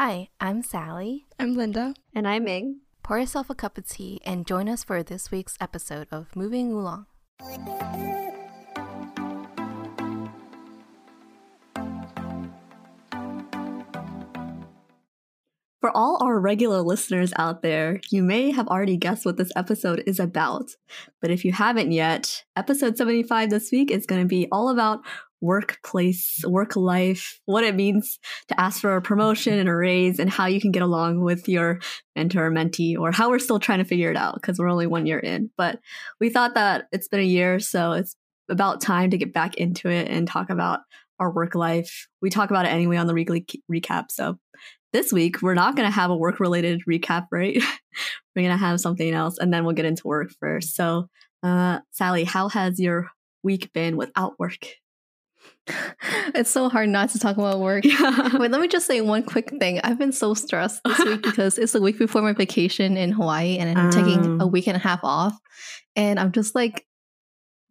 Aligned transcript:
Hi, 0.00 0.28
I'm 0.40 0.62
Sally. 0.62 1.26
I'm 1.40 1.56
Linda. 1.56 1.92
And 2.14 2.28
I'm 2.28 2.44
Ming. 2.44 2.82
Pour 3.02 3.18
yourself 3.18 3.50
a 3.50 3.54
cup 3.56 3.76
of 3.76 3.88
tea 3.88 4.20
and 4.24 4.46
join 4.46 4.68
us 4.68 4.84
for 4.84 5.02
this 5.02 5.32
week's 5.32 5.56
episode 5.60 6.06
of 6.12 6.36
Moving 6.36 6.70
Oolong. 6.70 7.06
For 15.80 15.90
all 15.96 16.22
our 16.22 16.38
regular 16.38 16.82
listeners 16.82 17.32
out 17.36 17.62
there, 17.62 18.00
you 18.08 18.22
may 18.22 18.52
have 18.52 18.68
already 18.68 18.96
guessed 18.96 19.26
what 19.26 19.36
this 19.36 19.50
episode 19.56 20.04
is 20.06 20.20
about. 20.20 20.76
But 21.20 21.32
if 21.32 21.44
you 21.44 21.50
haven't 21.50 21.90
yet, 21.90 22.44
episode 22.54 22.96
75 22.96 23.50
this 23.50 23.72
week 23.72 23.90
is 23.90 24.06
going 24.06 24.20
to 24.20 24.28
be 24.28 24.46
all 24.52 24.68
about 24.68 25.00
workplace, 25.40 26.42
work 26.46 26.76
life, 26.76 27.40
what 27.46 27.64
it 27.64 27.74
means 27.74 28.18
to 28.48 28.60
ask 28.60 28.80
for 28.80 28.96
a 28.96 29.02
promotion 29.02 29.58
and 29.58 29.68
a 29.68 29.74
raise, 29.74 30.18
and 30.18 30.30
how 30.30 30.46
you 30.46 30.60
can 30.60 30.72
get 30.72 30.82
along 30.82 31.20
with 31.20 31.48
your 31.48 31.80
mentor 32.16 32.46
or 32.46 32.50
mentee, 32.50 32.98
or 32.98 33.12
how 33.12 33.30
we're 33.30 33.38
still 33.38 33.60
trying 33.60 33.78
to 33.78 33.84
figure 33.84 34.10
it 34.10 34.16
out 34.16 34.34
because 34.34 34.58
we're 34.58 34.70
only 34.70 34.86
one 34.86 35.06
year 35.06 35.18
in. 35.18 35.50
But 35.56 35.78
we 36.20 36.30
thought 36.30 36.54
that 36.54 36.86
it's 36.92 37.08
been 37.08 37.20
a 37.20 37.24
year, 37.24 37.60
so 37.60 37.92
it's 37.92 38.16
about 38.48 38.80
time 38.80 39.10
to 39.10 39.18
get 39.18 39.32
back 39.32 39.56
into 39.56 39.88
it 39.88 40.08
and 40.08 40.26
talk 40.26 40.50
about 40.50 40.80
our 41.20 41.32
work 41.32 41.54
life. 41.54 42.08
We 42.22 42.30
talk 42.30 42.50
about 42.50 42.64
it 42.64 42.72
anyway 42.72 42.96
on 42.96 43.06
the 43.06 43.14
weekly 43.14 43.44
recap. 43.70 44.06
So 44.10 44.38
this 44.92 45.12
week 45.12 45.42
we're 45.42 45.54
not 45.54 45.76
going 45.76 45.88
to 45.88 45.94
have 45.94 46.10
a 46.10 46.16
work 46.16 46.40
related 46.40 46.82
recap, 46.88 47.26
right? 47.30 47.56
we're 48.36 48.42
going 48.42 48.50
to 48.50 48.56
have 48.56 48.80
something 48.80 49.12
else 49.12 49.38
and 49.38 49.52
then 49.52 49.64
we'll 49.64 49.74
get 49.74 49.84
into 49.84 50.06
work 50.06 50.30
first. 50.40 50.74
So, 50.74 51.08
uh, 51.42 51.80
Sally, 51.92 52.24
how 52.24 52.48
has 52.48 52.80
your 52.80 53.08
week 53.42 53.72
been 53.72 53.96
without 53.96 54.38
work? 54.38 54.66
It's 56.34 56.50
so 56.50 56.68
hard 56.68 56.88
not 56.88 57.10
to 57.10 57.18
talk 57.18 57.36
about 57.36 57.60
work. 57.60 57.84
Yeah. 57.88 58.36
Wait, 58.36 58.50
let 58.50 58.60
me 58.60 58.68
just 58.68 58.86
say 58.86 59.00
one 59.00 59.22
quick 59.22 59.50
thing. 59.58 59.80
I've 59.82 59.98
been 59.98 60.12
so 60.12 60.34
stressed 60.34 60.82
this 60.84 60.98
week 61.04 61.22
because 61.30 61.58
it's 61.58 61.72
the 61.72 61.80
week 61.80 61.98
before 61.98 62.22
my 62.22 62.32
vacation 62.32 62.96
in 62.96 63.12
Hawaii 63.12 63.58
and 63.58 63.78
I'm 63.78 63.90
taking 63.90 64.26
a 64.40 64.44
Um. 64.44 64.50
week 64.50 64.66
and 64.66 64.76
a 64.76 64.80
half 64.80 65.00
off. 65.02 65.38
And 65.96 66.18
I'm 66.20 66.32
just 66.32 66.54
like 66.54 66.86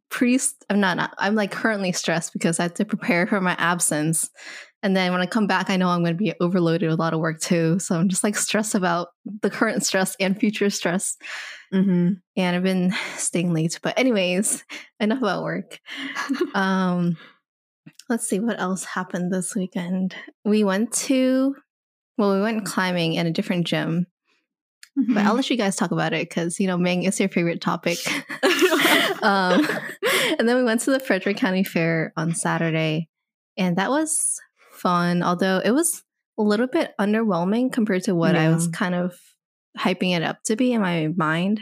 pre 0.10 0.40
I'm 0.70 0.80
not, 0.80 0.98
not 0.98 1.14
I'm 1.18 1.36
like 1.36 1.52
currently 1.52 1.92
stressed 1.92 2.34
because 2.34 2.60
I 2.60 2.64
have 2.64 2.74
to 2.76 2.86
prepare 2.86 3.28
for 3.28 3.42
my 3.42 3.56
absence. 3.60 4.30
And 4.84 4.96
then 4.96 5.12
when 5.12 5.22
I 5.22 5.26
come 5.26 5.48
back, 5.48 5.70
I 5.70 5.76
know 5.78 5.90
I'm 5.90 6.04
going 6.04 6.14
to 6.14 6.18
be 6.24 6.34
overloaded 6.40 6.90
with 6.90 7.00
a 7.00 7.02
lot 7.02 7.14
of 7.14 7.20
work 7.20 7.40
too. 7.42 7.80
So 7.80 7.96
I'm 7.96 8.10
just 8.10 8.24
like 8.24 8.36
stressed 8.36 8.76
about 8.76 9.10
the 9.42 9.50
current 9.50 9.84
stress 9.86 10.16
and 10.20 10.40
future 10.40 10.70
stress. 10.70 11.18
hmm 11.72 12.14
And 12.36 12.56
I've 12.56 12.64
been 12.64 12.94
staying 13.18 13.54
late. 13.54 13.80
But 13.82 13.98
anyways, 13.98 14.64
enough 15.00 15.20
about 15.20 15.44
work. 15.44 15.80
um 16.54 17.18
let's 18.10 18.28
see 18.28 18.40
what 18.40 18.60
else 18.60 18.84
happened 18.84 19.34
this 19.34 19.56
weekend. 19.56 20.16
We 20.46 20.64
went 20.64 20.94
to 20.94 21.56
well 22.18 22.34
we 22.34 22.42
went 22.42 22.66
climbing 22.66 23.14
in 23.14 23.28
a 23.28 23.32
different 23.32 23.68
gym 23.68 24.08
but 25.10 25.26
i'll 25.26 25.36
let 25.36 25.50
you 25.50 25.58
guys 25.58 25.76
talk 25.76 25.92
about 25.92 26.14
it 26.14 26.28
because 26.28 26.60
you 26.60 26.68
know 26.68 26.78
ming 26.78 27.04
is 27.04 27.20
your 27.20 27.30
favorite 27.30 27.62
topic. 27.62 28.00
Um 29.22 29.68
and 30.38 30.48
then 30.48 30.58
we 30.58 30.64
went 30.64 30.82
to 30.82 30.92
the 30.92 31.00
frederick 31.00 31.38
county 31.38 31.64
fair 31.64 32.14
on 32.16 32.36
saturday 32.36 33.10
and 33.58 33.78
that 33.78 33.90
was 33.90 34.40
fun 34.72 35.24
although 35.24 35.62
it 35.64 35.72
was 35.72 36.04
a 36.38 36.44
little 36.44 36.68
bit 36.68 36.94
underwhelming 37.00 37.72
compared 37.72 38.04
to 38.04 38.14
what 38.14 38.36
i 38.36 38.50
was 38.50 38.68
kind 38.68 38.94
of 38.94 39.18
hyping 39.78 40.16
it 40.16 40.24
up 40.24 40.44
to 40.44 40.56
be 40.56 40.74
in 40.74 40.82
my 40.82 41.08
mind 41.16 41.62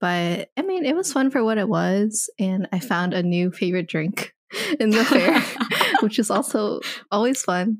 but 0.00 0.50
i 0.56 0.62
mean 0.62 0.84
it 0.84 0.96
was 0.96 1.12
fun 1.12 1.30
for 1.30 1.44
what 1.44 1.58
it 1.58 1.68
was 1.68 2.28
and 2.38 2.68
i 2.72 2.80
found 2.80 3.14
a 3.14 3.22
new 3.22 3.50
favorite 3.52 3.88
drink 3.88 4.34
in 4.80 4.90
the 4.90 5.04
fair 5.04 5.40
which 6.00 6.18
is 6.18 6.30
also 6.30 6.80
always 7.10 7.42
fun 7.42 7.78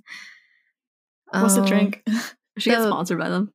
What's 1.30 1.54
the 1.54 1.62
Um, 1.62 1.66
drink? 1.66 2.02
She 2.58 2.68
should 2.68 2.76
get 2.76 2.86
sponsored 2.86 3.18
by 3.18 3.30
them. 3.30 3.50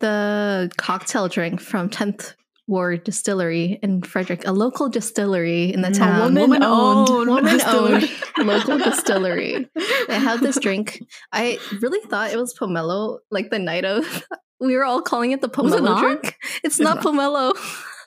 the 0.00 0.70
cocktail 0.78 1.28
drink 1.28 1.60
from 1.60 1.90
10th 1.90 2.34
Ward 2.66 3.04
Distillery 3.04 3.78
in 3.82 4.00
Frederick, 4.00 4.46
a 4.46 4.52
local 4.52 4.88
distillery 4.88 5.70
in 5.70 5.82
the 5.82 5.88
Mm. 5.88 5.98
town. 5.98 6.34
Woman-owned 6.34 7.08
woman 7.28 7.60
owned 7.66 8.08
local 8.38 8.78
distillery. 8.78 9.68
They 10.08 10.14
had 10.18 10.40
this 10.40 10.58
drink. 10.58 11.02
I 11.30 11.58
really 11.82 12.00
thought 12.08 12.32
it 12.32 12.38
was 12.38 12.54
pomelo, 12.58 13.18
like 13.30 13.50
the 13.50 13.58
night 13.58 13.84
of. 13.84 14.24
We 14.60 14.74
were 14.76 14.84
all 14.84 15.02
calling 15.02 15.32
it 15.32 15.42
the 15.42 15.48
Was 15.48 15.74
it 15.74 15.82
pomelo 15.82 16.00
drink. 16.00 16.36
It's, 16.64 16.78
It's 16.78 16.80
not, 16.80 17.04
not. 17.04 17.04
pomelo. 17.04 17.52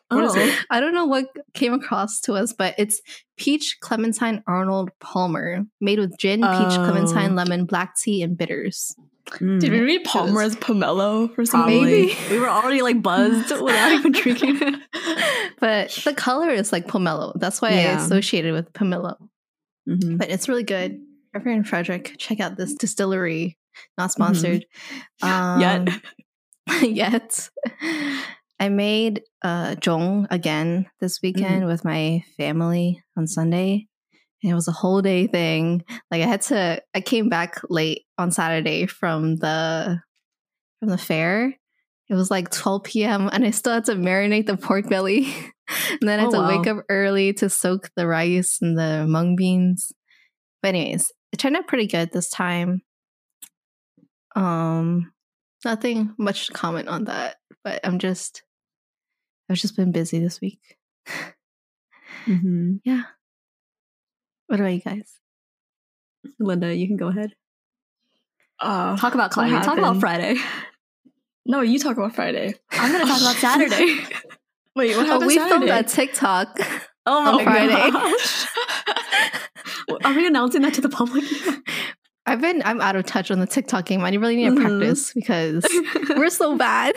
What 0.10 0.24
is 0.24 0.36
Oh. 0.36 0.40
it? 0.40 0.54
I 0.70 0.80
don't 0.80 0.94
know 0.94 1.06
what 1.06 1.26
came 1.54 1.74
across 1.74 2.22
to 2.22 2.34
us, 2.34 2.54
but 2.54 2.76
it's 2.78 3.02
peach 3.38 3.78
clementine 3.82 4.44
Arnold 4.48 4.90
Palmer, 5.00 5.66
made 5.82 6.00
with 6.00 6.18
gin, 6.18 6.42
peach 6.42 6.48
Oh. 6.50 6.86
clementine, 6.90 7.36
lemon, 7.36 7.66
black 7.66 7.96
tea, 7.98 8.22
and 8.22 8.38
bitters. 8.38 8.96
Mm. 9.32 9.60
Did 9.60 9.72
we 9.74 9.82
read 9.82 10.06
Palmer 10.06 10.42
as 10.42 10.56
pomelo 10.56 11.34
for 11.36 11.44
some 11.46 11.66
Maybe. 11.66 12.16
we 12.30 12.40
were 12.40 12.48
already 12.48 12.82
like 12.82 13.02
buzzed 13.02 13.50
without 13.62 13.92
even 13.92 14.14
drinking 14.14 14.58
it. 14.62 14.76
But 15.60 15.90
the 16.06 16.14
color 16.14 16.50
is 16.52 16.72
like 16.72 16.88
pomelo. 16.88 17.34
That's 17.38 17.62
why 17.62 17.70
I 17.70 17.74
Yeah. 17.74 18.06
associated 18.06 18.54
with 18.54 18.72
pomelo. 18.72 19.18
Mhm. 19.90 20.18
But 20.18 20.30
it's 20.30 20.48
really 20.48 20.64
good. 20.64 21.00
If 21.34 21.44
you're 21.44 21.54
in 21.54 21.66
Frederick, 21.66 22.16
check 22.18 22.40
out 22.40 22.56
this 22.58 22.74
distillery. 22.76 23.58
Not 23.98 24.12
sponsored. 24.14 24.66
Um, 25.22 25.60
Yet. 25.62 25.90
yet. 26.84 27.50
I 28.60 28.70
made 28.70 29.22
uh 29.44 29.76
jong 29.76 30.28
again 30.32 30.88
this 31.00 31.20
weekend 31.22 31.68
with 31.68 31.86
my 31.86 32.24
family 32.38 33.04
on 33.16 33.28
Sunday. 33.28 33.88
And 34.44 34.52
it 34.52 34.56
was 34.56 34.68
a 34.68 34.72
whole 34.72 35.02
day 35.02 35.28
thing. 35.28 35.84
Like 36.12 36.22
I 36.22 36.28
had 36.28 36.42
to 36.44 36.82
I 36.94 37.02
came 37.02 37.30
back 37.30 37.62
late 37.70 38.04
on 38.18 38.32
Saturday 38.32 38.86
from 38.88 39.36
the 39.38 40.00
from 40.80 40.90
the 40.90 40.98
fair. 40.98 41.54
It 42.10 42.14
was 42.14 42.32
like 42.32 42.50
12 42.52 42.84
p.m. 42.84 43.30
and 43.32 43.44
I 43.46 43.52
still 43.52 43.74
had 43.74 43.86
to 43.86 43.96
marinate 43.96 44.46
the 44.46 44.56
pork 44.58 44.88
belly. 44.90 45.26
and 46.00 46.08
then 46.08 46.20
I 46.20 46.24
had 46.24 46.34
Oh, 46.34 46.42
to 46.42 46.58
wake 46.58 46.68
up 46.68 46.86
early 46.90 47.34
to 47.34 47.50
soak 47.50 47.90
the 47.96 48.08
rice 48.08 48.60
and 48.62 48.78
the 48.78 49.06
mung 49.08 49.36
beans. 49.36 49.92
But 50.62 50.70
anyways, 50.70 51.12
it 51.34 51.38
turned 51.38 51.58
out 51.58 51.68
pretty 51.68 51.88
good 51.88 52.12
this 52.12 52.30
time. 52.30 52.82
Um 54.36 55.12
nothing 55.66 56.14
much 56.18 56.48
to 56.48 56.54
comment 56.54 56.88
on 56.88 57.06
that, 57.06 57.38
but 57.64 57.80
I'm 57.84 58.00
just 58.00 58.44
I've 59.50 59.58
just 59.58 59.76
been 59.76 59.92
busy 59.92 60.20
this 60.20 60.42
week. 60.42 60.78
Mhm. 62.26 62.82
Yeah. 62.84 63.04
What 64.48 64.60
about 64.60 64.74
you 64.74 64.82
guys? 64.82 65.20
Linda, 66.40 66.74
you 66.76 66.88
can 66.88 66.98
go 66.98 67.08
ahead. 67.08 67.34
Uh, 68.60 68.98
Talk 68.98 69.14
about 69.14 69.24
what 69.26 69.32
climbing. 69.32 69.62
Talk 69.62 69.78
about? 69.78 70.00
Friday. 70.00 70.36
No, 71.46 71.62
you 71.62 71.80
talk 71.80 71.96
about 71.96 72.16
Friday. 72.16 72.56
I'm 72.72 72.92
going 72.92 73.06
to 73.06 73.08
talk 73.12 73.22
about 73.22 73.36
Saturday. 73.38 74.04
Wait, 74.76 74.98
what 74.98 75.06
Oh, 75.06 75.12
happened 75.12 75.28
we 75.28 75.36
Saturday? 75.36 75.50
filmed 75.52 75.70
that 75.70 75.88
TikTok. 75.88 76.60
Oh 77.06 77.28
On 77.30 77.36
my 77.36 77.44
Friday. 77.46 77.92
gosh. 77.92 78.48
Are 80.04 80.14
we 80.14 80.28
announcing 80.28 80.62
that 80.64 80.74
to 80.74 80.82
the 80.82 80.90
public? 80.90 81.24
I've 82.26 82.42
been 82.42 82.62
I'm 82.66 82.82
out 82.82 82.98
of 82.98 83.06
touch 83.06 83.32
on 83.32 83.40
the 83.40 83.48
TikTok 83.48 83.86
game. 83.86 84.02
I 84.04 84.12
really 84.14 84.36
need 84.36 84.50
to 84.50 84.52
Mhm. 84.62 84.80
practice 84.80 85.14
because 85.14 85.66
we're 86.10 86.30
so 86.30 86.58
bad. 86.58 86.96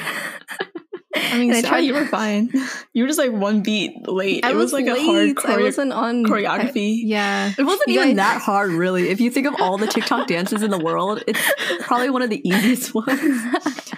I 1.15 1.39
mean, 1.39 1.51
I 1.51 1.61
Sarah, 1.61 1.69
tried- 1.69 1.81
you 1.81 1.95
were 1.95 2.07
fine. 2.07 2.51
You 2.93 3.05
were 3.05 3.09
just 3.09 3.19
like 3.19 3.33
one 3.33 3.63
beat 3.63 4.07
late. 4.07 4.45
I 4.45 4.51
it 4.51 4.57
was, 4.57 4.73
like 4.73 4.87
a 4.87 4.91
hard 5.01 5.27
late. 5.29 5.45
I 5.45 5.57
wasn't 5.59 5.93
on 5.93 6.25
choreography. 6.25 7.03
I- 7.03 7.07
yeah. 7.07 7.53
It 7.59 7.63
wasn't 7.65 7.89
You 7.89 7.95
even 8.01 8.09
guys- 8.11 8.17
that 8.17 8.43
hard, 8.43 8.71
really. 8.71 9.09
If 9.11 9.21
you 9.21 9.31
think 9.31 9.47
of 9.47 9.55
all 9.61 9.77
the 9.79 9.87
TikTok 9.87 10.27
dances 10.29 10.63
in 10.63 10.71
the 10.71 10.79
world, 10.79 11.23
it's 11.27 11.41
probably 11.83 12.11
one 12.11 12.23
of 12.23 12.31
the 12.31 12.41
easiest 12.49 12.95
ones. 12.95 13.09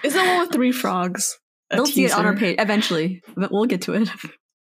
Is 0.03 0.15
that 0.15 0.27
one 0.37 0.41
with 0.47 0.53
three 0.53 0.73
frogs? 0.73 1.39
They'll 1.71 1.87
see 1.87 2.05
it 2.05 2.13
on 2.13 2.27
our 2.27 2.37
page 2.37 2.57
eventually. 2.59 3.23
But 3.35 3.51
We'll 3.53 3.65
get 3.67 3.83
to 3.83 3.95
it. 3.95 4.09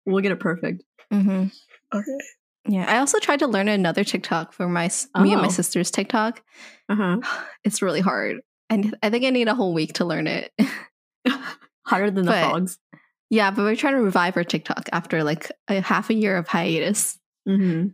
We'll 0.08 0.22
get 0.22 0.31
it 0.32 0.38
perfect. 0.40 0.84
hmm 1.10 1.46
Okay. 1.93 2.19
Yeah. 2.69 2.84
I 2.88 2.98
also 2.98 3.19
tried 3.19 3.40
to 3.40 3.48
learn 3.48 3.66
another 3.69 4.04
TikTok 4.04 4.52
for 4.52 4.69
my 4.69 4.84
s 4.87 5.08
me 5.20 5.32
and 5.32 5.40
my 5.43 5.48
Oh. 5.48 5.50
sister's 5.50 5.90
TikTok. 5.90 6.43
Uh-huh. 6.88 7.19
It's 7.64 7.82
really 7.82 8.00
hard. 8.00 8.37
And 8.70 8.96
I 9.02 9.10
think 9.10 9.25
I 9.25 9.31
need 9.31 9.48
a 9.48 9.54
whole 9.56 9.75
week 9.75 9.94
to 9.94 10.04
learn 10.04 10.26
it. 10.28 10.52
Harder 11.86 12.10
than 12.10 12.26
the 12.26 12.32
But- 12.32 12.50
frogs. 12.50 12.78
yeah, 13.30 13.50
but 13.50 13.62
we're 13.62 13.76
trying 13.76 13.94
to 13.94 14.02
revive 14.02 14.36
our 14.36 14.44
TikTok 14.44 14.88
after 14.92 15.22
like 15.24 15.50
a 15.68 15.80
half 15.80 16.10
a 16.10 16.14
year 16.14 16.36
of 16.36 16.48
hiatus. 16.48 17.18
Mm-hmm. 17.48 17.88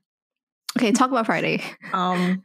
Okay, 0.79 0.93
talk 0.93 1.11
about 1.11 1.27
Friday. 1.27 1.63
Um, 1.93 2.43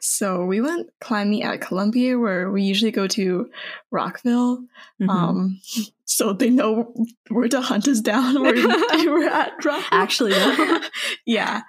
so 0.00 0.44
we 0.44 0.60
went 0.60 0.88
climbing 1.00 1.42
at 1.42 1.60
Columbia, 1.60 2.18
where 2.18 2.50
we 2.50 2.62
usually 2.62 2.90
go 2.92 3.06
to 3.08 3.50
Rockville. 3.90 4.58
Mm-hmm. 5.00 5.10
Um, 5.10 5.60
so 6.04 6.32
they 6.32 6.50
know 6.50 6.94
where 7.28 7.48
to 7.48 7.60
hunt 7.60 7.86
us 7.88 8.00
down. 8.00 8.34
We're, 8.42 8.54
we're 9.06 9.28
at 9.28 9.64
Rockville. 9.64 9.88
Actually, 9.90 10.34
yeah, 11.26 11.62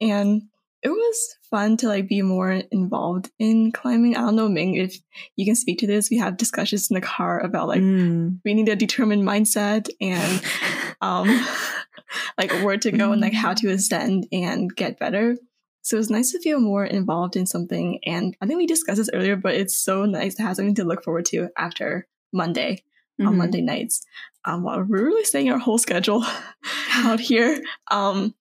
and 0.00 0.42
it 0.84 0.90
was 0.90 1.36
fun 1.50 1.76
to 1.78 1.88
like 1.88 2.06
be 2.08 2.20
more 2.22 2.52
involved 2.70 3.30
in 3.38 3.72
climbing. 3.72 4.16
I 4.16 4.20
don't 4.20 4.36
know, 4.36 4.48
Ming, 4.48 4.74
if 4.76 4.96
you 5.36 5.44
can 5.46 5.56
speak 5.56 5.78
to 5.78 5.86
this. 5.86 6.10
We 6.10 6.18
have 6.18 6.36
discussions 6.36 6.90
in 6.90 6.94
the 6.94 7.00
car 7.00 7.40
about 7.40 7.68
like 7.68 7.80
Mm. 7.80 8.40
we 8.44 8.54
need 8.54 8.68
a 8.68 8.76
determined 8.76 9.22
mindset 9.26 9.88
and 10.00 10.42
um 11.00 11.26
like 12.38 12.52
where 12.62 12.76
to 12.76 12.90
go 12.92 13.12
and 13.12 13.20
like 13.20 13.32
how 13.32 13.54
to 13.54 13.70
ascend 13.70 14.26
and 14.30 14.74
get 14.76 14.98
better. 14.98 15.36
So 15.82 15.98
it's 15.98 16.10
nice 16.10 16.32
to 16.32 16.40
feel 16.40 16.60
more 16.60 16.84
involved 16.84 17.36
in 17.36 17.46
something. 17.46 17.98
And 18.06 18.36
I 18.40 18.46
think 18.46 18.56
we 18.58 18.66
discussed 18.66 18.98
this 18.98 19.10
earlier, 19.12 19.36
but 19.36 19.54
it's 19.54 19.76
so 19.76 20.04
nice 20.06 20.34
to 20.36 20.42
have 20.42 20.56
something 20.56 20.74
to 20.76 20.84
look 20.84 21.04
forward 21.04 21.26
to 21.26 21.48
after 21.58 22.06
Monday 22.32 22.82
on 23.20 23.34
Mhm. 23.34 23.36
Monday 23.36 23.60
nights. 23.60 24.02
Um, 24.46 24.62
while 24.64 24.78
we're 24.78 25.04
really 25.04 25.24
staying 25.24 25.50
our 25.50 25.58
whole 25.58 25.78
schedule 25.78 26.24
out 26.94 27.20
here. 27.20 27.62
Um, 27.90 28.34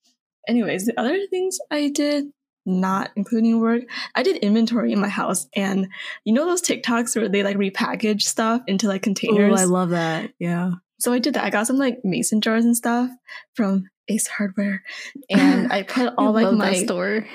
anyways, 0.47 0.85
the 0.85 0.99
other 0.99 1.17
things 1.29 1.57
I 1.71 1.89
did, 1.89 2.25
not 2.65 3.11
including 3.15 3.59
work, 3.59 3.83
I 4.15 4.23
did 4.23 4.37
inventory 4.37 4.93
in 4.93 4.99
my 4.99 5.09
house, 5.09 5.47
and 5.55 5.87
you 6.23 6.33
know 6.33 6.45
those 6.45 6.61
TikToks 6.61 7.15
where 7.15 7.29
they 7.29 7.43
like 7.43 7.57
repackage 7.57 8.21
stuff 8.21 8.61
into 8.67 8.87
like 8.87 9.01
containers? 9.01 9.59
Oh. 9.59 9.61
I 9.61 9.65
love 9.65 9.89
that. 9.89 10.31
Yeah. 10.39 10.71
so 10.99 11.11
I 11.11 11.19
did 11.19 11.33
that. 11.35 11.43
I 11.43 11.49
got 11.49 11.67
some 11.67 11.77
like 11.77 11.99
mason 12.03 12.41
jars 12.41 12.65
and 12.65 12.75
stuff 12.77 13.09
from 13.55 13.89
Ace 14.07 14.27
Hardware, 14.27 14.83
and 15.29 15.71
I 15.71 15.83
put 15.87 16.13
all 16.17 16.37
I 16.37 16.43
like 16.43 16.57
my 16.57 16.73
store. 16.73 17.27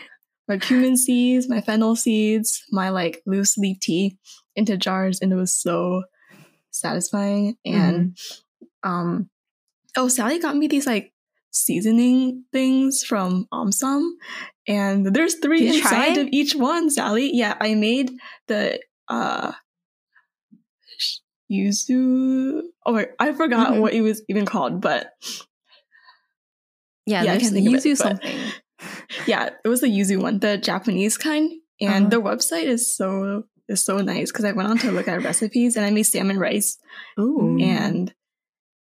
my 0.49 0.59
cumin 0.59 0.97
seeds, 0.97 1.49
my 1.49 1.61
fennel 1.61 1.95
seeds, 1.95 2.65
my 2.71 2.89
like 2.89 3.23
loose 3.27 3.59
leaf 3.59 3.81
tea 3.81 4.17
into 4.57 4.77
jars, 4.77 5.21
and 5.21 5.33
it 5.33 5.37
was 5.37 5.53
so 5.53 6.05
satisfying. 6.71 7.57
And 7.65 8.17
um, 8.83 9.29
oh, 9.97 10.09
Sally 10.09 10.39
got 10.39 10.57
me 10.57 10.69
these 10.69 10.87
like 10.87 11.13
seasoning 11.59 12.45
things 12.53 13.03
from 13.05 13.47
Omsom, 13.53 14.03
and 14.67 15.07
there's 15.07 15.35
three 15.37 15.61
Did 15.67 15.75
inside 15.77 16.17
of 16.19 16.29
each 16.31 16.55
one. 16.55 16.91
Sally, 16.91 17.31
yeah, 17.35 17.57
I 17.61 17.75
made 17.75 18.11
the 18.47 18.81
uh 19.09 19.53
yuzu. 21.51 22.61
Oh 22.87 22.93
my, 22.93 23.09
I 23.19 23.33
forgot 23.33 23.73
Mhm. 23.75 23.81
what 23.81 23.93
it 23.95 24.03
was 24.03 24.23
even 24.29 24.47
called, 24.47 24.81
but 24.81 25.13
Yeah, 27.07 27.23
Yeah, 27.25 27.33
I 27.33 27.39
there's 27.39 27.51
think 27.53 27.67
of 27.67 27.73
it, 27.75 27.83
yuzu 27.85 27.97
something. 27.97 28.39
yeah, 29.27 29.49
it 29.65 29.69
was 29.69 29.81
the 29.81 29.87
yuzu 29.87 30.21
one, 30.21 30.41
the 30.41 30.59
Japanese 30.59 31.17
kind, 31.17 31.51
and 31.81 31.91
Uh-huh. 32.07 32.09
their 32.11 32.21
website 32.21 32.65
is 32.65 32.95
so 32.95 33.45
is 33.67 33.83
so 33.85 33.99
nice 33.99 34.31
because 34.31 34.45
I 34.45 34.53
went 34.53 34.69
on 34.69 34.79
to 34.79 34.91
look 34.93 35.09
at 35.09 35.23
recipes 35.23 35.77
and 35.77 35.85
I 35.87 35.91
made 35.91 36.05
salmon 36.05 36.39
rice 36.39 36.79
Ooh. 37.21 37.59
and 37.61 38.15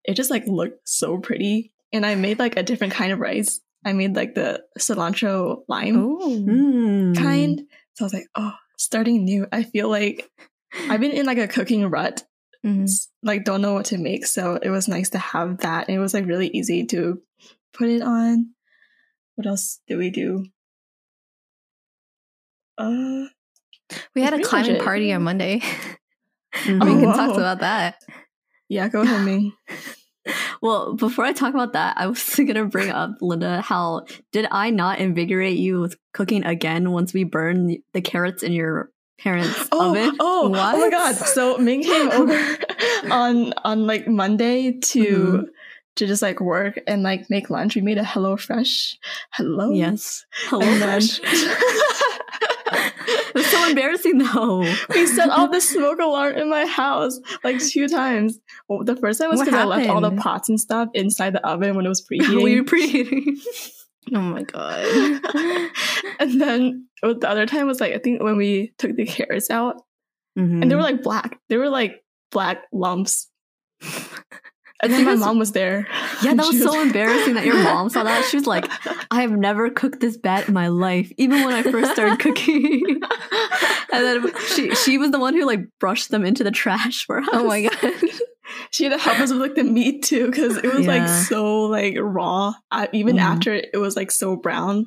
it 0.05 0.13
just 0.15 0.29
like 0.29 0.45
looked 0.47 0.87
so 0.87 1.17
pretty. 1.17 1.73
And 1.93 2.05
I 2.05 2.15
made 2.15 2.39
like 2.39 2.57
a 2.57 2.63
different 2.63 2.93
kind 2.93 3.11
of 3.11 3.19
rice. 3.19 3.59
I 3.85 3.93
made 3.93 4.15
like 4.15 4.35
the 4.35 4.63
cilantro 4.77 5.63
lime 5.67 5.97
Oh, 5.97 6.19
Mm. 6.45 7.15
kind. 7.17 7.61
So 7.93 8.03
I 8.03 8.05
was 8.05 8.13
like, 8.13 8.27
oh, 8.35 8.53
starting 8.77 9.23
new. 9.25 9.47
I 9.51 9.63
feel 9.63 9.89
like 9.89 10.29
I've 10.89 10.99
been 10.99 11.11
in 11.11 11.25
like 11.25 11.37
a 11.37 11.47
cooking 11.47 11.85
rut, 11.89 12.23
Mhm. 12.65 12.89
like 13.23 13.45
don't 13.45 13.61
know 13.61 13.73
what 13.73 13.85
to 13.85 13.97
make. 13.97 14.25
So 14.25 14.55
it 14.55 14.69
was 14.69 14.87
nice 14.87 15.09
to 15.11 15.17
have 15.19 15.59
that. 15.59 15.87
And 15.87 15.95
it 15.95 15.99
was 15.99 16.13
like 16.13 16.25
really 16.25 16.49
easy 16.49 16.85
to 16.87 17.21
put 17.73 17.87
it 17.89 18.01
on. 18.01 18.53
What 19.35 19.47
else 19.47 19.79
did 19.87 19.97
we 19.97 20.09
do? 20.09 20.45
Uh, 22.77 23.25
we 24.13 24.21
had 24.21 24.33
a 24.33 24.37
Pretty 24.37 24.43
climbing 24.49 24.75
it. 24.75 24.81
party 24.83 25.13
on 25.13 25.23
Monday. 25.23 25.61
Mhm. 26.53 26.83
we 26.85 26.91
Oh, 26.91 26.99
can 26.99 27.13
talk 27.13 27.37
about 27.37 27.59
that. 27.61 27.95
yeah, 28.67 28.87
go 28.89 29.01
ahead, 29.01 29.23
Ming. 29.23 29.53
Well, 30.61 30.93
before 30.95 31.25
I 31.25 31.33
talk 31.33 31.53
about 31.53 31.73
that, 31.73 31.97
I 31.97 32.07
was 32.07 32.35
gonna 32.37 32.65
bring 32.65 32.89
up 32.89 33.11
Linda. 33.21 33.61
How 33.61 34.05
did 34.31 34.47
I 34.51 34.69
not 34.69 34.99
invigorate 34.99 35.57
you 35.57 35.79
with 35.81 35.97
cooking 36.13 36.45
again 36.45 36.91
once 36.91 37.13
we 37.13 37.23
burned 37.23 37.77
the 37.93 38.01
carrots 38.01 38.43
in 38.43 38.51
your 38.53 38.89
parents' 39.19 39.67
Oh, 39.71 39.91
oven? 39.91 40.15
oh, 40.19 40.45
oh 40.45 40.49
my 40.49 40.89
god! 40.89 41.15
So 41.15 41.57
Ming 41.57 41.83
came 41.83 42.09
over 42.11 42.57
on 43.11 43.53
on 43.63 43.87
like 43.87 44.07
Monday 44.07 44.73
to 44.79 45.03
Mhm. 45.03 45.45
to 45.97 46.05
just 46.07 46.21
like 46.21 46.39
work 46.39 46.79
and 46.87 47.01
like 47.03 47.29
make 47.29 47.49
lunch. 47.49 47.75
We 47.75 47.81
made 47.81 47.97
a 47.97 48.03
Hello 48.03 48.37
Fresh. 48.37 48.97
Hello. 49.33 49.71
Yes. 49.71 50.25
Hello. 50.45 50.61
And 50.61 50.81
then 50.81 51.01
Fresh. 51.01 51.19
It 52.69 53.33
was 53.33 53.45
so 53.47 53.69
embarrassing 53.69 54.17
though. 54.17 54.59
we 54.89 55.07
set 55.07 55.29
off 55.29 55.51
the 55.51 55.61
smoke 55.61 55.99
alarm 55.99 56.35
in 56.35 56.49
my 56.49 56.65
house 56.65 57.19
like 57.43 57.59
two 57.59 57.87
times. 57.87 58.39
Well, 58.67 58.83
the 58.83 58.95
first 58.97 59.19
time 59.21 59.29
was 59.29 59.39
because 59.39 59.53
I 59.55 59.63
left 59.63 59.89
all 59.89 60.01
the 60.01 60.11
pots 60.11 60.49
and 60.49 60.59
stuff 60.59 60.89
inside 60.93 61.33
the 61.33 61.45
oven 61.47 61.75
when 61.75 61.85
it 61.85 61.89
was 61.89 62.05
preheating. 62.11 62.43
we 62.43 62.59
were 62.59 62.65
preheating. 62.65 63.37
Oh 64.15 64.21
my 64.21 64.41
god. 64.43 64.85
and 66.21 66.39
then 66.39 66.87
the 67.01 67.27
other 67.27 67.45
time 67.45 67.67
was 67.67 67.81
like 67.81 67.93
I 67.93 67.97
think 67.97 68.23
when 68.23 68.37
we 68.37 68.71
took 68.77 68.95
the 68.95 69.05
carrots 69.05 69.49
out 69.49 69.81
Mm-hmm. 70.39 70.61
and 70.61 70.71
they 70.71 70.75
were 70.75 70.81
like 70.81 71.01
black. 71.03 71.39
They 71.49 71.57
were 71.57 71.67
like 71.69 72.03
black 72.31 72.63
lumps. 72.71 73.27
And 74.79 74.93
then 74.93 75.05
my 75.05 75.15
mom 75.15 75.39
was 75.39 75.53
there. 75.53 75.87
yeah, 76.21 76.35
that 76.35 76.45
she 76.45 76.57
was 76.59 76.63
so 76.63 76.79
embarrassing 76.81 77.33
that 77.33 77.45
your 77.45 77.61
mom 77.63 77.89
saw 77.89 78.03
that. 78.03 78.25
She 78.25 78.37
was 78.37 78.45
like, 78.45 78.69
I 79.11 79.21
have 79.21 79.31
never 79.31 79.69
cooked 79.71 79.99
this 80.01 80.17
bad 80.17 80.47
in 80.47 80.53
my 80.53 80.67
life, 80.67 81.11
even 81.17 81.43
when 81.43 81.53
I 81.53 81.63
first 81.63 81.91
started 81.93 82.19
cooking. 82.19 82.83
and 83.91 84.05
then 84.05 84.31
she 84.49 84.75
she 84.75 84.97
was 84.99 85.09
the 85.11 85.19
one 85.19 85.33
who 85.33 85.45
like 85.45 85.61
brushed 85.79 86.09
them 86.11 86.23
into 86.25 86.43
the 86.43 86.51
trash 86.51 87.05
for 87.05 87.19
us. 87.19 87.27
Oh 87.31 87.45
my 87.47 87.63
god. 87.63 87.93
she 88.71 88.83
had 88.83 88.93
to 88.93 88.99
help 88.99 89.19
us 89.19 89.31
with 89.31 89.41
like 89.41 89.55
the 89.55 89.63
meat 89.63 90.03
too 90.03 90.27
because 90.27 90.57
it 90.57 90.71
was 90.73 90.85
like 90.85 91.07
so 91.07 91.61
like 91.63 91.95
raw. 91.99 92.53
I, 92.71 92.87
even 92.93 93.15
Mhm. 93.17 93.21
after 93.21 93.53
it 93.53 93.77
was 93.77 93.95
like 93.95 94.11
so 94.11 94.35
brown. 94.35 94.85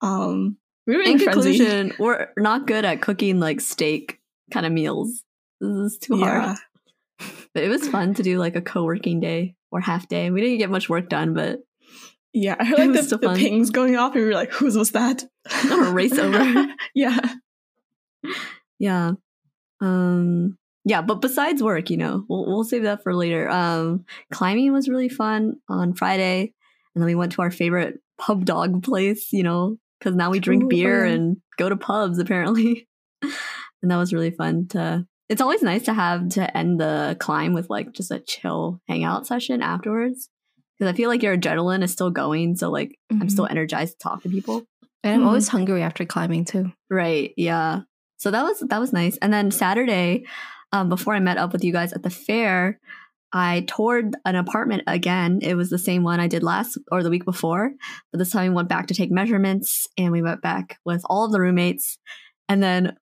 Um, 0.00 0.56
we 0.86 0.96
were 0.96 1.02
in, 1.02 1.12
In 1.12 1.18
frenzy. 1.20 1.58
conclusion, 1.58 1.92
we're 2.00 2.26
not 2.36 2.66
good 2.66 2.84
at 2.84 3.00
cooking 3.00 3.38
like 3.38 3.60
steak 3.60 4.18
kind 4.52 4.66
of 4.66 4.72
meals. 4.72 5.22
This 5.60 5.70
is 5.92 5.98
too 5.98 6.18
Yeah, 6.18 6.40
hard. 6.40 6.58
But 7.54 7.64
it 7.64 7.68
was 7.68 7.88
fun 7.88 8.14
to 8.14 8.22
do 8.22 8.38
like 8.38 8.56
a 8.56 8.62
co-working 8.62 9.20
day 9.20 9.56
or 9.70 9.80
half 9.80 10.08
day. 10.08 10.30
We 10.30 10.40
didn't 10.40 10.58
get 10.58 10.70
much 10.70 10.88
work 10.88 11.08
done, 11.08 11.34
but 11.34 11.60
yeah. 12.32 12.56
I 12.58 12.64
heard 12.64 12.78
like 12.78 12.92
the, 12.92 13.18
the 13.18 13.34
pings 13.34 13.70
going 13.70 13.96
off, 13.96 14.14
and 14.14 14.22
we 14.22 14.28
were 14.28 14.34
like, 14.34 14.52
"Whose 14.52 14.76
was 14.76 14.92
that?" 14.92 15.24
A 15.70 15.92
race 15.92 16.18
over. 16.18 16.66
yeah. 16.94 17.18
yeah. 18.78 19.12
Um 19.80 20.56
yeah, 20.84 21.02
but 21.02 21.20
besides 21.20 21.62
work, 21.62 21.90
you 21.90 21.96
know, 21.96 22.24
we'll 22.28 22.46
we'll 22.46 22.64
save 22.64 22.84
that 22.84 23.02
for 23.02 23.14
later. 23.14 23.48
Um 23.48 24.04
climbing 24.32 24.72
was 24.72 24.88
really 24.88 25.08
fun 25.08 25.56
on 25.68 25.94
Friday, 25.94 26.52
and 26.94 27.02
then 27.02 27.06
we 27.06 27.14
went 27.14 27.32
to 27.32 27.42
our 27.42 27.50
favorite 27.50 28.00
pub 28.18 28.44
dog 28.44 28.82
place, 28.82 29.32
you 29.32 29.42
know, 29.42 29.78
cuz 30.00 30.14
now 30.14 30.30
we 30.30 30.40
drink 30.40 30.64
Ooh, 30.64 30.68
beer 30.68 31.04
and 31.04 31.36
go 31.58 31.68
to 31.68 31.76
pubs 31.76 32.18
apparently. 32.18 32.88
and 33.22 33.90
that 33.90 33.96
was 33.96 34.12
really 34.12 34.30
fun 34.30 34.68
to 34.68 35.06
It's 35.32 35.40
always 35.40 35.62
nice 35.62 35.84
to 35.84 35.94
have 35.94 36.28
to 36.30 36.54
end 36.56 36.78
the 36.78 37.16
climb 37.18 37.54
with 37.54 37.70
like 37.70 37.92
just 37.92 38.10
a 38.10 38.20
chill 38.20 38.80
hangout 38.86 39.26
session 39.26 39.62
afterwards. 39.62 40.28
Cuz 40.78 40.86
I 40.88 40.92
feel 40.92 41.08
like 41.08 41.22
your 41.22 41.36
adrenaline 41.38 41.82
is 41.82 41.90
still 41.90 42.10
going, 42.10 42.54
so 42.56 42.70
like 42.70 42.98
I'm 43.10 43.30
still 43.30 43.46
energized 43.50 43.92
to 43.94 43.98
talk 44.02 44.22
to 44.22 44.28
people. 44.28 44.64
And 45.02 45.14
I'm 45.14 45.22
Mhm. 45.22 45.26
always 45.26 45.48
hungry 45.48 45.82
after 45.82 46.04
climbing 46.04 46.44
too. 46.44 46.72
Right. 46.90 47.32
Yeah. 47.38 47.80
So 48.18 48.30
that 48.30 48.42
was 48.42 48.60
that 48.68 48.78
was 48.78 48.92
nice. 48.92 49.16
And 49.22 49.32
then 49.32 49.50
Saturday, 49.50 50.26
um, 50.70 50.90
before 50.90 51.14
I 51.14 51.20
met 51.20 51.38
up 51.38 51.52
with 51.54 51.64
you 51.64 51.72
guys 51.72 51.94
at 51.94 52.02
the 52.02 52.10
fair, 52.10 52.78
I 53.32 53.64
toured 53.66 54.14
an 54.26 54.36
apartment 54.36 54.82
again. 54.86 55.38
It 55.40 55.54
was 55.54 55.70
the 55.70 55.78
same 55.78 56.02
one 56.02 56.20
I 56.20 56.28
did 56.28 56.42
last 56.42 56.76
or 56.92 57.02
the 57.02 57.08
week 57.10 57.24
before, 57.24 57.72
but 58.10 58.18
this 58.18 58.30
time 58.30 58.50
we 58.52 58.56
went 58.56 58.68
back 58.68 58.86
to 58.88 58.94
take 58.94 59.10
measurements 59.10 59.86
and 59.96 60.12
we 60.12 60.20
went 60.20 60.42
back 60.42 60.76
with 60.84 61.02
all 61.06 61.24
of 61.24 61.32
the 61.32 61.40
roommates. 61.40 61.98
And 62.50 62.62
then 62.62 62.96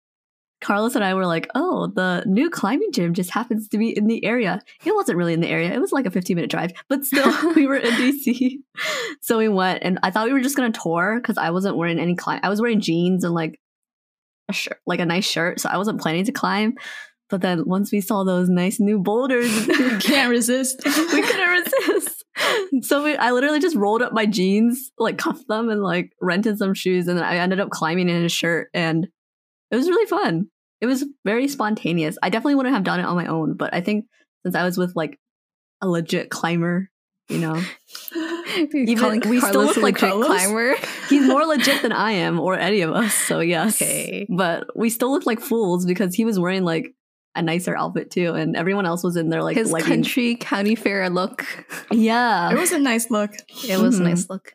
Carlos 0.61 0.95
and 0.95 1.05
I 1.05 1.15
were 1.15 1.27
like, 1.27 1.49
oh, 1.55 1.87
the 1.87 2.23
new 2.27 2.51
climbing 2.51 2.93
gym 2.93 3.15
just 3.15 3.31
happens 3.31 3.69
to 3.69 3.79
be 3.79 3.97
in 3.97 4.07
the 4.07 4.25
area. 4.25 4.61
It 4.85 4.95
wasn't 4.95 5.19
really 5.19 5.33
in 5.33 5.41
the 5.41 5.49
area. 5.49 5.73
It 5.73 5.81
was 5.81 5.93
like 5.93 6.07
a 6.07 6.11
15 6.11 6.35
minute 6.35 6.51
drive, 6.51 6.73
but 6.89 7.05
still, 7.05 7.55
we 7.55 7.67
were 7.67 7.77
in 7.77 7.93
DC. 7.93 8.59
So 9.23 9.39
we 9.39 9.49
went 9.49 9.83
and 9.83 9.99
I 10.03 10.11
thought 10.11 10.27
we 10.27 10.33
were 10.33 10.41
just 10.41 10.57
going 10.57 10.71
to 10.71 10.81
tour 10.81 11.19
because 11.21 11.39
I 11.39 11.51
wasn't 11.51 11.77
wearing 11.77 11.99
any 11.99 12.15
climb. 12.15 12.41
I 12.43 12.49
was 12.49 12.61
wearing 12.61 12.81
jeans 12.81 13.25
and 13.25 13.35
like 13.35 13.59
a 14.49 14.53
shirt, 14.53 14.79
like 14.87 15.01
a 15.01 15.07
nice 15.07 15.27
shirt. 15.27 15.61
So 15.61 15.69
I 15.69 15.79
wasn't 15.79 16.01
planning 16.01 16.25
to 16.27 16.33
climb. 16.33 16.75
But 17.31 17.41
then 17.41 17.65
once 17.65 17.93
we 17.93 18.01
saw 18.01 18.25
those 18.25 18.49
nice 18.49 18.81
new 18.81 18.99
boulders, 18.99 19.69
You 19.69 19.99
can't 19.99 20.31
resist. 20.31 20.83
we 20.85 21.23
couldn't 21.23 21.49
resist. 21.49 22.25
So 22.83 23.05
we, 23.05 23.17
I 23.17 23.31
literally 23.31 23.61
just 23.61 23.77
rolled 23.77 24.03
up 24.03 24.13
my 24.13 24.27
jeans, 24.27 24.91
like 24.99 25.17
cuffed 25.17 25.47
them, 25.49 25.69
and 25.69 25.83
like 25.83 26.13
rented 26.21 26.59
some 26.59 26.75
shoes, 26.75 27.07
and 27.07 27.17
then 27.17 27.25
I 27.25 27.37
ended 27.37 27.61
up 27.61 27.71
climbing 27.71 28.09
in 28.09 28.25
a 28.25 28.29
shirt, 28.29 28.69
and 28.75 29.09
it 29.71 29.77
was 29.77 29.89
really 29.89 30.07
fun. 30.07 30.47
It 30.81 30.87
was 30.87 31.05
very 31.25 31.47
spontaneous. 31.49 32.17
I 32.23 32.31
definitely 32.31 32.55
wouldn't 32.57 32.75
have 32.75 32.85
done 32.85 33.01
it 33.01 33.05
on 33.07 33.17
my 33.17 33.27
own, 33.27 33.55
but 33.57 33.75
I 33.75 33.81
think 33.81 34.07
since 34.45 34.55
I 34.55 34.65
was 34.65 34.79
with 34.79 34.93
like 34.97 35.19
a 35.83 35.89
legit 35.89 36.31
climber, 36.31 36.89
you 37.29 37.39
know, 37.39 37.63
Even 38.73 39.21
we 39.29 39.41
still 39.41 39.65
look 39.65 39.77
like 39.77 40.01
legit 40.03 40.25
climber. 40.27 40.75
he's 41.09 41.27
more 41.27 41.45
legit 41.45 41.83
than 41.83 41.93
I 41.93 42.13
am 42.13 42.41
or 42.41 42.59
any 42.59 42.81
of 42.81 42.91
us. 42.93 43.15
So 43.15 43.41
yes, 43.41 43.81
Okay. 43.81 44.27
but 44.29 44.67
we 44.77 44.91
still 44.91 45.11
looked 45.13 45.27
like 45.27 45.41
fools 45.41 45.87
because 45.87 46.15
he 46.15 46.25
was 46.25 46.39
wearing 46.39 46.65
like 46.65 46.93
a 47.37 47.43
nicer 47.43 47.77
outfit 47.77 48.11
too, 48.11 48.35
and 48.35 48.57
everyone 48.57 48.87
else 48.87 49.05
was 49.05 49.17
in 49.17 49.29
their 49.29 49.43
like 49.43 49.57
His 49.57 49.71
leggings. 49.71 49.89
country 49.89 50.35
county 50.35 50.75
fair 50.75 51.09
look. 51.11 51.47
Yeah, 51.93 52.51
It 52.51 52.59
was 52.59 52.73
a 52.73 52.79
nice 52.79 53.11
look. 53.11 53.31
It 53.69 53.79
was 53.79 53.99
Mhm. 53.99 54.01
a 54.01 54.05
nice 54.09 54.29
look. 54.29 54.53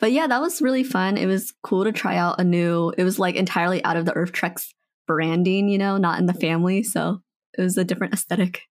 But 0.00 0.12
yeah, 0.12 0.26
that 0.26 0.40
was 0.40 0.62
really 0.62 0.84
fun. 0.84 1.16
It 1.16 1.26
was 1.26 1.52
cool 1.62 1.84
to 1.84 1.92
try 1.92 2.16
out 2.16 2.40
a 2.40 2.44
new. 2.44 2.92
It 2.96 3.04
was 3.04 3.18
like 3.18 3.34
entirely 3.34 3.82
out 3.84 3.96
of 3.96 4.04
the 4.04 4.14
Earth 4.14 4.32
Treks 4.32 4.72
branding, 5.06 5.68
you 5.68 5.78
know, 5.78 5.96
not 5.96 6.20
in 6.20 6.26
the 6.26 6.34
family. 6.34 6.82
So 6.84 7.20
it 7.56 7.62
was 7.62 7.76
a 7.76 7.84
different 7.84 8.14
aesthetic. 8.14 8.62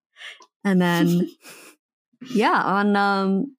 And 0.63 0.81
then, 0.81 1.29
yeah, 2.33 2.61
on 2.63 2.95
um 2.95 3.55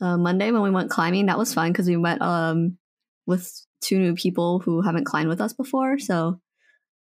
uh, 0.00 0.16
Monday 0.16 0.50
when 0.50 0.62
we 0.62 0.70
went 0.70 0.90
climbing, 0.90 1.26
that 1.26 1.38
was 1.38 1.54
fun 1.54 1.70
because 1.70 1.86
we 1.86 1.96
went 1.96 2.20
um 2.20 2.78
with 3.26 3.50
two 3.80 3.98
new 3.98 4.14
people 4.14 4.58
who 4.60 4.82
haven't 4.82 5.04
climbed 5.04 5.28
with 5.28 5.40
us 5.40 5.52
before. 5.52 5.98
So 5.98 6.40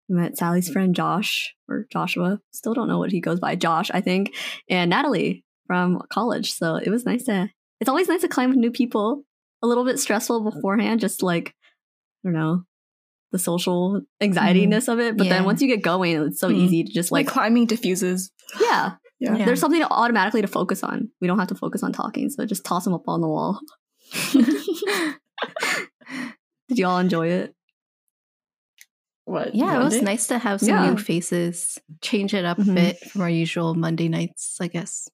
we 0.07 0.15
met 0.15 0.37
Sally's 0.37 0.69
friend 0.69 0.95
Josh 0.95 1.55
or 1.67 1.87
Joshua. 1.91 2.39
Still 2.51 2.73
don't 2.73 2.87
know 2.87 2.99
what 2.99 3.11
he 3.11 3.21
goes 3.21 3.39
by. 3.39 3.55
Josh, 3.55 3.89
I 3.91 4.01
think, 4.01 4.35
and 4.69 4.89
Natalie 4.89 5.43
from 5.65 6.01
college. 6.11 6.53
So 6.53 6.75
it 6.75 6.89
was 6.89 7.05
nice 7.05 7.23
to. 7.23 7.49
It's 7.79 7.89
always 7.89 8.07
nice 8.07 8.21
to 8.21 8.29
climb 8.29 8.49
with 8.49 8.59
new 8.59 8.71
people. 8.71 9.25
A 9.63 9.67
little 9.67 9.85
bit 9.85 9.97
stressful 9.99 10.41
beforehand, 10.41 10.99
just 10.99 11.23
like 11.23 11.55
I 12.23 12.29
don't 12.29 12.33
know 12.33 12.63
the 13.31 13.39
social 13.39 14.01
anxietyness 14.21 14.87
of 14.91 14.99
it. 14.99 15.17
But 15.17 15.25
Yeah. 15.25 15.33
then 15.33 15.45
once 15.45 15.59
you 15.61 15.67
get 15.67 15.81
going, 15.81 16.21
it's 16.27 16.39
so 16.39 16.49
Mhm. 16.51 16.55
easy 16.57 16.83
to 16.83 16.93
just 16.93 17.11
Like 17.11 17.25
like, 17.25 17.33
climbing 17.33 17.65
diffuses. 17.65 18.29
yeah, 18.61 18.95
Yeah. 19.19 19.37
Yeah. 19.37 19.45
there's 19.45 19.59
something 19.59 19.81
automatically 19.83 20.41
to 20.41 20.47
focus 20.47 20.83
on. 20.83 21.09
We 21.19 21.27
don't 21.27 21.39
have 21.39 21.47
to 21.47 21.55
focus 21.55 21.81
on 21.81 21.93
talking, 21.93 22.29
so 22.29 22.45
just 22.45 22.63
toss 22.63 22.83
them 22.83 22.93
up 22.93 23.07
on 23.07 23.21
the 23.21 23.27
wall. 23.27 23.59
Did 26.69 26.77
you 26.77 26.85
all 26.85 26.99
enjoy 26.99 27.27
it? 27.29 27.55
What? 29.25 29.55
Yeah, 29.55 29.79
it 29.79 29.83
was 29.83 30.01
nice 30.01 30.27
to 30.27 30.37
have 30.37 30.59
some 30.59 30.69
Yeah. 30.69 30.89
new 30.89 30.97
faces, 30.97 31.79
change 32.01 32.33
it 32.33 32.45
up 32.45 32.57
Mhm. 32.57 32.71
a 32.71 32.73
bit 32.75 32.99
from 32.99 33.21
our 33.21 33.29
usual 33.29 33.73
Monday 33.73 34.09
nights, 34.09 34.57
I 34.61 34.67
guess. 34.67 35.07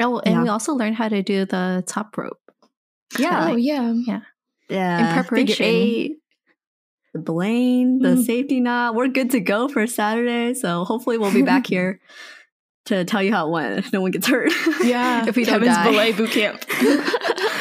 Oh, 0.00 0.18
and 0.18 0.34
Yeah. 0.34 0.42
we 0.42 0.48
also 0.48 0.74
learned 0.74 0.96
how 0.96 1.08
to 1.08 1.22
do 1.22 1.44
the 1.46 1.84
top 1.86 2.18
rope. 2.18 2.40
Yeah, 3.18 3.48
Oh 3.50 3.56
yeah. 3.56 3.92
yeah. 4.06 4.20
Yeah. 4.68 5.08
In 5.08 5.14
preparation. 5.24 5.64
Eight, 5.64 6.16
the 7.14 7.20
Blaine, 7.20 8.00
the 8.00 8.10
Mhm. 8.16 8.24
safety 8.24 8.60
knot. 8.60 8.94
We're 8.94 9.08
good 9.08 9.30
to 9.30 9.40
go 9.40 9.68
for 9.68 9.86
Saturday. 9.86 10.54
So 10.54 10.84
hopefully 10.84 11.18
we'll 11.18 11.32
be 11.32 11.42
back 11.42 11.66
here 11.68 12.00
to 12.86 13.04
tell 13.04 13.22
you 13.22 13.32
how 13.32 13.46
it 13.48 13.50
went. 13.52 13.78
If 13.78 13.92
no 13.92 14.00
one 14.00 14.10
gets 14.10 14.26
hurt. 14.26 14.52
Yeah. 14.82 15.24
If 15.28 15.36
we 15.36 15.44
don't 15.44 15.60
Kevin's 15.60 15.76
die. 15.76 15.90
belay 15.90 16.12
boot 16.12 16.30
camp. 16.30 16.64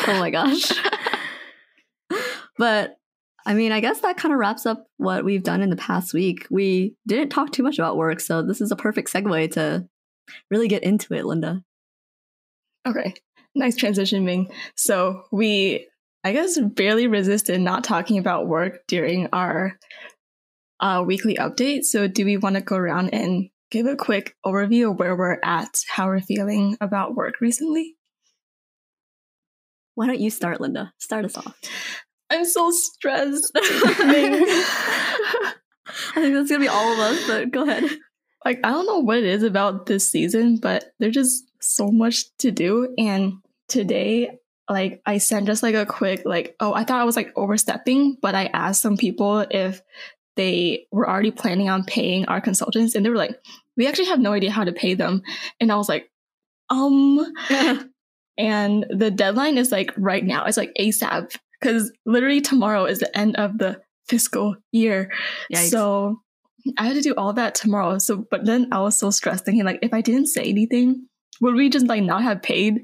oh 0.08 0.18
my 0.20 0.30
gosh. 0.32 0.72
but 2.58 2.98
I 3.46 3.54
mean, 3.54 3.72
I 3.72 3.80
guess 3.80 4.02
that 4.02 4.18
kind 4.18 4.34
of 4.34 4.40
wraps 4.40 4.66
up 4.66 4.88
what 4.98 5.24
we've 5.24 5.44
done 5.44 5.62
in 5.62 5.70
the 5.70 5.76
past 5.76 6.14
week. 6.14 6.48
We 6.50 6.96
didn't 7.08 7.30
talk 7.30 7.52
too 7.52 7.62
much 7.64 7.78
about 7.78 7.96
work, 7.98 8.20
so 8.20 8.42
this 8.42 8.60
is 8.60 8.72
a 8.72 8.76
perfect 8.76 9.12
segue 9.14 9.52
to 9.54 9.88
really 10.50 10.68
get 10.68 10.82
into 10.84 11.14
it, 11.14 11.26
Linda. 11.26 11.64
Okay. 12.88 13.14
Nice 13.56 13.76
transition, 13.76 14.26
Ming. 14.26 14.52
So 14.76 15.24
we, 15.32 15.88
I 16.24 16.34
guess, 16.34 16.60
barely 16.60 17.08
resisted 17.08 17.62
not 17.62 17.84
talking 17.84 18.18
about 18.18 18.48
work 18.48 18.80
during 18.88 19.28
our 19.32 19.80
uh, 20.80 21.04
weekly 21.06 21.36
update. 21.36 21.84
So 21.84 22.08
do 22.08 22.26
we 22.26 22.38
want 22.38 22.56
to 22.56 22.62
go 22.62 22.76
around 22.76 23.14
and 23.14 23.50
give 23.72 23.86
a 23.86 23.96
quick 23.96 24.36
overview 24.46 24.92
of 24.92 25.00
where 25.00 25.16
we're 25.16 25.40
at, 25.44 25.70
how 25.88 26.08
we're 26.08 26.20
feeling 26.20 26.78
about 26.82 27.16
work 27.16 27.40
recently? 27.40 27.96
Why 29.96 30.08
don't 30.08 30.20
you 30.20 30.30
start, 30.30 30.60
Linda? 30.60 30.92
Start 31.00 31.24
us 31.26 31.38
off. 31.38 31.58
I'm 32.30 32.44
so 32.44 32.72
stressed. 32.72 33.52
I 33.56 35.54
think 36.16 36.34
that's 36.34 36.50
gonna 36.50 36.60
be 36.60 36.68
all 36.68 36.94
of 36.94 37.00
us, 37.00 37.28
but 37.28 37.52
go 37.52 37.64
ahead. 37.64 37.86
like 38.44 38.60
I 38.64 38.72
don't 38.72 38.86
know 38.86 39.00
what 39.00 39.18
it 39.20 39.26
is 39.26 39.44
about 39.44 39.86
this 39.86 40.10
season, 40.10 40.58
but 40.58 40.94
there's 41.00 41.14
just 41.14 41.46
so 41.62 41.92
much 41.92 42.26
to 42.40 42.52
do. 42.52 42.94
And 42.98 43.34
today, 43.68 44.40
like 44.70 45.02
I 45.06 45.20
sent 45.20 45.48
just 45.48 45.64
like 45.64 45.76
a 45.76 45.86
quick 45.86 46.24
like, 46.26 46.56
oh, 46.60 46.74
I 46.74 46.84
thought 46.84 47.02
I 47.02 47.06
was 47.06 47.16
like 47.16 47.32
overstepping, 47.36 48.18
but 48.22 48.36
I 48.36 48.46
asked 48.46 48.82
some 48.82 48.98
people 48.98 49.46
if 49.50 49.82
they 50.36 50.88
were 50.92 51.10
already 51.10 51.32
planning 51.32 51.70
on 51.70 51.84
paying 51.86 52.26
our 52.26 52.42
consultants, 52.42 52.96
and 52.96 53.06
they 53.06 53.10
were 53.10 53.16
like, 53.16 53.40
we 53.78 53.88
actually 53.88 54.08
have 54.08 54.20
no 54.20 54.34
idea 54.34 54.52
how 54.52 54.64
to 54.64 54.74
pay 54.74 54.94
them. 54.94 55.22
And 55.60 55.72
I 55.72 55.76
was 55.76 55.90
like, 55.90 56.10
um, 56.70 57.26
and 58.38 58.86
the 58.90 59.12
deadline 59.12 59.58
is 59.58 59.72
like 59.72 59.94
right 59.98 60.24
now. 60.24 60.46
It's 60.46 60.58
like 60.58 60.74
ASAP 60.80 61.38
because 61.60 61.92
literally 62.06 62.42
tomorrow 62.42 62.86
is 62.86 63.00
the 63.00 63.18
end 63.18 63.36
of 63.38 63.58
the 63.58 63.82
fiscal 64.08 64.56
year. 64.72 65.12
Yikes. 65.54 65.70
So 65.70 66.22
I 66.78 66.88
had 66.88 66.96
to 66.96 67.02
do 67.02 67.16
all 67.16 67.34
that 67.34 67.56
tomorrow. 67.56 67.98
So, 67.98 68.26
but 68.30 68.46
then 68.46 68.70
I 68.72 68.82
was 68.82 68.98
so 68.98 69.12
stressed 69.12 69.46
thinking 69.46 69.66
like, 69.66 69.80
if 69.82 69.94
I 69.94 70.02
didn't 70.02 70.28
say 70.28 70.44
anything, 70.44 71.08
would 71.42 71.56
we 71.56 71.70
just 71.70 71.88
like 71.88 72.04
not 72.04 72.24
have 72.24 72.42
paid 72.42 72.82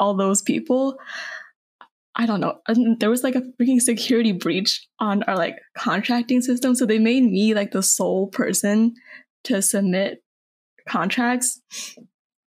all 0.00 0.14
those 0.14 0.42
people? 0.42 0.98
I 2.16 2.26
don't 2.26 2.40
know. 2.40 2.60
There 2.98 3.08
was 3.08 3.22
like 3.22 3.36
a 3.36 3.42
freaking 3.60 3.80
security 3.80 4.32
breach 4.32 4.86
on 4.98 5.22
our 5.24 5.36
like 5.36 5.56
contracting 5.76 6.42
system. 6.42 6.74
So 6.74 6.84
they 6.84 6.98
made 6.98 7.22
me 7.22 7.54
like 7.54 7.70
the 7.70 7.82
sole 7.82 8.26
person 8.26 8.94
to 9.44 9.62
submit 9.62 10.22
contracts. 10.88 11.60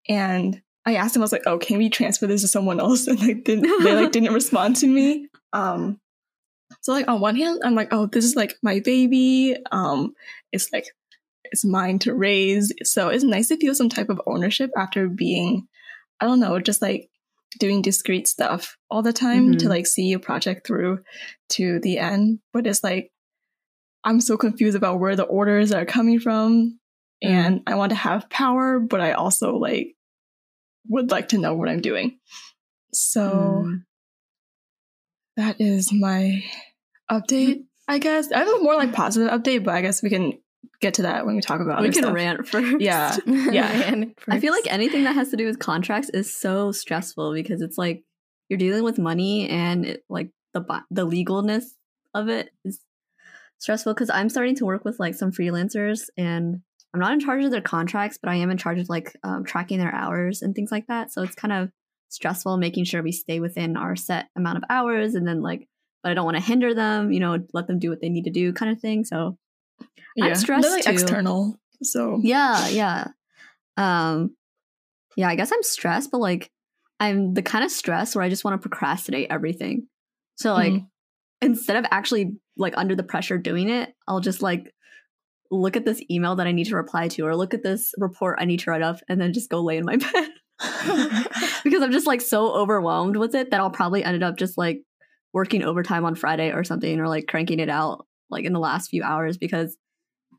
And 0.10 0.62
I 0.86 0.96
asked 0.96 1.14
them, 1.14 1.22
I 1.22 1.26
was 1.26 1.32
like, 1.32 1.46
oh, 1.46 1.60
can 1.60 1.78
we 1.78 1.90
transfer 1.90 2.26
this 2.26 2.42
to 2.42 2.48
someone 2.48 2.80
else? 2.80 3.08
And 3.08 3.20
like 3.22 3.44
didn't 3.44 3.84
they 3.84 3.94
like 3.94 4.12
didn't 4.12 4.34
respond 4.34 4.78
to 4.78 4.88
me. 4.88 5.28
Um 5.54 6.00
so 6.82 6.94
like 6.94 7.08
on 7.08 7.20
one 7.20 7.36
hand, 7.36 7.62
I'm 7.64 7.76
like, 7.76 7.90
oh, 7.92 8.08
this 8.08 8.26
is 8.26 8.36
like 8.36 8.56
my 8.64 8.80
baby. 8.80 9.56
Um, 9.72 10.14
it's 10.52 10.72
like 10.72 10.86
it's 11.44 11.66
mine 11.66 12.00
to 12.00 12.14
raise. 12.14 12.72
So 12.84 13.10
it's 13.10 13.24
nice 13.24 13.50
to 13.50 13.58
feel 13.58 13.76
some 13.76 13.90
type 13.90 14.10
of 14.10 14.22
ownership 14.26 14.72
after 14.78 15.10
being, 15.10 15.68
I 16.20 16.26
don't 16.26 16.40
know, 16.40 16.60
just 16.60 16.82
like 16.82 17.10
doing 17.60 17.82
discrete 17.82 18.28
stuff 18.28 18.78
all 18.90 19.02
the 19.02 19.14
time 19.14 19.58
to 19.58 19.66
Mhm. 19.66 19.70
like 19.70 19.88
see 19.88 20.14
a 20.14 20.20
project 20.20 20.66
through 20.66 21.04
to 21.50 21.80
the 21.80 21.98
end. 21.98 22.40
But 22.54 22.66
it's 22.68 22.84
like 22.84 23.12
I'm 24.04 24.20
so 24.22 24.36
confused 24.38 24.76
about 24.76 25.00
where 25.00 25.16
the 25.16 25.24
orders 25.24 25.72
are 25.72 25.86
coming 25.86 26.20
from. 26.20 26.80
And 27.22 27.62
I 27.68 27.76
want 27.76 27.92
to 27.92 27.96
have 27.96 28.30
power, 28.32 28.80
but 28.80 29.00
I 29.00 29.12
also 29.12 29.58
like 29.58 29.96
would 30.90 31.12
like 31.12 31.30
to 31.30 31.38
know 31.38 31.54
what 31.56 31.70
I'm 31.70 31.82
doing. 31.82 32.18
So 32.94 33.66
Mm. 33.68 33.84
that 35.38 35.62
is 35.62 35.94
my 35.94 36.44
update, 37.12 37.66
I 37.88 38.00
guess. 38.00 38.32
I 38.32 38.40
have 38.40 38.48
a 38.48 38.64
more 38.64 38.76
like 38.76 38.94
positive 38.94 39.30
update, 39.30 39.64
but 39.64 39.76
I 39.76 39.82
guess 39.82 40.02
we 40.02 40.10
can 40.10 40.34
get 40.80 40.96
to 40.96 41.04
that 41.04 41.26
when 41.26 41.36
we 41.36 41.42
talk 41.42 41.62
about 41.62 41.80
it 41.80 41.84
we 41.84 41.94
can 41.94 42.04
stuff. 42.04 42.14
rant 42.14 42.48
first. 42.48 42.76
Yeah. 42.82 43.16
Yeah. 43.26 43.70
And 43.70 44.16
I 44.28 44.40
feel 44.40 44.54
like 44.54 44.66
anything 44.68 45.04
that 45.04 45.14
has 45.14 45.30
to 45.30 45.38
do 45.38 45.46
with 45.46 45.60
contracts 45.60 46.10
is 46.10 46.36
so 46.36 46.72
stressful 46.72 47.34
because 47.34 47.62
it's 47.62 47.78
like 47.78 48.04
you're 48.50 48.58
dealing 48.58 48.84
with 48.84 48.98
money 48.98 49.48
and 49.50 49.86
it, 49.86 50.04
like 50.10 50.32
the 50.54 50.64
the 50.90 51.06
legalness 51.06 51.76
of 52.14 52.28
it 52.28 52.50
is 52.66 52.80
stressful 53.60 53.94
because 53.94 54.10
I'm 54.10 54.30
starting 54.30 54.56
to 54.56 54.66
work 54.66 54.84
with 54.84 55.00
like 55.00 55.16
some 55.16 55.32
freelancers 55.32 56.10
and 56.18 56.62
I'm 56.94 57.00
not 57.00 57.14
in 57.14 57.20
charge 57.20 57.46
of 57.46 57.52
their 57.52 57.62
contracts, 57.62 58.18
but 58.22 58.30
I 58.30 58.36
am 58.36 58.50
in 58.50 58.58
charge 58.58 58.80
of 58.80 58.90
like 58.90 59.16
um, 59.24 59.46
tracking 59.46 59.80
their 59.80 59.94
hours 59.94 60.42
and 60.42 60.54
things 60.54 60.72
like 60.72 60.88
that. 60.88 61.12
So 61.12 61.22
it's 61.22 61.36
kind 61.36 61.54
of 61.54 61.70
stressful 62.10 62.58
making 62.58 62.84
sure 62.84 63.02
we 63.02 63.14
stay 63.14 63.40
within 63.40 63.78
our 63.78 63.96
set 63.96 64.28
amount 64.36 64.58
of 64.58 64.64
hours 64.70 65.16
and 65.16 65.26
then 65.26 65.42
like, 65.42 65.68
but 66.04 66.12
I 66.12 66.16
don't 66.16 66.26
want 66.26 66.38
to 66.38 66.44
hinder 66.44 66.74
them, 66.74 67.12
you 67.14 67.20
know, 67.20 67.38
let 67.54 67.68
them 67.68 67.80
do 67.80 67.90
what 67.90 68.02
they 68.02 68.10
need 68.10 68.26
to 68.26 68.32
do 68.32 68.52
kind 68.52 68.72
of 68.72 68.82
thing. 68.82 69.06
So 69.06 69.38
I'm 70.22 70.36
stressed 70.36 70.64
They're 70.64 70.72
like 70.72 70.84
too. 70.86 70.92
external. 70.92 71.60
So 71.84 72.20
yeah 72.24 72.68
yeah 72.68 73.08
um 73.78 74.36
yeah 75.16 75.28
i 75.30 75.36
guess 75.36 75.52
i'm 75.52 75.64
stressed 75.64 76.12
but 76.12 76.20
like 76.20 76.52
i'm 77.00 77.34
the 77.34 77.42
kind 77.42 77.64
of 77.66 77.72
stress 77.72 78.16
where 78.16 78.24
i 78.24 78.30
just 78.30 78.44
want 78.44 78.62
to 78.62 78.70
procrastinate 78.70 79.28
everything 79.32 79.88
so 80.36 80.54
like 80.54 80.74
Mhm. 80.74 80.88
instead 81.42 81.78
of 81.78 81.86
actually 81.90 82.34
like 82.58 82.74
under 82.78 82.96
the 82.96 83.02
pressure 83.04 83.38
doing 83.40 83.70
it 83.70 83.94
i'll 84.08 84.20
just 84.20 84.42
like 84.44 84.72
look 85.50 85.76
at 85.76 85.86
this 85.86 86.04
email 86.12 86.36
that 86.36 86.46
i 86.48 86.52
need 86.52 86.66
to 86.68 86.76
reply 86.76 87.08
to 87.08 87.26
or 87.26 87.36
look 87.36 87.54
at 87.56 87.64
this 87.64 87.94
report 87.98 88.38
i 88.40 88.46
need 88.46 88.60
to 88.60 88.70
write 88.70 88.84
up 88.84 88.98
and 89.10 89.20
then 89.20 89.34
just 89.34 89.50
go 89.50 89.62
lay 89.62 89.78
in 89.78 89.86
my 89.86 89.96
bed 89.98 90.30
because 91.64 91.82
i'm 91.82 91.92
just 91.92 92.06
like 92.08 92.22
so 92.22 92.54
overwhelmed 92.54 93.16
with 93.18 93.34
it 93.34 93.50
that 93.52 93.60
i'll 93.60 93.72
probably 93.72 94.04
end 94.04 94.22
up 94.24 94.38
just 94.38 94.58
like 94.58 94.82
working 95.34 95.64
overtime 95.64 96.06
on 96.06 96.14
friday 96.16 96.52
or 96.52 96.64
something 96.64 97.00
or 97.00 97.08
like 97.08 97.26
cranking 97.28 97.60
it 97.60 97.70
out 97.70 98.06
like 98.32 98.46
in 98.46 98.54
the 98.54 98.60
last 98.60 98.90
few 98.90 99.04
hours 99.04 99.38
because 99.38 99.78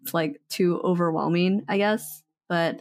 it's 0.03 0.15
like 0.15 0.41
too 0.49 0.81
overwhelming, 0.83 1.63
I 1.69 1.79
guess. 1.79 2.23
But 2.49 2.81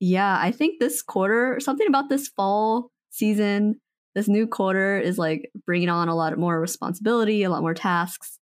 yeah, 0.00 0.38
I 0.40 0.52
think 0.52 0.78
this 0.78 1.02
quarter, 1.02 1.58
something 1.60 1.86
about 1.86 2.08
this 2.08 2.28
fall 2.28 2.90
season, 3.10 3.80
this 4.14 4.28
new 4.28 4.46
quarter 4.46 4.98
is 4.98 5.18
like 5.18 5.50
bringing 5.66 5.88
on 5.88 6.08
a 6.08 6.14
lot 6.14 6.36
more 6.38 6.60
responsibility, 6.60 7.42
a 7.42 7.50
lot 7.50 7.62
more 7.62 7.74
tasks, 7.74 8.38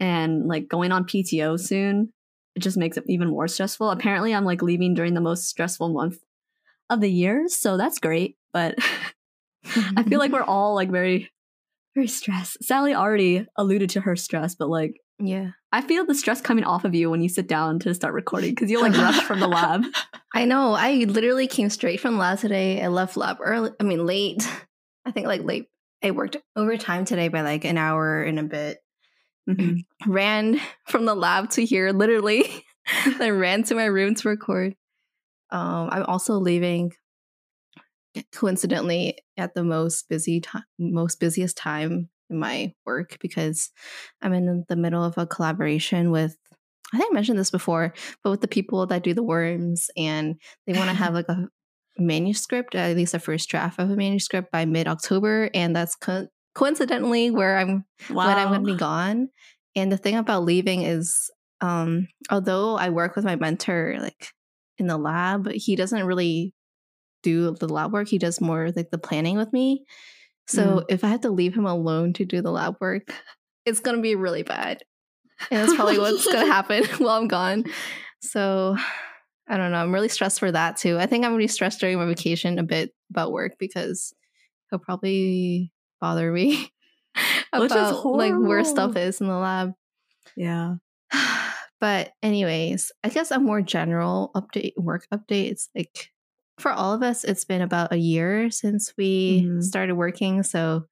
and 0.00 0.46
like 0.46 0.68
going 0.68 0.92
on 0.92 1.04
PTO 1.04 1.58
soon. 1.58 2.12
It 2.54 2.60
just 2.60 2.76
makes 2.76 2.96
it 2.96 3.04
even 3.08 3.28
more 3.28 3.48
stressful. 3.48 3.90
Apparently, 3.90 4.34
I'm 4.34 4.44
like 4.44 4.62
leaving 4.62 4.94
during 4.94 5.14
the 5.14 5.20
most 5.20 5.48
stressful 5.48 5.92
month 5.92 6.18
of 6.88 7.00
the 7.00 7.10
year, 7.10 7.46
so 7.48 7.76
that's 7.76 7.98
great. 7.98 8.36
But 8.52 8.76
I 9.96 10.04
feel 10.04 10.18
like 10.18 10.32
we're 10.32 10.42
all 10.42 10.74
like 10.74 10.90
very, 10.90 11.32
very 11.94 12.06
stressed. 12.06 12.62
Sally 12.62 12.94
already 12.94 13.46
alluded 13.56 13.90
to 13.90 14.02
her 14.02 14.14
stress, 14.14 14.54
but 14.54 14.68
like 14.68 15.00
yeah. 15.18 15.50
I 15.72 15.80
feel 15.80 16.04
the 16.04 16.14
stress 16.14 16.40
coming 16.40 16.64
off 16.64 16.84
of 16.84 16.94
you 16.94 17.10
when 17.10 17.20
you 17.20 17.28
sit 17.28 17.48
down 17.48 17.78
to 17.80 17.94
start 17.94 18.14
recording 18.14 18.50
because 18.50 18.70
you'll 18.70 18.82
like 18.82 18.92
rush 18.96 19.20
from 19.22 19.40
the 19.40 19.48
lab. 19.48 19.84
I 20.34 20.44
know. 20.44 20.72
I 20.72 21.04
literally 21.08 21.46
came 21.46 21.70
straight 21.70 22.00
from 22.00 22.18
lab 22.18 22.38
today. 22.38 22.82
I 22.82 22.88
left 22.88 23.16
lab 23.16 23.38
early. 23.40 23.70
I 23.80 23.84
mean, 23.84 24.06
late. 24.06 24.48
I 25.04 25.10
think 25.10 25.26
like 25.26 25.42
late. 25.42 25.66
I 26.02 26.10
worked 26.10 26.36
overtime 26.56 27.04
today 27.04 27.28
by 27.28 27.42
like 27.42 27.64
an 27.64 27.78
hour 27.78 28.22
and 28.22 28.38
a 28.38 28.42
bit. 28.42 28.78
Mhm. 29.48 29.84
Ran 30.06 30.60
from 30.86 31.04
the 31.04 31.14
lab 31.14 31.50
to 31.50 31.64
here, 31.64 31.90
literally. 31.92 32.64
then 33.18 33.38
ran 33.38 33.62
to 33.64 33.74
my 33.74 33.86
room 33.86 34.14
to 34.14 34.28
record. 34.28 34.74
Um, 35.50 35.88
I'm 35.90 36.02
also 36.04 36.34
leaving 36.34 36.92
coincidentally 38.32 39.18
at 39.36 39.54
the 39.54 39.64
most 39.64 40.08
busy 40.08 40.40
time, 40.40 40.64
most 40.78 41.18
busiest 41.20 41.56
time 41.56 42.10
in 42.30 42.38
my 42.38 42.72
work 42.86 43.18
because 43.20 43.70
I'm 44.22 44.32
in 44.32 44.64
the 44.68 44.76
middle 44.76 45.04
of 45.04 45.18
a 45.18 45.26
collaboration 45.26 46.10
with 46.10 46.36
I 46.92 46.98
think 46.98 47.10
I 47.10 47.14
mentioned 47.14 47.38
this 47.38 47.50
before, 47.50 47.92
but 48.22 48.30
with 48.30 48.40
the 48.40 48.48
people 48.48 48.86
that 48.86 49.02
do 49.02 49.14
the 49.14 49.22
worms 49.22 49.90
and 49.96 50.36
they 50.66 50.74
want 50.74 50.90
to 50.90 50.94
have 50.94 51.14
like 51.14 51.28
a 51.28 51.48
manuscript, 51.98 52.74
at 52.74 52.96
least 52.96 53.14
a 53.14 53.18
first 53.18 53.48
draft 53.48 53.78
of 53.78 53.90
a 53.90 53.96
manuscript 53.96 54.52
by 54.52 54.64
mid 54.64 54.86
October. 54.86 55.50
And 55.54 55.74
that's 55.74 55.96
co- 55.96 56.28
coincidentally 56.54 57.30
where 57.30 57.56
I'm 57.58 57.84
Wow. 58.10 58.26
when 58.26 58.38
I'm 58.38 58.48
going 58.48 58.64
to 58.64 58.72
be 58.72 58.78
gone. 58.78 59.28
And 59.74 59.90
the 59.90 59.96
thing 59.96 60.16
about 60.16 60.44
leaving 60.44 60.82
is, 60.82 61.30
um, 61.60 62.06
although 62.30 62.76
I 62.76 62.90
work 62.90 63.16
with 63.16 63.24
my 63.24 63.36
mentor 63.36 63.96
like 64.00 64.28
in 64.78 64.86
the 64.86 64.98
lab, 64.98 65.50
he 65.50 65.74
doesn't 65.76 66.04
really 66.04 66.54
do 67.22 67.54
the 67.54 67.68
lab 67.68 67.92
work. 67.92 68.08
He 68.08 68.18
does 68.18 68.40
more 68.40 68.70
like 68.70 68.90
the 68.90 68.98
planning 68.98 69.36
with 69.36 69.52
me. 69.52 69.84
So 70.46 70.62
mm. 70.62 70.84
if 70.88 71.04
I 71.04 71.08
have 71.08 71.22
to 71.22 71.30
leave 71.30 71.54
him 71.54 71.66
alone 71.66 72.12
to 72.14 72.24
do 72.24 72.42
the 72.42 72.50
lab 72.50 72.76
work, 72.80 73.12
it's 73.64 73.80
going 73.80 73.96
to 73.96 74.02
be 74.02 74.14
really 74.14 74.42
bad. 74.42 74.82
And 75.50 75.60
that's 75.60 75.74
probably 75.74 75.98
what's 75.98 76.24
going 76.24 76.46
to 76.46 76.52
happen 76.52 76.84
while 76.98 77.18
I'm 77.18 77.28
gone. 77.28 77.64
So 78.20 78.76
I 79.48 79.56
don't 79.56 79.72
know. 79.72 79.78
I'm 79.78 79.92
really 79.92 80.08
stressed 80.08 80.40
for 80.40 80.50
that 80.52 80.76
too. 80.76 80.98
I 80.98 81.06
think 81.06 81.24
I'm 81.24 81.32
going 81.32 81.40
to 81.40 81.44
be 81.44 81.48
stressed 81.48 81.80
during 81.80 81.98
my 81.98 82.06
vacation 82.06 82.58
a 82.58 82.62
bit 82.62 82.92
about 83.10 83.32
work 83.32 83.56
because 83.58 84.14
he'll 84.70 84.78
probably 84.78 85.72
bother 86.00 86.30
me 86.32 86.70
Which 87.54 87.70
is 87.70 87.72
about 87.72 88.06
like 88.06 88.34
where 88.34 88.64
stuff 88.64 88.96
is 88.96 89.20
in 89.20 89.28
the 89.28 89.36
lab. 89.36 89.72
Yeah. 90.36 90.76
but 91.80 92.12
anyways, 92.22 92.92
I 93.02 93.08
guess 93.08 93.30
a 93.30 93.38
more 93.38 93.62
general 93.62 94.30
update 94.34 94.72
work 94.76 95.06
updates 95.12 95.68
like 95.74 96.10
for 96.58 96.70
all 96.72 96.92
of 96.94 97.02
us 97.02 97.24
it's 97.24 97.44
been 97.44 97.62
about 97.62 97.92
a 97.92 97.96
year 97.98 98.50
since 98.50 98.94
we 98.96 99.48
Mhm. 99.48 99.60
started 99.60 99.94
working, 99.94 100.42
so 100.42 100.86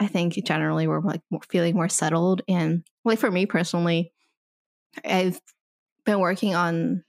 I 0.00 0.08
think 0.08 0.34
generally 0.46 0.86
we're 0.88 1.00
like 1.02 1.22
feeling 1.50 1.74
more 1.76 1.88
settled 1.90 2.42
and 2.48 2.86
like 3.04 3.18
for 3.20 3.30
me 3.30 3.46
personally 3.46 4.12
I've 5.04 5.40
been 6.06 6.20
working 6.20 6.54
on 6.56 7.04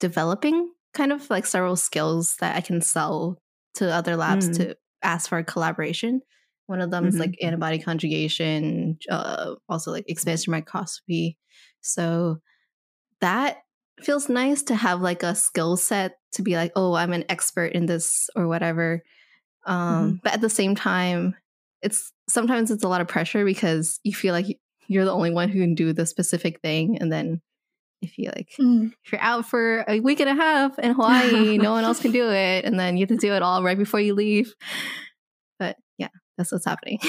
developing 0.00 0.72
kind 0.94 1.12
of 1.12 1.30
like 1.30 1.46
several 1.46 1.76
skills 1.76 2.36
that 2.38 2.56
I 2.56 2.60
can 2.62 2.80
sell 2.82 3.38
to 3.76 3.90
other 3.92 4.16
labs 4.16 4.48
Mm. 4.48 4.58
to 4.58 4.76
ask 5.02 5.28
for 5.28 5.38
a 5.38 5.44
collaboration. 5.44 6.22
One 6.66 6.80
of 6.82 6.90
them 6.90 7.08
is 7.08 7.18
Mhm. 7.18 7.20
like 7.20 7.36
antibody 7.42 7.78
conjugation, 7.80 8.98
uh, 9.10 9.56
also 9.68 9.92
like 9.92 10.04
expansion 10.08 10.52
microscopy. 10.52 11.38
So 11.82 12.40
that 13.20 13.58
feels 14.04 14.28
nice 14.28 14.62
to 14.64 14.74
have 14.74 15.00
like 15.00 15.22
a 15.22 15.34
skill 15.34 15.76
set 15.76 16.18
to 16.32 16.42
be 16.42 16.56
like, 16.56 16.72
oh, 16.76 16.94
I'm 16.94 17.12
an 17.12 17.24
expert 17.28 17.72
in 17.72 17.86
this 17.86 18.28
or 18.36 18.46
whatever. 18.48 19.02
Um, 19.66 20.20
But 20.22 20.34
at 20.34 20.40
the 20.40 20.50
same 20.50 20.74
time, 20.74 21.34
it's 21.82 22.12
sometimes 22.28 22.70
it's 22.70 22.84
a 22.84 22.88
lot 22.88 23.00
of 23.00 23.08
pressure 23.08 23.44
because 23.44 24.00
you 24.02 24.14
feel 24.14 24.32
like 24.34 24.46
you're 24.86 25.04
the 25.04 25.12
only 25.12 25.30
one 25.30 25.48
who 25.48 25.60
can 25.60 25.74
do 25.74 25.92
the 25.92 26.06
specific 26.06 26.60
thing, 26.60 26.98
and 26.98 27.12
then 27.12 27.40
if 28.00 28.16
you 28.16 28.30
like 28.34 28.48
Mm. 28.58 28.92
if 29.04 29.12
you're 29.12 29.20
out 29.20 29.46
for 29.46 29.84
a 29.88 30.00
week 30.00 30.20
and 30.20 30.30
a 30.30 30.34
half 30.34 30.78
in 30.78 30.92
Hawaii, 30.94 31.58
no 31.58 31.72
one 31.72 31.84
else 31.84 32.00
can 32.00 32.12
do 32.12 32.30
it, 32.30 32.64
and 32.64 32.78
then 32.78 32.96
you 32.96 33.02
have 33.02 33.08
to 33.10 33.16
do 33.16 33.32
it 33.34 33.42
all 33.42 33.62
right 33.62 33.76
before 33.78 34.00
you 34.00 34.14
leave. 34.14 34.54
But 35.58 35.76
yeah, 35.98 36.08
that's 36.36 36.52
what's 36.52 36.64
happening. 36.64 36.98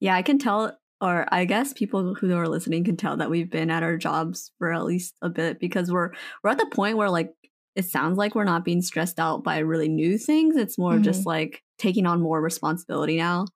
Yeah, 0.00 0.16
I 0.16 0.22
can 0.22 0.38
tell, 0.38 0.76
or 1.02 1.26
I 1.32 1.44
guess 1.44 1.72
people 1.72 2.14
who 2.14 2.32
are 2.36 2.48
listening 2.48 2.84
can 2.84 2.96
tell 2.96 3.16
that 3.16 3.28
we've 3.28 3.50
been 3.50 3.70
at 3.70 3.82
our 3.82 3.96
jobs 3.96 4.52
for 4.58 4.72
at 4.72 4.84
least 4.84 5.14
a 5.20 5.28
bit 5.28 5.58
because 5.58 5.90
we're 5.90 6.12
we're 6.42 6.50
at 6.50 6.58
the 6.58 6.66
point 6.66 6.96
where 6.96 7.10
like 7.10 7.34
it 7.74 7.86
sounds 7.86 8.16
like 8.16 8.34
we're 8.36 8.44
not 8.44 8.64
being 8.64 8.82
stressed 8.82 9.18
out 9.18 9.42
by 9.42 9.58
really 9.58 9.88
new 9.88 10.16
things. 10.16 10.56
It's 10.56 10.78
more 10.78 10.98
just 10.98 11.20
mm-hmm. 11.20 11.30
like 11.30 11.62
taking 11.76 12.06
on 12.06 12.20
more 12.20 12.40
responsibility 12.40 13.16
now, 13.16 13.46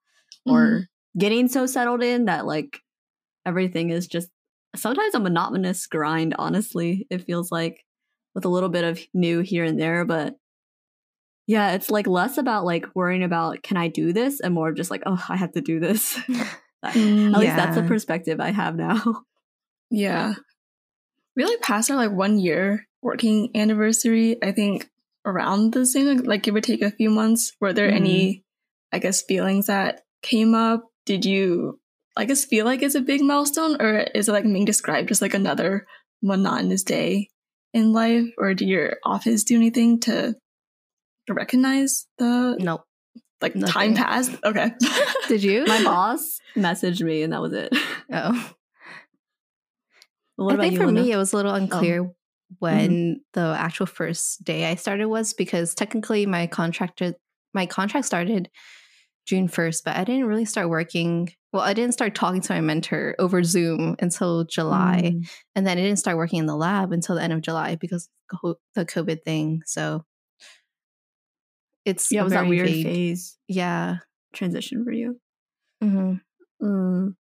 or 0.45 0.61
mm-hmm. 0.61 1.19
getting 1.19 1.47
so 1.47 1.67
settled 1.67 2.03
in 2.03 2.25
that 2.25 2.47
like 2.47 2.81
everything 3.47 3.91
is 3.91 4.09
just 4.09 4.29
sometimes 4.75 5.15
a 5.15 5.21
monotonous 5.21 5.87
grind. 5.87 6.35
Honestly, 6.39 7.07
it 7.11 7.27
feels 7.27 7.53
like 7.53 7.85
with 8.35 8.45
a 8.45 8.51
little 8.51 8.71
bit 8.71 8.85
of 8.85 8.99
new 9.15 9.39
here 9.41 9.63
and 9.63 9.79
there, 9.81 10.05
but 10.05 10.35
yeah, 11.47 11.75
it's 11.75 11.91
like 11.91 12.09
less 12.09 12.39
about 12.39 12.65
like 12.65 12.87
worrying 12.97 13.23
about 13.23 13.63
can 13.63 13.77
I 13.77 13.87
do 13.87 14.13
this 14.13 14.41
and 14.41 14.53
more 14.53 14.71
of 14.71 14.75
just 14.75 14.91
like 14.91 15.03
oh 15.07 15.25
I 15.29 15.37
have 15.37 15.53
to 15.53 15.61
do 15.61 15.79
this. 15.79 16.19
Mm, 16.85 17.33
At 17.35 17.41
least 17.41 17.57
that's 17.57 17.77
the 17.77 17.83
perspective 17.83 18.41
I 18.41 18.51
have 18.53 18.77
now. 18.77 19.03
Yeah. 19.89 20.35
We 21.37 21.45
like 21.45 21.61
passed 21.61 21.91
our 21.93 21.97
like 21.97 22.11
one 22.11 22.39
year 22.41 22.87
working 23.03 23.51
anniversary, 23.55 24.37
I 24.43 24.51
think 24.51 24.91
around 25.25 25.75
the 25.75 25.87
same, 25.87 26.25
like 26.25 26.43
give 26.43 26.57
or 26.57 26.61
take 26.61 26.83
a 26.83 26.91
few 26.91 27.09
months. 27.09 27.53
Were 27.61 27.73
there 27.73 27.89
Mhm. 27.91 27.95
any, 27.97 28.45
I 28.91 28.99
guess, 28.99 29.23
feelings 29.23 29.67
that 29.67 30.03
came 30.23 30.55
up? 30.57 30.91
Did 31.05 31.25
you, 31.25 31.79
I 32.17 32.25
guess, 32.25 32.45
feel 32.45 32.65
like 32.65 32.83
it's 32.83 32.97
a 32.97 33.01
big 33.01 33.23
milestone 33.23 33.81
or 33.81 33.99
is 34.13 34.29
it 34.29 34.33
like 34.33 34.43
being 34.43 34.65
described 34.65 35.13
as 35.13 35.23
like 35.23 35.35
another 35.35 35.87
monotonous 36.21 36.83
day 36.83 37.29
in 37.73 37.93
life? 37.93 38.27
Or 38.39 38.55
did 38.55 38.67
your 38.69 38.97
office 39.05 39.45
do 39.45 39.55
anything 39.55 40.01
to, 40.01 40.35
to 41.29 41.35
recognize 41.35 42.09
the 42.19 42.57
nope. 42.59 42.86
Like 43.41 43.55
nothing. 43.55 43.73
time 43.73 43.95
passed? 43.95 44.33
Okay. 44.45 44.71
Did 45.29 45.43
you? 45.43 45.65
My 45.67 45.83
boss 45.85 46.39
messaged 46.57 47.03
me 47.03 47.23
and 47.23 47.33
that 47.33 47.41
was 47.43 47.53
it. 47.53 47.69
Oh. 48.13 48.53
What 50.37 50.53
I 50.53 50.55
about 50.55 50.63
think 50.63 50.73
you? 50.75 50.79
for 50.81 50.87
Luna? 50.87 51.03
me, 51.03 51.13
it 51.13 51.17
was 51.17 51.33
a 51.33 51.37
little 51.37 51.55
unclear 51.55 52.11
when 52.59 53.21
the 53.33 53.55
actual 53.59 53.87
first 53.87 54.45
day 54.45 54.67
I 54.71 54.75
started 54.75 55.07
was 55.07 55.33
because 55.33 55.75
technically 55.75 56.27
my 56.27 56.47
contracted 56.47 57.17
my 57.55 57.67
contract 57.67 58.07
started 58.07 58.51
June 59.27 59.49
first, 59.49 59.83
but 59.85 59.97
I 59.97 60.05
didn't 60.05 60.27
really 60.27 60.45
start 60.45 60.69
working. 60.69 61.31
Well, 61.53 61.63
I 61.63 61.73
didn't 61.73 61.95
start 61.95 62.15
talking 62.15 62.43
to 62.43 62.53
my 62.53 62.61
mentor 62.61 63.17
over 63.19 63.43
Zoom 63.43 63.97
until 63.99 64.45
July, 64.45 65.15
Mm. 65.15 65.29
and 65.57 65.67
then 65.67 65.79
I 65.79 65.81
didn't 65.81 65.99
start 65.99 66.19
working 66.19 66.39
in 66.39 66.47
the 66.47 66.55
lab 66.55 66.93
until 66.93 67.15
the 67.17 67.23
end 67.23 67.33
of 67.33 67.41
July 67.41 67.77
because 67.77 68.09
the 68.75 68.85
COVID 68.85 69.23
thing. 69.25 69.63
So 69.65 70.05
it's 71.87 72.13
Yeah, 72.13 72.21
it 72.21 72.25
was 72.25 72.33
that 72.35 72.49
weird 72.49 72.69
vague. 72.69 72.85
phase 72.85 73.39
Yeah. 73.49 73.99
transition 74.35 74.85
for 74.85 74.93
you. 74.93 75.19
hmm 75.81 76.15
Mm. 76.63 77.15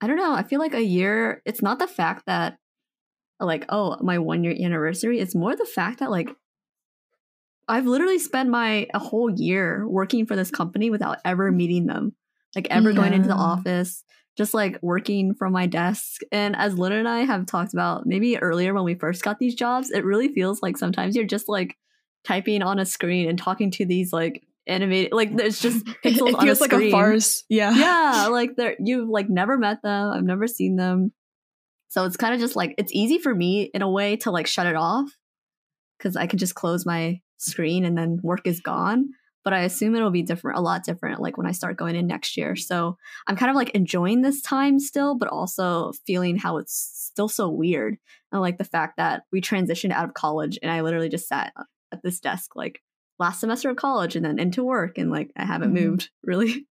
I 0.00 0.06
don't 0.06 0.16
know. 0.16 0.32
I 0.32 0.44
feel 0.44 0.60
like 0.60 0.74
a 0.74 0.82
year, 0.82 1.42
it's 1.44 1.62
not 1.62 1.78
the 1.80 1.88
fact 1.88 2.26
that, 2.26 2.58
like, 3.40 3.64
oh, 3.68 3.96
my 4.00 4.18
one 4.18 4.44
year 4.44 4.54
anniversary. 4.60 5.18
It's 5.18 5.34
more 5.34 5.56
the 5.56 5.64
fact 5.66 5.98
that, 5.98 6.10
like, 6.10 6.30
I've 7.68 7.86
literally 7.86 8.18
spent 8.18 8.48
my 8.48 8.86
a 8.94 8.98
whole 8.98 9.30
year 9.30 9.86
working 9.86 10.26
for 10.26 10.36
this 10.36 10.50
company 10.50 10.90
without 10.90 11.18
ever 11.24 11.50
meeting 11.52 11.86
them, 11.86 12.14
like, 12.56 12.68
ever 12.70 12.92
going 12.92 13.12
into 13.12 13.28
the 13.28 13.34
office, 13.34 14.04
just 14.36 14.54
like 14.54 14.78
working 14.82 15.34
from 15.34 15.52
my 15.52 15.66
desk. 15.66 16.22
And 16.32 16.56
as 16.56 16.78
Luna 16.78 16.96
and 16.96 17.08
I 17.08 17.20
have 17.24 17.46
talked 17.46 17.74
about 17.74 18.06
maybe 18.06 18.38
earlier 18.38 18.72
when 18.72 18.84
we 18.84 18.94
first 18.94 19.22
got 19.22 19.38
these 19.38 19.54
jobs, 19.56 19.90
it 19.90 20.04
really 20.04 20.28
feels 20.28 20.62
like 20.62 20.78
sometimes 20.78 21.14
you're 21.16 21.26
just 21.26 21.48
like 21.48 21.76
typing 22.24 22.62
on 22.62 22.78
a 22.78 22.84
screen 22.84 23.28
and 23.28 23.38
talking 23.38 23.70
to 23.72 23.86
these 23.86 24.12
like 24.12 24.42
animated, 24.68 25.12
like, 25.12 25.34
there's 25.34 25.60
just 25.60 25.84
pixels 26.04 26.28
it 26.28 26.34
on 26.34 26.42
a 26.42 26.42
feels 26.42 26.60
like 26.60 26.72
a 26.72 26.90
farce. 26.90 27.44
Yeah. 27.48 27.74
yeah 27.74 28.26
like 28.30 28.56
they're 28.56 28.76
you've 28.78 29.08
like 29.08 29.28
never 29.28 29.56
met 29.56 29.82
them 29.82 30.10
i've 30.10 30.24
never 30.24 30.46
seen 30.46 30.76
them 30.76 31.12
so 31.88 32.04
it's 32.04 32.16
kind 32.16 32.34
of 32.34 32.40
just 32.40 32.54
like 32.54 32.74
it's 32.78 32.92
easy 32.92 33.18
for 33.18 33.34
me 33.34 33.70
in 33.74 33.82
a 33.82 33.90
way 33.90 34.16
to 34.16 34.30
like 34.30 34.46
shut 34.46 34.66
it 34.66 34.76
off 34.76 35.10
because 35.96 36.16
i 36.16 36.26
can 36.26 36.38
just 36.38 36.54
close 36.54 36.84
my 36.84 37.20
screen 37.38 37.84
and 37.84 37.96
then 37.96 38.20
work 38.22 38.46
is 38.46 38.60
gone 38.60 39.08
but 39.44 39.52
i 39.52 39.60
assume 39.60 39.94
it'll 39.94 40.10
be 40.10 40.22
different 40.22 40.58
a 40.58 40.62
lot 40.62 40.84
different 40.84 41.20
like 41.20 41.38
when 41.38 41.46
i 41.46 41.52
start 41.52 41.78
going 41.78 41.96
in 41.96 42.06
next 42.06 42.36
year 42.36 42.54
so 42.54 42.96
i'm 43.26 43.36
kind 43.36 43.50
of 43.50 43.56
like 43.56 43.70
enjoying 43.70 44.22
this 44.22 44.42
time 44.42 44.78
still 44.78 45.16
but 45.16 45.28
also 45.28 45.92
feeling 46.06 46.36
how 46.36 46.58
it's 46.58 47.10
still 47.10 47.28
so 47.28 47.48
weird 47.48 47.96
and 48.32 48.40
like 48.40 48.58
the 48.58 48.64
fact 48.64 48.96
that 48.96 49.22
we 49.32 49.40
transitioned 49.40 49.92
out 49.92 50.04
of 50.04 50.14
college 50.14 50.58
and 50.62 50.70
i 50.70 50.80
literally 50.80 51.08
just 51.08 51.28
sat 51.28 51.52
at 51.92 52.02
this 52.02 52.20
desk 52.20 52.54
like 52.56 52.82
last 53.18 53.40
semester 53.40 53.70
of 53.70 53.76
college 53.76 54.14
and 54.16 54.24
then 54.24 54.38
into 54.38 54.62
work 54.64 54.98
and 54.98 55.10
like 55.10 55.30
i 55.36 55.44
haven't 55.44 55.70
Mhm. 55.72 55.82
moved 55.82 56.10
really 56.22 56.66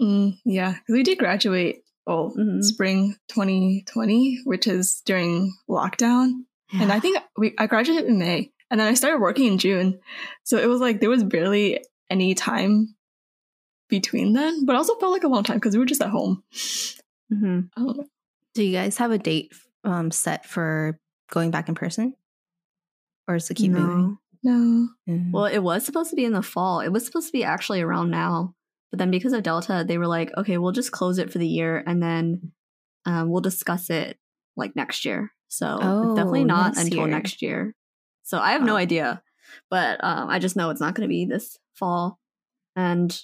Mm, 0.00 0.36
yeah, 0.44 0.72
'cause 0.74 0.92
we 0.92 1.02
did 1.02 1.16
graduate. 1.18 1.82
Oh, 2.06 2.30
Mhm. 2.36 2.62
spring 2.62 3.16
2020, 3.28 4.40
which 4.44 4.66
is 4.66 5.00
during 5.06 5.54
lockdown, 5.70 6.44
and 6.78 6.92
I 6.92 7.00
think 7.00 7.16
we 7.38 7.54
I 7.56 7.66
graduated 7.66 8.04
in 8.06 8.18
May, 8.18 8.52
and 8.70 8.78
then 8.78 8.88
I 8.88 8.92
started 8.94 9.20
working 9.22 9.46
in 9.46 9.56
June. 9.56 9.98
So 10.44 10.58
it 10.58 10.66
was 10.66 10.82
like 10.82 11.00
there 11.00 11.08
was 11.08 11.24
barely 11.24 11.82
any 12.10 12.34
time 12.34 12.94
between 13.88 14.34
then, 14.34 14.66
but 14.66 14.76
also 14.76 14.94
felt 14.96 15.12
like 15.12 15.24
a 15.24 15.28
long 15.28 15.44
time 15.44 15.56
because 15.56 15.72
we 15.74 15.78
were 15.80 15.86
just 15.86 16.02
at 16.02 16.10
home. 16.10 16.42
hmm 17.30 17.60
I 17.76 17.80
don't 17.80 17.96
know. 17.96 18.04
Do 18.54 18.62
you 18.62 18.72
guys 18.76 18.98
have 18.98 19.12
a 19.12 19.18
date 19.18 19.54
um, 19.84 20.10
set 20.10 20.44
for 20.44 20.98
going 21.30 21.50
back 21.50 21.70
in 21.70 21.74
person, 21.74 22.14
or 23.26 23.36
is 23.36 23.50
it 23.50 23.54
keep 23.54 23.72
moving? 23.72 24.18
No. 24.46 24.88
Mm. 25.08 25.32
Well, 25.32 25.46
it 25.46 25.58
was 25.58 25.84
supposed 25.84 26.10
to 26.10 26.16
be 26.16 26.24
in 26.24 26.32
the 26.32 26.40
fall. 26.40 26.78
It 26.78 26.90
was 26.90 27.04
supposed 27.04 27.26
to 27.26 27.32
be 27.32 27.42
actually 27.42 27.82
around 27.82 28.10
now. 28.12 28.54
But 28.92 29.00
then 29.00 29.10
because 29.10 29.32
of 29.32 29.42
Delta, 29.42 29.84
they 29.86 29.98
were 29.98 30.06
like, 30.06 30.30
okay, 30.36 30.56
we'll 30.56 30.70
just 30.70 30.92
close 30.92 31.18
it 31.18 31.32
for 31.32 31.38
the 31.38 31.48
year 31.48 31.82
and 31.84 32.00
then 32.00 32.52
um, 33.06 33.28
we'll 33.28 33.40
discuss 33.40 33.90
it 33.90 34.16
like 34.56 34.76
next 34.76 35.04
year. 35.04 35.32
So 35.48 35.78
Oh, 35.82 36.14
definitely 36.14 36.44
not 36.44 36.74
next 36.76 36.84
until 36.84 36.98
year. 37.00 37.08
next 37.08 37.42
year. 37.42 37.74
So 38.22 38.38
I 38.38 38.52
have 38.52 38.62
no 38.62 38.76
idea. 38.76 39.20
But 39.68 40.02
um, 40.04 40.28
I 40.28 40.38
just 40.38 40.54
know 40.54 40.70
it's 40.70 40.80
not 40.80 40.94
going 40.94 41.08
to 41.08 41.12
be 41.12 41.24
this 41.24 41.58
fall. 41.74 42.20
And 42.76 43.20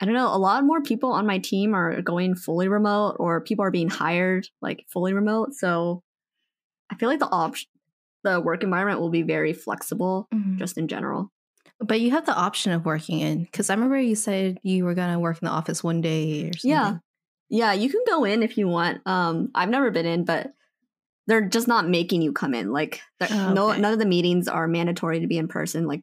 I 0.00 0.04
don't 0.04 0.14
know, 0.14 0.32
a 0.32 0.38
lot 0.38 0.64
more 0.64 0.82
people 0.82 1.10
on 1.10 1.26
my 1.26 1.38
team 1.38 1.74
are 1.74 2.00
going 2.00 2.36
fully 2.36 2.68
remote 2.68 3.16
or 3.18 3.40
people 3.40 3.64
are 3.64 3.70
being 3.72 3.88
hired 3.90 4.46
like 4.62 4.84
fully 4.92 5.14
remote. 5.14 5.54
So 5.54 6.04
I 6.90 6.94
feel 6.94 7.08
like 7.08 7.18
the 7.18 7.26
option 7.26 7.68
the 8.24 8.40
work 8.40 8.62
environment 8.62 9.00
will 9.00 9.10
be 9.10 9.22
very 9.22 9.52
flexible 9.52 10.28
Mhm. 10.32 10.58
just 10.58 10.76
in 10.78 10.88
general. 10.88 11.30
But 11.78 12.00
you 12.00 12.10
have 12.10 12.26
the 12.26 12.34
option 12.36 12.72
of 12.72 12.84
working 12.84 13.20
in 13.20 13.44
because 13.44 13.70
I 13.70 13.74
remember 13.74 13.98
you 13.98 14.14
said 14.14 14.58
you 14.62 14.84
were 14.84 14.94
gonna 14.94 15.18
work 15.18 15.38
in 15.40 15.46
the 15.46 15.52
office 15.52 15.82
one 15.82 16.00
day 16.00 16.48
or 16.50 16.52
something. 16.52 16.70
Yeah. 16.70 16.98
Yeah, 17.48 17.72
you 17.72 17.88
can 17.88 18.02
go 18.06 18.24
in 18.24 18.42
if 18.42 18.58
you 18.58 18.68
want. 18.68 19.00
Um 19.06 19.50
I've 19.54 19.70
never 19.70 19.90
been 19.90 20.06
in, 20.06 20.24
but 20.24 20.52
they're 21.26 21.48
just 21.48 21.68
not 21.68 21.88
making 21.88 22.22
you 22.22 22.32
come 22.32 22.54
in. 22.54 22.70
Like 22.72 23.00
Oh, 23.20 23.54
no 23.54 23.70
okay. 23.70 23.80
none 23.80 23.92
of 23.92 23.98
the 23.98 24.06
meetings 24.06 24.48
are 24.48 24.68
mandatory 24.68 25.20
to 25.20 25.26
be 25.26 25.38
in 25.38 25.48
person. 25.48 25.86
Like 25.86 26.02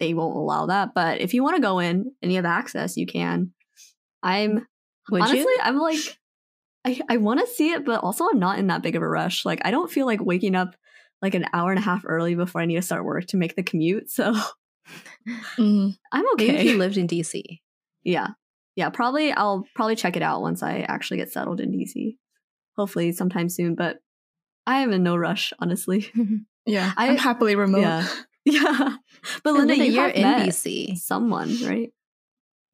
they 0.00 0.12
won't 0.14 0.36
allow 0.36 0.66
that. 0.66 0.92
But 0.94 1.20
if 1.20 1.32
you 1.34 1.42
want 1.42 1.56
to 1.56 1.62
go 1.62 1.78
in 1.78 2.12
and 2.20 2.30
you 2.32 2.36
have 2.36 2.44
access, 2.44 2.96
you 2.96 3.06
can. 3.06 3.52
I'm 4.22 4.66
Would 5.10 5.22
honestly 5.22 5.40
you? 5.40 5.58
I'm 5.62 5.78
like 5.78 6.18
I, 6.84 7.00
I 7.08 7.16
want 7.16 7.40
to 7.40 7.46
see 7.46 7.70
it, 7.72 7.84
but 7.86 8.02
also 8.02 8.28
I'm 8.28 8.38
not 8.38 8.58
in 8.58 8.66
that 8.66 8.82
big 8.82 8.94
of 8.96 9.02
a 9.02 9.08
rush. 9.08 9.44
Like 9.44 9.60
I 9.64 9.70
don't 9.70 9.90
feel 9.90 10.06
like 10.06 10.20
waking 10.22 10.54
up 10.54 10.76
like 11.24 11.34
an 11.34 11.46
hour 11.52 11.70
and 11.70 11.78
a 11.78 11.82
half 11.82 12.02
early 12.06 12.34
before 12.36 12.60
I 12.60 12.66
need 12.66 12.76
to 12.76 12.82
start 12.82 13.04
work 13.04 13.26
to 13.28 13.36
make 13.36 13.56
the 13.56 13.62
commute. 13.62 14.10
So 14.10 14.34
Mhm. 15.58 15.96
I'm 16.12 16.24
Maybe 16.36 16.50
if 16.50 16.54
okay. 16.60 16.68
you 16.70 16.78
lived 16.78 16.96
in 16.98 17.06
DC. 17.08 17.42
Yeah. 18.04 18.28
Yeah, 18.76 18.90
probably 18.90 19.32
I'll 19.32 19.66
probably 19.74 19.96
check 19.96 20.16
it 20.16 20.22
out 20.22 20.42
once 20.42 20.62
I 20.62 20.80
actually 20.80 21.16
get 21.18 21.32
settled 21.32 21.60
in 21.60 21.72
DC. 21.72 22.16
Hopefully 22.76 23.12
sometime 23.12 23.48
soon, 23.48 23.74
but 23.74 23.98
I 24.66 24.80
am 24.80 24.92
in 24.92 25.02
no 25.02 25.16
rush, 25.16 25.52
honestly. 25.58 26.10
Yeah, 26.66 26.92
I- 26.96 27.08
I, 27.08 27.10
am 27.10 27.16
happily 27.18 27.56
remote. 27.56 27.80
Yeah. 27.80 28.08
Yeah. 28.46 28.96
But 29.42 29.52
Linda, 29.54 29.68
Linda, 29.74 29.86
you 29.86 29.92
you're 29.92 30.02
have 30.08 30.14
in 30.16 30.48
DC. 30.48 30.96
someone, 30.98 31.56
right? 31.64 31.90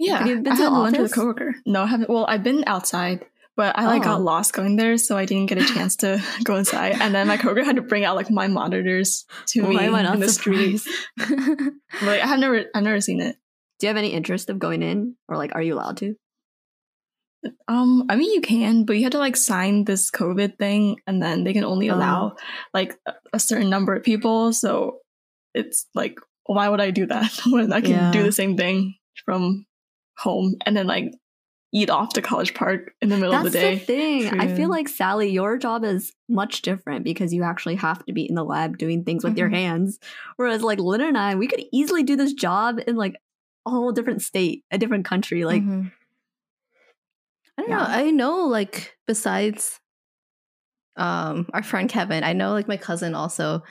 Yeah, 0.01 0.19
Have 0.19 0.27
you 0.29 0.37
been 0.43 0.53
I 0.53 0.57
to 0.57 0.63
had 0.63 0.73
the 0.73 0.79
lunch 0.79 0.99
with 0.99 1.13
a 1.13 1.15
coworker. 1.15 1.55
No, 1.67 1.83
I 1.83 1.87
haven't. 1.87 2.09
Well, 2.11 2.25
I've 2.29 2.43
been 2.43 2.65
outside, 2.67 3.27
but 3.57 3.79
I 3.79 3.87
like 3.87 4.03
Oh. 4.03 4.05
got 4.05 4.23
lost 4.23 4.53
going 4.53 4.77
there, 4.77 4.97
so 4.97 5.17
I 5.17 5.25
didn't 5.27 5.47
get 5.47 5.59
a 5.59 5.65
chance 5.65 5.97
to 5.97 6.23
go 6.45 6.57
inside. 6.57 6.97
And 7.01 7.15
then 7.15 7.27
my 7.27 7.37
coworker 7.37 7.65
had 7.65 7.77
to 7.77 7.83
bring 7.83 8.05
out 8.05 8.17
like 8.17 8.31
my 8.31 8.47
monitors 8.47 9.27
to 9.49 9.63
me 9.63 9.77
I 9.77 9.89
not 9.89 10.15
in 10.15 10.21
the 10.21 10.29
street. 10.29 10.79
surprised? 10.81 11.75
But, 11.93 12.03
like, 12.03 12.23
I 12.23 12.27
have 12.27 12.39
never, 12.39 12.65
I've 12.75 12.83
never 12.85 13.01
seen 13.01 13.21
it. 13.21 13.37
Do 13.79 13.87
you 13.87 13.89
have 13.89 13.97
any 13.97 14.13
interest 14.13 14.51
of 14.51 14.59
going 14.59 14.83
in? 14.83 15.17
Or 15.29 15.37
like 15.37 15.53
are 15.55 15.63
you 15.63 15.75
allowed 15.75 15.97
to? 15.99 16.15
Um, 17.69 18.05
I 18.11 18.17
mean, 18.17 18.33
you 18.35 18.41
can, 18.43 18.85
but 18.85 18.97
you 18.97 19.05
have 19.05 19.13
to 19.13 19.19
like 19.19 19.37
sign 19.37 19.85
this 19.85 20.11
COVID 20.11 20.59
thing, 20.59 20.97
and 21.07 21.23
then 21.23 21.45
they 21.45 21.53
can 21.55 21.65
only 21.65 21.91
Oh. 21.91 21.95
allow 21.97 22.37
like 22.75 22.99
a, 23.07 23.15
a 23.33 23.41
certain 23.41 23.71
number 23.71 23.95
of 23.95 24.03
people. 24.03 24.53
So 24.53 24.99
it's 25.55 25.87
like, 25.95 26.19
why 26.45 26.69
would 26.69 26.81
I 26.81 26.91
do 26.91 27.07
that 27.07 27.31
when 27.47 27.73
I 27.73 27.81
can 27.81 27.91
Yeah. 27.91 28.11
do 28.11 28.23
the 28.23 28.33
same 28.33 28.57
thing 28.57 28.95
from 29.25 29.65
home 30.19 30.57
and 30.67 30.77
then 30.77 30.87
like 30.87 31.13
eat 31.73 31.89
off 31.91 32.15
the 32.15 32.23
college 32.23 32.55
park 32.55 32.95
in 33.01 33.09
the 33.11 33.17
middle 33.17 33.33
That's 33.33 33.47
of 33.47 33.53
the 33.53 33.59
day? 33.59 33.75
The 33.79 33.85
thing. 33.85 34.41
I 34.41 34.55
feel 34.55 34.69
like 34.69 34.89
Sally, 34.89 35.31
your 35.31 35.57
job 35.57 35.85
is 35.85 36.13
much 36.29 36.63
different 36.63 37.05
because 37.05 37.33
you 37.33 37.43
actually 37.45 37.77
have 37.77 38.05
to 38.07 38.13
be 38.13 38.29
in 38.29 38.35
the 38.35 38.45
lab 38.45 38.77
doing 38.79 39.05
things 39.05 39.23
with 39.25 39.39
your 39.39 39.49
Mhm. 39.49 39.55
hands. 39.55 39.99
Whereas 40.37 40.63
like 40.63 40.79
Lynn 40.81 41.01
and 41.01 41.17
I, 41.17 41.37
we 41.37 41.47
could 41.47 41.63
easily 41.73 42.03
do 42.03 42.17
this 42.17 42.33
job 42.33 42.81
in 42.87 42.97
like 42.97 43.15
a 43.67 43.71
whole 43.71 43.93
different 43.93 44.23
state, 44.23 44.65
a 44.71 44.79
different 44.79 45.05
country. 45.05 45.45
Like 45.45 45.63
Mhm. 45.63 45.93
I 47.59 47.63
don't 47.63 47.71
know. 47.71 47.77
Yeah. 47.79 47.87
I 47.89 48.11
know, 48.11 48.47
like, 48.47 48.97
besides 49.07 49.79
um 50.97 51.49
our 51.53 51.63
friend 51.63 51.89
Kevin, 51.89 52.25
I 52.25 52.33
know 52.33 52.53
like 52.53 52.69
my 52.69 52.77
cousin 52.77 53.15
also 53.15 53.63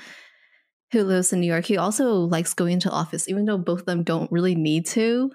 who 0.92 1.04
lives 1.04 1.34
in 1.34 1.40
New 1.42 1.48
York, 1.48 1.66
he 1.66 1.78
also 1.78 2.14
likes 2.16 2.54
going 2.56 2.80
to 2.80 2.90
office, 2.90 3.28
even 3.30 3.46
though 3.46 3.58
both 3.60 3.82
of 3.82 3.86
them 3.86 4.04
don't 4.04 4.32
really 4.32 4.56
need 4.56 4.86
to. 4.88 5.32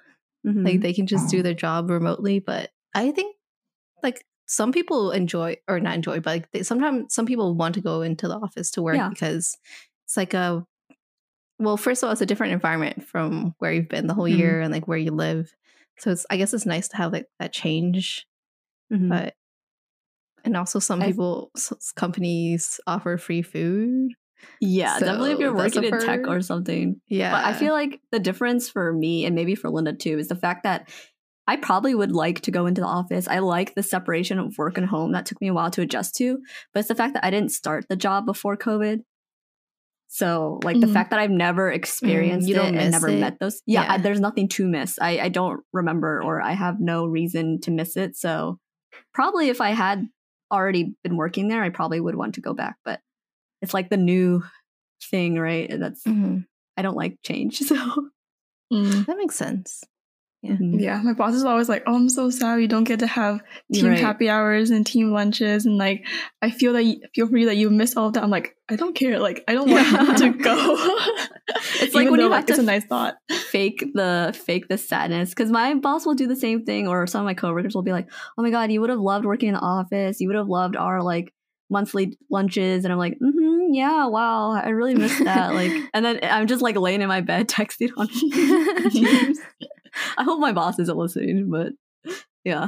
Mhm. 0.46 0.64
Like 0.64 0.80
they 0.80 0.92
can 0.92 1.06
just 1.06 1.30
do 1.30 1.42
their 1.42 1.54
job 1.54 1.90
remotely. 1.90 2.38
But 2.40 2.70
I 2.94 3.10
think 3.12 3.36
like 4.02 4.24
some 4.46 4.72
people 4.72 5.10
enjoy 5.12 5.56
or 5.68 5.80
not 5.80 5.94
enjoy, 5.94 6.20
but 6.20 6.30
like 6.30 6.50
they, 6.52 6.62
sometimes 6.62 7.14
some 7.14 7.26
people 7.26 7.54
want 7.54 7.74
to 7.76 7.80
go 7.80 8.02
into 8.02 8.28
the 8.28 8.36
office 8.36 8.70
to 8.72 8.82
work 8.82 8.96
Yeah. 8.96 9.08
because 9.10 9.56
it's 10.04 10.16
like 10.16 10.34
a 10.34 10.66
well, 11.58 11.76
first 11.76 12.02
of 12.02 12.08
all, 12.08 12.12
it's 12.12 12.20
a 12.20 12.26
different 12.26 12.52
environment 12.52 13.04
from 13.06 13.54
where 13.58 13.72
you've 13.72 13.88
been 13.88 14.06
the 14.08 14.14
whole 14.14 14.28
Mhm. 14.28 14.36
year 14.38 14.60
and 14.60 14.72
like 14.72 14.88
where 14.88 14.98
you 14.98 15.12
live. 15.12 15.54
So 15.98 16.10
it's 16.10 16.26
I 16.30 16.36
guess 16.36 16.52
it's 16.54 16.66
nice 16.66 16.88
to 16.88 16.96
have 16.96 17.12
like 17.12 17.28
that 17.38 17.52
change 17.52 18.26
Mhm. 18.90 19.08
but 19.08 19.36
and 20.44 20.56
also 20.56 20.78
some 20.78 21.00
people 21.00 21.50
companies 21.96 22.80
offer 22.86 23.16
free 23.16 23.42
food 23.42 24.12
yeah, 24.60 24.98
definitely 24.98 25.32
if 25.32 25.38
you're 25.40 25.54
working 25.54 25.84
in 25.84 25.98
tech 26.00 26.26
or 26.26 26.40
something. 26.40 27.00
yeah 27.08 27.32
But 27.32 27.44
I 27.44 27.52
feel 27.54 27.72
like 27.72 28.00
the 28.12 28.18
difference 28.20 28.68
for 28.68 28.92
me 28.92 29.24
and 29.24 29.34
maybe 29.34 29.54
for 29.54 29.70
Linda 29.70 29.92
too 29.92 30.18
is 30.18 30.28
the 30.28 30.36
fact 30.36 30.64
that 30.64 30.88
I 31.46 31.56
probably 31.56 31.94
would 31.94 32.12
like 32.12 32.40
to 32.42 32.50
go 32.50 32.64
into 32.66 32.80
the 32.80 32.86
office. 32.86 33.28
I 33.28 33.40
like 33.40 33.74
the 33.74 33.82
separation 33.82 34.38
of 34.38 34.56
work 34.56 34.78
and 34.78 34.86
home. 34.86 35.12
That 35.12 35.26
took 35.26 35.40
me 35.42 35.48
a 35.48 35.52
while 35.54 35.70
to 35.72 35.82
adjust 35.82 36.14
to. 36.16 36.38
But 36.72 36.80
it's 36.80 36.88
the 36.88 36.94
fact 36.94 37.12
that 37.14 37.24
I 37.24 37.30
didn't 37.30 37.50
start 37.52 37.84
the 37.90 37.96
job 37.96 38.24
before 38.24 38.56
COVID. 38.56 39.00
So, 40.08 40.60
like 40.62 40.78
the 40.80 40.86
Mhm. 40.86 40.92
fact 40.92 41.10
that 41.10 41.18
I've 41.18 41.30
never 41.30 41.70
experienced 41.70 42.46
you 42.48 42.60
it 42.60 42.74
and 42.74 42.90
never 42.92 43.08
it? 43.08 43.18
met 43.20 43.38
those. 43.40 43.60
Yeah, 43.66 43.82
I, 43.82 43.96
Yeah. 43.96 44.02
there's 44.02 44.20
nothing 44.20 44.48
to 44.50 44.66
miss. 44.68 44.98
I, 45.00 45.18
I 45.18 45.28
don't 45.28 45.60
remember 45.72 46.22
or 46.22 46.40
I 46.40 46.52
have 46.52 46.76
no 46.80 47.06
reason 47.06 47.60
to 47.62 47.70
miss 47.70 47.96
it. 47.96 48.16
So, 48.16 48.58
probably 49.12 49.48
if 49.48 49.60
I 49.60 49.70
had 49.70 50.06
already 50.52 50.94
been 51.02 51.16
working 51.16 51.48
there, 51.48 51.62
I 51.62 51.70
probably 51.70 52.00
would 52.00 52.14
want 52.14 52.36
to 52.36 52.40
go 52.40 52.54
back. 52.54 52.76
But 52.84 53.00
it's 53.64 53.74
like 53.74 53.88
the 53.90 53.96
new 53.96 54.42
thing, 55.10 55.38
right? 55.38 55.68
And 55.70 55.82
That's 55.82 56.04
Mhm. 56.04 56.46
I 56.76 56.82
don't 56.82 56.96
like 56.96 57.18
change. 57.24 57.58
So, 57.68 57.76
Mm. 58.72 59.06
that 59.06 59.16
makes 59.18 59.36
sense 59.36 59.82
mhm. 60.44 60.80
Yeah, 60.80 61.00
my 61.02 61.12
boss 61.14 61.34
is 61.34 61.44
always 61.44 61.68
like, 61.70 61.84
"Oh, 61.86 61.94
I'm 61.96 62.08
so 62.10 62.28
sad 62.28 62.56
we 62.56 62.66
don't 62.66 62.84
get 62.84 62.98
to 63.00 63.06
have 63.06 63.40
team 63.72 63.86
Right. 63.88 63.98
happy 63.98 64.28
hours 64.28 64.70
and 64.70 64.84
team 64.86 65.10
lunches." 65.10 65.64
And 65.64 65.78
like, 65.78 66.04
I 66.42 66.50
feel 66.50 66.72
that 66.74 66.82
you, 66.84 67.00
feel 67.14 67.28
for 67.28 67.38
you 67.38 67.46
that 67.46 67.56
you 67.56 67.70
miss 67.70 67.96
all 67.96 68.08
of 68.08 68.12
that. 68.14 68.22
I'm 68.22 68.30
like, 68.30 68.54
I 68.68 68.76
don't 68.76 68.94
care. 68.94 69.18
Like, 69.20 69.42
I 69.48 69.54
don't 69.54 69.68
Yeah. 69.70 70.04
want 70.04 70.18
to 70.18 70.30
go. 70.50 70.56
It's 71.80 71.94
like 71.94 72.10
when 72.10 72.20
though, 72.20 72.26
you 72.26 72.32
have 72.32 72.44
it's 72.48 72.56
to 72.58 72.62
a 72.62 72.66
nice 72.66 72.84
thought. 72.84 73.14
fake 73.52 73.84
the 73.94 74.36
fake 74.46 74.68
the 74.68 74.76
sadness 74.76 75.30
because 75.30 75.50
my 75.50 75.74
boss 75.74 76.04
will 76.04 76.14
do 76.14 76.26
the 76.26 76.36
same 76.36 76.64
thing 76.64 76.88
or 76.88 77.06
some 77.06 77.20
of 77.22 77.26
my 77.26 77.34
coworkers 77.34 77.74
will 77.74 77.82
be 77.82 77.92
like 77.92 78.08
oh 78.36 78.42
my 78.42 78.50
god 78.50 78.70
you 78.72 78.80
would 78.80 78.90
have 78.90 78.98
loved 78.98 79.24
working 79.24 79.48
in 79.48 79.54
the 79.54 79.60
office 79.60 80.20
you 80.20 80.28
would 80.28 80.36
have 80.36 80.48
loved 80.48 80.76
our 80.76 81.02
like 81.02 81.32
monthly 81.74 82.16
lunches 82.30 82.84
and 82.84 82.92
i'm 82.92 82.98
like 82.98 83.18
mm-hmm 83.18 83.74
yeah 83.74 84.06
wow 84.06 84.52
i 84.52 84.68
really 84.68 84.94
missed 84.94 85.22
that 85.24 85.52
like 85.54 85.72
and 85.94 86.04
then 86.04 86.18
i'm 86.22 86.46
just 86.46 86.62
like 86.62 86.76
laying 86.76 87.02
in 87.02 87.08
my 87.08 87.20
bed 87.20 87.48
texting 87.56 87.90
on 87.96 88.06
Teams. 88.90 89.38
i 90.16 90.22
hope 90.22 90.38
my 90.40 90.52
boss 90.52 90.78
isn't 90.78 90.96
listening 90.96 91.50
but 91.50 91.72
yeah 92.44 92.66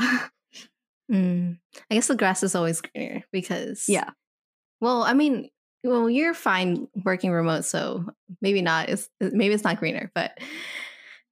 Mm. 1.10 1.58
i 1.88 1.94
guess 1.94 2.08
the 2.08 2.16
grass 2.16 2.42
is 2.42 2.56
always 2.56 2.80
greener 2.80 3.22
because 3.30 3.84
yeah 3.86 4.10
well 4.80 5.02
i 5.04 5.12
mean 5.12 5.48
well 5.84 6.10
you're 6.10 6.34
fine 6.34 6.88
working 7.04 7.30
remote 7.30 7.64
so 7.64 8.04
maybe 8.40 8.60
not 8.60 8.88
it's 8.88 9.08
maybe 9.20 9.54
it's 9.54 9.62
not 9.62 9.78
greener 9.78 10.10
but 10.16 10.36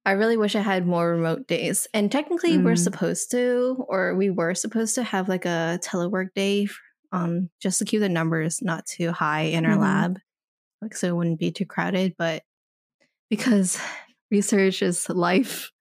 i 0.05 0.11
really 0.11 0.37
wish 0.37 0.55
i 0.55 0.61
had 0.61 0.87
more 0.87 1.09
remote 1.11 1.45
days 1.47 1.89
and 1.93 2.09
technically 2.09 2.57
we're 2.57 2.75
Mm. 2.75 2.87
supposed 2.87 3.31
to 3.31 3.83
or 3.89 4.15
we 4.15 4.29
were 4.29 4.55
supposed 4.55 4.95
to 4.95 5.03
have 5.03 5.27
like 5.27 5.43
a 5.43 5.77
telework 5.83 6.29
day 6.35 6.67
um 7.15 7.49
just 7.61 7.79
to 7.79 7.85
keep 7.85 7.99
the 7.99 8.09
numbers 8.09 8.61
not 8.61 8.85
too 8.85 9.11
high 9.11 9.41
in 9.41 9.65
our 9.65 9.75
Mhm. 9.77 9.81
lab 9.81 10.19
like 10.81 10.95
so 10.95 11.07
it 11.07 11.15
wouldn't 11.15 11.39
be 11.39 11.51
too 11.51 11.65
crowded 11.65 12.15
but 12.17 12.43
because 13.29 13.79
research 14.31 14.81
is 14.81 15.09
life 15.09 15.71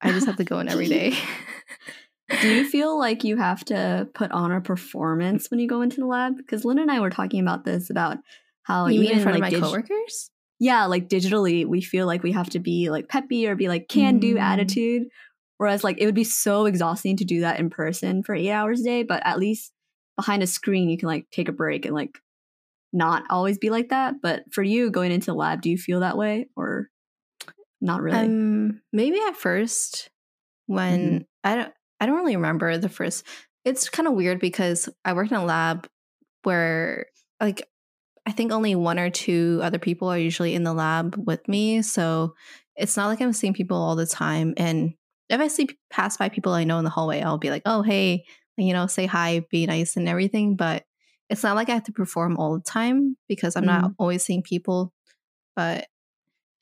i 0.00 0.12
just 0.12 0.26
have 0.26 0.36
to 0.36 0.44
go 0.44 0.58
in 0.58 0.68
every 0.68 0.88
day 0.98 1.14
do 2.40 2.48
you 2.48 2.64
feel 2.70 2.98
like 2.98 3.24
you 3.24 3.36
have 3.36 3.64
to 3.66 4.08
put 4.14 4.30
on 4.32 4.50
a 4.52 4.60
performance 4.60 5.50
when 5.50 5.60
you 5.60 5.68
go 5.68 5.82
into 5.82 6.00
the 6.00 6.06
lab 6.06 6.36
because 6.36 6.64
lynn 6.64 6.78
and 6.78 6.90
i 6.90 7.00
were 7.00 7.10
talking 7.10 7.40
about 7.40 7.64
this 7.64 7.90
about 7.90 8.18
how 8.62 8.86
you 8.88 9.00
mean 9.00 9.12
in 9.12 9.20
front 9.20 9.38
like 9.38 9.40
of 9.40 9.40
my 9.40 9.50
dig- 9.50 9.62
coworkers 9.62 10.30
yeah, 10.60 10.86
like 10.86 11.08
digitally, 11.08 11.66
we 11.66 11.80
feel 11.82 12.06
like 12.06 12.22
we 12.22 12.30
have 12.32 12.48
to 12.50 12.60
be 12.60 12.88
like 12.88 13.08
peppy 13.08 13.48
or 13.48 13.56
be 13.56 13.66
like 13.68 13.88
can 13.88 14.20
do 14.20 14.36
Mm. 14.36 14.40
attitude. 14.40 15.02
Whereas, 15.58 15.82
like, 15.82 15.98
it 16.00 16.06
would 16.06 16.14
be 16.14 16.24
so 16.24 16.64
exhausting 16.66 17.16
to 17.18 17.24
do 17.24 17.40
that 17.40 17.58
in 17.58 17.70
person 17.70 18.22
for 18.22 18.36
eight 18.36 18.52
hours 18.52 18.80
a 18.80 18.84
day, 18.84 19.02
but 19.02 19.20
at 19.26 19.40
least 19.40 19.72
behind 20.16 20.42
a 20.42 20.46
screen, 20.46 20.88
you 20.88 20.98
can 20.98 21.08
like 21.08 21.28
take 21.30 21.48
a 21.48 21.52
break 21.52 21.86
and 21.86 21.94
like 21.94 22.18
not 22.92 23.24
always 23.30 23.58
be 23.58 23.70
like 23.70 23.88
that. 23.88 24.16
But 24.22 24.44
for 24.52 24.62
you 24.62 24.90
going 24.90 25.12
into 25.12 25.26
the 25.26 25.34
lab, 25.34 25.62
do 25.62 25.70
you 25.70 25.78
feel 25.78 26.00
that 26.00 26.16
way 26.16 26.48
or 26.56 26.88
not 27.80 28.02
really? 28.02 28.18
Um, 28.18 28.80
maybe 28.92 29.18
at 29.26 29.36
first 29.36 30.10
when 30.66 31.00
Mm-hmm. 31.00 31.22
I 31.42 31.56
don't, 31.56 31.72
I 32.00 32.06
don't 32.06 32.16
really 32.16 32.36
remember 32.36 32.78
the 32.78 32.88
first. 32.88 33.26
It's 33.64 33.88
kind 33.88 34.08
of 34.08 34.14
weird 34.14 34.40
because 34.40 34.88
I 35.04 35.12
worked 35.12 35.30
in 35.30 35.36
a 35.36 35.44
lab 35.44 35.88
where, 36.42 37.06
like, 37.40 37.68
I 38.26 38.32
think 38.32 38.52
only 38.52 38.74
one 38.74 38.98
or 38.98 39.10
two 39.10 39.60
other 39.62 39.78
people 39.78 40.08
are 40.08 40.18
usually 40.18 40.54
in 40.54 40.64
the 40.64 40.72
lab 40.72 41.16
with 41.26 41.46
me, 41.48 41.82
so 41.82 42.34
it's 42.76 42.96
not 42.96 43.08
like 43.08 43.20
I'm 43.20 43.32
seeing 43.32 43.52
people 43.52 43.76
all 43.76 43.96
the 43.96 44.06
time. 44.06 44.54
And 44.56 44.94
if 45.28 45.40
I 45.40 45.48
see 45.48 45.68
pass 45.90 46.16
by 46.16 46.28
people 46.30 46.52
I 46.52 46.64
know 46.64 46.78
in 46.78 46.84
the 46.84 46.90
hallway, 46.90 47.20
I'll 47.20 47.38
be 47.38 47.50
like, 47.50 47.62
"Oh, 47.66 47.82
hey," 47.82 48.24
you 48.56 48.72
know, 48.72 48.86
say 48.86 49.06
hi, 49.06 49.44
be 49.50 49.66
nice, 49.66 49.96
and 49.96 50.08
everything. 50.08 50.56
But 50.56 50.84
it's 51.30 51.42
not 51.42 51.56
like 51.56 51.68
I 51.68 51.74
have 51.74 51.84
to 51.84 51.92
perform 51.92 52.36
all 52.36 52.54
the 52.54 52.62
time 52.64 53.16
because 53.28 53.56
I'm 53.56 53.64
not 53.66 53.84
Mhm. 53.84 53.94
always 53.98 54.24
seeing 54.24 54.42
people. 54.42 54.92
But 55.56 55.86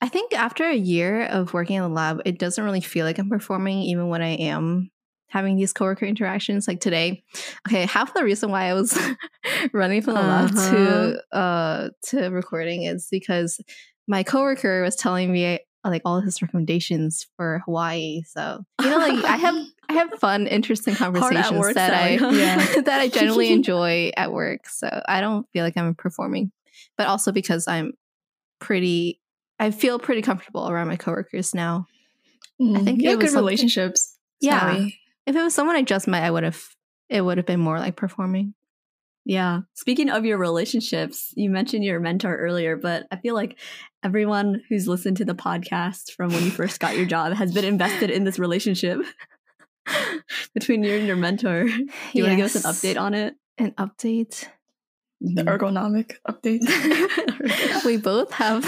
I 0.01 0.09
think 0.09 0.33
after 0.35 0.65
a 0.69 0.75
year 0.75 1.25
of 1.27 1.55
working 1.55 1.77
in 1.77 1.83
the 1.83 1.89
lab, 1.89 2.21
it 2.25 2.39
doesn't 2.39 2.63
really 2.65 2.81
feel 2.81 3.07
like 3.07 3.19
I'm 3.19 3.29
performing, 3.31 3.83
even 3.83 4.09
when 4.09 4.23
I 4.23 4.35
am 4.35 4.91
having 5.29 5.57
these 5.57 5.73
coworker 5.73 6.05
interactions. 6.07 6.69
Like 6.69 6.81
today, 6.81 7.23
okay, 7.69 7.87
half 7.87 8.13
the 8.15 8.25
reason 8.25 8.51
why 8.51 8.65
I 8.65 8.75
was 8.75 8.99
running 9.73 10.03
from 10.03 10.15
the 10.15 10.21
lab 10.23 10.55
to 10.71 11.23
uh 11.33 11.89
to 12.09 12.29
recording 12.29 12.83
is 12.85 13.09
because 13.11 13.61
my 14.09 14.23
coworker 14.23 14.83
was 14.83 14.97
telling 14.97 15.33
me 15.33 15.61
like 15.85 16.03
all 16.05 16.21
his 16.21 16.43
recommendations 16.43 17.27
for 17.37 17.63
Hawaii. 17.65 18.23
So 18.27 18.65
you 18.83 18.91
know, 18.91 18.99
like 18.99 19.25
I 19.25 19.37
have 19.37 19.55
I 19.93 19.99
have 19.99 20.19
fun, 20.19 20.47
interesting 20.47 20.95
conversations 20.97 21.59
work, 21.59 21.75
that 21.75 21.93
I 21.93 22.11
yeah 22.15 22.81
that 22.83 23.01
I 23.01 23.09
generally 23.09 23.53
enjoy 23.53 24.11
at 24.17 24.33
work. 24.33 24.69
So 24.69 25.03
I 25.07 25.21
don't 25.21 25.47
feel 25.53 25.65
like 25.65 25.77
I'm 25.77 25.95
performing, 25.95 26.53
but 26.97 27.07
also 27.07 27.33
because 27.33 27.69
I'm 27.69 27.93
pretty. 28.61 29.21
I 29.59 29.71
feel 29.71 29.99
pretty 29.99 30.23
comfortable 30.23 30.69
around 30.69 30.89
my 30.89 30.97
coworkers 30.97 31.55
now. 31.55 31.87
Mm, 32.61 32.85
think 32.85 33.03
you 33.03 33.09
it 33.09 33.13
have 33.13 33.23
was 33.23 33.31
good 33.31 33.39
relationships. 33.39 34.17
Yeah. 34.41 34.59
Sally. 34.59 34.99
If 35.27 35.37
it 35.37 35.43
was 35.43 35.55
someone 35.55 35.77
I 35.77 35.83
just 35.83 36.09
met, 36.09 36.25
I 36.25 36.31
would 36.31 36.43
have. 36.43 36.61
It 37.09 37.21
would 37.21 37.37
have 37.37 37.47
been 37.47 37.61
more 37.61 37.79
like 37.79 37.95
performing. 37.95 38.55
Yeah. 39.25 39.61
Speaking 39.75 40.11
of 40.11 40.25
your 40.25 40.39
relationships, 40.39 41.33
you 41.37 41.49
mentioned 41.49 41.85
your 41.85 42.01
mentor 42.01 42.37
earlier, 42.37 42.77
but 42.77 43.07
I 43.13 43.17
feel 43.17 43.35
like 43.35 43.59
everyone 44.03 44.63
who's 44.69 44.89
listened 44.89 45.19
to 45.19 45.25
the 45.25 45.35
podcast 45.35 46.13
from 46.13 46.33
when 46.33 46.43
you 46.43 46.51
first 46.51 46.81
got 46.81 46.97
your 46.97 47.07
job 47.07 47.33
has 47.35 47.53
been 47.53 47.65
invested 47.65 48.11
in 48.11 48.25
this 48.25 48.39
relationship 48.39 49.01
between 50.55 50.83
you 50.83 50.95
and 50.95 51.07
your 51.07 51.17
mentor. 51.17 51.65
Do 51.67 51.89
you 52.13 52.25
want 52.25 52.33
to 52.33 52.37
give 52.37 52.47
us 52.47 52.55
an 52.57 52.63
update 52.71 53.01
on 53.01 53.15
it? 53.15 53.35
An 53.59 53.73
update. 53.73 54.47
The 55.21 55.43
ergonomic 55.45 56.17
update. 56.29 56.63
we 57.85 57.97
both 57.97 58.33
have 58.33 58.65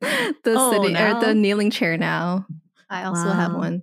the 0.00 0.34
Oh, 0.46 0.72
sitting 0.72 0.94
now? 0.94 1.18
or 1.18 1.20
the 1.24 1.34
kneeling 1.34 1.70
chair 1.70 1.96
now. 1.96 2.46
I 2.90 3.04
also 3.04 3.30
have 3.30 3.54
one. 3.54 3.82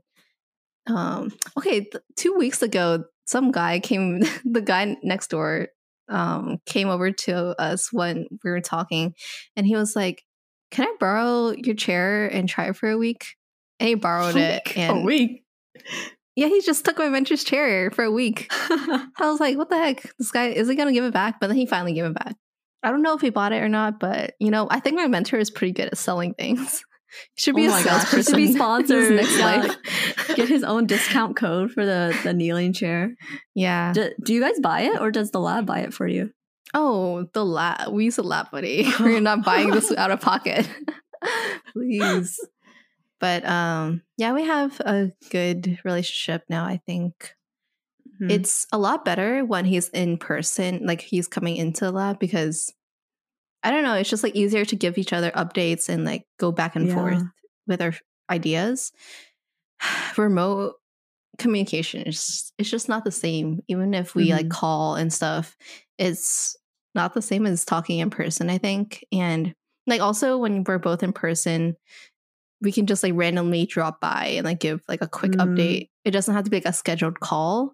Um. 0.87 1.31
Okay. 1.57 1.81
Th- 1.81 2.03
two 2.15 2.33
weeks 2.33 2.61
ago, 2.61 3.05
some 3.25 3.51
guy 3.51 3.79
came. 3.79 4.21
The 4.43 4.61
guy 4.61 4.97
next 5.03 5.29
door 5.29 5.69
um 6.09 6.57
came 6.65 6.89
over 6.89 7.11
to 7.11 7.59
us 7.59 7.91
when 7.91 8.27
we 8.43 8.51
were 8.51 8.61
talking, 8.61 9.13
and 9.55 9.65
he 9.65 9.75
was 9.75 9.95
like, 9.95 10.23
"Can 10.71 10.85
I 10.87 10.95
borrow 10.99 11.51
your 11.51 11.75
chair 11.75 12.27
and 12.27 12.47
try 12.49 12.69
it 12.69 12.75
for 12.75 12.89
a 12.89 12.97
week?" 12.97 13.25
And 13.79 13.87
he 13.89 13.95
borrowed 13.95 14.35
it. 14.35 14.77
And 14.77 14.99
a 14.99 15.01
week. 15.01 15.43
Yeah, 16.35 16.47
he 16.47 16.61
just 16.61 16.83
took 16.83 16.97
my 16.97 17.07
mentor's 17.09 17.43
chair 17.43 17.89
for 17.91 18.03
a 18.03 18.11
week. 18.11 18.47
I 18.51 19.07
was 19.21 19.39
like, 19.39 19.57
what 19.57 19.69
the 19.69 19.77
heck? 19.77 20.03
This 20.19 20.31
guy 20.31 20.47
is 20.47 20.67
he 20.67 20.75
gonna 20.75 20.93
give 20.93 21.05
it 21.05 21.13
back? 21.13 21.39
But 21.39 21.47
then 21.47 21.55
he 21.57 21.65
finally 21.65 21.93
gave 21.93 22.05
it 22.05 22.13
back. 22.13 22.35
I 22.83 22.91
don't 22.91 23.01
know 23.01 23.15
if 23.15 23.21
he 23.21 23.29
bought 23.29 23.53
it 23.53 23.63
or 23.63 23.69
not, 23.69 23.99
but 23.99 24.33
you 24.39 24.51
know, 24.51 24.67
I 24.69 24.79
think 24.79 24.95
my 24.97 25.07
mentor 25.07 25.37
is 25.37 25.49
pretty 25.49 25.71
good 25.73 25.87
at 25.87 25.97
selling 25.97 26.33
things. 26.33 26.83
He 27.35 27.41
should 27.41 27.55
be 27.55 27.67
Oh 27.69 27.73
a 27.73 27.79
salesperson. 27.79 28.23
should 28.23 28.35
be 28.35 28.53
sponsored. 28.55 29.15
next 29.15 29.37
Yeah. 29.37 29.45
life. 29.45 30.35
Get 30.35 30.49
his 30.49 30.63
own 30.65 30.85
discount 30.85 31.37
code 31.37 31.71
for 31.71 31.85
the, 31.85 32.13
the 32.23 32.33
kneeling 32.33 32.73
chair. 32.73 33.15
yeah. 33.53 33.93
Do, 33.93 34.09
do 34.23 34.33
you 34.33 34.41
guys 34.41 34.59
buy 34.59 34.81
it 34.81 34.99
or 34.99 35.11
does 35.11 35.31
the 35.31 35.39
lab 35.39 35.65
buy 35.65 35.79
it 35.79 35.93
for 35.93 36.05
you? 36.07 36.31
Oh, 36.73 37.25
the 37.33 37.45
lab. 37.45 37.93
We 37.93 38.03
use 38.05 38.17
a 38.17 38.23
lab 38.23 38.51
buddy. 38.51 38.91
We're 38.99 39.21
not 39.21 39.45
buying 39.45 39.69
this 39.71 39.93
out 39.93 40.11
of 40.11 40.19
pocket. 40.19 40.69
Please. 41.73 42.37
But 43.19 43.45
um, 43.45 44.03
yeah, 44.17 44.33
we 44.33 44.43
have 44.45 44.79
a 44.81 45.11
good 45.31 45.79
relationship 45.85 46.43
now. 46.49 46.65
I 46.65 46.81
think 46.85 47.35
Hmm. 48.19 48.29
it's 48.29 48.67
a 48.71 48.77
lot 48.77 49.05
better 49.05 49.45
when 49.45 49.65
he's 49.65 49.89
in 49.89 50.17
person, 50.17 50.85
like 50.85 51.01
he's 51.01 51.27
coming 51.27 51.57
into 51.57 51.85
the 51.85 51.91
lab 51.91 52.19
because 52.19 52.73
I 53.63 53.71
don't 53.71 53.83
know, 53.83 53.95
it's 53.95 54.09
just 54.09 54.23
like 54.23 54.35
easier 54.35 54.65
to 54.65 54.75
give 54.75 54.97
each 54.97 55.13
other 55.13 55.31
updates 55.31 55.89
and 55.89 56.05
like 56.05 56.25
go 56.39 56.51
back 56.51 56.75
and 56.75 56.89
Yeah. 56.89 56.91
forth 56.91 57.23
with 57.67 57.81
our 57.81 57.93
ideas. 58.29 58.91
Remote 60.17 60.75
communication 61.37 62.03
is 62.03 62.53
it's 62.57 62.69
just 62.69 62.89
not 62.89 63.05
the 63.05 63.11
same. 63.11 63.61
Even 63.67 63.93
if 63.93 64.15
we 64.15 64.33
like 64.33 64.49
Mhm. 64.49 64.49
call 64.49 64.95
and 64.95 65.13
stuff, 65.13 65.57
it's 65.97 66.55
not 66.95 67.13
the 67.13 67.21
same 67.21 67.45
as 67.45 67.65
talking 67.65 67.99
in 67.99 68.09
person, 68.09 68.49
I 68.49 68.57
think. 68.57 69.05
And 69.11 69.55
like 69.87 70.01
also 70.01 70.37
when 70.37 70.63
we're 70.63 70.79
both 70.79 71.03
in 71.03 71.13
person, 71.13 71.75
we 72.65 72.71
can 72.73 72.85
just 72.87 73.03
like 73.03 73.13
randomly 73.15 73.65
drop 73.65 74.01
by 74.01 74.25
and 74.35 74.43
like 74.45 74.59
give 74.59 74.81
like 74.89 75.01
a 75.01 75.07
quick 75.07 75.31
Mm. 75.33 75.45
update. 75.45 75.89
It 76.03 76.11
doesn't 76.11 76.33
have 76.33 76.43
to 76.43 76.49
be 76.49 76.57
like 76.57 76.65
a 76.65 76.73
scheduled 76.73 77.19
call. 77.21 77.73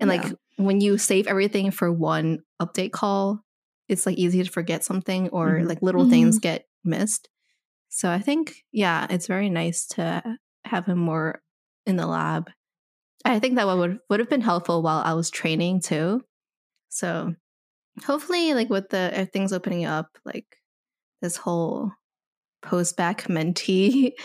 And 0.00 0.10
Yeah. 0.10 0.22
like 0.22 0.32
when 0.56 0.80
you 0.80 0.98
save 0.98 1.28
everything 1.28 1.70
for 1.70 1.92
one 1.92 2.40
update 2.60 2.90
call, 2.92 3.44
it's 3.88 4.06
like 4.06 4.18
easy 4.18 4.42
to 4.42 4.50
forget 4.50 4.82
something 4.84 5.28
or 5.28 5.58
Mhm. 5.60 5.68
like 5.68 5.82
little 5.82 6.08
things 6.10 6.38
get 6.40 6.66
missed. 6.84 7.28
So 7.88 8.10
I 8.10 8.18
think 8.18 8.64
yeah, 8.72 9.06
it's 9.10 9.26
very 9.28 9.50
nice 9.50 9.86
to 9.88 10.22
have 10.64 10.86
him 10.86 10.98
more 10.98 11.42
in 11.86 11.96
the 11.96 12.06
lab. 12.06 12.50
I 13.24 13.38
think 13.38 13.56
that 13.56 13.66
would 13.66 13.98
would 14.08 14.20
have 14.20 14.30
been 14.30 14.40
helpful 14.40 14.82
while 14.82 15.02
I 15.04 15.12
was 15.14 15.30
training 15.30 15.80
too. 15.82 16.22
So 16.88 17.34
hopefully 18.04 18.54
like 18.54 18.70
with 18.70 18.88
the 18.90 19.10
if 19.20 19.30
things 19.30 19.52
opening 19.52 19.84
up 19.84 20.16
like 20.24 20.46
this 21.20 21.36
whole 21.36 21.92
post 22.62 22.96
back 22.96 23.24
mentee 23.24 24.12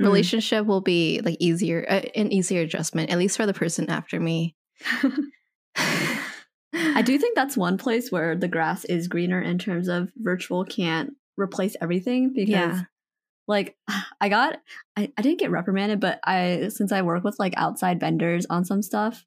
Mm. 0.00 0.06
relationship 0.06 0.66
will 0.66 0.80
be 0.80 1.20
like 1.24 1.36
easier 1.38 1.86
uh, 1.88 2.00
an 2.16 2.32
easier 2.32 2.62
adjustment 2.62 3.10
at 3.12 3.18
least 3.18 3.36
for 3.36 3.46
the 3.46 3.54
person 3.54 3.88
after 3.88 4.18
me 4.18 4.56
I 5.76 7.02
do 7.02 7.16
think 7.18 7.36
that's 7.36 7.56
one 7.56 7.78
place 7.78 8.10
where 8.10 8.34
the 8.36 8.48
grass 8.48 8.84
is 8.84 9.08
greener 9.08 9.40
in 9.40 9.58
terms 9.58 9.88
of 9.88 10.10
virtual 10.16 10.64
can't 10.64 11.10
replace 11.36 11.76
everything 11.80 12.32
because 12.32 12.48
Yeah. 12.50 12.80
like 13.46 13.76
I 14.20 14.28
got 14.28 14.56
I, 14.96 15.12
I 15.16 15.22
didn't 15.22 15.38
get 15.40 15.50
reprimanded, 15.50 16.00
but 16.00 16.18
I 16.24 16.68
since 16.68 16.92
I 16.92 17.02
work 17.02 17.24
with 17.24 17.38
like 17.38 17.54
outside 17.56 18.00
vendors 18.00 18.46
on 18.50 18.64
some 18.64 18.82
stuff, 18.82 19.24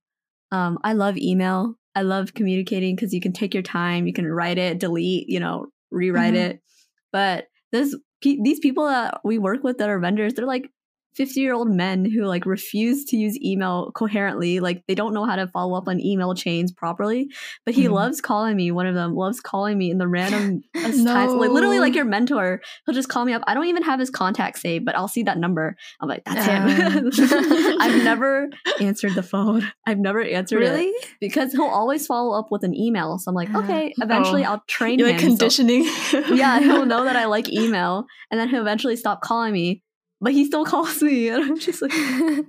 um, 0.52 0.80
I 0.84 0.94
love 0.94 1.18
email. 1.18 1.76
I 1.96 2.02
love 2.02 2.34
communicating 2.34 2.96
because 2.96 3.14
you 3.14 3.22
can 3.22 3.34
take 3.34 3.54
your 3.54 3.64
time, 3.64 4.06
you 4.06 4.14
can 4.14 4.28
write 4.28 4.58
it, 4.58 4.80
delete, 4.80 5.30
you 5.30 5.40
know, 5.40 5.68
rewrite 5.92 6.34
Mhm. 6.34 6.50
it. 6.50 6.62
But 7.12 7.48
this 7.72 7.96
these 8.22 8.60
people 8.60 8.88
that 8.88 9.22
we 9.24 9.38
work 9.38 9.64
with 9.64 9.78
that 9.78 9.90
are 9.90 10.00
vendors, 10.00 10.34
they're 10.34 10.46
like 10.46 10.70
50 11.18 11.40
year 11.42 11.54
old 11.54 11.70
men 11.70 12.06
who 12.06 12.24
like 12.26 12.46
refuse 12.46 13.04
to 13.06 13.18
use 13.18 13.38
email 13.44 13.92
coherently. 13.94 14.60
Like 14.60 14.84
they 14.88 14.96
don't 14.96 15.14
know 15.14 15.26
how 15.26 15.36
to 15.36 15.48
follow 15.48 15.76
up 15.78 15.88
on 15.88 16.00
email 16.00 16.34
chains 16.36 16.72
properly. 16.72 17.30
But 17.66 17.74
he 17.76 17.86
Mhm. 17.86 17.92
loves 17.94 18.22
calling 18.22 18.56
me. 18.56 18.72
One 18.72 18.86
of 18.86 18.96
them 18.96 19.16
loves 19.16 19.40
calling 19.40 19.78
me 19.78 19.90
in 19.92 19.98
the 19.98 20.08
random 20.08 20.62
times. 20.76 21.04
Like 21.04 21.50
literally 21.50 21.80
like 21.80 21.96
your 21.96 22.06
mentor. 22.06 22.62
He'll 22.86 22.96
just 22.96 23.10
call 23.10 23.26
me 23.26 23.34
up. 23.34 23.42
I 23.48 23.54
don't 23.56 23.66
even 23.66 23.84
have 23.84 24.00
his 24.00 24.10
contact 24.10 24.60
saved, 24.60 24.86
but 24.86 24.96
I'll 24.96 25.08
see 25.08 25.24
that 25.24 25.38
number. 25.38 25.76
I'm 26.00 26.08
like, 26.08 26.24
that's 26.26 26.46
him. 26.46 27.08
Um. 27.08 27.78
I've 27.82 28.04
never 28.04 28.50
answered 28.80 29.16
the 29.16 29.24
phone. 29.24 29.70
I've 29.86 30.00
never 30.00 30.22
answered 30.22 30.62
it 30.62 30.70
really 30.70 30.94
because 31.20 31.52
he'll 31.52 31.64
always 31.64 32.06
follow 32.06 32.38
up 32.38 32.48
with 32.52 32.64
an 32.64 32.76
email. 32.76 33.18
So 33.18 33.30
I'm 33.30 33.36
like, 33.36 33.54
okay, 33.56 33.94
eventually 34.00 34.46
oh. 34.46 34.52
I'll 34.52 34.64
train 34.68 35.00
You're 35.00 35.08
him. 35.10 35.16
like 35.16 35.22
so- 35.22 35.28
conditioning. 35.28 35.84
yeah, 36.38 36.60
he'll 36.60 36.86
know 36.86 37.04
that 37.06 37.16
I 37.16 37.26
like 37.26 37.50
email, 37.52 38.06
and 38.30 38.40
then 38.40 38.50
he'll 38.50 38.62
eventually 38.62 38.96
stop 38.96 39.22
calling 39.22 39.52
me. 39.54 39.84
But 40.20 40.34
he 40.34 40.46
still 40.46 40.66
calls 40.66 41.02
me, 41.02 41.30
and 41.30 41.44
I'm 41.44 41.60
just 41.60 41.82
like. 41.82 41.92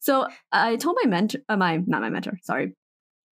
So 0.00 0.28
I 0.52 0.76
told 0.76 0.96
my 1.02 1.08
mentor, 1.08 1.38
uh, 1.48 1.56
my 1.56 1.78
not 1.86 2.00
my 2.00 2.10
mentor, 2.10 2.38
sorry, 2.42 2.74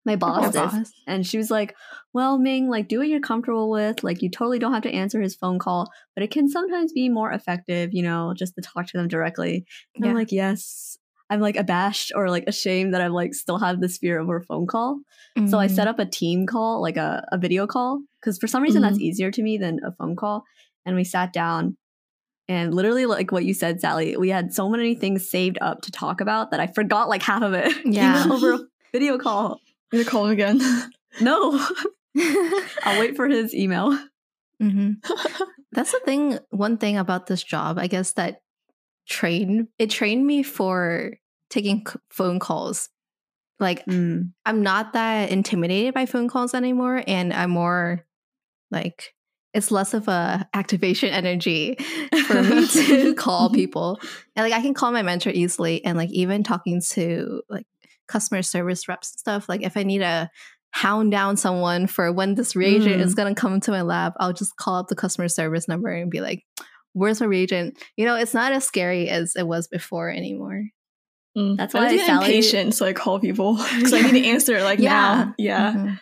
my 0.05 0.15
boss, 0.15 0.51
this, 0.53 0.55
boss. 0.55 0.91
and 1.07 1.25
she 1.25 1.37
was 1.37 1.49
like, 1.49 1.75
"Well, 2.13 2.37
Ming, 2.37 2.69
like, 2.69 2.87
do 2.87 2.99
what 2.99 3.07
you're 3.07 3.19
comfortable 3.19 3.69
with. 3.69 4.03
Like, 4.03 4.21
you 4.21 4.29
totally 4.29 4.59
don't 4.59 4.73
have 4.73 4.83
to 4.83 4.91
answer 4.91 5.21
his 5.21 5.35
phone 5.35 5.59
call, 5.59 5.89
but 6.15 6.23
it 6.23 6.31
can 6.31 6.49
sometimes 6.49 6.91
be 6.93 7.09
more 7.09 7.31
effective, 7.31 7.91
you 7.93 8.03
know, 8.03 8.33
just 8.35 8.53
to 8.55 8.61
talk 8.61 8.87
to 8.87 8.97
them 8.97 9.07
directly." 9.07 9.65
And 9.95 10.03
I'm 10.09 10.15
like, 10.15 10.31
"Yes." 10.31 10.97
I'm 11.31 11.41
like 11.41 11.57
abashed 11.57 12.11
or 12.15 12.27
like 12.31 12.45
ashamed 12.47 12.95
that 12.95 13.01
I 13.01 13.07
like 13.07 13.35
still 13.35 13.59
have 13.59 13.79
this 13.81 13.99
fear 13.99 14.19
over 14.19 14.37
a 14.37 14.43
phone 14.43 14.65
call. 14.65 14.99
So 15.47 15.59
I 15.59 15.67
set 15.67 15.87
up 15.87 15.99
a 15.99 16.05
team 16.05 16.47
call, 16.47 16.81
like 16.81 16.97
a, 16.97 17.23
a 17.31 17.37
video 17.37 17.67
call, 17.67 18.01
because 18.19 18.39
for 18.39 18.47
some 18.47 18.63
reason 18.63 18.81
that's 18.81 18.97
easier 18.99 19.29
to 19.29 19.43
me 19.43 19.59
than 19.59 19.79
a 19.85 19.91
phone 19.91 20.15
call. 20.15 20.43
And 20.87 20.95
we 20.95 21.03
sat 21.03 21.31
down 21.31 21.77
and 22.49 22.73
literally, 22.73 23.05
like 23.05 23.31
what 23.31 23.45
you 23.45 23.53
said, 23.53 23.79
Sally, 23.79 24.17
we 24.17 24.27
had 24.29 24.53
so 24.53 24.67
many 24.69 24.95
things 24.95 25.29
saved 25.29 25.57
up 25.61 25.81
to 25.83 25.91
talk 25.91 26.19
about 26.19 26.51
that 26.51 26.59
I 26.59 26.67
forgot 26.67 27.07
like 27.07 27.21
half 27.21 27.41
of 27.43 27.53
it. 27.53 27.71
Yeah. 27.85 28.25
Over 28.29 28.53
a 28.53 28.59
video 28.91 29.17
call. 29.17 29.61
You're 29.93 30.03
call 30.03 30.25
him 30.25 30.31
again. 30.31 30.59
No, 31.21 31.57
I'll 32.83 32.99
wait 32.99 33.15
for 33.15 33.27
his 33.27 33.53
email. 33.55 33.97
hmm 34.59 34.91
That's 35.71 35.91
the 35.91 35.99
thing. 36.05 36.37
One 36.51 36.77
thing 36.77 36.97
about 36.97 37.25
this 37.27 37.43
job, 37.43 37.79
I 37.79 37.87
guess 37.87 38.13
that 38.13 38.41
trained 39.07 39.67
it 39.79 39.89
trained 39.89 40.25
me 40.25 40.43
for 40.43 41.13
taking 41.49 41.83
c- 41.87 41.99
phone 42.11 42.39
calls. 42.39 42.89
Like 43.59 43.83
Mm. 43.87 44.31
I'm 44.45 44.61
not 44.61 44.93
that 44.93 45.31
intimidated 45.31 45.93
by 45.95 46.05
phone 46.05 46.27
calls 46.29 46.53
anymore, 46.53 47.03
and 47.07 47.33
I'm 47.33 47.49
more 47.51 48.05
like 48.71 49.13
it's 49.53 49.71
less 49.71 49.93
of 49.93 50.07
a 50.07 50.47
activation 50.53 51.09
energy 51.09 51.75
for 52.27 52.41
me 52.43 52.67
to 52.67 53.13
call 53.15 53.49
people. 53.49 53.99
And 54.35 54.43
like 54.49 54.53
I 54.57 54.61
can 54.61 54.73
call 54.73 54.91
my 54.91 55.01
mentor 55.01 55.31
easily, 55.31 55.83
and 55.83 55.97
like 55.97 56.11
even 56.11 56.43
talking 56.43 56.81
to 56.91 57.41
like 57.49 57.65
customer 58.07 58.41
service 58.41 58.87
reps 58.87 59.11
and 59.13 59.19
stuff. 59.19 59.49
Like 59.49 59.63
if 59.63 59.75
I 59.77 59.83
need 59.83 59.99
to 59.99 60.29
hound 60.71 61.11
down 61.11 61.35
someone 61.35 61.87
for 61.87 62.11
when 62.11 62.35
this 62.35 62.55
reagent 62.55 62.97
Mm. 62.97 63.03
is 63.05 63.15
gonna 63.15 63.33
come 63.35 63.59
to 63.61 63.71
my 63.71 63.81
lab, 63.81 64.13
I'll 64.19 64.33
just 64.33 64.55
call 64.55 64.75
up 64.75 64.87
the 64.87 64.95
customer 64.95 65.27
service 65.27 65.67
number 65.67 65.89
and 65.89 66.11
be 66.11 66.21
like, 66.21 66.43
where's 66.93 67.19
my 67.19 67.25
reagent? 67.27 67.81
You 67.97 68.05
know, 68.05 68.15
it's 68.15 68.33
not 68.35 68.51
as 68.51 68.65
scary 68.65 69.09
as 69.09 69.33
it 69.35 69.47
was 69.47 69.67
before 69.67 70.09
anymore. 70.11 70.63
Mm. 71.37 71.57
That's 71.57 71.73
why 71.73 71.95
Sally- 71.97 72.25
impatient 72.25 72.73
to 72.73 72.83
like 72.83 72.95
call 72.95 73.19
people 73.19 73.55
because 73.75 73.93
I 73.93 74.01
need 74.01 74.21
to 74.23 74.27
answer 74.29 74.61
like 74.63 74.79
now. 74.79 75.33
Yeah. 75.39 75.73
Mhm. 75.73 75.99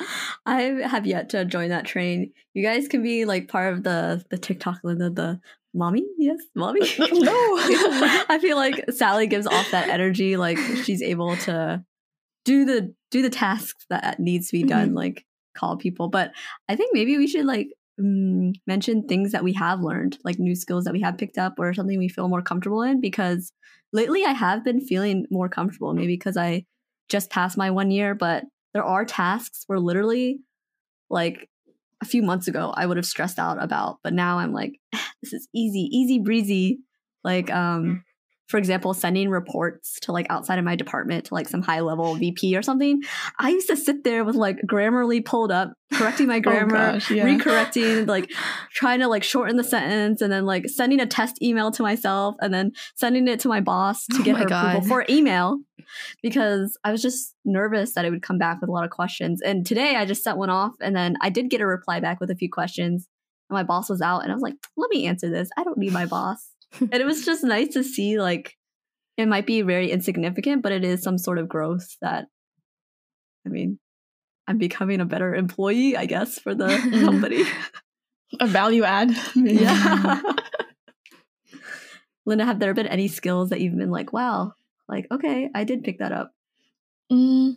I 0.46 0.60
have 0.84 1.06
yet 1.06 1.30
to 1.30 1.44
join 1.44 1.70
that 1.70 1.86
train. 1.86 2.32
You 2.52 2.62
guys 2.62 2.88
can 2.88 3.02
be 3.02 3.24
like 3.24 3.48
part 3.48 3.72
of 3.72 3.82
the 3.82 4.24
the 4.30 4.38
TikTok 4.38 4.80
the 4.82 4.94
the 4.94 5.40
mommy. 5.72 6.04
Yes, 6.18 6.38
mommy. 6.54 6.80
No. 6.98 7.32
I 8.28 8.38
feel 8.40 8.56
like 8.56 8.84
Sally 8.90 9.26
gives 9.26 9.46
off 9.46 9.70
that 9.70 9.88
energy. 9.88 10.36
Like 10.36 10.58
she's 10.58 11.02
able 11.02 11.36
to 11.38 11.84
do 12.44 12.64
the 12.64 12.94
do 13.10 13.22
the 13.22 13.30
tasks 13.30 13.86
that 13.90 14.20
needs 14.20 14.48
to 14.48 14.52
be 14.52 14.64
done. 14.64 14.90
Mhm. 14.90 14.96
Like 14.96 15.24
call 15.56 15.76
people. 15.76 16.08
But 16.08 16.32
I 16.68 16.76
think 16.76 16.90
maybe 16.92 17.16
we 17.16 17.26
should 17.26 17.46
like 17.46 17.68
mm, 18.00 18.52
mention 18.66 19.06
things 19.06 19.32
that 19.32 19.44
we 19.44 19.52
have 19.54 19.80
learned, 19.80 20.18
like 20.24 20.38
new 20.38 20.54
skills 20.54 20.84
that 20.84 20.92
we 20.92 21.00
have 21.00 21.18
picked 21.18 21.38
up, 21.38 21.54
or 21.58 21.72
something 21.74 21.98
we 21.98 22.08
feel 22.08 22.28
more 22.28 22.42
comfortable 22.42 22.82
in. 22.82 23.00
Because 23.00 23.52
lately, 23.92 24.24
I 24.24 24.32
have 24.32 24.64
been 24.64 24.80
feeling 24.80 25.26
more 25.30 25.48
comfortable. 25.48 25.94
Maybe 25.94 26.14
because 26.16 26.36
I 26.36 26.64
just 27.08 27.30
passed 27.30 27.56
my 27.56 27.70
one 27.70 27.90
year, 27.90 28.14
but 28.14 28.44
there 28.74 28.84
are 28.84 29.04
tasks 29.04 29.62
where 29.66 29.78
literally 29.78 30.40
like 31.08 31.48
a 32.02 32.04
few 32.04 32.22
months 32.22 32.48
ago 32.48 32.74
I 32.76 32.84
would 32.84 32.96
have 32.96 33.06
stressed 33.06 33.38
out 33.38 33.62
about, 33.62 33.98
but 34.02 34.12
now 34.12 34.38
I'm 34.38 34.52
like, 34.52 34.72
this 35.22 35.32
is 35.32 35.48
easy, 35.54 35.88
easy 35.90 36.18
breezy. 36.18 36.80
Like, 37.22 37.50
um, 37.50 38.04
for 38.46 38.58
example, 38.58 38.92
sending 38.92 39.30
reports 39.30 39.98
to 40.00 40.12
like 40.12 40.26
outside 40.28 40.58
of 40.58 40.64
my 40.64 40.76
department 40.76 41.26
to 41.26 41.34
like 41.34 41.48
some 41.48 41.62
high 41.62 41.80
level 41.80 42.14
VP 42.14 42.56
or 42.56 42.62
something. 42.62 43.00
I 43.38 43.50
used 43.50 43.68
to 43.68 43.76
sit 43.76 44.04
there 44.04 44.22
with 44.22 44.34
like 44.34 44.58
Grammarly 44.66 45.24
pulled 45.24 45.50
up, 45.50 45.72
correcting 45.92 46.26
my 46.26 46.36
oh, 46.38 46.40
grammar, 46.40 46.76
Oh 46.76 46.92
gosh, 46.92 47.10
yeah. 47.10 47.24
recorrecting, 47.24 48.06
like 48.08 48.30
trying 48.72 49.00
to 49.00 49.08
like 49.08 49.24
shorten 49.24 49.56
the 49.56 49.64
sentence, 49.64 50.20
and 50.20 50.30
then 50.30 50.44
like 50.44 50.68
sending 50.68 51.00
a 51.00 51.06
test 51.06 51.42
email 51.42 51.70
to 51.72 51.82
myself, 51.82 52.34
and 52.40 52.52
then 52.52 52.72
sending 52.96 53.26
it 53.28 53.40
to 53.40 53.48
my 53.48 53.60
boss 53.60 54.06
to 54.06 54.18
Oh 54.20 54.22
get 54.22 54.36
her 54.36 54.44
approval 54.44 54.82
for 54.82 55.06
email 55.08 55.58
because 56.22 56.78
I 56.84 56.92
was 56.92 57.00
just 57.00 57.34
nervous 57.44 57.94
that 57.94 58.04
it 58.04 58.10
would 58.10 58.22
come 58.22 58.38
back 58.38 58.60
with 58.60 58.68
a 58.68 58.72
lot 58.72 58.84
of 58.84 58.90
questions. 58.90 59.40
And 59.42 59.66
today 59.66 59.96
I 59.96 60.04
just 60.04 60.22
sent 60.22 60.36
one 60.36 60.50
off, 60.50 60.74
and 60.80 60.94
then 60.94 61.16
I 61.22 61.30
did 61.30 61.48
get 61.48 61.62
a 61.62 61.66
reply 61.66 62.00
back 62.00 62.20
with 62.20 62.30
a 62.30 62.36
few 62.36 62.50
questions. 62.50 63.08
And 63.48 63.56
my 63.56 63.62
boss 63.62 63.88
was 63.88 64.02
out, 64.02 64.20
and 64.20 64.30
I 64.30 64.34
was 64.34 64.42
like, 64.42 64.56
"Let 64.76 64.90
me 64.90 65.06
answer 65.06 65.30
this. 65.30 65.48
I 65.56 65.64
don't 65.64 65.78
need 65.78 65.92
my 65.92 66.04
boss." 66.04 66.53
And 66.80 66.94
it 66.94 67.04
was 67.04 67.24
just 67.24 67.44
nice 67.44 67.68
to 67.74 67.82
see 67.84 68.18
like 68.20 68.56
it 69.16 69.26
might 69.28 69.46
be 69.46 69.62
very 69.62 69.90
insignificant, 69.90 70.62
but 70.62 70.72
it 70.72 70.84
is 70.84 71.02
some 71.02 71.18
sort 71.18 71.38
of 71.38 71.48
growth 71.48 71.96
that. 72.02 72.26
I 73.46 73.50
mean, 73.50 73.78
I'm 74.48 74.58
becoming 74.58 75.00
a 75.00 75.04
better 75.04 75.34
employee, 75.34 75.96
I 75.96 76.06
guess, 76.06 76.38
for 76.38 76.54
the 76.54 76.68
company. 77.04 77.44
A 78.40 78.46
value 78.46 78.82
add. 78.84 79.14
yeah. 79.36 80.20
Linda, 82.26 82.44
have 82.46 82.58
there 82.58 82.72
been 82.74 82.86
any 82.86 83.08
skills 83.08 83.50
that 83.50 83.60
you've 83.60 83.76
been 83.76 83.90
like, 83.90 84.12
wow, 84.12 84.52
like, 84.88 85.06
okay, 85.12 85.50
I 85.54 85.64
did 85.64 85.84
pick 85.84 85.98
that 85.98 86.12
up? 86.12 86.32
Mm, 87.12 87.56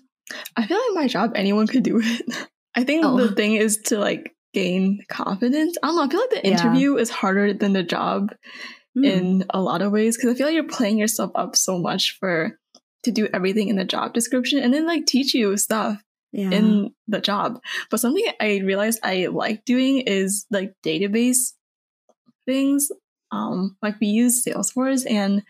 I 0.58 0.68
feel 0.68 0.78
like 0.78 0.96
my 1.04 1.08
job, 1.08 1.32
anyone 1.36 1.68
could 1.68 1.84
do 1.84 2.02
it. 2.04 2.48
I 2.76 2.84
think 2.84 3.06
Oh. 3.06 3.16
the 3.18 3.34
thing 3.34 3.56
is 3.56 3.78
to 3.86 3.98
like 3.98 4.36
gain 4.54 5.00
confidence. 5.10 5.78
I 5.82 5.88
don't 5.88 5.96
know. 5.96 6.04
I 6.04 6.10
feel 6.10 6.20
like 6.20 6.30
the 6.44 6.50
Yeah. 6.50 6.52
interview 6.60 6.98
is 6.98 7.10
harder 7.10 7.54
than 7.54 7.74
the 7.74 7.84
job 7.84 8.34
Hmm. 8.98 9.04
in 9.06 9.46
a 9.52 9.62
lot 9.62 9.84
of 9.84 9.92
ways 9.92 10.18
because 10.18 10.32
I 10.32 10.36
feel 10.36 10.48
like 10.48 10.56
you're 10.56 10.64
playing 10.64 10.98
yourself 10.98 11.32
up 11.36 11.56
so 11.56 11.78
much 11.78 12.18
for 12.20 12.58
to 13.04 13.12
do 13.12 13.28
everything 13.32 13.68
in 13.70 13.76
the 13.76 13.86
job 13.86 14.14
description 14.14 14.58
and 14.60 14.74
then 14.74 14.88
like 14.88 15.06
teach 15.06 15.36
you 15.36 15.56
stuff 15.58 16.02
yeah. 16.32 16.50
in 16.50 16.94
the 17.08 17.22
job. 17.22 17.62
But 17.92 18.00
something 18.00 18.26
I 18.40 18.58
realized 18.58 19.00
I 19.04 19.28
like 19.28 19.66
doing 19.66 20.00
is 20.00 20.48
like 20.50 20.74
database 20.84 21.54
things. 22.48 22.90
Um, 23.32 23.78
like 23.82 24.00
we 24.00 24.08
use 24.08 24.44
Salesforce 24.44 25.06
and 25.10 25.44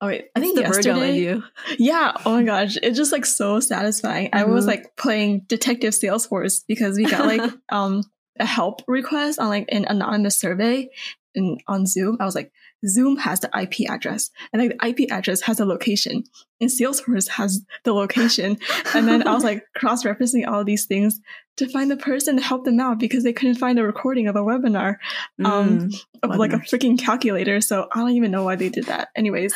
oh 0.00 0.06
wait, 0.06 0.26
I 0.36 0.40
think 0.40 0.56
the 0.56 0.62
Virgo 0.62 0.76
in 0.92 0.96
yesterday. 0.98 1.18
you. 1.18 1.42
Yeah. 1.78 2.12
Oh 2.24 2.36
my 2.36 2.42
gosh. 2.44 2.76
It's 2.82 2.96
just 2.96 3.12
like 3.12 3.26
so 3.26 3.60
satisfying. 3.60 4.28
I 4.32 4.44
was 4.44 4.64
Mhm. 4.64 4.68
like 4.68 4.96
playing 4.96 5.40
Detective 5.48 5.94
Salesforce 5.94 6.62
because 6.68 6.96
we 6.96 7.06
got 7.06 7.26
like 7.26 7.50
um 7.70 8.02
a 8.38 8.46
help 8.46 8.82
request 8.86 9.40
on 9.40 9.48
like 9.48 9.66
an 9.72 9.84
anonymous 9.88 10.38
survey 10.38 10.88
and 11.34 11.60
on 11.66 11.86
Zoom. 11.86 12.16
I 12.20 12.24
was 12.24 12.34
like, 12.34 12.52
Zoom 12.86 13.16
has 13.16 13.40
the 13.40 13.50
IP 13.60 13.90
address 13.90 14.30
and 14.52 14.62
like 14.62 14.78
the 14.78 14.86
IP 14.86 15.10
address 15.10 15.40
has 15.42 15.58
a 15.58 15.64
location 15.64 16.22
and 16.60 16.70
Salesforce 16.70 17.28
has 17.28 17.64
the 17.84 17.92
location. 17.92 18.58
And 18.94 19.08
then 19.08 19.26
I 19.26 19.34
was 19.34 19.44
like 19.44 19.64
cross 19.76 20.04
referencing 20.04 20.46
all 20.46 20.64
these 20.64 20.86
things 20.86 21.20
to 21.56 21.68
find 21.68 21.90
the 21.90 21.96
person 21.96 22.36
to 22.36 22.42
help 22.42 22.64
them 22.64 22.78
out 22.78 23.00
because 23.00 23.24
they 23.24 23.32
couldn't 23.32 23.56
find 23.56 23.78
a 23.78 23.82
recording 23.82 24.28
of 24.28 24.36
a 24.36 24.40
webinar 24.42 24.96
um, 25.44 25.68
Mm. 25.68 25.94
of 26.22 26.36
like 26.36 26.52
a 26.52 26.58
freaking 26.58 26.98
calculator. 26.98 27.60
So 27.60 27.88
I 27.92 27.98
don't 27.98 28.10
even 28.10 28.30
know 28.30 28.44
why 28.44 28.54
they 28.56 28.68
did 28.68 28.86
that. 28.86 29.08
Anyways, 29.16 29.54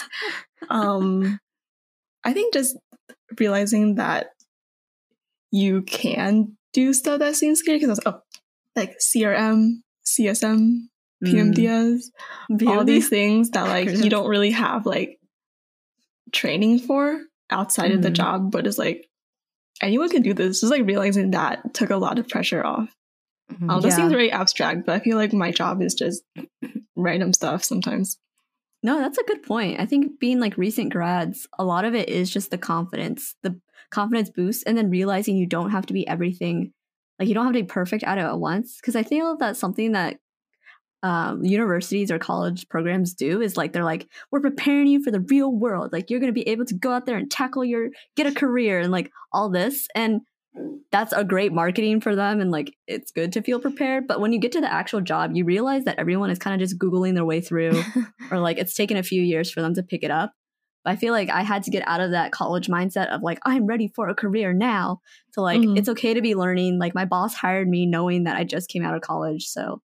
um, 0.68 1.38
I 2.24 2.32
think 2.32 2.52
just 2.54 2.76
realizing 3.38 3.96
that 3.96 4.30
you 5.50 5.82
can 5.82 6.56
do 6.72 6.92
stuff 6.92 7.20
that 7.20 7.36
seems 7.36 7.60
scary 7.60 7.78
because 7.78 8.00
I 8.04 8.10
was 8.10 8.14
oh, 8.16 8.22
like 8.74 8.96
CRM, 8.98 9.82
CSM, 10.04 10.88
Mm. 11.22 11.54
PMDS, 11.54 12.66
all 12.66 12.84
these 12.84 13.08
things 13.08 13.50
that 13.50 13.62
like 13.68 13.88
you 13.88 14.10
don't 14.10 14.28
really 14.28 14.50
have 14.50 14.86
like 14.86 15.18
training 16.32 16.78
for 16.78 17.20
outside 17.50 17.92
of 17.92 18.02
the 18.02 18.10
Mhm. 18.10 18.14
job, 18.14 18.50
but 18.50 18.66
it's 18.66 18.78
like 18.78 19.08
anyone 19.80 20.08
can 20.08 20.22
do 20.22 20.34
this. 20.34 20.60
Just 20.60 20.70
like 20.72 20.86
realizing 20.86 21.30
that 21.32 21.74
took 21.74 21.90
a 21.90 21.96
lot 21.96 22.18
of 22.18 22.28
pressure 22.28 22.64
off. 22.64 22.94
Mhm. 23.52 23.70
Um, 23.70 23.80
That 23.82 23.88
Yeah. 23.88 23.96
seems 23.96 24.12
very 24.12 24.30
abstract, 24.32 24.86
but 24.86 24.94
I 24.94 25.00
feel 25.00 25.16
like 25.16 25.32
my 25.32 25.50
job 25.50 25.82
is 25.82 25.94
just 25.94 26.22
random 26.96 27.32
stuff 27.32 27.64
sometimes. 27.64 28.18
No, 28.82 28.98
that's 28.98 29.18
a 29.18 29.24
good 29.24 29.42
point. 29.42 29.78
I 29.80 29.86
think 29.86 30.18
being 30.18 30.40
like 30.40 30.56
recent 30.56 30.92
grads, 30.92 31.46
a 31.58 31.64
lot 31.64 31.84
of 31.84 31.94
it 31.94 32.08
is 32.08 32.30
just 32.30 32.50
the 32.50 32.58
confidence, 32.58 33.36
the 33.42 33.60
confidence 33.90 34.30
boost, 34.30 34.64
and 34.66 34.76
then 34.76 34.90
realizing 34.90 35.36
you 35.36 35.46
don't 35.46 35.70
have 35.70 35.86
to 35.86 35.92
be 35.92 36.06
everything. 36.08 36.72
Like 37.18 37.28
you 37.28 37.34
don't 37.34 37.44
have 37.44 37.54
to 37.54 37.60
be 37.62 37.66
perfect 37.66 38.02
at 38.02 38.18
it 38.18 38.22
at 38.22 38.40
once. 38.40 38.76
Because 38.80 38.96
I 38.96 39.02
feel 39.04 39.36
that's 39.36 39.60
something 39.60 39.92
that 39.92 40.18
um, 41.02 41.44
universities 41.44 42.10
or 42.10 42.18
college 42.18 42.68
programs 42.68 43.14
do 43.14 43.40
is 43.40 43.56
like 43.56 43.72
they're 43.72 43.84
like 43.84 44.06
we're 44.30 44.40
preparing 44.40 44.86
you 44.86 45.02
for 45.02 45.10
the 45.10 45.20
real 45.20 45.50
world. 45.52 45.92
Like 45.92 46.10
you're 46.10 46.20
going 46.20 46.32
to 46.32 46.40
be 46.40 46.48
able 46.48 46.64
to 46.66 46.74
go 46.74 46.92
out 46.92 47.06
there 47.06 47.16
and 47.16 47.30
tackle 47.30 47.64
your 47.64 47.88
get 48.16 48.26
a 48.26 48.32
career 48.34 48.78
and 48.80 48.92
like 48.92 49.10
all 49.32 49.50
this 49.50 49.88
and 49.94 50.20
that's 50.90 51.14
a 51.14 51.24
great 51.24 51.50
marketing 51.52 52.00
for 52.00 52.14
them 52.14 52.40
and 52.40 52.50
like 52.50 52.74
it's 52.86 53.10
good 53.10 53.32
to 53.32 53.40
feel 53.40 53.58
prepared 53.58 54.06
but 54.06 54.20
when 54.20 54.34
you 54.34 54.38
get 54.38 54.52
to 54.52 54.60
the 54.60 54.70
actual 54.70 55.00
job 55.00 55.30
you 55.32 55.46
realize 55.46 55.84
that 55.84 55.98
everyone 55.98 56.28
is 56.28 56.38
kind 56.38 56.52
of 56.54 56.60
just 56.60 56.78
googling 56.78 57.14
their 57.14 57.24
way 57.24 57.40
through 57.40 57.82
or 58.30 58.38
like 58.38 58.58
it's 58.58 58.74
taken 58.74 58.98
a 58.98 59.02
few 59.02 59.22
years 59.22 59.50
for 59.50 59.62
them 59.62 59.72
to 59.74 59.82
pick 59.82 60.02
it 60.04 60.10
up. 60.10 60.32
But 60.84 60.90
I 60.90 60.96
feel 60.96 61.12
like 61.14 61.30
I 61.30 61.42
had 61.42 61.62
to 61.62 61.70
get 61.70 61.86
out 61.88 62.00
of 62.00 62.10
that 62.10 62.32
college 62.32 62.66
mindset 62.66 63.08
of 63.08 63.22
like 63.22 63.38
I'm 63.46 63.64
ready 63.66 63.88
for 63.94 64.08
a 64.08 64.14
career 64.14 64.52
now 64.52 65.00
to 65.32 65.40
like 65.40 65.60
Mhm. 65.62 65.78
it's 65.78 65.88
okay 65.88 66.12
to 66.12 66.20
be 66.20 66.34
learning. 66.34 66.78
Like 66.78 66.94
my 66.94 67.06
boss 67.06 67.34
hired 67.34 67.68
me 67.68 67.86
knowing 67.86 68.24
that 68.24 68.36
I 68.36 68.44
just 68.44 68.68
came 68.68 68.84
out 68.84 68.94
of 68.94 69.00
college, 69.00 69.44
so 69.46 69.80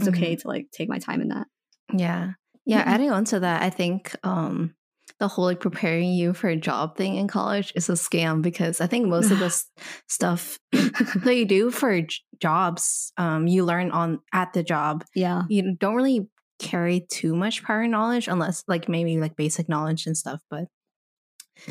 it's 0.00 0.08
okay 0.16 0.36
to 0.36 0.48
like 0.48 0.66
take 0.72 0.88
my 0.88 0.98
time 0.98 1.20
in 1.20 1.28
that. 1.28 1.46
Yeah. 1.92 2.32
Yeah. 2.66 2.84
Mhm. 2.84 2.86
Adding 2.88 3.10
on 3.10 3.24
to 3.26 3.40
that, 3.40 3.62
I 3.62 3.70
think 3.70 4.14
um 4.22 4.74
the 5.18 5.28
whole 5.28 5.44
like 5.44 5.60
preparing 5.60 6.12
you 6.12 6.32
for 6.32 6.48
a 6.48 6.56
job 6.56 6.96
thing 6.96 7.16
in 7.16 7.28
college 7.28 7.72
is 7.74 7.90
a 7.90 7.92
scam 7.92 8.40
because 8.40 8.80
I 8.80 8.86
think 8.86 9.06
most 9.06 9.30
of 9.30 9.38
the 9.38 9.50
stuff 10.08 10.58
that 10.72 11.36
you 11.36 11.44
do 11.44 11.70
for 11.70 12.00
j- 12.00 12.16
jobs, 12.40 13.12
um, 13.18 13.46
you 13.46 13.64
learn 13.66 13.90
on 13.90 14.20
at 14.32 14.54
the 14.54 14.62
job. 14.62 15.04
Yeah. 15.14 15.42
You 15.50 15.76
don't 15.76 15.94
really 15.96 16.28
carry 16.58 17.00
too 17.10 17.34
much 17.36 17.62
prior 17.62 17.86
knowledge 17.86 18.28
unless 18.28 18.64
like 18.66 18.88
maybe 18.88 19.18
like 19.18 19.36
basic 19.36 19.68
knowledge 19.68 20.06
and 20.06 20.16
stuff. 20.16 20.40
But 20.48 20.68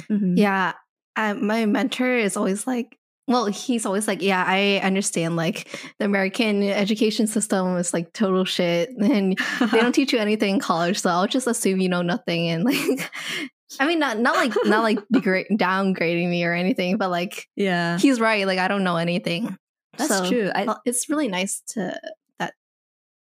Mhm. 0.09 0.37
yeah, 0.37 0.73
I, 1.15 1.33
my 1.33 1.65
mentor 1.65 2.13
is 2.13 2.37
always 2.37 2.67
like, 2.67 2.98
well, 3.29 3.45
he's 3.45 3.85
always 3.85 4.07
like, 4.07 4.21
yeah, 4.21 4.43
I 4.45 4.81
understand 4.83 5.35
like 5.37 5.69
the 5.99 6.05
American 6.05 6.63
education 6.63 7.27
system 7.27 7.77
is 7.77 7.93
like 7.93 8.11
total 8.11 8.43
shit 8.43 8.89
and 8.99 9.37
they 9.71 9.79
don't 9.79 9.91
teach 9.95 10.11
you 10.11 10.19
anything 10.19 10.55
in 10.55 10.59
college, 10.59 10.99
so 10.99 11.09
I'll 11.09 11.27
just 11.27 11.47
assume 11.47 11.79
you 11.79 11.87
know 11.87 12.01
nothing 12.01 12.49
and 12.49 12.63
like 12.65 13.11
I 13.79 13.85
mean 13.85 13.99
not 13.99 14.17
not 14.19 14.35
like 14.35 14.53
not 14.65 14.81
like 14.83 14.99
degrade, 15.11 15.45
downgrading 15.51 16.27
me 16.29 16.43
or 16.43 16.53
anything, 16.53 16.97
but 16.97 17.09
like 17.11 17.47
yeah. 17.55 17.97
he's 17.99 18.19
right, 18.19 18.45
like 18.47 18.59
I 18.59 18.67
don't 18.67 18.83
know 18.83 18.97
anything. 18.97 19.55
That's 19.97 20.09
So, 20.17 20.27
true. 20.29 20.51
I, 20.55 20.75
it's 20.85 21.07
really 21.09 21.27
nice 21.27 21.61
to 21.73 21.99
that 22.39 22.53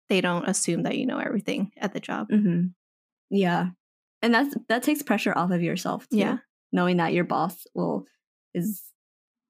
they 0.08 0.20
don't 0.20 0.48
assume 0.48 0.84
that 0.84 0.96
you 0.96 1.06
know 1.06 1.18
everything 1.18 1.72
at 1.76 1.92
the 1.92 2.00
job. 2.00 2.28
mhm. 2.30 2.72
Yeah. 3.28 3.70
And 4.22 4.32
that's 4.32 4.54
that 4.68 4.84
takes 4.84 5.02
pressure 5.02 5.36
off 5.36 5.50
of 5.50 5.62
yourself 5.62 6.08
too. 6.08 6.18
Yeah. 6.18 6.38
Knowing 6.72 6.98
that 6.98 7.12
your 7.12 7.24
boss 7.24 7.66
will 7.74 8.04
is 8.54 8.82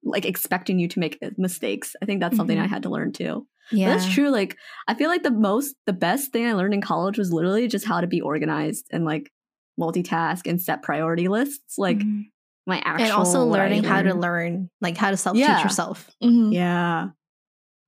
like 0.07 0.25
expecting 0.25 0.79
you 0.79 0.89
to 0.89 0.99
make 0.99 1.19
mistakes. 1.37 1.95
I 2.01 2.07
think 2.07 2.21
that's 2.21 2.37
something 2.37 2.57
Mhm. 2.59 2.63
I 2.63 2.67
had 2.67 2.83
to 2.85 2.89
learn 2.91 3.13
too. 3.13 3.47
But 3.71 3.79
Yeah. 3.79 3.89
That's 3.91 4.09
true. 4.13 4.31
Like 4.31 4.57
I 4.89 4.95
feel 4.95 5.11
like 5.11 5.23
the 5.25 5.31
most 5.31 5.75
the 5.87 5.93
best 5.93 6.33
thing 6.33 6.47
I 6.47 6.53
learned 6.53 6.75
in 6.75 6.81
college 6.81 7.19
was 7.19 7.33
literally 7.33 7.67
just 7.69 7.85
how 7.85 8.01
to 8.01 8.07
be 8.07 8.21
organized 8.21 8.87
and 8.93 9.05
like 9.05 9.33
multitask 9.79 10.47
and 10.49 10.61
set 10.61 10.83
priority 10.83 11.29
lists. 11.29 11.77
Like 11.79 11.99
Mhm. 11.99 12.27
my 12.67 12.79
actual 12.85 13.05
and 13.05 13.13
also 13.13 13.45
learning 13.45 13.85
how 13.85 14.03
to 14.03 14.15
learn, 14.15 14.71
like 14.81 14.97
how 14.97 15.11
to 15.11 15.17
self 15.17 15.37
teach 15.37 15.47
Yeah. 15.47 15.63
yourself. 15.63 16.11
Mhm. 16.23 16.53
Yeah. 16.53 17.09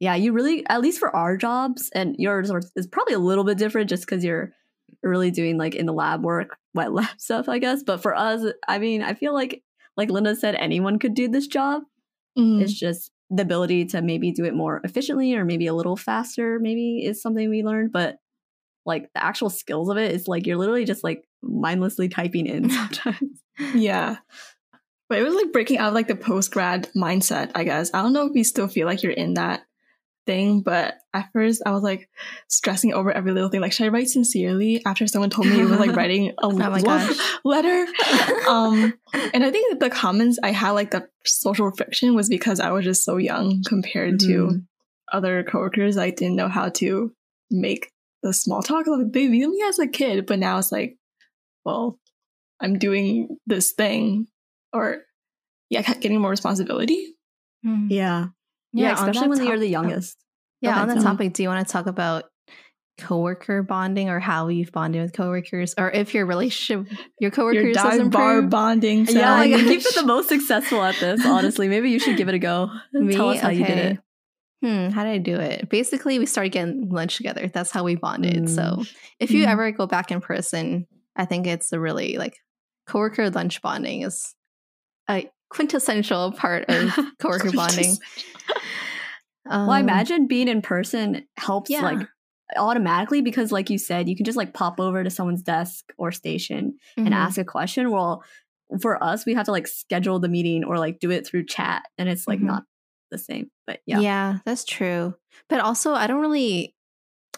yeah, 0.01 0.15
you 0.15 0.33
really 0.33 0.65
at 0.69 0.81
least 0.81 1.01
for 1.01 1.15
our 1.17 1.37
jobs 1.37 1.91
and 1.93 2.15
yours 2.19 2.51
are, 2.53 2.61
is 2.77 2.87
probably 2.87 3.15
a 3.15 3.19
little 3.19 3.43
bit 3.43 3.59
different 3.59 3.89
just 3.91 4.07
because 4.07 4.23
you're 4.25 4.53
really 5.03 5.31
doing 5.33 5.59
like 5.59 5.75
in 5.75 5.87
the 5.87 5.93
lab 5.93 6.23
work, 6.23 6.57
wet 6.75 6.93
lab 6.93 7.09
stuff, 7.19 7.49
I 7.49 7.59
guess. 7.59 7.83
But 7.83 8.01
for 8.01 8.15
us, 8.15 8.43
I 8.69 8.79
mean, 8.79 9.03
I 9.03 9.15
feel 9.15 9.33
like 9.35 9.63
like 9.97 10.11
Linda 10.11 10.37
said, 10.37 10.55
anyone 10.55 11.01
could 11.01 11.15
do 11.15 11.27
this 11.27 11.49
job. 11.49 11.83
Mm. 12.39 12.63
It's 12.63 12.73
just 12.73 13.11
the 13.31 13.43
ability 13.43 13.87
to 13.87 14.01
maybe 14.01 14.33
do 14.33 14.45
it 14.45 14.55
more 14.55 14.81
efficiently 14.85 15.35
or 15.35 15.45
maybe 15.45 15.67
a 15.67 15.75
little 15.75 15.97
faster. 15.97 16.59
Maybe 16.59 17.05
is 17.05 17.21
something 17.21 17.49
we 17.49 17.63
learned, 17.63 17.93
but 17.93 18.17
like 18.87 19.13
the 19.15 19.23
actual 19.23 19.51
skills 19.51 19.91
of 19.91 19.99
it 19.99 20.13
is 20.13 20.29
like 20.29 20.47
you're 20.47 20.57
literally 20.57 20.85
just 20.85 21.05
like 21.05 21.25
mindlessly 21.43 22.09
typing 22.09 22.47
in 22.47 22.71
sometimes. 22.71 23.43
Yeah. 23.75 24.17
But 25.09 25.19
it 25.19 25.23
was 25.23 25.35
like 25.35 25.53
breaking 25.53 25.79
out 25.79 25.89
of 25.89 25.95
like 25.95 26.09
the 26.09 26.17
post 26.17 26.51
grad 26.51 26.89
mindset, 26.97 27.51
I 27.55 27.65
guess. 27.65 27.91
I 27.95 28.03
don't 28.03 28.13
know 28.13 28.27
if 28.27 28.35
you 28.35 28.45
still 28.45 28.69
feel 28.69 28.87
like 28.87 29.03
you're 29.03 29.13
in 29.13 29.35
that 29.35 29.63
thing, 30.29 30.61
but 30.61 30.95
at 31.15 31.31
first 31.33 31.63
I 31.67 31.71
was 31.73 31.83
like 31.83 32.09
stressing 32.49 32.93
over 32.93 33.11
every 33.11 33.33
little 33.33 33.49
thing. 33.49 33.61
Like, 33.63 33.73
should 33.73 33.87
I 33.87 33.89
write 33.89 34.09
sincerely 34.09 34.83
after 34.87 35.07
someone 35.09 35.31
told 35.31 35.49
me 35.49 35.61
it 35.61 35.65
was 35.65 35.81
like 35.81 35.97
writing 36.01 36.33
a 36.43 36.49
my 36.51 36.81
gosh. 36.81 37.17
letter? 37.45 37.87
um, 38.47 38.95
and 39.35 39.43
I 39.45 39.51
think 39.51 39.81
the 39.81 39.91
comments 39.91 40.39
I 40.43 40.53
had 40.53 40.73
like 40.73 40.91
the 40.93 41.09
social 41.25 41.71
friction 41.73 42.15
was 42.15 42.29
because 42.29 42.61
I 42.61 42.71
was 42.71 42.85
just 42.85 43.05
so 43.05 43.17
young 43.17 43.63
compared 43.67 44.21
to 44.21 44.27
Mhm. 44.27 44.67
other 45.13 45.43
coworkers. 45.43 45.97
I 45.97 46.11
didn't 46.11 46.37
know 46.37 46.49
how 46.49 46.69
to 46.81 47.13
make 47.51 47.91
the 48.23 48.33
small 48.35 48.63
talk. 48.63 48.87
Like, 48.87 49.13
they 49.13 49.27
view 49.29 49.51
me 49.51 49.63
as 49.67 49.79
a 49.79 49.87
kid, 49.89 50.27
but 50.27 50.39
now 50.39 50.59
it's 50.59 50.71
like, 50.71 50.99
well, 51.65 51.99
I'm 52.61 52.79
doing 52.79 53.39
this 53.47 53.73
thing 53.73 54.27
or 54.73 55.03
yeah, 55.71 55.83
getting 55.83 56.21
more 56.21 56.31
responsibility. 56.31 57.15
Hmm. 57.65 57.89
Yeah. 57.91 58.27
Yeah, 58.73 58.95
on 58.95 59.09
especially 59.09 59.29
when 59.29 59.47
you're 59.47 59.59
the 59.59 59.69
youngest. 59.69 60.17
Yeah, 60.61 60.81
on 60.81 60.89
that 60.89 61.03
topic, 61.03 61.33
do 61.33 61.43
you 61.43 61.49
want 61.49 61.67
to 61.67 61.73
talk 61.73 61.87
about 61.87 62.25
coworker 62.99 63.63
bonding 63.63 64.09
or 64.09 64.19
how 64.19 64.49
you've 64.49 64.73
bonded 64.73 65.03
with 65.03 65.13
coworkers, 65.13 65.75
or 65.79 65.91
if 65.91 66.15
your 66.15 66.27
relationship, 66.27 66.91
your 66.91 66.99
Your 67.21 67.31
coworkers 67.31 67.77
has 67.77 67.99
dive 67.99 68.11
bar 68.11 68.43
bonding. 68.43 69.07
Yeah, 69.07 69.35
like 69.35 69.51
gosh. 69.53 69.61
you've 69.61 69.85
been 69.85 69.93
the 69.95 70.07
most 70.07 70.29
successful 70.29 70.83
at 70.83 70.97
this, 70.97 71.25
honestly. 71.25 71.69
Maybe 71.69 71.91
you 71.91 72.01
should 72.01 72.17
give 72.17 72.29
it 72.29 72.35
a 72.35 72.39
go. 72.41 72.71
Me? 72.93 73.15
Tell 73.15 73.31
us 73.31 73.41
how 73.41 73.51
you 73.51 73.65
did 73.65 73.79
it. 73.79 73.99
Hmm, 74.61 74.89
how 74.91 75.05
did 75.05 75.11
I 75.11 75.19
do 75.19 75.37
it? 75.37 75.69
Basically, 75.69 76.19
we 76.19 76.27
started 76.27 76.51
getting 76.51 76.89
lunch 76.89 77.17
together. 77.17 77.47
That's 77.47 77.71
how 77.71 77.85
we 77.85 77.95
bonded. 77.95 78.45
Mm. 78.45 78.49
So, 78.49 78.83
if 79.21 79.31
you 79.31 79.45
Mm. 79.45 79.49
ever 79.51 79.71
go 79.71 79.87
back 79.87 80.11
in 80.11 80.21
person, 80.21 80.89
I 81.15 81.27
think 81.27 81.47
it's 81.47 81.73
a 81.73 81.79
really 81.79 82.19
like 82.19 82.37
coworker 82.89 83.31
lunch 83.31 83.63
bonding 83.63 84.03
is 84.03 84.35
a 85.09 85.31
quintessential 85.51 86.33
part 86.33 86.65
of 86.69 86.97
coworker 87.21 87.51
bonding. 87.53 87.97
Well, 89.47 89.71
I 89.71 89.81
Um, 89.81 89.89
imagine 89.89 90.27
being 90.27 90.49
in 90.49 90.61
person 90.63 91.27
helps 91.39 91.71
yeah. 91.71 91.81
like 91.83 92.07
automatically 92.57 93.23
because 93.23 93.51
like 93.53 93.71
you 93.71 93.79
said, 93.79 94.09
you 94.09 94.17
can 94.17 94.25
just 94.25 94.37
like 94.37 94.53
pop 94.55 94.79
over 94.81 95.03
to 95.03 95.11
someone's 95.11 95.43
desk 95.43 95.85
or 95.97 96.13
station 96.13 96.77
and 96.97 97.09
mhm. 97.09 97.13
ask 97.13 97.39
a 97.39 97.45
question. 97.45 97.91
Well, 97.91 98.23
for 98.83 99.03
us, 99.03 99.25
we 99.25 99.35
have 99.35 99.47
to 99.47 99.53
like 99.53 99.67
schedule 99.67 100.19
the 100.19 100.29
meeting 100.29 100.65
or 100.65 100.79
like 100.79 100.99
do 101.01 101.11
it 101.11 101.27
through 101.27 101.47
chat 101.47 101.83
and 101.97 102.09
it's 102.09 102.29
like 102.29 102.41
Mhm. 102.41 102.45
not 102.45 102.65
the 103.11 103.19
same. 103.19 103.51
But 103.67 103.81
yeah. 103.87 104.01
Yeah. 104.01 104.39
that's 104.45 104.65
true. 104.65 105.15
But 105.49 105.61
also, 105.61 105.95
I 105.95 106.07
don't 106.07 106.21
really. 106.21 106.75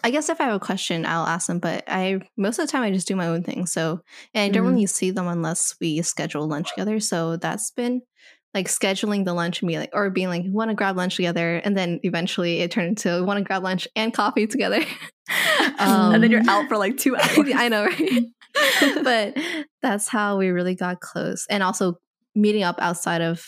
I 0.03 0.11
guess 0.11 0.29
if 0.29 0.41
I 0.41 0.45
have 0.45 0.55
a 0.55 0.59
question, 0.59 1.05
I'll 1.05 1.25
ask 1.27 1.47
them. 1.47 1.59
But 1.59 1.83
I 1.87 2.19
most 2.37 2.59
of 2.59 2.65
the 2.67 2.71
time 2.71 2.83
I 2.83 2.91
just 2.91 3.07
do 3.07 3.15
my 3.15 3.27
own 3.27 3.43
thing. 3.43 3.65
So 3.65 4.01
and 4.33 4.43
I 4.43 4.49
don't 4.49 4.65
Mhm. 4.65 4.71
really 4.73 4.85
see 4.87 5.11
them 5.11 5.27
unless 5.27 5.75
we 5.79 6.01
schedule 6.01 6.47
lunch 6.47 6.69
together. 6.69 6.99
So 6.99 7.37
that's 7.37 7.71
been 7.71 8.01
like 8.53 8.67
scheduling 8.67 9.23
the 9.25 9.33
lunch 9.33 9.61
and 9.61 9.67
be 9.69 9.77
like, 9.77 9.91
or 9.93 10.09
being 10.09 10.27
like, 10.27 10.43
want 10.47 10.69
to 10.69 10.75
grab 10.75 10.97
lunch 10.97 11.15
together, 11.15 11.57
and 11.57 11.77
then 11.77 11.99
eventually 12.03 12.59
it 12.59 12.71
turned 12.71 12.87
into 12.89 13.23
want 13.23 13.37
to 13.37 13.43
grab 13.43 13.63
lunch 13.63 13.87
and 13.95 14.13
coffee 14.13 14.47
together. 14.47 14.81
and 15.79 16.21
then 16.23 16.31
you're 16.31 16.41
Um, 16.41 16.49
out 16.49 16.67
for 16.67 16.77
like 16.77 16.97
two 16.97 17.15
hours. 17.17 17.51
I 17.55 17.69
know, 17.69 17.85
right? 17.85 18.23
but 19.03 19.37
that's 19.81 20.07
how 20.07 20.37
we 20.37 20.49
really 20.49 20.75
got 20.75 20.99
close, 20.99 21.45
and 21.49 21.63
also 21.63 21.97
meeting 22.35 22.63
up 22.63 22.75
outside 22.79 23.21
of 23.21 23.43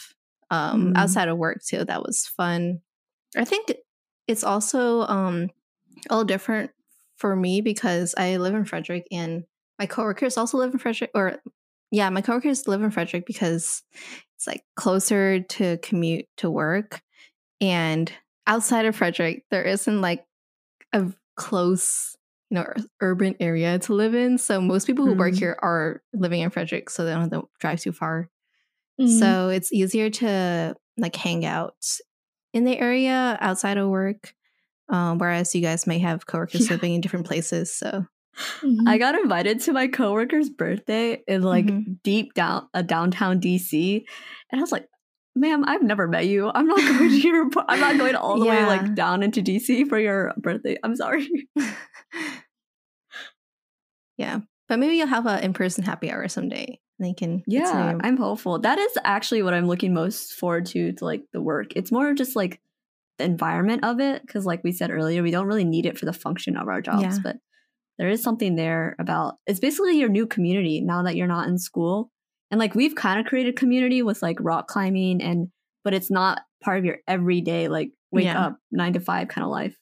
um 0.51 0.93
Mm. 0.93 0.97
outside 0.97 1.27
of 1.27 1.37
work 1.37 1.61
too. 1.65 1.83
That 1.83 2.03
was 2.03 2.25
fun. 2.25 2.79
I 3.35 3.45
think 3.45 3.73
it's 4.27 4.43
also 4.43 5.01
um 5.01 5.49
a 6.09 6.13
little 6.13 6.25
different 6.25 6.71
for 7.17 7.35
me 7.35 7.61
because 7.61 8.15
I 8.17 8.37
live 8.37 8.55
in 8.55 8.65
Frederick 8.65 9.07
and 9.11 9.45
my 9.79 9.85
coworkers 9.85 10.37
also 10.37 10.57
live 10.57 10.73
in 10.73 10.79
Frederick 10.79 11.11
or 11.15 11.39
yeah, 11.91 12.09
my 12.09 12.21
coworkers 12.21 12.67
live 12.67 12.81
in 12.81 12.91
Frederick 12.91 13.25
because 13.25 13.83
it's 14.35 14.47
like 14.47 14.63
closer 14.75 15.41
to 15.41 15.77
commute 15.79 16.25
to 16.37 16.49
work 16.49 17.01
and 17.61 18.11
outside 18.47 18.85
of 18.85 18.95
Frederick 18.95 19.45
there 19.51 19.63
isn't 19.63 20.01
like 20.01 20.25
a 20.93 21.11
close 21.35 22.15
you 22.49 22.55
know 22.55 22.67
urban 23.01 23.35
area 23.39 23.79
to 23.79 23.93
live 23.93 24.15
in 24.15 24.37
so 24.37 24.61
most 24.61 24.87
people 24.87 25.05
who 25.05 25.13
work 25.13 25.33
Mhm. 25.33 25.39
here 25.39 25.57
are 25.61 26.03
living 26.13 26.41
in 26.41 26.49
Frederick 26.49 26.89
so 26.89 27.05
they 27.05 27.11
don't 27.11 27.21
have 27.21 27.31
to 27.31 27.47
drive 27.59 27.81
too 27.81 27.91
far 27.93 28.29
Mhm. 28.99 29.09
so 29.09 29.49
it's 29.49 29.71
easier 29.73 30.09
to 30.09 30.75
like 30.97 31.15
hang 31.15 31.45
out 31.45 31.75
in 32.53 32.63
the 32.65 32.77
area 32.79 33.37
outside 33.41 33.77
of 33.77 33.89
work. 33.89 34.33
Um, 34.89 35.17
whereas 35.17 35.55
you 35.55 35.61
guys 35.61 35.87
may 35.87 35.99
have 35.99 36.27
coworkers 36.27 36.69
Yeah. 36.69 36.75
living 36.75 36.93
in 36.93 37.01
different 37.01 37.25
places. 37.25 37.73
So 37.73 38.05
Mhm. 38.63 38.87
I 38.87 38.97
got 38.97 39.15
invited 39.15 39.59
to 39.61 39.73
my 39.73 39.87
coworker's 39.87 40.49
birthday 40.49 41.23
in 41.27 41.43
like 41.43 41.65
Mhm. 41.67 41.97
deep 42.03 42.33
down 42.33 42.67
a 42.73 42.83
downtown 42.83 43.39
DC, 43.39 44.05
and 44.51 44.59
I 44.59 44.61
was 44.61 44.71
like, 44.71 44.87
"Ma'am, 45.35 45.63
I've 45.67 45.83
never 45.83 46.07
met 46.07 46.27
you. 46.27 46.51
I'm 46.53 46.67
not 46.67 46.79
going 46.79 47.09
to 47.09 47.17
your. 47.19 47.49
I'm 47.69 47.79
not 47.79 47.97
going 47.97 48.15
all 48.15 48.39
the 48.39 48.45
way 48.45 48.65
like 48.65 48.85
down 48.95 49.23
into 49.23 49.41
DC 49.41 49.85
for 49.85 49.99
your 49.99 50.33
birthday. 50.37 50.77
I'm 50.83 50.95
sorry." 50.95 51.27
yeah, 54.17 54.39
but 54.67 54.79
maybe 54.79 54.95
you'll 54.95 55.07
have 55.07 55.25
an 55.25 55.43
in 55.43 55.53
person 55.53 55.83
happy 55.83 56.11
hour 56.11 56.27
someday. 56.27 56.79
And 56.99 57.09
they 57.09 57.13
can 57.13 57.43
get 57.49 57.65
to 57.65 57.77
know 57.77 57.85
Yeah. 57.85 57.97
I'm 58.03 58.17
hopeful. 58.17 58.59
That 58.59 58.77
is 58.77 58.91
actually 59.03 59.41
what 59.43 59.53
I'm 59.53 59.67
looking 59.67 59.93
most 59.93 60.33
forward 60.33 60.65
to 60.67 60.93
to 60.93 61.05
like 61.05 61.23
the 61.33 61.41
work. 61.41 61.75
It's 61.75 61.91
more 61.91 62.13
just 62.13 62.35
like 62.35 62.61
the 63.17 63.25
environment 63.25 63.83
of 63.83 63.99
it 63.99 64.21
because 64.25 64.45
like 64.45 64.63
we 64.63 64.71
said 64.71 64.91
earlier, 64.91 65.21
we 65.23 65.31
don't 65.31 65.47
really 65.47 65.63
need 65.65 65.85
it 65.85 65.97
for 65.97 66.05
the 66.05 66.13
function 66.13 66.57
of 66.57 66.67
our 66.67 66.81
jobs, 66.81 67.01
Yeah. 67.03 67.17
but 67.23 67.37
there 67.99 68.09
is 68.09 68.23
something 68.23 68.55
there 68.55 68.95
about 68.99 69.35
it's 69.45 69.59
basically 69.59 69.99
your 69.99 70.09
new 70.09 70.25
community 70.25 70.81
now 70.81 71.03
that 71.03 71.15
you're 71.15 71.27
not 71.27 71.47
in 71.47 71.57
school. 71.57 72.09
And 72.51 72.59
like 72.59 72.75
we've 72.75 72.95
kind 72.95 73.19
of 73.19 73.25
created 73.25 73.55
community 73.55 74.01
with 74.01 74.21
like 74.21 74.37
rock 74.39 74.67
climbing 74.67 75.21
and 75.21 75.49
but 75.83 75.93
it's 75.93 76.09
not 76.09 76.41
part 76.63 76.79
of 76.79 76.85
your 76.85 76.97
everyday 77.07 77.67
like 77.67 77.91
wake 78.11 78.25
Yeah. 78.25 78.47
up 78.47 78.57
9 78.71 78.93
to 78.93 78.99
5 78.99 79.27
kind 79.27 79.43
of 79.45 79.51
life. 79.51 79.75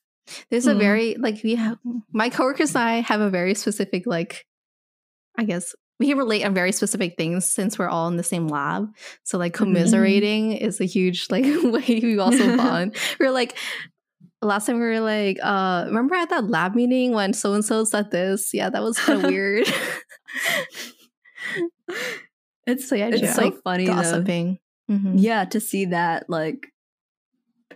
There's 0.49 0.67
a 0.67 0.73
Mhm. 0.73 0.79
very 0.79 1.15
like 1.15 1.41
we 1.43 1.55
have 1.55 1.77
my 2.11 2.29
coworkers 2.29 2.75
and 2.75 2.83
I 2.83 2.99
have 3.01 3.21
a 3.21 3.29
very 3.29 3.53
specific 3.55 4.03
like 4.05 4.45
I 5.37 5.45
guess 5.45 5.73
we 6.01 6.07
can 6.07 6.17
relate 6.17 6.43
on 6.43 6.53
very 6.53 6.71
specific 6.73 7.15
things 7.15 7.47
since 7.47 7.77
we're 7.79 7.87
all 7.87 8.07
in 8.09 8.17
the 8.17 8.23
same 8.23 8.47
lab. 8.47 8.93
So 9.23 9.37
like 9.37 9.53
Mhm. 9.53 9.57
commiserating 9.57 10.51
is 10.53 10.81
a 10.81 10.85
huge 10.85 11.27
like 11.29 11.45
way 11.63 11.99
we 12.03 12.19
also 12.25 12.57
bond. 12.57 12.95
we're 13.19 13.31
like 13.31 13.55
last 14.41 14.65
time 14.65 14.75
we 14.77 14.81
were 14.81 14.99
like, 14.99 15.37
uh 15.43 15.83
remember 15.87 16.15
at 16.15 16.29
that 16.31 16.49
lab 16.49 16.73
meeting 16.75 17.11
when 17.13 17.31
so 17.33 17.53
and 17.53 17.63
so 17.63 17.83
said 17.85 18.11
this? 18.11 18.53
Yeah, 18.53 18.69
that 18.71 18.81
was 18.81 18.97
kind 18.97 19.23
of 19.23 19.29
weird. 19.31 19.67
It's 22.67 22.87
so 22.87 22.95
yeah, 22.95 23.07
it's 23.07 23.21
just 23.21 23.35
so 23.35 23.43
like 23.43 23.55
funny 23.63 23.85
gossiping. 23.85 24.59
Mhm. 24.89 25.13
yeah 25.15 25.45
to 25.45 25.59
see 25.59 25.85
that 25.85 26.29
like 26.29 26.67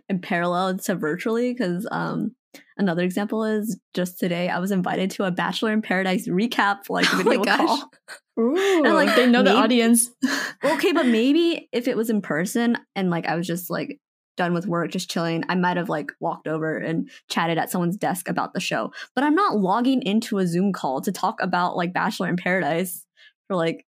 in 0.10 0.20
parallel 0.20 0.78
to 0.78 0.96
virtually 0.96 1.54
because 1.54 1.88
um 1.92 2.36
another 2.78 3.04
example 3.04 3.44
is 3.44 3.80
just 3.94 4.20
today 4.20 4.50
i 4.50 4.60
was 4.60 4.72
invited 4.72 5.12
to 5.12 5.24
a 5.24 5.32
bachelor 5.32 5.72
in 5.72 5.82
paradise 5.82 6.28
recap 6.28 6.90
like 6.90 7.06
Oh 7.14 7.18
video 7.18 7.44
call. 7.44 7.92
Ooh, 8.38 8.84
And, 8.84 8.94
like 8.94 9.08
like, 9.08 9.16
they 9.16 9.28
know 9.28 9.44
the 9.44 9.54
audience. 9.56 10.10
okay 10.64 10.92
but 10.92 11.06
maybe 11.06 11.70
if 11.72 11.88
it 11.88 11.98
was 11.98 12.10
in 12.10 12.22
person 12.22 12.78
and 12.96 13.10
like 13.10 13.26
i 13.26 13.36
was 13.36 13.48
just 13.48 13.70
like 13.70 14.00
done 14.38 14.54
with 14.54 14.68
work 14.68 14.92
just 14.92 15.10
chilling 15.10 15.44
i 15.48 15.56
might 15.56 15.78
have 15.78 15.88
like 15.88 16.12
walked 16.20 16.48
over 16.48 16.78
and 16.78 17.10
chatted 17.30 17.58
at 17.58 17.72
someone's 17.72 17.96
desk 17.96 18.28
about 18.28 18.54
the 18.54 18.60
show. 18.60 18.92
But 19.16 19.24
i'm 19.24 19.36
not 19.36 19.58
logging 19.58 20.02
into 20.02 20.40
a 20.40 20.48
zoom 20.48 20.74
call 20.74 21.02
to 21.02 21.12
talk 21.12 21.42
about 21.42 21.78
like 21.78 21.94
bachelor 21.94 22.28
in 22.28 22.36
paradise 22.36 23.06
for 23.48 23.56
like 23.56 23.86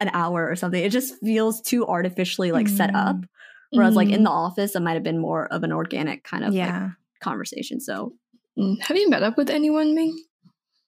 an 0.00 0.10
hour 0.12 0.48
or 0.48 0.56
something. 0.56 0.82
It 0.82 0.92
just 0.92 1.14
feels 1.20 1.60
too 1.60 1.86
artificially 1.86 2.52
like 2.52 2.68
set 2.68 2.94
up. 2.94 3.16
Mm. 3.16 3.28
Whereas 3.72 3.96
like 3.96 4.10
in 4.10 4.20
mm. 4.20 4.24
the 4.24 4.30
office, 4.30 4.76
it 4.76 4.80
might 4.80 4.94
have 4.94 5.02
been 5.02 5.18
more 5.18 5.46
of 5.46 5.62
an 5.62 5.72
organic 5.72 6.24
kind 6.24 6.44
of 6.44 6.50
like, 6.50 6.58
yeah. 6.58 6.90
Conversation. 7.30 7.80
So 7.80 8.12
Mm. 8.58 8.80
Have 8.86 8.96
you 8.96 9.10
met 9.10 9.22
up 9.22 9.36
with 9.36 9.50
anyone, 9.50 9.94
Ming? 9.94 10.16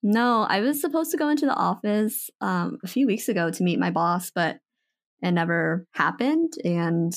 no, 0.02 0.46
I 0.48 0.60
was 0.60 0.80
supposed 0.80 1.10
to 1.10 1.18
go 1.18 1.28
into 1.28 1.44
the 1.44 1.54
office 1.54 2.30
um, 2.40 2.78
a 2.82 2.88
few 2.88 3.06
weeks 3.06 3.28
ago 3.28 3.50
to 3.50 3.62
meet 3.62 3.78
my 3.78 3.90
boss, 3.90 4.30
but 4.30 4.58
it 5.20 5.32
never 5.32 5.84
happened. 5.92 6.52
And 6.64 7.12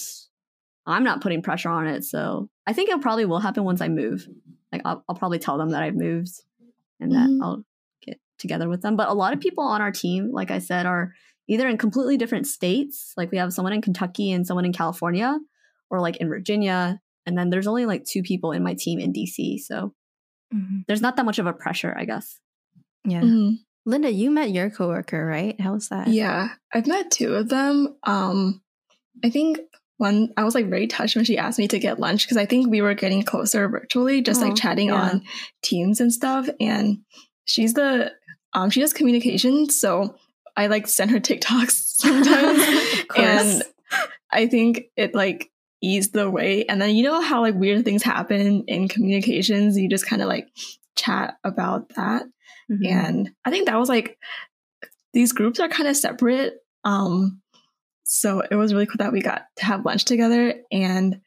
I'm 0.85 1.05
not 1.05 1.21
putting 1.21 1.41
pressure 1.41 1.69
on 1.69 1.87
it. 1.87 2.03
So 2.03 2.49
I 2.67 2.73
think 2.73 2.89
it 2.89 2.99
probably 3.01 3.25
will 3.25 3.39
happen 3.39 3.63
once 3.63 3.81
I 3.81 3.87
move. 3.87 4.27
Like 4.73 4.81
I'll, 4.83 5.03
I'll 5.07 5.15
probably 5.15 5.39
tell 5.39 5.57
them 5.57 5.69
that 5.69 5.83
I've 5.83 5.95
moved 5.95 6.31
and 6.99 7.11
that 7.13 7.29
Mhm. 7.29 7.39
I'll 7.41 7.63
get 8.05 8.19
together 8.39 8.67
with 8.67 8.81
them. 8.81 8.95
But 8.95 9.09
a 9.09 9.13
lot 9.13 9.33
of 9.33 9.39
people 9.39 9.63
on 9.63 9.81
our 9.81 9.91
team, 9.91 10.31
like 10.31 10.51
I 10.51 10.59
said, 10.59 10.85
are 10.85 11.13
either 11.47 11.67
in 11.67 11.77
completely 11.77 12.17
different 12.17 12.47
states. 12.47 13.13
Like 13.15 13.31
we 13.31 13.37
have 13.37 13.53
someone 13.53 13.73
in 13.73 13.81
Kentucky 13.81 14.31
and 14.31 14.45
someone 14.45 14.65
in 14.65 14.73
California, 14.73 15.37
or 15.89 15.99
like 16.01 16.17
in 16.17 16.29
Virginia 16.29 17.00
And 17.25 17.37
then 17.37 17.49
there's 17.49 17.67
only 17.67 17.85
like 17.85 18.05
two 18.05 18.23
people 18.23 18.51
in 18.51 18.63
my 18.63 18.73
team 18.73 18.99
in 18.99 19.13
DC. 19.13 19.59
So 19.59 19.93
Mhm. 20.53 20.83
there's 20.87 21.01
not 21.01 21.15
that 21.15 21.25
much 21.25 21.39
of 21.39 21.45
a 21.45 21.53
pressure, 21.53 21.93
I 21.97 22.05
guess. 22.05 22.39
Yeah. 23.05 23.21
Mhm. 23.21 23.59
Linda, 23.85 24.11
you 24.11 24.29
met 24.31 24.51
your 24.51 24.69
coworker, 24.69 25.25
right? 25.25 25.59
How 25.59 25.73
was 25.73 25.89
that? 25.89 26.07
Yeah, 26.07 26.49
I've 26.73 26.87
met 26.87 27.09
two 27.09 27.33
of 27.35 27.49
them. 27.49 27.95
Um, 28.03 28.61
I 29.23 29.29
think 29.29 29.59
one 29.97 30.33
I 30.37 30.43
was 30.43 30.55
like 30.55 30.67
very 30.69 30.87
touched 30.87 31.15
when 31.15 31.25
she 31.25 31.37
asked 31.37 31.57
me 31.59 31.67
to 31.67 31.79
get 31.79 31.99
lunch 31.99 32.23
because 32.25 32.37
I 32.37 32.45
think 32.45 32.69
we 32.69 32.81
were 32.81 32.93
getting 32.95 33.23
closer 33.23 33.67
virtually, 33.69 34.21
just 34.21 34.41
Aw, 34.41 34.47
like 34.47 34.55
chatting 34.55 34.87
yeah. 34.87 34.95
on 35.01 35.23
Teams 35.63 35.99
and 36.01 36.11
stuff. 36.13 36.47
And 36.59 36.99
she's 37.45 37.73
the 37.73 38.11
um 38.53 38.69
she 38.69 38.81
does 38.81 38.93
communications, 38.93 39.79
so 39.79 40.15
I 40.57 40.67
like 40.67 40.87
send 40.87 41.11
her 41.11 41.19
TikToks 41.21 41.71
sometimes, 41.71 43.03
and 43.17 43.63
I 44.31 44.47
think 44.47 44.85
it 44.95 45.15
like 45.15 45.49
eased 45.81 46.13
the 46.13 46.29
way. 46.29 46.65
And 46.65 46.81
then 46.81 46.95
you 46.95 47.03
know 47.03 47.21
how 47.21 47.41
like 47.41 47.55
weird 47.55 47.83
things 47.85 48.03
happen 48.03 48.63
in 48.67 48.87
communications, 48.87 49.77
you 49.77 49.89
just 49.89 50.05
kind 50.07 50.21
of 50.21 50.27
like 50.27 50.47
chat 50.95 51.37
about 51.43 51.89
that 51.95 52.23
Mhm. 52.69 52.85
and 52.87 53.31
i 53.45 53.49
think 53.49 53.65
that 53.65 53.79
was 53.79 53.89
like 53.89 54.17
these 55.13 55.31
groups 55.33 55.59
are 55.59 55.67
kind 55.69 55.89
of 55.89 55.95
separate 55.97 56.55
um 56.83 57.41
so 58.03 58.41
it 58.41 58.55
was 58.55 58.73
really 58.73 58.85
cool 58.85 58.97
that 58.99 59.11
we 59.13 59.21
got 59.21 59.43
to 59.57 59.65
have 59.65 59.83
lunch 59.85 60.05
together 60.05 60.53
and 60.71 61.19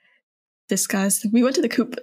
discuss 0.69 1.25
we 1.33 1.43
went 1.43 1.55
to 1.57 1.63
the 1.63 1.69
coop 1.69 1.97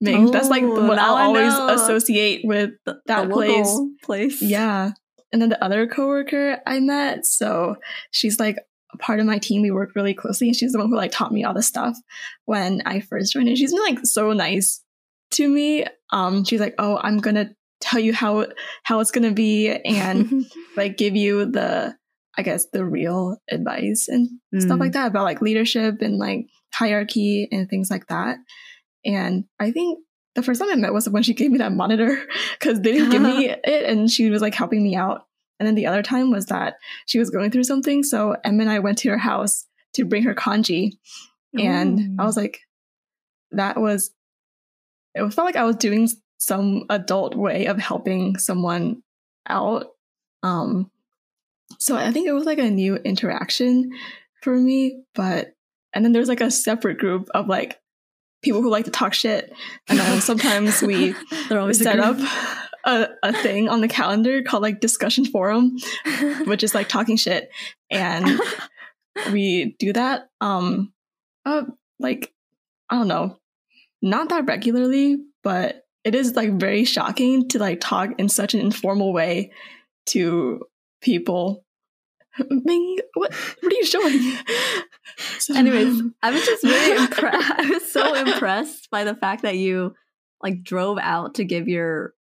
Ming. 0.00 0.30
that's 0.30 0.48
like 0.48 0.62
Oh, 0.62 0.86
what 0.88 0.98
i'll 0.98 1.16
always 1.16 1.52
associate 1.80 2.40
with 2.44 2.70
that 2.84 3.28
the 3.28 3.34
place. 3.34 3.78
place. 4.02 4.40
yeah 4.42 4.92
and 5.32 5.40
then 5.42 5.50
the 5.50 5.62
other 5.62 5.86
coworker 5.86 6.58
i 6.66 6.80
met 6.80 7.26
so 7.26 7.76
she's 8.12 8.40
like 8.40 8.56
part 8.98 9.20
of 9.20 9.26
my 9.26 9.38
team 9.38 9.62
we 9.62 9.70
work 9.70 9.90
really 9.94 10.14
closely 10.14 10.48
and 10.48 10.56
she's 10.56 10.72
the 10.72 10.78
one 10.78 10.88
who 10.88 10.96
like 10.96 11.12
taught 11.12 11.32
me 11.32 11.44
all 11.44 11.54
the 11.54 11.62
stuff 11.62 11.96
when 12.46 12.82
i 12.86 13.00
first 13.00 13.32
joined 13.32 13.48
and 13.48 13.56
she's 13.56 13.72
been 13.72 13.82
like 13.82 13.98
so 14.04 14.32
nice 14.32 14.82
to 15.30 15.48
me 15.48 15.84
um 16.12 16.44
she's 16.44 16.60
like 16.60 16.74
oh 16.78 16.98
i'm 17.02 17.18
gonna 17.18 17.50
tell 17.80 18.00
you 18.00 18.12
how 18.12 18.46
how 18.82 19.00
it's 19.00 19.10
gonna 19.10 19.30
be 19.32 19.68
and 19.70 20.44
like 20.76 20.96
give 20.96 21.14
you 21.16 21.46
the 21.46 21.94
i 22.36 22.42
guess 22.42 22.66
the 22.72 22.84
real 22.84 23.36
advice 23.50 24.06
and 24.08 24.28
stuff 24.58 24.76
Mm. 24.76 24.80
like 24.80 24.92
that 24.92 25.06
about 25.08 25.24
like 25.24 25.40
leadership 25.40 26.02
and 26.02 26.18
like 26.18 26.46
hierarchy 26.74 27.48
and 27.52 27.68
things 27.68 27.90
like 27.90 28.06
that 28.08 28.38
and 29.04 29.44
i 29.58 29.70
think 29.70 29.98
the 30.34 30.42
first 30.42 30.60
time 30.60 30.70
i 30.70 30.74
met 30.76 30.92
was 30.92 31.08
when 31.08 31.22
she 31.22 31.34
gave 31.34 31.50
me 31.50 31.58
that 31.58 31.72
monitor 31.72 32.16
because 32.58 32.80
they 32.80 32.92
didn't 32.92 33.10
give 33.10 33.22
me 33.22 33.48
it 33.50 33.60
and 33.64 34.10
she 34.10 34.30
was 34.30 34.42
like 34.42 34.54
helping 34.54 34.82
me 34.82 34.94
out 34.96 35.22
and 35.60 35.66
then 35.66 35.76
the 35.76 35.86
other 35.86 36.02
time 36.02 36.32
was 36.32 36.46
that 36.46 36.78
she 37.06 37.20
was 37.20 37.30
going 37.30 37.50
through 37.52 37.62
something 37.62 38.02
so 38.02 38.34
em 38.42 38.58
and 38.58 38.70
i 38.70 38.80
went 38.80 38.98
to 38.98 39.10
her 39.10 39.18
house 39.18 39.66
to 39.92 40.04
bring 40.04 40.24
her 40.24 40.34
congee. 40.34 40.98
And 41.58 42.20
i 42.20 42.24
was 42.24 42.36
like 42.36 42.60
that 43.52 43.80
was 43.80 44.10
it 45.14 45.32
felt 45.32 45.44
like 45.46 45.56
i 45.56 45.64
was 45.64 45.76
doing 45.76 46.08
some 46.38 46.84
adult 46.88 47.34
way 47.34 47.66
of 47.66 47.78
helping 47.78 48.38
someone 48.38 49.02
out. 49.46 49.88
Um 50.42 50.90
so 51.78 51.96
i 51.96 52.10
think 52.10 52.26
it 52.26 52.32
was 52.32 52.44
like 52.44 52.58
a 52.58 52.70
new 52.70 52.96
interaction 52.96 53.90
for 54.42 54.56
me 54.56 55.02
but 55.14 55.54
and 55.92 56.04
then 56.04 56.12
there's 56.12 56.28
like 56.28 56.40
a 56.40 56.50
separate 56.50 56.98
group 56.98 57.28
of 57.34 57.48
like 57.48 57.80
people 58.42 58.62
who 58.62 58.70
like 58.70 58.84
to 58.86 58.90
talk 58.90 59.12
shit. 59.14 59.52
And 59.88 59.98
then 59.98 60.20
sometimes 60.20 60.82
we 60.82 61.14
They're 61.48 61.60
always 61.60 61.82
set 61.82 62.00
up. 62.00 62.16
A, 62.84 63.08
a 63.22 63.32
thing 63.32 63.68
on 63.68 63.80
the 63.80 63.88
calendar 63.88 64.42
called 64.42 64.62
like 64.62 64.80
discussion 64.80 65.24
forum 65.24 65.76
which 66.46 66.62
is 66.62 66.74
like 66.74 66.88
talking 66.88 67.16
shit 67.16 67.50
and 67.90 68.40
we 69.32 69.76
do 69.78 69.92
that 69.92 70.28
um 70.40 70.92
uh 71.44 71.62
like 71.98 72.32
i 72.88 72.96
don't 72.96 73.08
know 73.08 73.36
not 74.02 74.28
that 74.30 74.46
regularly 74.46 75.18
but 75.42 75.84
it 76.04 76.14
is 76.14 76.34
like 76.36 76.52
very 76.58 76.84
shocking 76.84 77.48
to 77.48 77.58
like 77.58 77.80
talk 77.80 78.10
in 78.18 78.28
such 78.28 78.54
an 78.54 78.60
informal 78.60 79.12
way 79.12 79.50
to 80.06 80.62
people 81.02 81.64
Ming, 82.48 82.96
what 83.14 83.34
what 83.34 83.72
are 83.72 83.76
you 83.76 83.84
showing 83.84 84.36
So- 85.38 85.54
Anyways, 85.56 86.00
I 86.22 86.30
was 86.30 86.44
just 86.46 86.62
really 86.62 87.02
impressed. 87.02 87.50
I 87.58 87.68
was 87.68 87.92
so 87.92 88.14
impressed 88.14 88.88
by 88.90 89.02
the 89.04 89.16
fact 89.16 89.42
that 89.42 89.56
you 89.56 89.94
like 90.42 90.62
drove 90.62 90.98
out 90.98 91.34
to 91.34 91.44
give 91.44 91.66
your 91.68 92.14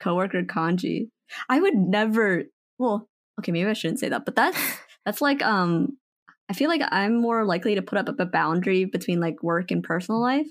coworker 0.00 0.44
congee. 0.44 1.10
I 1.48 1.60
would 1.60 1.74
never. 1.74 2.44
Well, 2.78 3.08
okay, 3.40 3.52
maybe 3.52 3.68
I 3.68 3.74
shouldn't 3.74 4.00
say 4.00 4.08
that, 4.10 4.24
but 4.24 4.36
that's 4.36 4.58
that's 5.04 5.20
like 5.20 5.42
um. 5.42 5.98
I 6.46 6.52
feel 6.52 6.68
like 6.68 6.82
I'm 6.90 7.22
more 7.22 7.46
likely 7.46 7.76
to 7.76 7.82
put 7.82 7.96
up 7.96 8.14
a 8.18 8.26
boundary 8.26 8.84
between 8.84 9.18
like 9.18 9.42
work 9.42 9.70
and 9.70 9.82
personal 9.82 10.20
life. 10.20 10.46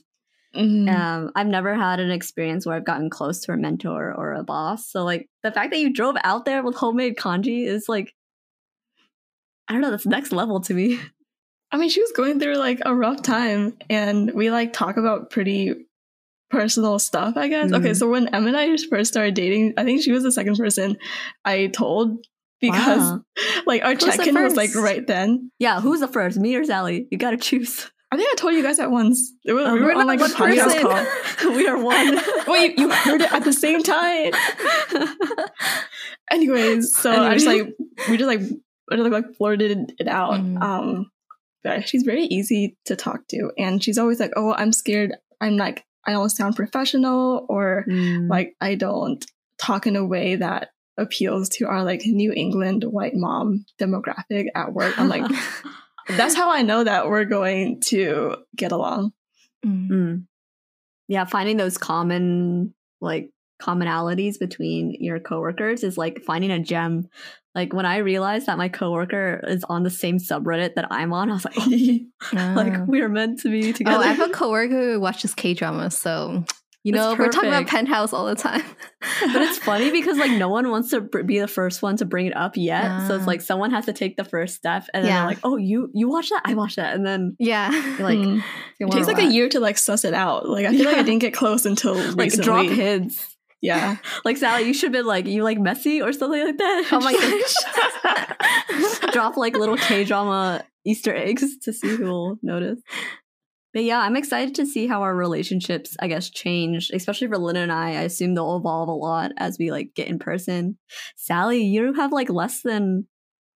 Mhm. 0.55 0.89
Um, 0.89 1.31
I've 1.35 1.47
never 1.47 1.75
had 1.75 1.99
an 1.99 2.09
experience 2.09 2.65
where 2.65 2.75
I've 2.75 2.85
gotten 2.85 3.09
close 3.11 3.41
to 3.41 3.53
a 3.53 3.57
mentor 3.57 4.11
or 4.11 4.33
a 4.33 4.43
boss. 4.43 4.89
So 4.89 5.03
like 5.03 5.29
the 5.43 5.51
fact 5.51 5.71
that 5.71 5.79
you 5.79 5.93
drove 5.93 6.15
out 6.23 6.45
there 6.45 6.63
with 6.63 6.75
homemade 6.75 7.17
congee 7.17 7.65
is 7.65 7.87
like, 7.87 8.13
I 9.67 9.73
don't 9.73 9.81
know, 9.81 9.91
that's 9.91 10.05
next 10.05 10.31
level 10.31 10.61
to 10.61 10.73
me. 10.73 10.99
I 11.71 11.77
mean, 11.77 11.89
she 11.89 12.01
was 12.01 12.11
going 12.11 12.39
through 12.39 12.57
like 12.57 12.79
a 12.85 12.93
rough 12.95 13.23
time, 13.23 13.75
and 13.89 14.31
we 14.31 14.51
like 14.51 14.73
talk 14.73 14.97
about 14.97 15.31
pretty 15.31 15.73
personal 16.53 16.99
stuff, 16.99 17.35
I 17.35 17.47
guess. 17.49 17.73
Okay, 17.73 17.89
Mhm. 17.91 17.95
so 17.97 18.09
when 18.09 18.27
Em 18.33 18.47
and 18.47 18.55
I 18.55 18.77
first 18.89 19.11
started 19.11 19.33
dating, 19.33 19.73
I 19.77 19.83
think 19.83 20.01
she 20.03 20.11
was 20.13 20.23
the 20.23 20.31
second 20.31 20.55
person 20.57 20.97
I 21.43 21.67
told 21.67 22.17
because 22.61 23.01
Wow. 23.01 23.21
like 23.65 23.83
our 23.83 23.95
check 23.95 24.25
in 24.25 24.35
was 24.41 24.55
like 24.55 24.73
right 24.75 25.05
then. 25.05 25.51
Yeah, 25.59 25.81
who's 25.81 25.99
the 25.99 26.07
first? 26.07 26.37
Me 26.39 26.55
or 26.55 26.63
Sally? 26.63 27.07
You 27.11 27.17
gotta 27.17 27.37
choose. 27.37 27.89
I 28.11 28.15
think 28.15 28.29
I 28.31 28.35
told 28.35 28.53
you 28.53 28.61
guys 28.61 28.77
at 28.77 28.91
once. 28.91 29.33
It 29.43 29.53
was, 29.53 29.65
Oh, 29.65 29.73
we 29.73 29.79
were 29.79 29.87
we're 29.87 29.95
on 29.95 30.05
like 30.05 30.21
a 30.21 30.25
podcast 30.25 30.79
call. 30.81 31.51
we 31.55 31.67
are 31.67 31.79
one. 31.81 32.19
Wait, 32.47 32.77
you 32.77 32.89
heard 32.91 33.21
it 33.21 33.33
at 33.33 33.43
the 33.43 33.51
same 33.51 33.81
time. 33.81 34.33
Anyways, 36.31 36.95
so 36.97 37.11
I 37.11 37.33
just 37.33 37.45
like 37.47 37.67
we 38.09 38.17
just 38.17 38.27
like 38.27 38.39
we 38.39 38.97
just, 38.97 39.09
like 39.11 39.35
flirted 39.35 39.93
it 39.99 40.07
out. 40.07 40.33
Mm. 40.33 40.61
Um, 40.61 41.11
but 41.63 41.87
she's 41.87 42.03
very 42.03 42.23
easy 42.25 42.77
to 42.85 42.95
talk 42.95 43.27
to, 43.29 43.51
and 43.57 43.83
she's 43.83 43.97
always 43.97 44.19
like, 44.19 44.33
"Oh, 44.35 44.53
I'm 44.53 44.71
scared. 44.73 45.13
I'm 45.41 45.57
like 45.57 45.83
I 46.05 46.11
don't 46.11 46.29
sound 46.29 46.55
professional, 46.55 47.45
or 47.49 47.85
Mm. 47.87 48.29
like 48.29 48.55
I 48.61 48.75
don't 48.75 49.23
talk 49.57 49.87
in 49.87 49.95
a 49.95 50.05
way 50.05 50.35
that 50.35 50.69
appeals 50.97 51.49
to 51.49 51.65
our 51.65 51.83
like 51.83 52.01
New 52.05 52.33
England 52.33 52.83
white 52.83 53.15
mom 53.15 53.65
demographic 53.79 54.47
at 54.55 54.73
work." 54.73 54.97
I'm 54.99 55.09
like, 55.09 55.25
that's 56.09 56.35
how 56.35 56.51
I 56.51 56.61
know 56.61 56.83
that 56.83 57.07
we're 57.07 57.25
going 57.25 57.81
to 57.87 58.37
get 58.55 58.71
along. 58.71 59.13
Mm. 59.65 59.89
Mm. 59.89 60.23
Yeah, 61.07 61.25
finding 61.25 61.57
those 61.57 61.77
common 61.77 62.73
like 63.01 63.31
commonalities 63.67 64.39
between 64.39 64.95
your 64.99 65.19
coworkers 65.19 65.83
is 65.83 65.97
like 65.97 66.21
finding 66.25 66.51
a 66.51 66.59
gem. 66.59 67.07
Like 67.55 67.71
when 67.73 67.85
I 67.85 67.97
realized 67.97 68.47
that 68.47 68.57
my 68.57 68.67
coworker 68.69 69.39
is 69.47 69.63
on 69.69 69.83
the 69.83 69.89
same 69.91 70.17
subreddit 70.17 70.73
that 70.75 70.87
I'm 70.91 71.13
on, 71.13 71.29
I 71.29 71.33
was 71.33 71.45
like, 71.45 71.55
oh, 72.33 72.53
like 72.55 72.87
we 72.87 73.01
are 73.01 73.09
meant 73.09 73.39
to 73.41 73.49
be 73.49 73.69
Oh, 73.69 73.71
together. 73.73 74.03
I 74.03 74.07
have 74.13 74.29
a 74.29 74.33
coworker 74.41 74.93
who 74.93 74.99
watches 74.99 75.33
K 75.35 75.53
dramas, 75.53 75.95
so 75.97 76.43
you 76.85 76.91
know 76.91 77.15
we're 77.17 77.29
talking 77.29 77.49
about. 77.49 77.67
Penthouse 77.67 78.11
all 78.11 78.25
the 78.25 78.35
time. 78.35 78.61
but 79.33 79.41
it's 79.41 79.59
funny 79.59 79.91
because 79.91 80.17
like 80.17 80.31
no 80.31 80.49
one 80.49 80.69
wants 80.71 80.89
to 80.89 81.01
be 81.01 81.39
the 81.39 81.47
first 81.47 81.81
one 81.83 81.95
to 81.97 82.05
bring 82.05 82.25
it 82.25 82.35
up 82.35 82.57
yet. 82.57 83.07
So 83.07 83.15
it's 83.15 83.27
like 83.27 83.41
someone 83.41 83.69
has 83.71 83.85
to 83.85 83.93
take 83.93 84.17
the 84.17 84.25
first 84.25 84.55
step, 84.55 84.85
and 84.93 85.03
then 85.05 85.11
Yeah. 85.11 85.19
they're 85.19 85.27
like, 85.27 85.39
"Oh, 85.43 85.57
you 85.57 85.89
you 85.93 86.09
watch 86.09 86.29
that? 86.31 86.41
I 86.43 86.55
watch 86.55 86.75
that," 86.77 86.95
and 86.95 87.05
then 87.05 87.35
yeah, 87.39 87.69
like, 87.99 88.17
Mm. 88.17 88.39
It 88.79 88.85
takes 88.91 89.05
wanna 89.05 89.05
like 89.19 89.23
a 89.23 89.31
year 89.31 89.47
to 89.49 89.59
like 89.59 89.77
suss 89.77 90.03
it 90.03 90.13
out. 90.15 90.49
Like 90.49 90.65
I 90.65 90.71
feel 90.75 90.85
like 90.87 90.97
I 90.97 91.03
didn't 91.03 91.21
get 91.21 91.33
close 91.35 91.65
until 91.67 91.93
like 91.93 92.17
recently. 92.31 92.43
drop 92.43 92.65
hints. 92.65 93.29
Yeah. 93.63 93.97
Like 94.25 94.37
Sally, 94.37 94.63
you 94.63 94.73
should 94.73 94.87
have 94.87 94.93
been 94.93 95.05
like, 95.05 95.25
"You 95.25 95.43
like 95.43 95.59
messy" 95.59 96.01
or 96.01 96.13
something 96.13 96.45
like 96.45 96.57
that. 96.57 96.87
Oh 96.91 96.99
my 96.99 97.13
gosh! 99.03 99.11
drop 99.13 99.35
like 99.37 99.57
little 99.57 99.75
K 99.77 100.03
drama 100.03 100.63
Easter 100.85 101.13
eggs 101.15 101.57
to 101.63 101.73
see 101.73 101.95
who 101.95 102.05
will 102.05 102.37
notice. 102.43 102.79
But 103.73 103.83
yeah, 103.85 103.99
I'm 103.99 104.15
excited 104.15 104.53
to 104.55 104.65
see 104.65 104.85
how 104.87 105.01
our 105.01 105.15
relationships, 105.15 105.97
I 105.99 106.07
guess, 106.07 106.29
change, 106.29 106.91
especially 106.93 107.27
for 107.27 107.37
Lynn 107.39 107.55
and 107.55 107.71
I. 107.71 107.89
I 107.91 108.01
assume 108.03 108.35
they'll 108.35 108.55
evolve 108.57 108.87
a 108.87 108.91
lot 108.93 109.31
as 109.37 109.57
we 109.57 109.71
like 109.71 109.95
get 109.95 110.07
in 110.07 110.19
person. 110.19 110.77
Sally, 111.17 111.63
you 111.63 111.93
have 111.93 112.11
like 112.11 112.29
less 112.29 112.61
than 112.61 113.07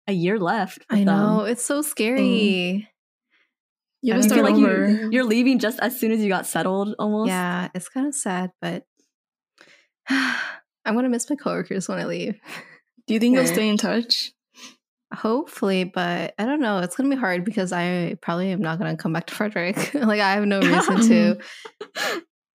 a 0.07 0.12
year 0.12 0.38
left. 0.38 0.84
I 0.88 0.98
with 0.98 1.07
them. 1.07 1.16
know 1.16 1.40
it's 1.44 1.64
so 1.64 1.82
scary. 1.82 2.88
You 4.02 4.12
I 4.12 4.16
have 4.16 4.22
to 4.22 4.28
start 4.28 4.44
like 4.44 4.55
over. 4.55 4.88
you, 4.88 5.09
you're 5.12 5.24
leaving 5.24 5.59
just 5.59 5.80
as 5.80 5.98
soon 5.98 6.12
as 6.12 6.20
you 6.20 6.28
got 6.28 6.46
settled, 6.46 6.94
almost. 6.98 7.28
Yeah, 7.28 7.68
it's 7.74 7.88
kind 7.88 8.07
of 8.07 8.14
sad, 8.14 8.50
but 8.61 8.84
I'm 10.11 10.94
gonna 10.94 11.09
miss 11.09 11.28
my 11.30 11.36
coworkers 11.36 11.88
when 11.88 11.98
I 11.98 12.05
leave. 12.05 12.38
Do 13.07 13.14
you 13.14 13.20
think 13.20 13.34
you'll 13.34 13.46
stay 13.46 13.68
in 13.68 13.76
touch? 13.76 14.32
Hopefully, 15.12 15.84
but 15.84 16.34
I 16.38 16.44
don't 16.44 16.61
know. 16.61 16.78
It's 16.78 16.96
gonna 16.96 17.09
be 17.11 17.16
hard 17.16 17.44
because 17.44 17.72
I 17.72 18.16
probably 18.20 18.50
am 18.50 18.61
not 18.61 18.78
gonna 18.78 18.96
come 18.96 19.12
back 19.12 19.26
to 19.26 19.34
Frederick. 19.34 19.94
like 19.94 20.20
I 20.20 20.32
have 20.32 20.44
no 20.46 20.61
reason 20.61 21.00
to. 21.09 21.38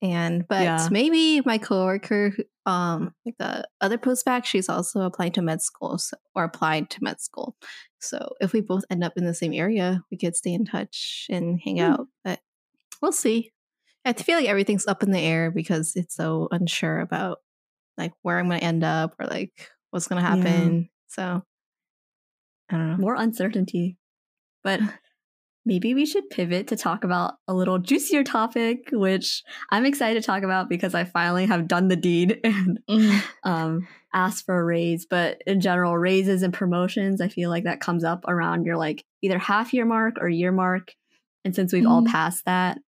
And 0.02 0.48
but 0.48 0.62
Yeah. 0.62 0.88
maybe 0.92 1.42
my 1.42 1.58
coworker, 1.58 2.32
um, 2.66 3.14
like 3.26 3.36
the 3.38 3.68
other 3.82 3.98
postbac, 3.98 4.46
she's 4.46 4.70
also 4.70 5.02
applying 5.02 5.34
to 5.34 5.42
med 5.42 5.62
school 5.62 5.98
so, 5.98 6.16
or 6.34 6.46
applied 6.46 6.90
to 6.92 7.04
med 7.04 7.20
school. 7.20 7.58
So 8.00 8.34
if 8.40 8.54
we 8.54 8.62
both 8.62 8.86
end 8.90 9.04
up 9.04 9.18
in 9.18 9.26
the 9.26 9.34
same 9.34 9.52
area, 9.52 10.02
we 10.10 10.18
could 10.18 10.38
stay 10.38 10.54
in 10.54 10.64
touch 10.64 11.28
and 11.30 11.60
hang 11.62 11.80
Hmm. 11.80 11.84
out. 11.84 12.08
But 12.24 12.40
we'll 13.02 13.12
see. 13.12 13.52
I 14.06 14.14
feel 14.14 14.38
like 14.38 14.48
everything's 14.48 14.88
up 14.88 15.04
in 15.04 15.12
the 15.12 15.20
air 15.20 15.52
because 15.52 15.96
it's 15.96 16.16
so 16.16 16.48
unsure 16.52 17.00
about 17.00 17.40
like 17.98 18.14
where 18.22 18.40
I'm 18.40 18.48
going 18.48 18.60
to 18.60 18.66
end 18.66 18.84
up 18.84 19.16
or 19.20 19.26
like 19.28 19.70
what's 19.92 20.08
going 20.08 20.22
to 20.22 20.28
happen. 20.28 20.90
So 21.08 21.44
I 22.70 22.78
don't 22.78 22.92
know. 22.92 22.98
More 22.98 23.16
uncertainty. 23.16 23.98
But 24.64 24.80
maybe 25.66 25.94
we 25.94 26.06
should 26.06 26.30
pivot 26.30 26.68
to 26.68 26.76
talk 26.76 27.04
about 27.04 27.36
a 27.48 27.54
little 27.54 27.80
juicier 27.80 28.24
topic, 28.24 28.90
which 28.92 29.44
I'm 29.70 29.86
excited 29.86 30.22
to 30.22 30.26
talk 30.26 30.44
about 30.44 30.70
because 30.70 30.96
I 30.96 31.04
finally 31.04 31.46
have 31.46 31.68
done 31.68 31.88
the 31.88 31.96
deed 31.96 32.40
and 32.44 32.80
Mm. 32.90 33.22
um, 33.44 33.88
asked 34.14 34.46
for 34.46 34.60
a 34.60 34.64
raise. 34.64 35.06
But 35.06 35.42
in 35.46 35.62
general, 35.62 35.98
raises 35.98 36.42
and 36.44 36.54
promotions, 36.54 37.22
I 37.22 37.28
feel 37.28 37.50
like 37.50 37.64
that 37.66 37.82
comes 37.82 38.04
up 38.04 38.24
around 38.28 38.66
your 38.66 38.78
like 38.78 39.04
either 39.22 39.38
half 39.40 39.74
year 39.74 39.86
mark 39.86 40.16
or 40.20 40.30
year 40.30 40.52
mark. 40.52 40.94
And 41.46 41.56
since 41.56 41.72
we've 41.74 41.86
all 41.86 42.02
Mhm. 42.04 42.08
passed 42.08 42.46
that, 42.46 42.80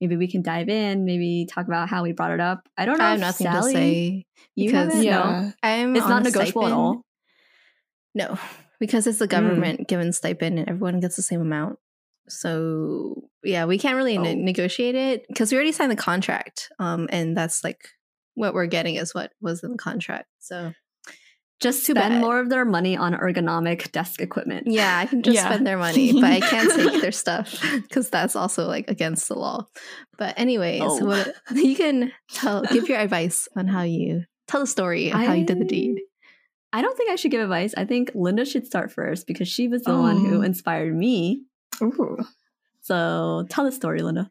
maybe 0.00 0.16
we 0.16 0.28
can 0.28 0.42
dive 0.42 0.68
in, 0.68 1.04
maybe 1.04 1.46
talk 1.50 1.66
about 1.66 1.88
how 1.88 2.02
we 2.02 2.12
brought 2.12 2.32
it 2.32 2.40
up. 2.40 2.68
I 2.76 2.84
don't 2.84 2.98
know. 2.98 3.04
I 3.04 3.10
have 3.10 3.18
if 3.18 3.20
nothing 3.22 3.46
Sally, 3.46 3.72
to 3.72 3.78
say. 3.78 4.26
You 4.54 4.68
because- 4.68 4.92
haven't? 4.92 4.98
No. 5.04 5.10
Yeah. 5.10 5.50
I'm 5.62 5.96
It's 5.96 6.06
not 6.08 6.22
a 6.22 6.24
negotiable 6.24 6.66
at 6.66 6.72
all. 6.72 7.02
No, 8.14 8.38
because 8.80 9.06
it's 9.06 9.18
the 9.18 9.26
Mm. 9.26 9.30
government 9.30 9.88
given 9.88 10.12
stipend 10.12 10.58
and 10.58 10.68
everyone 10.68 11.00
gets 11.00 11.16
the 11.16 11.22
same 11.22 11.40
amount. 11.40 11.78
So 12.28 13.28
yeah, 13.42 13.64
we 13.64 13.78
can't 13.78 13.96
really 13.96 14.18
ne- 14.18 14.32
Oh. 14.32 14.44
negotiate 14.44 14.94
it 14.94 15.24
because 15.28 15.50
we 15.50 15.56
already 15.56 15.72
signed 15.72 15.90
the 15.90 15.96
contract. 15.96 16.68
Um, 16.78 17.08
and 17.10 17.36
that's 17.36 17.64
like 17.64 17.88
what 18.34 18.54
we're 18.54 18.66
getting 18.66 18.94
is 18.96 19.14
what 19.14 19.32
was 19.40 19.62
in 19.62 19.72
the 19.72 19.78
contract. 19.78 20.26
So 20.38 20.72
Just 21.62 21.86
to 21.86 21.92
spend 21.92 22.14
That- 22.16 22.20
more 22.20 22.38
of 22.40 22.50
their 22.50 22.64
money 22.64 22.96
on 22.96 23.14
ergonomic 23.14 23.90
desk 23.92 24.20
equipment. 24.20 24.66
yeah, 24.66 24.98
I 24.98 25.06
can 25.06 25.22
just 25.22 25.36
Yeah. 25.36 25.46
spend 25.46 25.66
their 25.66 25.78
money, 25.78 26.12
but 26.12 26.24
I 26.24 26.40
can't 26.40 26.70
take 26.92 27.00
their 27.00 27.12
stuff 27.12 27.62
because 27.88 28.10
that's 28.10 28.34
also 28.36 28.66
like 28.66 28.90
against 28.90 29.28
the 29.28 29.34
law. 29.38 29.66
But 30.18 30.38
anyways, 30.38 30.82
Oh. 30.84 31.04
what, 31.06 31.34
you 31.54 31.76
can 31.76 32.12
tell, 32.32 32.62
give 32.64 32.88
your 32.88 32.98
advice 32.98 33.48
on 33.56 33.68
how 33.68 33.82
you 33.82 34.24
tell 34.48 34.60
the 34.60 34.66
story 34.66 35.10
of 35.10 35.20
how 35.20 35.32
you 35.34 35.46
did 35.46 35.60
the 35.60 35.64
deed. 35.64 36.00
I 36.72 36.82
don't 36.82 36.96
think 36.96 37.10
I 37.10 37.16
should 37.16 37.30
give 37.30 37.40
advice. 37.42 37.74
I 37.76 37.84
think 37.84 38.10
Linda 38.14 38.44
should 38.44 38.66
start 38.66 38.90
first 38.92 39.26
because 39.26 39.46
she 39.48 39.68
was 39.68 39.82
the 39.82 39.96
one 39.96 40.18
who 40.24 40.38
Oh. 40.38 40.42
inspired 40.42 40.94
me. 40.96 41.44
Ooh. 41.82 42.18
So 42.80 43.46
tell 43.50 43.64
the 43.64 43.72
story, 43.72 44.02
Linda. 44.02 44.30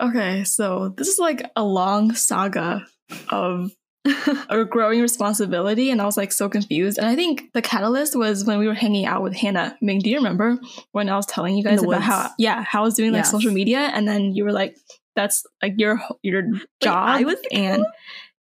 Okay, 0.00 0.44
so 0.44 0.94
this 0.96 1.08
is 1.08 1.18
like 1.18 1.50
a 1.54 1.62
long 1.62 2.14
saga 2.14 2.86
of 3.28 3.70
a 4.48 4.64
growing 4.64 5.00
responsibility, 5.00 5.90
and 5.90 6.00
I 6.00 6.04
was 6.04 6.16
like 6.16 6.32
so 6.32 6.48
confused. 6.48 6.98
And 6.98 7.06
I 7.06 7.16
think 7.16 7.52
the 7.52 7.62
catalyst 7.62 8.16
was 8.16 8.44
when 8.44 8.58
we 8.58 8.66
were 8.68 8.74
hanging 8.74 9.06
out 9.06 9.22
with 9.22 9.34
Hannah. 9.34 9.76
Ming, 9.80 10.00
do 10.00 10.10
you 10.10 10.16
remember 10.16 10.58
when 10.92 11.08
I 11.08 11.16
was 11.16 11.26
telling 11.26 11.56
you 11.56 11.64
guys 11.64 11.82
about 11.82 12.02
how 12.02 12.30
yeah 12.38 12.62
how 12.62 12.80
I 12.80 12.84
was 12.84 12.94
doing 12.94 13.12
like 13.12 13.20
Yes. 13.20 13.30
social 13.30 13.52
media, 13.52 13.78
and 13.94 14.06
then 14.06 14.32
you 14.34 14.44
were 14.44 14.52
like, 14.52 14.76
"That's 15.14 15.44
like 15.62 15.74
your 15.76 16.00
your 16.22 16.42
job," 16.82 17.08
I 17.18 17.24
was 17.24 17.36
and 17.52 17.84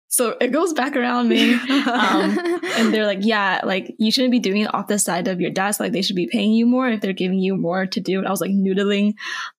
so 0.09 0.37
it 0.41 0.49
goes 0.53 0.73
back 0.73 0.97
around 0.97 1.29
me. 1.29 1.55
Um, 1.55 2.39
and 2.79 2.95
they're 2.95 3.05
like, 3.05 3.19
yeah, 3.21 3.61
like 3.65 3.95
you 3.99 4.11
shouldn't 4.11 4.31
be 4.33 4.39
doing 4.39 4.63
it 4.63 4.73
off 4.75 4.87
the 4.89 4.99
side 4.99 5.29
of 5.29 5.41
your 5.43 5.51
desk. 5.51 5.79
Like 5.79 5.93
they 5.93 6.01
should 6.01 6.17
be 6.17 6.27
paying 6.27 6.53
you 6.53 6.65
more 6.65 6.89
if 6.89 7.01
they're 7.03 7.13
giving 7.13 7.39
you 7.39 7.55
more 7.57 7.85
to 7.87 8.01
do. 8.01 8.19
And 8.19 8.27
I 8.27 8.31
was 8.31 8.41
like 8.41 8.51
noodling 8.53 9.13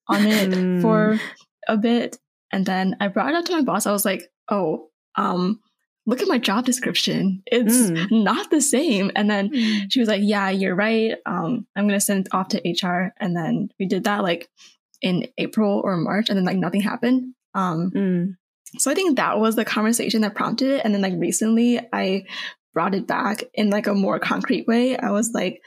on 0.07 0.25
it 0.25 0.49
Mm. 0.49 0.81
for 0.81 1.19
a 1.67 1.77
bit. 1.77 2.17
And 2.51 2.65
then 2.65 2.95
I 2.99 3.07
brought 3.09 3.29
it 3.29 3.35
up 3.35 3.45
to 3.45 3.55
my 3.55 3.61
boss. 3.61 3.85
I 3.85 3.91
was 3.91 4.05
like, 4.05 4.23
oh, 4.49 4.89
um, 5.15 5.59
look 6.07 6.21
at 6.21 6.27
my 6.27 6.37
job 6.39 6.65
description. 6.65 7.43
It's 7.45 7.91
Mm. 7.91 8.23
not 8.23 8.49
the 8.49 8.61
same. 8.61 9.11
And 9.15 9.29
then 9.29 9.51
she 9.89 9.99
was 9.99 10.07
like, 10.09 10.21
yeah, 10.23 10.49
you're 10.49 10.73
right. 10.75 11.15
Um, 11.25 11.67
I'm 11.75 11.87
going 11.87 11.99
to 11.99 12.05
send 12.05 12.25
it 12.25 12.33
off 12.33 12.47
to 12.49 12.61
HR. 12.65 13.13
And 13.19 13.35
then 13.35 13.69
we 13.79 13.85
did 13.85 14.05
that 14.05 14.23
like 14.23 14.49
in 15.01 15.27
April 15.37 15.81
or 15.83 15.95
March. 15.97 16.29
And 16.29 16.37
then 16.37 16.45
like 16.45 16.57
nothing 16.57 16.81
happened. 16.81 17.33
Um, 17.53 17.91
Mm. 17.93 18.37
so 18.79 18.89
I 18.89 18.95
think 18.95 19.17
that 19.17 19.37
was 19.39 19.55
the 19.55 19.65
conversation 19.65 20.21
that 20.21 20.33
prompted 20.33 20.69
it. 20.71 20.81
And 20.85 20.93
then 20.93 21.01
like 21.01 21.13
recently 21.17 21.79
I 21.93 22.23
brought 22.73 22.95
it 22.95 23.05
back 23.07 23.43
in 23.53 23.69
like 23.69 23.87
a 23.87 23.93
more 23.93 24.17
concrete 24.19 24.65
way. 24.67 24.97
I 24.97 25.11
was 25.11 25.31
like, 25.33 25.61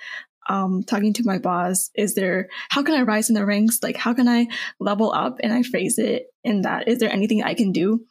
um, 0.48 0.82
talking 0.82 1.12
to 1.14 1.22
my 1.24 1.38
boss, 1.38 1.90
is 1.94 2.14
there, 2.14 2.48
how 2.70 2.82
can 2.82 2.94
I 2.94 3.02
rise 3.02 3.28
in 3.28 3.34
the 3.34 3.44
ranks? 3.46 3.78
Like, 3.82 3.96
how 3.96 4.14
can 4.14 4.26
I 4.26 4.48
level 4.80 5.12
up? 5.12 5.38
And 5.42 5.52
I 5.52 5.62
phrase 5.62 5.98
it 5.98 6.26
in 6.42 6.62
that, 6.62 6.88
is 6.88 6.98
there 6.98 7.12
anything 7.12 7.42
I 7.42 7.54
can 7.54 7.70
do, 7.72 8.04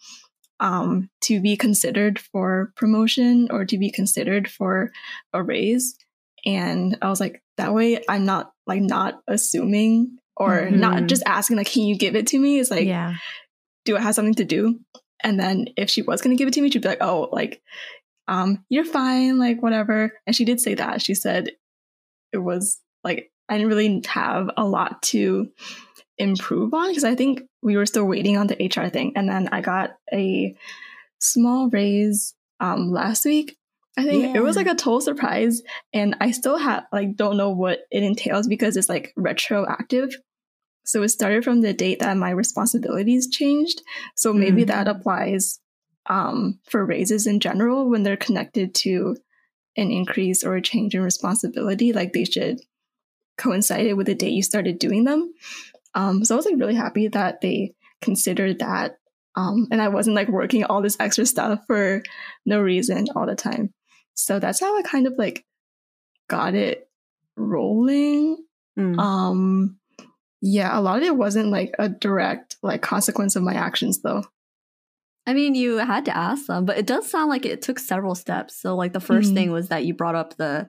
um, 0.59 1.09
to 1.21 1.41
be 1.41 1.55
considered 1.57 2.19
for 2.19 2.71
promotion 2.75 3.47
or 3.51 3.65
to 3.65 3.77
be 3.77 3.91
considered 3.91 4.49
for 4.49 4.91
a 5.33 5.41
raise? 5.41 5.95
And 6.45 6.97
I 7.01 7.09
was 7.09 7.19
like, 7.19 7.41
that 7.57 7.73
way 7.73 8.01
I'm 8.07 8.25
not 8.25 8.51
like 8.65 8.81
not 8.81 9.21
assuming 9.27 10.17
or 10.37 10.69
not 10.69 11.03
Mhm. 11.03 11.07
just 11.07 11.23
asking 11.25 11.57
like, 11.57 11.67
can 11.71 11.83
you 11.83 11.97
give 11.97 12.15
it 12.15 12.27
to 12.27 12.39
me? 12.39 12.59
It's 12.59 12.71
like, 12.71 12.87
yeah. 12.87 13.15
do 13.85 13.97
I 13.97 14.01
have 14.01 14.15
something 14.15 14.35
to 14.35 14.45
do? 14.45 14.79
And 15.21 15.37
then 15.37 15.67
if 15.75 15.89
she 15.89 16.01
was 16.01 16.21
going 16.21 16.35
to 16.35 16.39
give 16.39 16.47
it 16.47 16.53
to 16.53 16.61
me, 16.61 16.69
she'd 16.71 16.81
be 16.81 16.87
like, 16.87 17.01
oh, 17.01 17.27
like, 17.31 17.61
um, 18.29 18.63
you're 18.69 18.85
fine, 18.85 19.37
like, 19.37 19.61
whatever. 19.61 20.13
And 20.25 20.33
she 20.35 20.45
did 20.45 20.61
say 20.61 20.75
that. 20.75 21.01
She 21.01 21.13
said 21.15 21.49
it 22.31 22.37
was 22.37 22.79
like, 23.03 23.31
I 23.49 23.57
didn't 23.57 23.69
really 23.69 24.01
have 24.07 24.49
a 24.55 24.63
lot 24.63 25.01
to 25.03 25.49
improve 26.19 26.73
on 26.73 26.89
because 26.89 27.03
I 27.03 27.15
think 27.15 27.41
we 27.61 27.77
were 27.77 27.85
still 27.85 28.05
waiting 28.05 28.37
on 28.37 28.47
the 28.47 28.55
HR 28.55 28.89
thing. 28.89 29.13
And 29.15 29.29
then 29.29 29.49
I 29.51 29.61
got 29.61 29.91
a 30.13 30.55
small 31.19 31.69
raise 31.69 32.35
um, 32.59 32.91
last 32.91 33.25
week. 33.25 33.57
I 33.97 34.03
think 34.05 34.35
it 34.35 34.41
was 34.41 34.55
like 34.55 34.67
a 34.67 34.75
total 34.75 35.01
surprise. 35.01 35.61
And 35.93 36.15
I 36.21 36.31
still 36.31 36.57
have, 36.57 36.85
like, 36.93 37.15
don't 37.15 37.37
know 37.37 37.49
what 37.49 37.79
it 37.91 38.03
entails 38.03 38.47
because 38.47 38.77
it's 38.77 38.87
like 38.89 39.13
retroactive. 39.17 40.15
So 40.85 41.03
it 41.03 41.09
started 41.09 41.43
from 41.43 41.61
the 41.61 41.73
date 41.73 41.99
that 41.99 42.15
my 42.17 42.29
responsibilities 42.29 43.29
changed. 43.29 43.81
So 44.15 44.33
maybe 44.33 44.63
Mm. 44.63 44.67
that 44.67 44.87
applies 44.87 45.59
um, 46.09 46.59
for 46.69 46.85
raises 46.85 47.27
in 47.27 47.39
general 47.39 47.89
when 47.89 48.03
they're 48.03 48.17
connected 48.17 48.73
to 48.75 49.17
an 49.77 49.91
increase 49.91 50.43
or 50.43 50.55
a 50.55 50.61
change 50.61 50.95
in 50.95 51.01
responsibility. 51.01 51.93
Like 51.93 52.13
they 52.13 52.25
should 52.25 52.61
coincide 53.37 53.93
with 53.95 54.07
the 54.07 54.15
date 54.15 54.33
you 54.33 54.43
started 54.43 54.79
doing 54.79 55.03
them. 55.03 55.33
Um, 55.95 56.23
so 56.23 56.35
I 56.35 56.37
was 56.37 56.45
like 56.45 56.55
really 56.57 56.75
happy 56.75 57.07
that 57.09 57.41
they 57.41 57.73
considered 58.01 58.59
that. 58.59 58.97
Um, 59.35 59.67
and 59.71 59.81
I 59.81 59.87
wasn't 59.89 60.15
like 60.15 60.27
working 60.27 60.63
all 60.63 60.81
this 60.81 60.97
extra 60.99 61.25
stuff 61.25 61.61
for 61.67 62.01
no 62.45 62.59
reason 62.61 63.07
all 63.15 63.25
the 63.25 63.35
time. 63.35 63.73
So 64.15 64.39
that's 64.39 64.59
how 64.59 64.77
I 64.77 64.81
kind 64.81 65.07
of 65.07 65.13
like 65.17 65.45
got 66.29 66.55
it 66.55 66.89
rolling. 67.37 68.37
Mm. 68.77 68.99
Um, 68.99 69.77
yeah, 70.41 70.77
a 70.77 70.81
lot 70.81 70.97
of 70.97 71.03
it 71.03 71.15
wasn't 71.15 71.49
like 71.49 71.73
a 71.79 71.89
direct 71.89 72.57
like 72.61 72.81
consequence 72.81 73.35
of 73.35 73.43
my 73.43 73.53
actions 73.53 74.01
though. 74.01 74.23
I 75.27 75.33
mean, 75.33 75.53
you 75.53 75.77
had 75.77 76.05
to 76.05 76.15
ask 76.17 76.47
them, 76.47 76.65
but 76.65 76.77
it 76.77 76.87
does 76.87 77.07
sound 77.09 77.29
like 77.29 77.45
it 77.45 77.61
took 77.61 77.77
several 77.77 78.15
steps. 78.15 78.55
So, 78.59 78.75
like 78.75 78.93
the 78.93 78.99
1st 78.99 79.31
Mhm. 79.31 79.33
thing 79.35 79.51
was 79.51 79.67
that 79.69 79.85
you 79.85 79.93
brought 79.93 80.15
up 80.15 80.37
the 80.37 80.67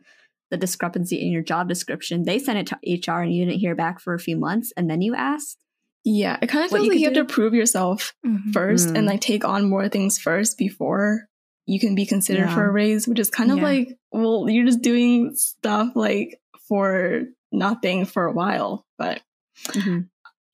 the 0.51 0.57
discrepancy 0.57 1.21
in 1.25 1.31
your 1.33 1.43
job 1.43 1.69
description. 1.69 2.25
They 2.25 2.39
sent 2.39 2.59
it 2.59 2.67
to 2.69 3.11
HR, 3.13 3.21
and 3.23 3.33
you 3.33 3.45
didn't 3.45 3.61
hear 3.61 3.75
back 3.75 4.01
for 4.01 4.15
a 4.15 4.19
few 4.19 4.37
months, 4.37 4.73
and 4.77 4.89
then 4.91 5.01
you 5.03 5.15
asked. 5.15 5.59
Yeah, 6.05 6.39
it 6.41 6.47
kind 6.49 6.65
of 6.65 6.71
feels 6.71 6.85
you 6.85 6.89
like 6.91 6.95
could 6.97 7.01
you 7.01 7.07
have 7.09 7.27
to 7.29 7.33
prove 7.33 7.53
yourself 7.55 8.15
Mhm. 8.27 8.53
first 8.55 8.89
Mm. 8.89 8.97
and 8.99 9.07
like 9.07 9.21
take 9.21 9.45
on 9.45 9.69
more 9.69 9.89
things 9.89 10.19
first 10.19 10.57
before 10.57 11.29
you 11.67 11.79
can 11.79 11.95
be 11.95 12.07
considered 12.07 12.47
Yeah. 12.49 12.55
for 12.55 12.67
a 12.67 12.73
raise, 12.73 13.07
which 13.07 13.19
is 13.19 13.29
kind 13.31 13.51
of 13.53 13.59
Yeah. 13.59 13.65
like, 13.65 13.99
well, 14.11 14.49
you're 14.49 14.65
just 14.65 14.81
doing 14.81 15.33
stuff 15.35 15.95
like 15.95 16.41
for 16.69 17.25
nothing 17.53 18.07
for 18.07 18.25
a 18.25 18.33
while. 18.33 18.87
But 18.97 19.21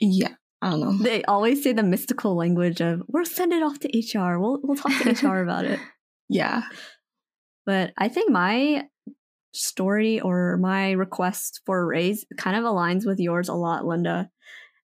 yeah, 0.01 0.35
I 0.61 0.71
don't 0.71 0.81
know. 0.81 0.93
They 0.99 1.23
always 1.25 1.63
say 1.63 1.73
the 1.73 1.83
mystical 1.85 2.35
language 2.35 2.81
of 2.81 3.03
"we'll 3.09 3.25
send 3.25 3.53
it 3.53 3.63
off 3.63 3.79
to 3.81 3.89
HR. 3.97 4.39
We'll 4.41 4.59
we'll 4.63 4.77
talk 4.77 4.93
to 5.03 5.11
HR 5.11 5.43
about 5.43 5.65
it." 5.65 5.79
Yeah. 6.29 6.63
But 7.67 7.93
I 7.97 8.09
think 8.09 8.31
my 8.33 8.89
story 9.57 10.21
or 10.21 10.57
my 10.59 10.93
request 10.93 11.61
for 11.67 11.81
a 11.81 11.87
raise 11.87 12.25
kind 12.37 12.57
of 12.57 12.65
aligns 12.65 13.07
with 13.07 13.19
yours 13.19 13.49
a 13.49 13.55
lot, 13.55 13.85
Linda. 13.85 14.29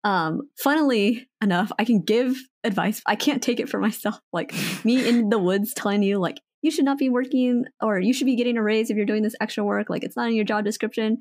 Um, 0.02 0.42
funnily 0.58 1.28
enough, 1.42 1.70
I 1.78 1.84
can 1.84 2.02
give 2.02 2.36
advice. 2.64 3.02
I 3.06 3.16
can't 3.16 3.42
take 3.42 3.60
it 3.60 3.68
for 3.68 3.80
myself. 3.80 4.18
Like 4.32 4.54
me 4.84 5.06
in 5.08 5.28
the 5.28 5.38
woods 5.38 5.74
telling 5.74 6.02
you, 6.02 6.18
like, 6.18 6.38
you 6.62 6.70
should 6.70 6.84
not 6.84 6.98
be 6.98 7.08
working 7.08 7.64
or 7.80 7.98
you 7.98 8.12
should 8.12 8.26
be 8.26 8.36
getting 8.36 8.58
a 8.58 8.62
raise 8.62 8.90
if 8.90 8.96
you're 8.96 9.06
doing 9.06 9.22
this 9.22 9.36
extra 9.40 9.64
work. 9.64 9.88
Like, 9.88 10.04
it's 10.04 10.16
not 10.16 10.28
in 10.28 10.34
your 10.34 10.44
job 10.44 10.64
description. 10.64 11.18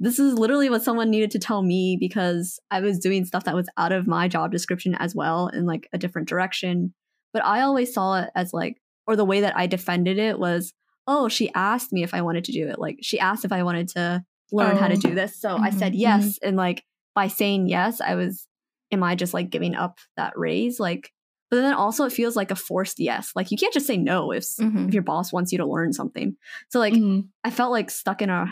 This 0.00 0.18
is 0.18 0.34
literally 0.38 0.68
what 0.68 0.82
someone 0.82 1.10
needed 1.10 1.30
to 1.32 1.38
tell 1.38 1.62
me 1.62 1.96
because 1.98 2.58
I 2.70 2.80
was 2.80 2.98
doing 2.98 3.24
stuff 3.24 3.44
that 3.44 3.54
was 3.54 3.68
out 3.76 3.92
of 3.92 4.08
my 4.08 4.26
job 4.26 4.50
description 4.50 4.96
as 4.96 5.14
well 5.14 5.48
in 5.48 5.66
like 5.66 5.88
a 5.92 5.98
different 5.98 6.28
direction. 6.28 6.92
But 7.32 7.44
I 7.44 7.60
always 7.60 7.94
saw 7.94 8.22
it 8.22 8.30
as 8.34 8.52
like, 8.52 8.76
or 9.06 9.16
the 9.16 9.24
way 9.24 9.42
that 9.42 9.56
I 9.56 9.66
defended 9.66 10.18
it 10.18 10.38
was, 10.38 10.72
oh, 11.06 11.28
she 11.28 11.52
asked 11.54 11.92
me 11.92 12.02
if 12.02 12.14
I 12.14 12.22
wanted 12.22 12.44
to 12.44 12.52
do 12.52 12.68
it. 12.68 12.78
Like 12.78 12.98
she 13.02 13.18
asked 13.20 13.44
if 13.44 13.52
I 13.52 13.62
wanted 13.62 13.88
to 13.88 14.24
learn 14.52 14.76
how 14.76 14.88
to 14.88 14.94
Oh. 14.94 15.00
do 15.00 15.14
this. 15.14 15.38
So 15.40 15.56
I 15.56 15.70
said 15.70 15.92
Mhm, 15.92 15.98
yes. 15.98 16.38
And 16.42 16.56
like 16.56 16.84
by 17.14 17.28
saying 17.28 17.68
yes, 17.68 18.00
I 18.00 18.14
was, 18.14 18.46
am 18.90 19.02
I 19.02 19.14
just 19.14 19.34
like 19.34 19.50
giving 19.50 19.74
up 19.74 19.98
that 20.16 20.32
raise? 20.36 20.78
Like, 20.80 21.12
but 21.50 21.60
then 21.60 21.74
also 21.74 22.04
it 22.04 22.12
feels 22.12 22.36
like 22.36 22.50
a 22.50 22.56
forced 22.56 22.98
yes. 22.98 23.32
Like 23.36 23.50
you 23.50 23.56
can't 23.58 23.72
just 23.74 23.86
say 23.86 23.96
no 23.96 24.32
if, 24.32 24.44
Mhm. 24.44 24.88
if 24.88 24.94
your 24.94 25.02
boss 25.02 25.32
wants 25.32 25.52
you 25.52 25.58
to 25.58 25.66
learn 25.66 25.92
something. 25.92 26.36
So 26.70 26.78
like 26.78 26.94
Mhm. 26.94 27.28
I 27.44 27.50
felt 27.50 27.70
like 27.70 27.90
stuck 27.90 28.22
in 28.22 28.30
a, 28.30 28.46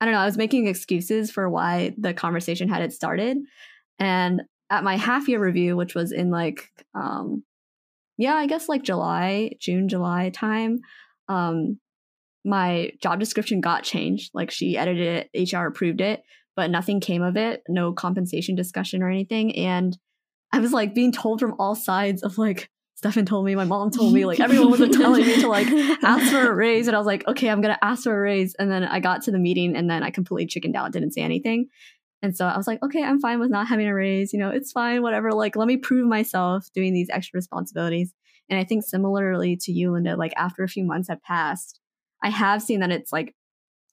I 0.00 0.04
don't 0.04 0.12
know, 0.14 0.20
I 0.20 0.26
was 0.26 0.36
making 0.36 0.66
excuses 0.66 1.30
for 1.30 1.48
why 1.48 1.94
the 1.96 2.12
conversation 2.12 2.68
had 2.68 2.82
it 2.82 2.92
started. 2.92 3.38
And 3.98 4.42
at 4.70 4.82
my 4.84 4.96
half 4.96 5.28
year 5.28 5.38
review, 5.42 5.76
which 5.76 5.94
was 5.94 6.10
in 6.12 6.30
like, 6.30 6.70
um, 6.94 7.44
yeah, 8.18 8.34
I 8.34 8.46
guess 8.46 8.68
like 8.68 8.82
July, 8.82 9.52
June, 9.60 9.88
July 9.88 10.30
time, 10.30 10.80
um, 11.28 11.78
my 12.44 12.90
job 13.02 13.20
description 13.20 13.60
got 13.60 13.84
changed. 13.84 14.30
Like 14.34 14.50
she 14.50 14.76
edited 14.76 15.28
it, 15.32 15.52
HR 15.52 15.66
approved 15.66 16.00
it, 16.00 16.22
but 16.56 16.70
nothing 16.70 17.00
came 17.00 17.22
of 17.22 17.36
it, 17.36 17.62
no 17.68 17.92
compensation 17.92 18.54
discussion 18.54 19.02
or 19.02 19.10
anything. 19.10 19.56
And 19.56 19.96
I 20.52 20.60
was 20.60 20.72
like 20.72 20.94
being 20.94 21.12
told 21.12 21.40
from 21.40 21.54
all 21.58 21.74
sides 21.74 22.22
of 22.22 22.38
like, 22.38 22.70
Stefan 22.96 23.26
told 23.26 23.44
me, 23.44 23.54
my 23.54 23.64
mom 23.64 23.90
told 23.90 24.14
me, 24.14 24.24
like 24.24 24.40
everyone 24.40 24.70
was 24.70 24.80
telling 24.96 25.26
me 25.26 25.40
to 25.40 25.48
like 25.48 25.66
ask 26.02 26.30
for 26.30 26.48
a 26.48 26.54
raise. 26.54 26.86
And 26.86 26.94
I 26.94 26.98
was 26.98 27.06
like, 27.06 27.26
okay, 27.26 27.48
I'm 27.48 27.60
gonna 27.60 27.78
ask 27.82 28.04
for 28.04 28.16
a 28.16 28.20
raise. 28.20 28.54
And 28.58 28.70
then 28.70 28.84
I 28.84 29.00
got 29.00 29.22
to 29.22 29.32
the 29.32 29.38
meeting 29.38 29.76
and 29.76 29.90
then 29.90 30.02
I 30.02 30.10
completely 30.10 30.46
chickened 30.46 30.76
out, 30.76 30.92
didn't 30.92 31.12
say 31.12 31.22
anything. 31.22 31.68
And 32.22 32.36
so 32.36 32.46
I 32.46 32.56
was 32.56 32.66
like, 32.66 32.82
okay, 32.82 33.02
I'm 33.02 33.20
fine 33.20 33.40
with 33.40 33.50
not 33.50 33.68
having 33.68 33.86
a 33.86 33.94
raise. 33.94 34.32
You 34.32 34.38
know, 34.38 34.48
it's 34.48 34.72
fine, 34.72 35.02
whatever. 35.02 35.32
Like, 35.32 35.56
let 35.56 35.68
me 35.68 35.76
prove 35.76 36.08
myself 36.08 36.66
doing 36.74 36.94
these 36.94 37.10
extra 37.10 37.36
responsibilities. 37.36 38.14
And 38.48 38.58
I 38.58 38.64
think 38.64 38.84
similarly 38.84 39.58
to 39.62 39.72
you, 39.72 39.92
Linda, 39.92 40.16
like 40.16 40.32
after 40.36 40.62
a 40.62 40.68
few 40.68 40.84
months 40.84 41.08
have 41.08 41.22
passed, 41.22 41.80
I 42.24 42.30
have 42.30 42.62
seen 42.62 42.80
that 42.80 42.90
it's 42.90 43.12
like 43.12 43.34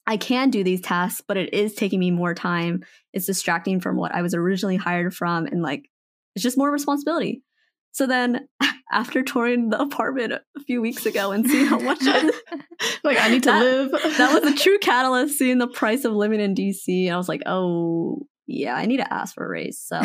I 0.08 0.18
can 0.18 0.50
do 0.50 0.64
these 0.64 0.82
tasks, 0.82 1.22
but 1.28 1.38
it 1.38 1.54
is 1.54 1.76
taking 1.76 2.00
me 2.00 2.10
more 2.10 2.34
time. 2.34 2.84
It's 3.14 3.26
distracting 3.26 3.82
from 3.82 3.98
what 3.98 4.16
I 4.16 4.22
was 4.22 4.34
originally 4.34 4.78
hired 4.78 5.14
from. 5.14 5.46
And 5.46 5.62
like, 5.62 5.90
it's 6.34 6.42
just 6.42 6.58
more 6.58 6.72
responsibility. 6.72 7.44
So 7.92 8.08
then 8.08 8.48
after 8.92 9.22
touring 9.22 9.70
the 9.70 9.82
apartment 9.82 10.34
a 10.34 10.62
few 10.66 10.82
weeks 10.82 11.06
ago 11.06 11.32
and 11.32 11.46
seeing 11.46 11.66
how 11.66 11.80
much 11.80 12.00
I, 12.02 12.32
like 13.04 13.20
I 13.20 13.28
need 13.28 13.44
to 13.44 13.52
that, 13.52 13.64
live. 13.64 13.92
that 14.18 14.42
was 14.42 14.52
a 14.52 14.56
true 14.56 14.80
catalyst 14.80 15.38
seeing 15.38 15.58
the 15.58 15.68
price 15.68 16.06
of 16.06 16.14
living 16.14 16.40
in 16.40 16.56
DC. 16.56 17.06
And 17.06 17.14
I 17.14 17.18
was 17.18 17.30
like, 17.30 17.44
oh 17.46 18.26
yeah, 18.48 18.76
I 18.76 18.86
need 18.86 18.98
to 18.98 19.14
ask 19.14 19.36
for 19.36 19.46
a 19.46 19.50
raise. 19.50 19.78
So 19.78 20.02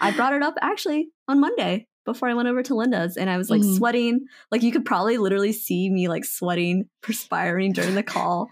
I 0.00 0.10
brought 0.10 0.34
it 0.34 0.42
up 0.42 0.54
actually 0.60 1.08
on 1.28 1.40
Monday 1.40 1.86
before 2.12 2.28
I 2.28 2.34
went 2.34 2.48
over 2.48 2.62
to 2.62 2.74
Linda's 2.74 3.16
and 3.16 3.28
I 3.30 3.36
was 3.36 3.50
like 3.50 3.62
Mhm. 3.62 3.76
sweating. 3.76 4.20
Like 4.50 4.62
you 4.62 4.72
could 4.72 4.84
probably 4.84 5.18
literally 5.18 5.52
see 5.52 5.88
me 5.90 6.08
like 6.08 6.24
sweating, 6.24 6.88
perspiring 7.02 7.72
during 7.72 7.94
the 7.94 8.02
call. 8.02 8.48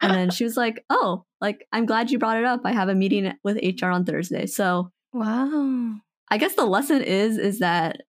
And 0.00 0.14
then 0.14 0.30
she 0.30 0.44
was 0.44 0.56
like, 0.56 0.84
Oh, 0.90 1.24
like 1.40 1.66
I'm 1.72 1.86
glad 1.86 2.10
you 2.10 2.18
brought 2.18 2.38
it 2.38 2.44
up. 2.44 2.62
I 2.64 2.72
have 2.72 2.88
a 2.88 2.94
meeting 2.94 3.32
with 3.44 3.58
HR 3.62 3.86
on 3.90 4.04
Thursday. 4.04 4.46
So 4.46 4.90
Wow. 5.12 5.94
I 6.30 6.38
guess 6.38 6.54
the 6.54 6.64
lesson 6.64 7.02
is 7.02 7.38
is 7.38 7.58
that 7.60 8.00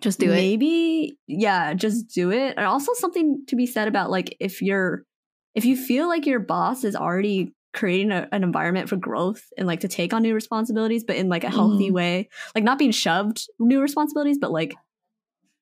Just 0.00 0.18
do 0.20 0.26
it. 0.30 0.34
maybe 0.36 1.16
yeah, 1.26 1.72
just 1.74 2.08
do 2.08 2.30
it. 2.30 2.54
And 2.56 2.66
also 2.66 2.92
something 2.94 3.44
to 3.48 3.56
be 3.56 3.66
said 3.66 3.88
about 3.88 4.10
like 4.10 4.36
if 4.40 4.60
you're 4.60 5.04
if 5.54 5.64
you 5.64 5.76
feel 5.76 6.08
like 6.08 6.26
your 6.26 6.40
boss 6.40 6.82
is 6.84 6.96
already 6.96 7.54
creating 7.74 8.12
a, 8.12 8.28
an 8.32 8.42
environment 8.44 8.88
for 8.88 8.96
growth 8.96 9.42
and 9.58 9.66
like 9.66 9.80
to 9.80 9.88
take 9.88 10.14
on 10.14 10.22
new 10.22 10.34
responsibilities, 10.34 11.04
but 11.04 11.16
in 11.16 11.28
like 11.28 11.44
a 11.44 11.50
healthy 11.50 11.90
Mhm. 11.90 11.94
way, 11.94 12.28
like 12.54 12.64
not 12.64 12.78
being 12.78 12.92
shoved 12.92 13.46
new 13.58 13.80
responsibilities, 13.82 14.38
but 14.38 14.50
like 14.52 14.74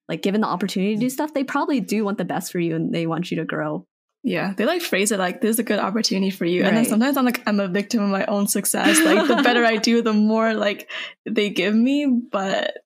like 0.08 0.20
given 0.20 0.40
the 0.40 0.46
opportunity 0.46 0.94
to 0.94 1.00
do 1.00 1.08
stuff, 1.08 1.32
they 1.32 1.44
probably 1.44 1.80
do 1.80 2.04
want 2.04 2.18
the 2.18 2.24
best 2.24 2.52
for 2.52 2.58
you 2.58 2.76
and 2.76 2.92
they 2.94 3.06
want 3.06 3.30
you 3.30 3.38
to 3.38 3.44
grow. 3.44 3.86
Yeah, 4.24 4.52
they 4.56 4.66
like 4.66 4.82
phrase 4.82 5.10
it 5.10 5.18
like 5.18 5.40
this 5.40 5.50
is 5.52 5.58
a 5.58 5.62
good 5.64 5.78
opportunity 5.78 6.30
for 6.30 6.44
you. 6.44 6.62
And 6.64 6.76
then 6.76 6.84
sometimes 6.84 7.16
I'm 7.16 7.24
like 7.24 7.42
I'm 7.46 7.58
a 7.60 7.68
victim 7.68 8.02
of 8.02 8.10
my 8.10 8.24
own 8.26 8.46
success. 8.46 9.00
Like 9.04 9.26
the 9.26 9.42
better 9.42 9.64
I 9.64 9.76
do, 9.76 10.02
the 10.02 10.12
more 10.12 10.54
like 10.54 10.90
they 11.24 11.50
give 11.50 11.74
me. 11.74 12.06
But 12.06 12.78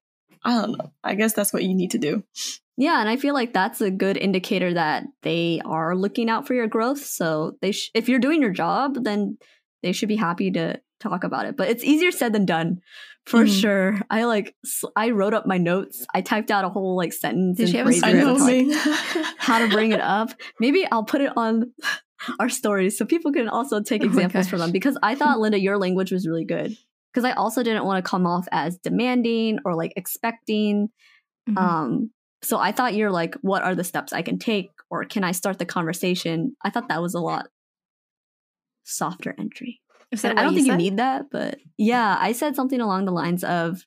I 0.45 0.61
don't 0.61 0.79
know. 0.79 0.93
I 1.03 1.14
guess 1.14 1.33
that's 1.33 1.53
what 1.53 1.64
you 1.64 1.74
need 1.74 1.91
to 1.93 1.99
do. 1.99 2.22
Yeah, 2.77 3.01
and 3.01 3.09
I 3.09 3.16
feel 3.16 3.33
like 3.35 3.53
that's 3.55 3.81
a 3.81 3.91
good 3.91 4.16
indicator 4.16 4.74
that 4.74 5.05
they 5.22 5.61
are 5.64 5.97
looking 5.97 6.29
out 6.29 6.47
for 6.47 6.55
your 6.55 6.66
growth. 6.66 7.05
So 7.05 7.57
they, 7.62 7.72
sh- 7.72 7.91
if 7.95 8.09
you're 8.09 8.18
doing 8.18 8.43
your 8.43 8.51
job, 8.53 8.99
then 9.03 9.39
they 9.83 9.93
should 9.93 10.09
be 10.09 10.16
happy 10.16 10.51
to 10.53 10.81
talk 11.01 11.24
about 11.24 11.47
it. 11.47 11.57
But 11.57 11.68
it's 11.68 11.85
easier 11.85 12.11
said 12.11 12.33
than 12.33 12.45
done, 12.45 12.81
for 13.27 13.45
Mhm. 13.45 13.61
sure. 13.61 14.01
I 14.11 14.24
like, 14.24 14.55
I 14.95 15.11
wrote 15.11 15.33
up 15.35 15.47
my 15.47 15.57
notes. 15.59 16.05
I 16.14 16.20
typed 16.20 16.51
out 16.51 16.64
a 16.64 16.68
whole 16.68 16.97
like 16.97 17.12
sentence. 17.12 17.59
Did 17.59 17.70
she 17.70 17.77
have 17.79 17.87
a 17.87 17.91
phrases 17.91 18.05
I 18.05 18.11
script? 18.11 18.27
know 18.27 18.35
of, 18.35 18.41
like, 18.43 19.35
how 19.39 19.59
to 19.59 19.68
bring 19.68 19.93
it 19.93 20.01
up. 20.18 20.31
Maybe 20.61 20.87
I'll 20.91 21.05
put 21.05 21.20
it 21.22 21.33
on 21.37 21.72
our 22.41 22.49
stories 22.51 22.99
so 22.99 23.05
people 23.07 23.33
can 23.33 23.49
also 23.49 23.81
take 23.81 24.03
Oh 24.03 24.07
examples 24.07 24.49
from 24.49 24.59
them. 24.61 24.70
Because 24.72 24.99
I 25.03 25.14
thought 25.14 25.39
Linda, 25.41 25.59
your 25.61 25.79
language 25.79 26.12
was 26.12 26.27
really 26.27 26.45
good. 26.45 26.77
Because 27.12 27.24
I 27.24 27.33
also 27.33 27.62
didn't 27.62 27.85
want 27.87 28.05
to 28.05 28.09
come 28.11 28.27
off 28.27 28.47
as 28.53 28.77
demanding 28.79 29.61
or 29.64 29.74
like 29.74 29.93
expecting. 29.97 30.91
Mhm. 31.49 31.57
Um, 31.59 32.11
so 32.43 32.59
I 32.59 32.72
thought 32.72 32.95
you're 32.95 33.11
like, 33.11 33.34
what 33.43 33.62
are 33.62 33.74
the 33.74 33.84
steps 33.84 34.12
I 34.12 34.22
can 34.22 34.39
take, 34.39 34.70
or 34.91 35.05
can 35.05 35.24
I 35.24 35.32
start 35.32 35.59
the 35.59 35.64
conversation? 35.64 36.57
I 36.62 36.70
thought 36.70 36.89
that 36.89 37.03
was 37.03 37.14
a 37.14 37.20
lot 37.20 37.47
softer 38.84 39.34
entry. 39.39 39.80
I 40.12 40.43
don't 40.43 40.55
think 40.55 40.66
said? 40.66 40.72
you 40.72 40.78
need 40.78 40.99
that, 40.99 41.26
but 41.30 41.59
yeah, 41.76 42.16
I 42.20 42.32
said 42.32 42.55
something 42.55 42.80
along 42.80 43.07
the 43.07 43.12
lines 43.12 43.43
of, 43.43 43.84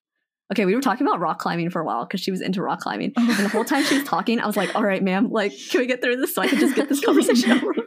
okay, 0.52 0.66
we 0.66 0.76
were 0.76 0.82
talking 0.82 1.08
about 1.08 1.20
rock 1.20 1.39
climbing 1.39 1.70
for 1.70 1.82
a 1.82 1.86
while 1.86 2.06
because 2.06 2.20
she 2.20 2.32
was 2.32 2.41
into 2.41 2.62
rock 2.62 2.80
climbing, 2.80 3.14
and 3.18 3.30
the 3.30 3.50
whole 3.50 3.66
time 3.66 3.84
she 3.86 3.95
was 3.95 4.04
talking, 4.04 4.39
I 4.39 4.47
was 4.47 4.58
like, 4.58 4.76
all 4.76 4.84
right, 4.84 5.04
ma'am, 5.04 5.30
like, 5.30 5.54
can 5.70 5.80
we 5.80 5.88
get 5.88 6.02
through 6.02 6.18
this 6.18 6.36
so 6.36 6.41
I 6.41 6.47
can 6.47 6.60
just 6.60 6.76
get 6.76 6.89
this 6.89 7.04
conversation 7.04 7.52
over? 7.54 7.68
with?" 7.68 7.86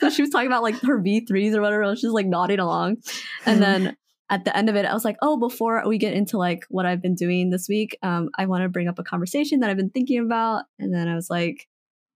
So 0.00 0.10
she 0.10 0.22
was 0.22 0.30
talking 0.30 0.46
about 0.46 0.62
like 0.62 0.80
her 0.80 0.98
V 0.98 1.26
threes 1.26 1.54
or 1.54 1.60
whatever. 1.60 1.82
Was 1.82 2.02
like 2.02 2.26
nodding 2.26 2.58
along, 2.58 2.96
and 3.44 3.62
then 3.62 3.96
at 4.30 4.44
the 4.44 4.56
end 4.56 4.68
of 4.68 4.76
it, 4.76 4.84
I 4.84 4.92
was 4.94 5.04
like, 5.04 5.16
oh, 5.22 5.36
before 5.38 5.82
we 5.86 5.96
get 5.98 6.12
into 6.14 6.36
like 6.38 6.64
what 6.68 6.84
I've 6.86 7.00
been 7.02 7.14
doing 7.14 7.50
this 7.50 7.66
week, 7.68 7.96
um, 8.02 8.28
I 8.36 8.46
want 8.46 8.62
to 8.62 8.68
bring 8.68 8.88
up 8.88 8.98
a 8.98 9.04
conversation 9.04 9.60
that 9.60 9.70
I've 9.70 9.76
been 9.76 9.90
thinking 9.90 10.20
about. 10.20 10.64
And 10.78 10.94
then 10.94 11.08
I 11.08 11.14
was 11.14 11.30
like, 11.30 11.66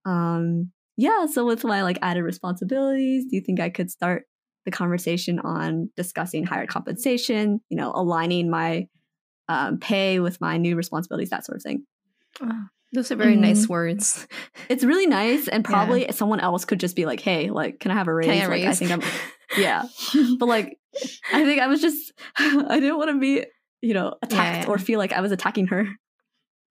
um, 0.05 0.71
yeah, 0.97 1.27
so 1.27 1.47
with 1.47 1.65
my 1.65 1.83
like 1.83 1.99
added 2.03 2.23
responsibilities, 2.23 3.25
do 3.25 3.37
you 3.37 3.43
think 3.43 3.61
I 3.61 3.71
could 3.71 3.91
start 3.91 4.25
the 4.67 4.71
conversation 4.71 5.39
on 5.41 5.91
discussing 5.97 6.45
higher 6.45 6.67
compensation, 6.67 7.61
you 7.71 7.77
know, 7.77 7.93
aligning 7.95 8.51
my 8.51 8.89
um, 9.49 9.79
pay 9.79 10.21
with 10.21 10.41
my 10.41 10.57
new 10.59 10.77
responsibilities, 10.77 11.31
that 11.31 11.45
sort 11.47 11.57
of 11.57 11.63
thing? 11.63 11.87
Wow. 12.41 12.65
Those 12.93 13.11
are 13.11 13.17
very 13.17 13.37
Mhm. 13.37 13.41
nice 13.41 13.69
words. 13.69 14.27
It's 14.69 14.85
really 14.85 15.07
nice. 15.07 15.49
And 15.49 15.65
probably 15.73 16.07
someone 16.13 16.41
else 16.41 16.67
could 16.67 16.79
just 16.79 16.95
be 16.95 17.07
like, 17.07 17.21
hey, 17.21 17.49
like, 17.51 17.81
can 17.81 17.91
I 17.91 17.95
have 17.95 18.07
a 18.09 18.15
raise? 18.15 18.29
I 18.29 18.47
Like, 18.47 18.65
I 18.65 18.75
think 18.75 18.91
I'm, 18.91 19.03
yeah. 19.57 19.85
but 20.39 20.47
like 20.47 20.79
i 21.33 21.45
think 21.45 21.61
i 21.61 21.67
was 21.67 21.81
just 21.81 22.13
i 22.37 22.79
didn't 22.81 22.99
want 22.99 23.11
to 23.11 23.19
be 23.19 23.45
you 23.81 23.95
know 23.95 24.15
attacked 24.23 24.67
Yeah. 24.67 24.73
or 24.73 24.79
feel 24.79 24.99
like 24.99 25.13
i 25.13 25.21
was 25.21 25.33
attacking 25.33 25.69
her 25.69 25.89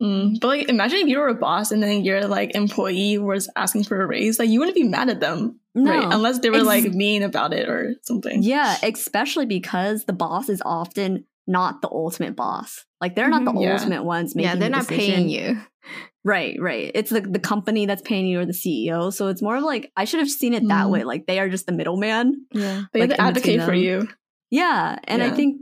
Mm, 0.02 0.40
but 0.42 0.48
like, 0.48 0.68
imagine 0.68 0.98
if 1.02 1.08
you 1.10 1.20
were 1.20 1.28
a 1.28 1.36
boss 1.36 1.70
and 1.72 1.84
then 1.84 2.04
your 2.04 2.26
like 2.26 2.56
employee 2.56 3.20
was 3.20 3.48
asking 3.56 3.84
for 3.84 4.02
a 4.02 4.08
raise, 4.08 4.40
like 4.40 4.50
you 4.50 4.58
wouldn't 4.58 4.74
be 4.76 4.82
mad 4.84 5.10
at 5.10 5.20
them, 5.20 5.60
no 5.76 5.92
right? 5.92 6.12
Unless 6.12 6.40
they 6.40 6.50
were 6.50 6.56
Ex- 6.56 6.66
like 6.66 6.86
mean 6.86 7.22
about 7.22 7.54
it 7.54 7.70
or 7.70 7.94
something. 8.02 8.42
yeah 8.42 8.78
especially 8.82 9.46
because 9.46 10.06
the 10.06 10.14
boss 10.14 10.50
is 10.50 10.60
often 10.66 11.26
not 11.46 11.84
the 11.84 11.90
ultimate 11.92 12.36
boss 12.36 12.84
like 13.00 13.14
they're 13.16 13.30
not 13.30 13.46
the 13.46 13.52
Mhm. 13.52 13.62
Yeah. 13.64 13.74
ultimate 13.74 14.04
ones 14.04 14.34
making 14.36 14.50
yeah, 14.50 14.56
they're 14.56 14.70
the 14.70 14.76
not 14.78 14.88
decision. 14.88 15.14
paying 15.14 15.30
you. 15.30 15.62
Right 16.24 16.56
right 16.60 16.92
it's 16.94 17.10
the, 17.10 17.22
the 17.22 17.40
company 17.40 17.86
that's 17.86 18.02
paying 18.04 18.28
you 18.28 18.40
or 18.40 18.46
the 18.46 18.54
ceo 18.54 19.12
so 19.12 19.28
it's 19.28 19.42
more 19.42 19.56
of 19.58 19.64
like 19.64 19.92
i 19.98 20.06
should 20.06 20.20
have 20.20 20.30
seen 20.30 20.54
it 20.54 20.68
that 20.68 20.86
Mhm. 20.88 20.92
way 20.92 21.04
like 21.04 21.26
they 21.26 21.40
are 21.40 21.50
just 21.50 21.66
the 21.66 21.72
middleman 21.72 22.46
Yeah. 22.54 22.84
They 22.94 23.02
like, 23.08 23.10
to 23.18 23.26
in 23.28 23.34
between 23.34 23.60
advocate 23.60 23.64
for 23.64 23.74
you. 23.74 24.08
yeah 24.52 25.00
and 25.06 25.24
i 25.24 25.32
think 25.32 25.62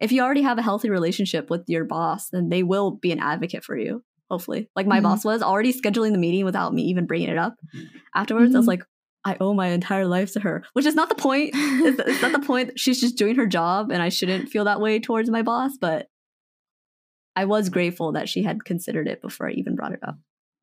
if 0.00 0.12
you 0.12 0.22
already 0.22 0.42
have 0.42 0.58
a 0.58 0.62
healthy 0.62 0.90
relationship 0.90 1.48
with 1.50 1.62
your 1.68 1.84
boss 1.84 2.28
then 2.30 2.48
they 2.50 2.62
will 2.62 2.90
be 2.92 3.12
an 3.12 3.20
advocate 3.20 3.64
for 3.64 3.76
you 3.78 4.02
hopefully 4.30 4.68
like 4.76 4.86
my 4.86 5.00
Mhm. 5.00 5.04
boss 5.04 5.24
was 5.24 5.42
already 5.42 5.72
scheduling 5.72 6.12
the 6.12 6.18
meeting 6.18 6.44
without 6.44 6.74
me 6.74 6.82
even 6.82 7.06
bringing 7.06 7.28
it 7.30 7.38
up 7.38 7.54
afterwards 8.14 8.54
i 8.54 8.58
was 8.58 8.66
Mhm. 8.66 8.68
like 8.68 8.82
i 9.24 9.36
owe 9.40 9.54
my 9.54 9.68
entire 9.68 10.06
life 10.06 10.32
to 10.34 10.40
her 10.40 10.64
which 10.74 10.84
is 10.84 10.94
not 10.94 11.08
the 11.08 11.14
point 11.14 11.50
it's, 11.54 11.98
it's 11.98 12.20
not 12.22 12.32
the 12.32 12.46
point 12.46 12.78
she's 12.78 13.00
just 13.00 13.16
doing 13.16 13.36
her 13.36 13.46
job 13.46 13.90
and 13.90 14.02
i 14.02 14.10
shouldn't 14.10 14.50
feel 14.50 14.64
that 14.64 14.80
way 14.80 14.98
towards 15.00 15.30
my 15.30 15.40
boss 15.42 15.72
but 15.80 16.08
i 17.36 17.44
was 17.44 17.68
grateful 17.68 18.12
that 18.12 18.28
she 18.28 18.42
had 18.42 18.64
considered 18.64 19.08
it 19.08 19.20
before 19.22 19.48
i 19.48 19.52
even 19.52 19.74
brought 19.74 19.92
it 19.92 20.00
up 20.02 20.16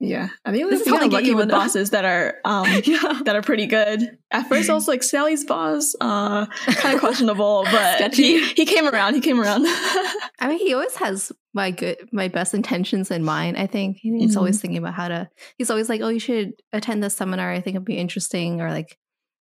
Yeah, 0.04 0.30
I 0.46 0.52
think 0.52 0.64
This 0.70 0.80
this 0.80 0.82
is 0.82 0.88
is 0.88 0.94
how 0.94 1.00
they 1.00 1.10
get 1.10 1.14
lucky 1.18 1.28
you, 1.28 1.36
with 1.38 1.50
bosses 1.52 1.92
that 1.92 2.06
are 2.06 2.38
um 2.44 2.66
yeah 2.86 3.22
that 3.26 3.36
are 3.36 3.44
pretty 3.44 3.68
good. 3.68 4.00
At 4.32 4.48
first, 4.50 4.68
I 4.68 4.74
was 4.74 4.88
like 4.88 5.04
Sally's 5.04 5.46
boss, 5.46 5.94
uh, 6.02 6.48
kind 6.82 6.96
of 6.96 7.00
questionable, 7.06 7.66
but 7.72 8.16
he 8.16 8.42
he 8.60 8.66
came 8.66 8.88
around. 8.90 9.14
He 9.14 9.22
came 9.22 9.40
around. 9.40 9.62
I 10.42 10.48
mean, 10.50 10.58
he 10.58 10.74
always 10.74 10.96
has 10.96 11.32
my 11.54 11.70
good, 11.70 11.98
my 12.12 12.30
best 12.30 12.56
intentions 12.56 13.12
in 13.12 13.24
mind. 13.24 13.58
I 13.58 13.68
think 13.68 13.98
he's 14.02 14.34
Mhm. 14.34 14.38
always 14.40 14.58
thinking 14.60 14.80
about 14.82 14.96
how 14.96 15.08
to. 15.14 15.30
He's 15.60 15.70
always 15.70 15.88
like, 15.88 16.02
"Oh, 16.02 16.10
you 16.10 16.20
should 16.28 16.54
attend 16.74 17.04
this 17.04 17.16
seminar. 17.16 17.52
I 17.54 17.62
think 17.62 17.76
it'd 17.76 17.86
be 17.86 17.98
interesting." 18.02 18.60
Or 18.60 18.72
like, 18.72 18.98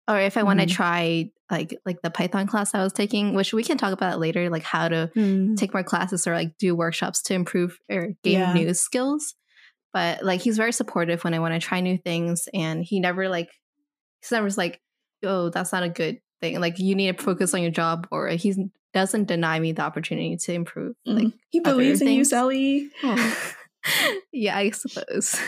or 0.06 0.20
if 0.20 0.36
I 0.36 0.44
want 0.44 0.60
to 0.60 0.66
try 0.66 1.30
like 1.50 1.78
like 1.84 2.00
the 2.02 2.10
Python 2.10 2.46
class 2.46 2.74
I 2.74 2.82
was 2.82 2.92
taking, 2.92 3.34
which 3.34 3.52
we 3.52 3.62
can 3.64 3.76
talk 3.78 3.92
about 3.92 4.18
later, 4.18 4.48
like 4.50 4.62
how 4.62 4.88
to 4.88 5.10
Mm. 5.14 5.56
take 5.56 5.74
more 5.74 5.82
classes 5.84 6.26
or 6.26 6.34
like 6.34 6.56
do 6.58 6.74
workshops 6.74 7.22
to 7.24 7.34
improve 7.34 7.78
or 7.90 8.08
gain 8.22 8.32
Yeah. 8.40 8.52
new 8.52 8.74
skills. 8.74 9.34
But 9.92 10.24
like 10.24 10.40
he's 10.40 10.56
very 10.56 10.72
supportive 10.72 11.22
when 11.22 11.34
I 11.34 11.38
want 11.38 11.54
to 11.54 11.60
try 11.60 11.80
new 11.80 11.98
things, 11.98 12.48
and 12.54 12.82
he 12.82 12.98
never 13.00 13.28
like 13.28 13.50
he's 14.20 14.32
never 14.32 14.48
like, 14.56 14.80
"Oh, 15.22 15.50
that's 15.50 15.72
not 15.72 15.82
a 15.84 15.88
good 15.88 16.18
thing." 16.40 16.60
Like 16.60 16.78
you 16.78 16.94
need 16.94 17.16
to 17.16 17.22
focus 17.22 17.54
on 17.54 17.62
your 17.62 17.70
job, 17.70 18.08
or 18.10 18.28
he 18.28 18.54
doesn't 18.92 19.26
deny 19.26 19.58
me 19.60 19.72
the 19.72 19.82
opportunity 19.82 20.36
to 20.36 20.52
improve. 20.52 20.96
Like 21.04 21.32
he 21.50 21.60
believes 21.60 22.00
in 22.00 22.08
you. 22.08 22.24
Sally. 22.24 22.88
yeah, 24.32 24.56
I 24.56 24.70
suppose. 24.70 25.38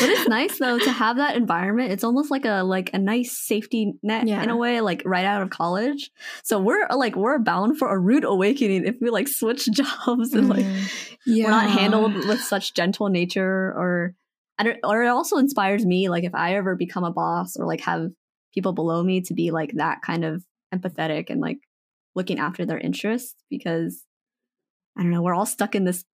But 0.00 0.08
it's 0.08 0.28
nice 0.28 0.58
though 0.58 0.78
to 0.78 0.90
have 0.90 1.16
that 1.16 1.36
environment. 1.36 1.92
It's 1.92 2.04
almost 2.04 2.30
like 2.30 2.44
a 2.44 2.62
like 2.62 2.90
a 2.94 2.98
nice 2.98 3.36
safety 3.36 3.94
net 4.02 4.26
Yeah. 4.26 4.42
in 4.42 4.50
a 4.50 4.56
way, 4.56 4.80
like 4.80 5.02
right 5.04 5.24
out 5.24 5.42
of 5.42 5.50
college. 5.50 6.10
So 6.44 6.58
we're 6.60 6.86
like 6.94 7.16
we're 7.16 7.38
bound 7.38 7.78
for 7.78 7.88
a 7.92 7.98
rude 7.98 8.24
awakening 8.24 8.86
if 8.86 8.96
we 9.00 9.10
like 9.10 9.28
switch 9.28 9.66
jobs 9.72 10.32
and 10.34 10.48
like 10.48 10.64
Mm. 10.64 10.88
Yeah. 11.26 11.44
we're 11.44 11.50
not 11.50 11.70
handled 11.70 12.14
with 12.14 12.40
such 12.40 12.74
gentle 12.74 13.08
nature 13.08 13.72
or 13.76 14.14
I 14.58 14.64
don't, 14.64 14.78
or 14.84 15.02
it 15.02 15.08
also 15.08 15.36
inspires 15.36 15.84
me 15.86 16.08
like 16.08 16.24
if 16.24 16.34
I 16.34 16.54
ever 16.54 16.74
become 16.76 17.04
a 17.04 17.12
boss 17.12 17.56
or 17.56 17.66
like 17.66 17.80
have 17.82 18.08
people 18.54 18.72
below 18.72 19.02
me 19.02 19.20
to 19.22 19.34
be 19.34 19.50
like 19.50 19.72
that 19.74 20.02
kind 20.02 20.24
of 20.24 20.42
empathetic 20.74 21.30
and 21.30 21.40
like 21.40 21.58
looking 22.14 22.38
after 22.38 22.64
their 22.66 22.78
interests 22.78 23.34
because 23.50 24.04
I 24.96 25.02
don't 25.02 25.12
know, 25.12 25.22
we're 25.22 25.34
all 25.34 25.46
stuck 25.46 25.74
in 25.76 25.84
this 25.84 26.04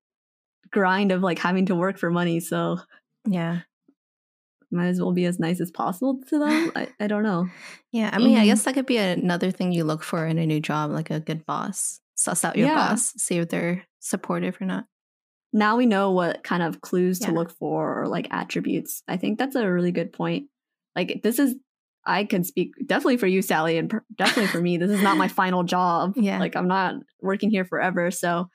grind 0.71 1.13
of 1.13 1.23
like 1.23 1.39
having 1.39 1.67
to 1.67 1.75
work 1.75 1.97
for 1.99 2.11
money, 2.11 2.41
so 2.41 2.79
Yeah. 3.27 3.61
might 4.71 4.89
as 4.89 5.01
well 5.01 5.13
be 5.13 5.25
as 5.27 5.39
nice 5.39 5.61
as 5.61 5.71
possible 5.71 6.21
to 6.29 6.39
them. 6.39 6.73
I, 6.77 6.89
I 6.99 7.07
don't 7.07 7.23
know. 7.23 7.49
Yeah. 7.93 8.11
I 8.13 8.19
mean, 8.19 8.37
I 8.37 8.43
Mhm. 8.43 8.47
guess 8.47 8.65
that 8.65 8.75
could 8.75 8.87
be 8.87 8.97
another 8.99 9.51
thing 9.53 9.73
you 9.73 9.85
look 9.85 10.03
for 10.03 10.27
in 10.27 10.39
a 10.39 10.47
new 10.47 10.59
job, 10.61 10.91
like 10.91 11.11
a 11.11 11.21
good 11.21 11.47
boss. 11.47 12.01
Suss 12.17 12.45
out 12.45 12.57
your 12.57 12.69
Yeah. 12.69 12.75
boss, 12.75 13.13
see 13.17 13.39
if 13.39 13.49
they're 13.49 13.85
supportive 14.01 14.61
or 14.61 14.65
not. 14.67 14.87
Now 15.53 15.77
we 15.77 15.87
know 15.87 16.11
what 16.11 16.43
kind 16.43 16.63
of 16.63 16.81
clues 16.81 17.21
to 17.21 17.31
look 17.31 17.53
for 17.53 18.01
or 18.03 18.09
like 18.09 18.27
attributes. 18.33 19.05
I 19.07 19.17
think 19.17 19.39
that's 19.39 19.55
a 19.55 19.71
really 19.71 19.93
good 19.93 20.13
point. 20.13 20.49
Like 20.97 21.21
this 21.23 21.39
is 21.39 21.55
I 22.07 22.25
can 22.25 22.43
speak 22.45 22.73
definitely 22.85 23.17
for 23.17 23.27
you, 23.29 23.41
Sally, 23.43 23.79
and 23.79 23.89
per- 23.89 24.05
definitely 24.17 24.49
for 24.49 24.61
me. 24.61 24.77
This 24.77 24.91
is 24.91 25.01
not 25.03 25.17
my 25.17 25.29
final 25.29 25.63
job. 25.63 26.15
Yeah. 26.17 26.39
Like 26.41 26.57
I'm 26.57 26.69
not 26.69 26.97
working 27.23 27.51
here 27.51 27.65
forever. 27.65 28.11
So 28.11 28.51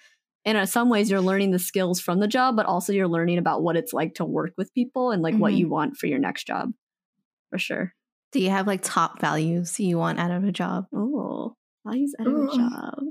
in 0.46 0.56
uh, 0.56 0.66
some 0.66 0.90
ways 0.90 1.10
you're 1.12 1.22
learning 1.22 1.52
the 1.52 1.60
skills 1.60 2.00
from 2.00 2.20
the 2.20 2.28
job, 2.28 2.56
but 2.56 2.66
also 2.66 2.94
you're 2.94 3.08
learning 3.08 3.38
about 3.38 3.62
what 3.62 3.76
it's 3.76 3.94
like 3.94 4.16
to 4.16 4.26
work 4.26 4.54
with 4.58 4.74
people 4.74 5.12
and 5.12 5.22
like 5.22 5.36
what 5.36 5.54
Mhm. 5.54 5.58
you 5.58 5.70
want 5.70 5.98
for 5.98 6.08
your 6.08 6.20
next 6.20 6.46
job. 6.48 6.72
For 7.50 7.58
sure. 7.60 7.94
Do 8.32 8.40
you 8.40 8.50
have 8.50 8.68
like 8.68 8.82
top 8.84 9.20
values 9.20 9.80
you 9.80 9.98
want 9.98 10.20
out 10.20 10.32
of 10.32 10.44
a 10.44 10.52
job? 10.52 10.86
Oh, 10.96 11.56
values 11.86 12.14
out 12.20 12.28
of 12.28 12.34
a 12.34 12.56
job. 12.56 13.04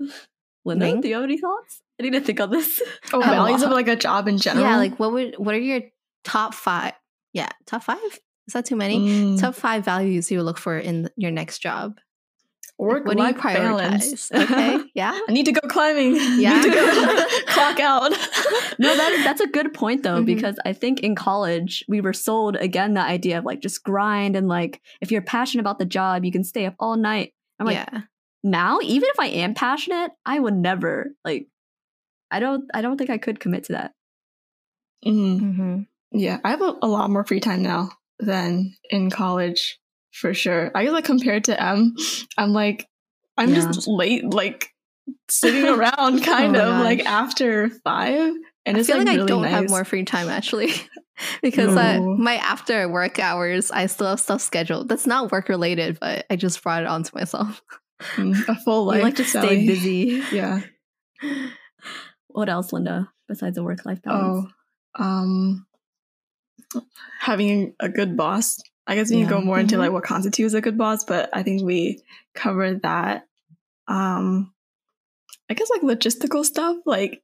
Linda, 0.64 0.86
Ming? 0.86 1.00
do 1.00 1.08
you 1.08 1.14
have 1.14 1.24
any 1.24 1.38
thoughts? 1.38 1.82
I 1.98 2.04
need 2.04 2.12
to 2.12 2.20
think 2.20 2.40
on 2.40 2.50
this. 2.50 2.82
Oh, 3.12 3.18
Oh, 3.18 3.20
values 3.20 3.62
of 3.62 3.70
like 3.70 3.88
a 3.88 3.96
job 3.96 4.28
in 4.28 4.38
general. 4.38 4.66
Yeah, 4.66 4.76
like 4.76 4.98
what 4.98 5.12
would 5.12 5.34
what 5.38 5.54
are 5.54 5.58
your 5.58 5.82
top 6.24 6.54
five? 6.54 6.92
Yeah, 7.32 7.48
top 7.66 7.82
five? 7.84 7.98
Is 8.46 8.52
that 8.54 8.66
too 8.66 8.76
many? 8.76 8.98
Mm. 8.98 9.40
Top 9.40 9.54
five 9.54 9.84
values 9.84 10.30
you 10.30 10.38
would 10.38 10.44
look 10.44 10.58
for 10.58 10.78
in 10.78 11.08
your 11.16 11.30
next 11.30 11.58
job. 11.60 11.98
Work 12.78 13.04
what 13.04 13.16
do 13.16 13.22
you 13.22 13.32
life 13.32 13.42
balance. 13.42 14.30
Okay, 14.32 14.78
yeah. 14.94 15.18
I 15.28 15.32
need 15.32 15.46
to 15.46 15.52
go 15.52 15.60
climbing. 15.68 16.14
Yeah. 16.38 16.54
need 16.54 16.62
to 16.62 16.70
go 16.70 17.24
clock 17.48 17.80
out. 17.80 18.10
no, 18.78 18.96
that 18.96 19.22
that's 19.24 19.40
a 19.40 19.46
good 19.48 19.74
point 19.74 20.02
though, 20.04 20.22
Mhm. 20.22 20.26
because 20.26 20.56
I 20.64 20.72
think 20.72 21.00
in 21.00 21.14
college 21.14 21.84
we 21.88 22.00
were 22.00 22.12
sold 22.12 22.56
again 22.56 22.94
the 22.94 23.00
idea 23.02 23.38
of 23.38 23.44
like 23.44 23.60
just 23.60 23.82
grind 23.82 24.36
and 24.36 24.46
like 24.48 24.80
if 25.00 25.10
you're 25.10 25.22
passionate 25.22 25.62
about 25.62 25.78
the 25.78 25.84
job, 25.86 26.24
you 26.24 26.32
can 26.32 26.44
stay 26.44 26.66
up 26.66 26.74
all 26.78 26.96
night. 26.96 27.32
I'm 27.58 27.66
like, 27.66 27.74
yeah. 27.76 28.02
now, 28.44 28.78
even 28.82 29.08
if 29.10 29.18
I 29.18 29.26
am 29.26 29.54
passionate, 29.54 30.12
I 30.24 30.38
would 30.38 30.54
never 30.54 31.12
like 31.24 31.48
I 32.30 32.38
don't 32.40 32.64
I 32.72 32.82
don't 32.82 32.96
think 32.96 33.10
I 33.10 33.18
could 33.18 33.40
commit 33.40 33.64
to 33.64 33.72
that. 33.72 33.92
Mhm. 35.04 35.38
hmm 35.40 35.80
Yeah, 36.12 36.38
I 36.44 36.50
have 36.50 36.62
a, 36.62 36.74
a 36.82 36.86
lot 36.88 37.10
more 37.10 37.24
free 37.24 37.40
time 37.40 37.62
now 37.62 37.90
than 38.20 38.74
in 38.90 39.10
college 39.10 39.78
for 40.20 40.34
sure. 40.34 40.70
I 40.74 40.84
guess 40.84 40.92
like 40.92 41.04
compared 41.04 41.44
to 41.44 41.62
M, 41.62 41.94
I'm 42.36 42.52
like 42.52 42.86
I'm 43.36 43.50
Yeah. 43.50 43.56
just 43.56 43.86
late, 43.86 44.24
like 44.24 44.68
sitting 45.30 45.66
around 45.74 46.22
kind 46.22 46.56
Oh 46.56 46.72
of 46.72 46.80
like 46.84 47.04
after 47.06 47.68
five, 47.84 48.34
and 48.66 48.76
I 48.76 48.80
it's 48.80 48.88
feel 48.88 48.98
like, 48.98 49.06
like, 49.06 49.16
really 49.16 49.24
I 49.32 49.34
don't 49.34 49.42
nice. 49.42 49.52
have 49.52 49.70
more 49.70 49.84
free 49.84 50.04
time 50.04 50.28
actually. 50.28 50.72
because 51.42 51.76
uh, 51.76 51.98
No. 51.98 52.16
my 52.16 52.34
after 52.36 52.88
work 52.88 53.18
hours, 53.18 53.70
I 53.70 53.86
still 53.86 54.06
have 54.08 54.20
stuff 54.20 54.40
scheduled. 54.40 54.88
That's 54.88 55.06
not 55.06 55.32
work 55.32 55.48
related, 55.48 55.98
but 56.00 56.26
I 56.30 56.36
just 56.36 56.62
brought 56.62 56.82
it 56.82 56.88
onto 56.88 57.16
myself. 57.16 57.62
Mm, 58.14 58.48
a 58.48 58.54
full 58.56 58.84
life. 58.90 59.02
like 59.02 59.16
to 59.16 59.24
stay 59.24 59.66
busy. 59.66 60.22
Yeah. 60.30 60.60
What 62.28 62.48
else, 62.48 62.72
Linda, 62.72 63.10
besides 63.26 63.58
a 63.58 63.62
work 63.64 63.84
life 63.84 64.00
balance? 64.02 64.46
Oh, 64.98 65.04
um, 65.04 65.66
having 67.20 67.74
a 67.80 67.88
good 67.88 68.16
boss. 68.16 68.58
I 68.88 68.94
guess 68.94 69.10
we 69.10 69.20
can 69.20 69.28
go 69.28 69.40
more 69.42 69.58
into 69.60 69.76
Mhm. 69.76 69.80
like 69.80 69.92
what 69.92 70.02
constitutes 70.04 70.54
a 70.54 70.60
good 70.62 70.78
boss, 70.78 71.04
but 71.04 71.28
I 71.34 71.42
think 71.42 71.62
we 71.62 72.02
covered 72.34 72.82
that. 72.82 73.26
Um, 73.86 74.52
I 75.50 75.54
guess 75.54 75.68
like 75.70 75.82
logistical 75.82 76.44
stuff, 76.44 76.76
like 76.86 77.22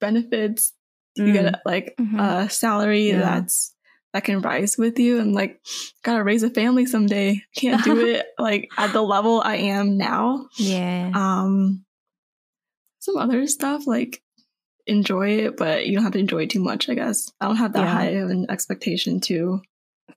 benefits. 0.00 0.72
You 1.14 1.32
get 1.32 1.62
like 1.64 1.94
Mhm. 1.98 2.20
a 2.46 2.50
salary 2.50 3.08
Yeah. 3.08 3.20
that's 3.20 3.72
that 4.12 4.24
can 4.24 4.40
rise 4.40 4.76
with 4.78 4.98
you, 4.98 5.18
and 5.18 5.32
like 5.34 5.60
gotta 6.02 6.22
raise 6.24 6.42
a 6.42 6.50
family 6.50 6.86
someday. 6.86 7.42
Can't 7.54 7.82
do 7.84 7.96
it 8.06 8.26
like 8.38 8.68
at 8.76 8.92
the 8.92 9.02
level 9.02 9.40
I 9.44 9.56
am 9.56 9.96
now. 9.96 10.48
Yeah. 10.58 11.10
Um, 11.14 11.84
some 12.98 13.16
other 13.16 13.46
stuff 13.46 13.86
like 13.86 14.22
enjoy 14.86 15.38
it, 15.38 15.56
but 15.56 15.86
you 15.86 15.94
don't 15.94 16.04
have 16.04 16.12
to 16.14 16.18
enjoy 16.18 16.42
it 16.42 16.50
too 16.50 16.62
much. 16.62 16.88
I 16.88 16.94
guess 16.94 17.32
I 17.40 17.46
don't 17.46 17.56
have 17.56 17.72
that 17.74 17.80
Yeah. 17.84 17.92
high 17.92 18.08
of 18.22 18.30
an 18.30 18.46
expectation 18.50 19.20
to. 19.22 19.62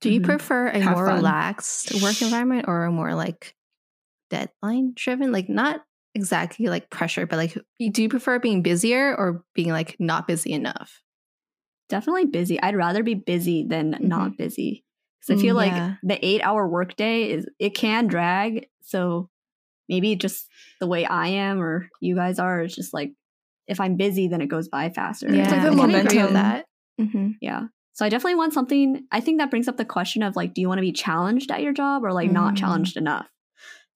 Do 0.02 0.10
you 0.12 0.22
Mhm. 0.22 0.26
prefer 0.26 0.68
a 0.70 0.80
Have 0.80 0.96
more 0.96 1.06
fun. 1.06 1.16
relaxed 1.18 1.94
work 1.96 2.22
environment 2.22 2.66
or 2.68 2.86
a 2.86 2.92
more 2.92 3.14
like 3.16 3.56
deadline 4.30 4.94
driven? 4.96 5.32
Like 5.32 5.50
not 5.50 5.84
exactly 6.16 6.68
like 6.68 6.90
pressure, 6.90 7.26
but 7.26 7.38
like 7.38 7.58
do 7.92 8.02
you 8.02 8.10
prefer 8.10 8.40
being 8.40 8.62
busier 8.62 9.16
or 9.16 9.44
being 9.54 9.70
like 9.70 9.96
not 10.00 10.28
busy 10.28 10.54
enough? 10.54 11.02
Definitely 11.90 12.26
busy. 12.26 12.62
I'd 12.62 12.76
rather 12.76 13.04
be 13.04 13.16
busy 13.16 13.66
than 13.68 13.98
not 14.02 14.38
busy. 14.38 14.86
Because 15.20 15.38
I 15.40 15.42
feel 15.42 15.56
Mm, 15.56 15.58
like 15.58 16.00
the 16.04 16.26
eight 16.26 16.42
hour 16.44 16.68
workday 16.68 17.32
is 17.32 17.48
it 17.60 17.72
can 17.76 18.08
drag. 18.08 18.68
So 18.82 19.30
maybe 19.90 20.16
just 20.16 20.48
the 20.80 20.88
way 20.88 21.06
I 21.06 21.28
am 21.28 21.60
or 21.62 21.90
you 22.00 22.16
guys 22.16 22.40
are 22.40 22.62
is 22.64 22.76
just 22.76 22.94
like 22.94 23.12
if 23.68 23.80
I'm 23.80 23.98
busy, 23.98 24.28
then 24.28 24.42
it 24.42 24.48
goes 24.48 24.68
by 24.68 24.90
faster. 24.90 25.28
Yeah, 25.32 25.44
It's 25.44 25.52
like 25.52 25.62
the 25.64 25.72
I 25.72 25.76
can 25.76 25.90
agree 25.96 26.18
momentum. 26.18 26.34
that. 26.34 26.66
hmm 27.00 27.32
Yeah. 27.42 27.68
So 28.00 28.06
I 28.06 28.10
definitely 28.10 28.36
want 28.36 28.54
something. 28.54 29.04
I 29.12 29.20
think 29.20 29.40
that 29.40 29.50
brings 29.50 29.68
up 29.68 29.76
the 29.76 29.84
question 29.84 30.24
of 30.24 30.38
like, 30.38 30.54
do 30.54 30.62
you 30.62 30.70
want 30.70 30.78
to 30.78 30.84
be 30.84 30.94
challenged 30.94 31.52
at 31.52 31.62
your 31.62 31.74
job 31.74 32.06
or 32.06 32.14
like 32.14 32.30
not 32.30 32.54
Mm. 32.54 32.58
challenged 32.58 32.96
enough? 32.96 33.28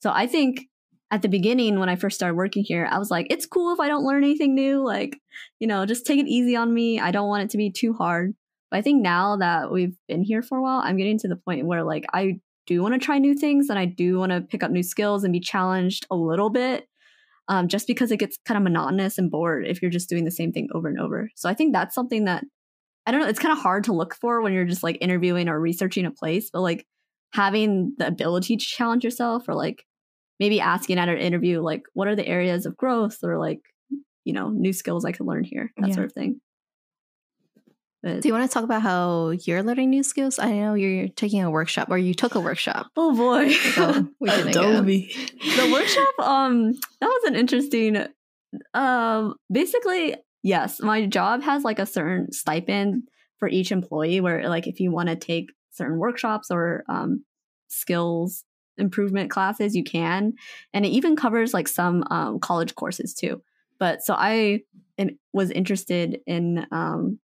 So 0.01 0.11
I 0.13 0.27
think 0.27 0.67
at 1.09 1.21
the 1.21 1.29
beginning 1.29 1.79
when 1.79 1.87
I 1.87 1.95
first 1.95 2.17
started 2.17 2.35
working 2.35 2.65
here, 2.65 2.85
I 2.91 2.99
was 2.99 3.09
like, 3.09 3.27
it's 3.29 3.45
cool 3.45 3.71
if 3.71 3.79
I 3.79 3.87
don't 3.87 4.03
learn 4.03 4.25
anything 4.25 4.55
new. 4.55 4.83
Like, 4.83 5.21
you 5.61 5.67
know, 5.67 5.85
just 5.85 6.05
take 6.05 6.19
it 6.19 6.27
easy 6.27 6.57
on 6.57 6.73
me. 6.73 6.99
I 6.99 7.11
don't 7.11 7.29
want 7.29 7.43
it 7.43 7.49
to 7.51 7.57
be 7.57 7.71
too 7.71 7.93
hard. 7.93 8.35
But 8.69 8.79
I 8.79 8.81
think 8.81 9.01
now 9.01 9.37
that 9.37 9.71
we've 9.71 9.95
been 10.09 10.21
here 10.21 10.41
for 10.41 10.57
a 10.57 10.61
while, 10.61 10.81
I'm 10.83 10.97
getting 10.97 11.19
to 11.19 11.29
the 11.29 11.37
point 11.37 11.65
where 11.65 11.85
like 11.85 12.03
I 12.11 12.41
do 12.67 12.81
want 12.81 12.95
to 12.95 12.99
try 12.99 13.19
new 13.19 13.35
things 13.35 13.69
and 13.69 13.79
I 13.79 13.85
do 13.85 14.19
want 14.19 14.33
to 14.33 14.41
pick 14.41 14.63
up 14.63 14.71
new 14.71 14.83
skills 14.83 15.23
and 15.23 15.31
be 15.31 15.39
challenged 15.39 16.07
a 16.11 16.17
little 16.17 16.49
bit. 16.49 16.89
Um, 17.47 17.69
just 17.69 17.87
because 17.87 18.11
it 18.11 18.17
gets 18.17 18.37
kind 18.43 18.57
of 18.57 18.63
monotonous 18.65 19.17
and 19.17 19.31
bored 19.31 19.65
if 19.65 19.81
you're 19.81 19.91
just 19.91 20.09
doing 20.09 20.25
the 20.25 20.31
same 20.31 20.51
thing 20.51 20.67
over 20.73 20.89
and 20.89 20.99
over. 20.99 21.29
So 21.35 21.47
I 21.47 21.53
think 21.53 21.71
that's 21.71 21.95
something 21.95 22.25
that 22.25 22.43
I 23.05 23.11
don't 23.11 23.21
know, 23.21 23.27
it's 23.27 23.39
kind 23.39 23.51
of 23.51 23.57
hard 23.61 23.83
to 23.85 23.93
look 23.93 24.15
for 24.15 24.41
when 24.41 24.53
you're 24.53 24.65
just 24.65 24.83
like 24.83 24.97
interviewing 25.01 25.49
or 25.49 25.59
researching 25.59 26.05
a 26.05 26.11
place, 26.11 26.49
but 26.51 26.61
like 26.61 26.85
having 27.33 27.93
the 27.97 28.07
ability 28.07 28.55
to 28.57 28.65
challenge 28.65 29.03
yourself 29.03 29.47
or 29.49 29.55
like 29.55 29.85
maybe 30.39 30.59
asking 30.61 30.97
at 30.99 31.09
an 31.09 31.17
interview, 31.17 31.61
like, 31.61 31.83
what 31.93 32.07
are 32.07 32.15
the 32.15 32.27
areas 32.27 32.65
of 32.65 32.77
growth 32.77 33.17
or 33.23 33.37
like, 33.37 33.59
you 34.23 34.33
know, 34.33 34.49
new 34.49 34.71
skills 34.73 35.03
I 35.05 35.11
could 35.11 35.25
learn 35.25 35.43
here, 35.43 35.71
that 35.77 35.89
Yeah. 35.89 35.95
sort 35.95 36.05
of 36.07 36.13
thing. 36.13 36.39
But, 38.01 38.21
Do 38.21 38.27
you 38.27 38.33
want 38.33 38.49
to 38.49 38.53
talk 38.53 38.65
about 38.65 38.81
how 38.81 39.29
you're 39.31 39.63
learning 39.63 39.89
new 39.89 40.03
skills? 40.03 40.37
I 40.37 40.51
know 40.51 40.73
you're 40.73 41.07
taking 41.07 41.41
a 41.41 41.49
workshop 41.49 41.87
or 41.89 41.97
you 41.97 42.13
took 42.13 42.35
a 42.35 42.39
workshop. 42.41 42.87
oh 42.97 43.15
boy. 43.15 43.51
So 43.53 44.07
we. 44.19 44.29
Adobe. 44.29 45.11
the 45.39 45.69
workshop 45.71 46.27
um 46.27 46.73
that 46.99 47.07
was 47.07 47.23
an 47.25 47.35
interesting 47.35 48.05
um 48.73 49.35
basically 49.51 50.15
yes 50.43 50.79
my 50.81 51.05
job 51.07 51.41
has 51.41 51.63
like 51.63 51.79
a 51.79 51.85
certain 51.85 52.31
stipend 52.31 53.03
for 53.39 53.47
each 53.47 53.71
employee 53.71 54.21
where 54.21 54.47
like 54.47 54.67
if 54.67 54.79
you 54.79 54.91
want 54.91 55.09
to 55.09 55.15
take 55.15 55.51
certain 55.71 55.97
workshops 55.97 56.51
or 56.51 56.83
um 56.87 57.23
skills 57.69 58.45
improvement 58.77 59.29
classes 59.29 59.75
you 59.75 59.83
can. 59.83 60.33
And 60.73 60.85
it 60.85 60.89
even 60.89 61.15
covers 61.15 61.53
like 61.53 61.67
some 61.67 62.03
um, 62.09 62.39
college 62.39 62.75
courses 62.75 63.13
too. 63.13 63.41
But 63.79 64.03
so 64.03 64.15
i 64.17 64.61
was 65.33 65.49
interested 65.49 66.19
in 66.27 66.65
um 66.71 67.19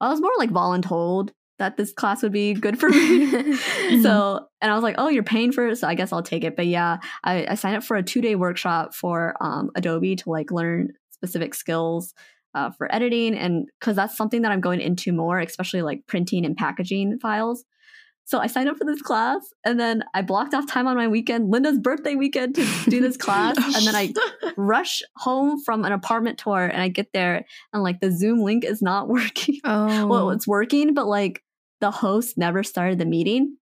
i 0.00 0.08
was 0.08 0.20
more 0.20 0.32
like 0.38 0.50
voluntold 0.50 1.30
that 1.58 1.76
this 1.76 1.92
class 1.92 2.22
would 2.22 2.32
be 2.32 2.54
good 2.54 2.80
for 2.80 2.88
me. 2.88 3.54
So 4.02 4.46
and 4.60 4.72
i 4.72 4.74
was 4.74 4.82
like 4.82 4.94
oh 4.98 5.08
you're 5.08 5.22
paying 5.22 5.52
for 5.52 5.68
it 5.68 5.76
so 5.76 5.86
i 5.86 5.94
guess 5.94 6.12
i'll 6.12 6.22
take 6.22 6.42
it. 6.42 6.56
But 6.56 6.66
yeah 6.66 6.98
i, 7.22 7.46
I 7.50 7.54
signed 7.54 7.76
up 7.76 7.84
for 7.84 7.96
a 7.96 8.02
two-day 8.02 8.34
workshop 8.34 8.94
for 8.94 9.36
um, 9.40 9.70
adobe 9.76 10.16
to 10.16 10.30
like 10.30 10.50
learn 10.50 10.94
specific 11.20 11.54
skills 11.54 12.14
uh, 12.54 12.70
for 12.76 12.92
editing 12.92 13.34
and 13.36 13.68
because 13.78 13.94
that's 13.94 14.16
something 14.16 14.42
that 14.42 14.50
i'm 14.50 14.60
going 14.60 14.80
into 14.80 15.12
more 15.12 15.38
especially 15.38 15.82
like 15.82 16.00
printing 16.08 16.44
and 16.44 16.56
packaging 16.56 17.18
files 17.20 17.64
So 18.30 18.38
I 18.38 18.46
signed 18.48 18.68
up 18.70 18.76
for 18.78 18.84
this 18.86 19.02
class 19.02 19.40
and 19.66 19.78
then 19.80 20.04
I 20.14 20.22
blocked 20.22 20.54
off 20.54 20.66
time 20.70 20.86
on 20.86 20.94
my 20.96 21.08
weekend, 21.08 21.50
Linda's 21.50 21.80
birthday 21.80 22.14
weekend 22.14 22.54
to 22.54 22.64
do 22.88 23.00
this 23.00 23.16
class. 23.26 23.56
and 23.58 23.84
then 23.86 23.96
I 24.02 24.04
rush 24.56 25.02
home 25.16 25.58
from 25.66 25.84
an 25.84 25.90
apartment 25.90 26.38
tour 26.38 26.62
and 26.72 26.80
I 26.80 26.88
get 26.98 27.08
there 27.12 27.44
and 27.72 27.82
like 27.82 27.98
the 28.00 28.12
Zoom 28.12 28.38
link 28.48 28.62
is 28.64 28.80
not 28.82 29.08
working. 29.16 29.58
Oh, 29.64 30.06
Well, 30.06 30.30
it's 30.30 30.46
working, 30.46 30.94
but 30.94 31.06
like 31.08 31.42
the 31.80 31.90
host 31.90 32.38
never 32.38 32.62
started 32.62 32.98
the 32.98 33.06
meeting. 33.16 33.56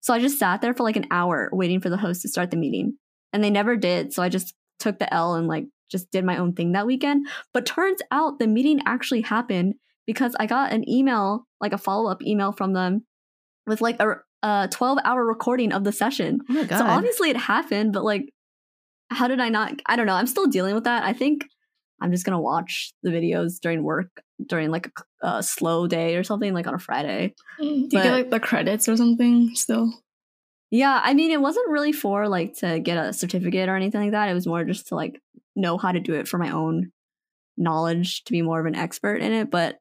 So 0.00 0.12
I 0.12 0.20
just 0.20 0.38
sat 0.38 0.60
there 0.60 0.74
for 0.74 0.82
like 0.82 0.96
an 0.96 1.08
hour 1.10 1.48
waiting 1.52 1.80
for 1.80 1.88
the 1.88 1.96
host 2.04 2.20
to 2.22 2.28
start 2.28 2.50
the 2.50 2.58
meeting. 2.64 2.98
And 3.32 3.42
they 3.42 3.50
never 3.50 3.76
did. 3.76 4.12
So 4.12 4.22
I 4.22 4.28
just 4.28 4.52
took 4.78 4.98
the 4.98 5.08
L 5.12 5.36
and 5.36 5.48
like 5.48 5.66
just 5.90 6.10
did 6.10 6.24
my 6.24 6.36
own 6.36 6.52
thing 6.52 6.72
that 6.72 6.86
weekend. 6.86 7.26
But 7.52 7.66
turns 7.66 8.00
out 8.10 8.38
the 8.38 8.46
meeting 8.46 8.80
actually 8.86 9.22
happened 9.22 9.74
because 10.06 10.34
I 10.38 10.46
got 10.46 10.72
an 10.72 10.88
email, 10.88 11.46
like 11.60 11.72
a 11.72 11.78
follow 11.78 12.10
up 12.10 12.22
email 12.22 12.52
from 12.52 12.72
them 12.72 13.04
with 13.66 13.80
like 13.80 14.00
a, 14.00 14.16
a 14.42 14.68
12 14.70 14.98
hour 15.04 15.24
recording 15.24 15.72
of 15.72 15.84
the 15.84 15.92
session. 15.92 16.40
oh. 16.50 16.66
So 16.68 16.84
obviously 16.86 17.30
it 17.30 17.36
happened, 17.36 17.92
but 17.92 18.04
like, 18.04 18.32
how 19.10 19.28
did 19.28 19.40
I 19.40 19.48
not? 19.48 19.80
I 19.86 19.96
don't 19.96 20.06
know. 20.06 20.14
I'm 20.14 20.26
still 20.26 20.46
dealing 20.46 20.74
with 20.74 20.84
that. 20.84 21.04
I 21.04 21.12
think 21.12 21.46
I'm 22.00 22.10
just 22.12 22.24
gonna 22.26 22.40
watch 22.40 22.92
the 23.02 23.10
videos 23.10 23.60
during 23.60 23.82
work 23.82 24.08
during 24.44 24.70
like 24.70 24.90
a, 25.22 25.28
a 25.38 25.42
slow 25.42 25.86
day 25.86 26.16
or 26.16 26.22
something, 26.24 26.52
like 26.52 26.66
on 26.66 26.74
a 26.74 26.78
Friday. 26.78 27.34
Mm, 27.60 27.64
do 27.64 27.74
you 27.74 27.88
But- 27.92 28.02
get 28.02 28.12
like 28.12 28.30
the 28.30 28.40
credits 28.40 28.88
or 28.88 28.96
something 28.96 29.54
still? 29.54 29.92
Yeah, 30.72 31.00
I 31.02 31.14
mean, 31.14 31.30
it 31.30 31.40
wasn't 31.40 31.68
really 31.70 31.92
for 31.92 32.28
like 32.28 32.54
to 32.58 32.80
get 32.80 32.98
a 32.98 33.12
certificate 33.12 33.68
or 33.68 33.76
anything 33.76 34.00
like 34.00 34.10
that. 34.10 34.28
It 34.28 34.34
was 34.34 34.46
more 34.48 34.64
just 34.64 34.88
to 34.88 34.96
like 34.96 35.20
know 35.56 35.78
how 35.78 35.92
to 35.92 36.00
do 36.00 36.14
it 36.14 36.28
for 36.28 36.38
my 36.38 36.50
own 36.50 36.92
knowledge 37.56 38.22
to 38.24 38.32
be 38.32 38.42
more 38.42 38.60
of 38.60 38.66
an 38.66 38.74
expert 38.76 39.16
in 39.16 39.32
it. 39.32 39.50
But 39.50 39.78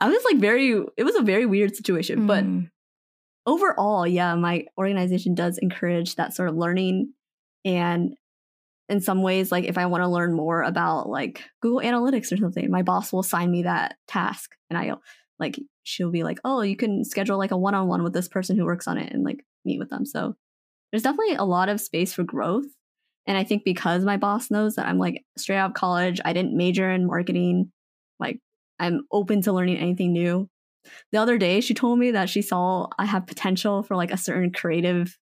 I 0.00 0.08
was 0.08 0.24
like 0.24 0.38
very, 0.38 0.82
it 0.96 1.04
was 1.04 1.16
a 1.16 1.22
very 1.22 1.46
weird 1.46 1.76
situation. 1.76 2.26
But 2.26 2.44
Mm. 2.44 2.70
overall, 3.46 4.06
yeah, 4.06 4.34
my 4.34 4.66
organization 4.76 5.34
does 5.34 5.58
encourage 5.58 6.14
that 6.16 6.34
sort 6.34 6.48
of 6.48 6.56
learning. 6.56 7.12
And 7.64 8.14
in 8.88 9.00
some 9.00 9.22
ways, 9.22 9.52
like 9.52 9.64
if 9.64 9.76
I 9.76 9.86
want 9.86 10.02
to 10.02 10.08
learn 10.08 10.32
more 10.34 10.62
about 10.62 11.08
like 11.08 11.44
Google 11.60 11.80
Analytics 11.80 12.32
or 12.32 12.36
something, 12.38 12.70
my 12.70 12.82
boss 12.82 13.12
will 13.12 13.20
assign 13.20 13.50
me 13.50 13.64
that 13.64 13.96
task. 14.06 14.52
And 14.70 14.78
I 14.78 14.94
like, 15.38 15.58
she'll 15.82 16.10
be 16.10 16.24
like, 16.24 16.38
oh, 16.44 16.62
you 16.62 16.76
can 16.76 17.04
schedule 17.04 17.38
like 17.38 17.50
a 17.50 17.56
one 17.56 17.74
on 17.74 17.86
one 17.86 18.02
with 18.02 18.12
this 18.12 18.28
person 18.28 18.56
who 18.56 18.64
works 18.64 18.88
on 18.88 18.98
it 18.98 19.12
and 19.12 19.24
like 19.24 19.44
meet 19.64 19.78
with 19.78 19.90
them. 19.90 20.06
So 20.06 20.36
there's 20.90 21.02
definitely 21.02 21.34
a 21.34 21.44
lot 21.44 21.68
of 21.68 21.80
space 21.80 22.14
for 22.14 22.22
growth. 22.24 22.64
And 23.28 23.38
I 23.38 23.44
think 23.44 23.62
because 23.62 24.04
my 24.04 24.16
boss 24.16 24.50
knows 24.50 24.74
that 24.74 24.86
I'm 24.86 24.98
like 24.98 25.24
straight 25.36 25.58
out 25.58 25.70
of 25.70 25.74
college, 25.74 26.20
I 26.24 26.32
didn't 26.32 26.56
major 26.56 26.90
in 26.90 27.06
marketing, 27.06 27.70
like 28.18 28.40
I'm 28.80 29.02
open 29.12 29.42
to 29.42 29.52
learning 29.52 29.76
anything 29.76 30.12
new 30.12 30.48
the 31.12 31.18
other 31.18 31.38
day 31.38 31.60
she 31.60 31.74
told 31.74 31.98
me 31.98 32.10
that 32.12 32.28
she 32.28 32.42
saw 32.42 32.88
I 32.98 33.04
have 33.04 33.26
potential 33.26 33.82
for 33.82 33.96
like 33.96 34.10
a 34.10 34.16
certain 34.16 34.52
creative 34.52 35.16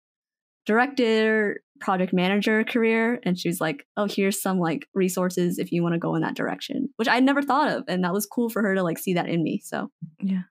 director, 0.65 1.61
project 1.79 2.13
manager 2.13 2.63
career. 2.63 3.19
And 3.23 3.37
she 3.37 3.49
was 3.49 3.59
like, 3.59 3.85
oh, 3.97 4.07
here's 4.09 4.41
some 4.41 4.59
like 4.59 4.87
resources 4.93 5.59
if 5.59 5.71
you 5.71 5.83
want 5.83 5.93
to 5.93 5.99
go 5.99 6.15
in 6.15 6.21
that 6.21 6.35
direction, 6.35 6.89
which 6.95 7.07
I 7.07 7.19
never 7.19 7.41
thought 7.41 7.71
of. 7.71 7.83
And 7.87 8.03
that 8.03 8.13
was 8.13 8.25
cool 8.25 8.49
for 8.49 8.61
her 8.61 8.75
to 8.75 8.83
like 8.83 8.97
see 8.97 9.15
that 9.15 9.27
in 9.27 9.43
me. 9.43 9.61
So, 9.63 9.89
Yeah. 10.21 10.43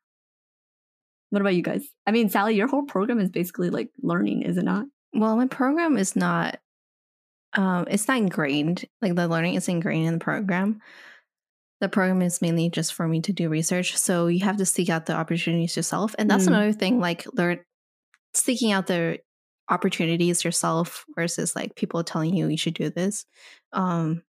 What 1.30 1.40
about 1.40 1.55
you 1.55 1.62
guys? 1.62 1.82
I 2.07 2.11
mean, 2.11 2.28
Sally, 2.28 2.55
your 2.55 2.68
whole 2.68 2.84
program 2.84 3.18
is 3.18 3.30
basically 3.30 3.70
like 3.70 3.88
learning, 4.03 4.42
is 4.42 4.59
it 4.59 4.64
not? 4.64 4.84
Well, 5.14 5.34
my 5.36 5.46
program 5.46 5.96
is 5.96 6.14
not 6.14 6.59
um 7.55 7.86
it's 7.90 8.09
not 8.09 8.18
ingrained. 8.18 8.84
Like 9.00 9.14
the 9.14 9.28
learning 9.28 9.55
is 9.55 9.68
ingrained 9.68 10.07
in 10.07 10.14
the 10.14 10.24
program. 10.24 10.80
The 11.80 11.88
program 11.88 12.22
is 12.22 12.40
mainly 12.40 12.70
just 12.70 12.94
for 12.94 13.09
me 13.09 13.20
to 13.22 13.32
do 13.32 13.48
research. 13.48 13.96
So 13.96 14.28
you 14.28 14.44
have 14.44 14.57
to 14.59 14.66
seek 14.66 14.88
out 14.88 15.07
the 15.07 15.14
opportunities 15.14 15.76
yourself. 15.76 16.14
And 16.18 16.30
that's 16.30 16.44
Mm. 16.44 16.48
another 16.48 16.72
thing, 16.72 17.00
like 17.00 17.26
learn 17.34 17.59
seeking 18.34 18.72
out 18.72 18.86
the 18.86 19.18
opportunities 19.68 20.44
yourself 20.44 21.05
versus 21.14 21.55
like 21.57 21.74
people 21.76 22.05
telling 22.05 22.34
you 22.34 22.48
you 22.48 22.57
should 22.57 22.74
do 22.74 22.90
this. 22.90 23.24
Um 23.72 24.22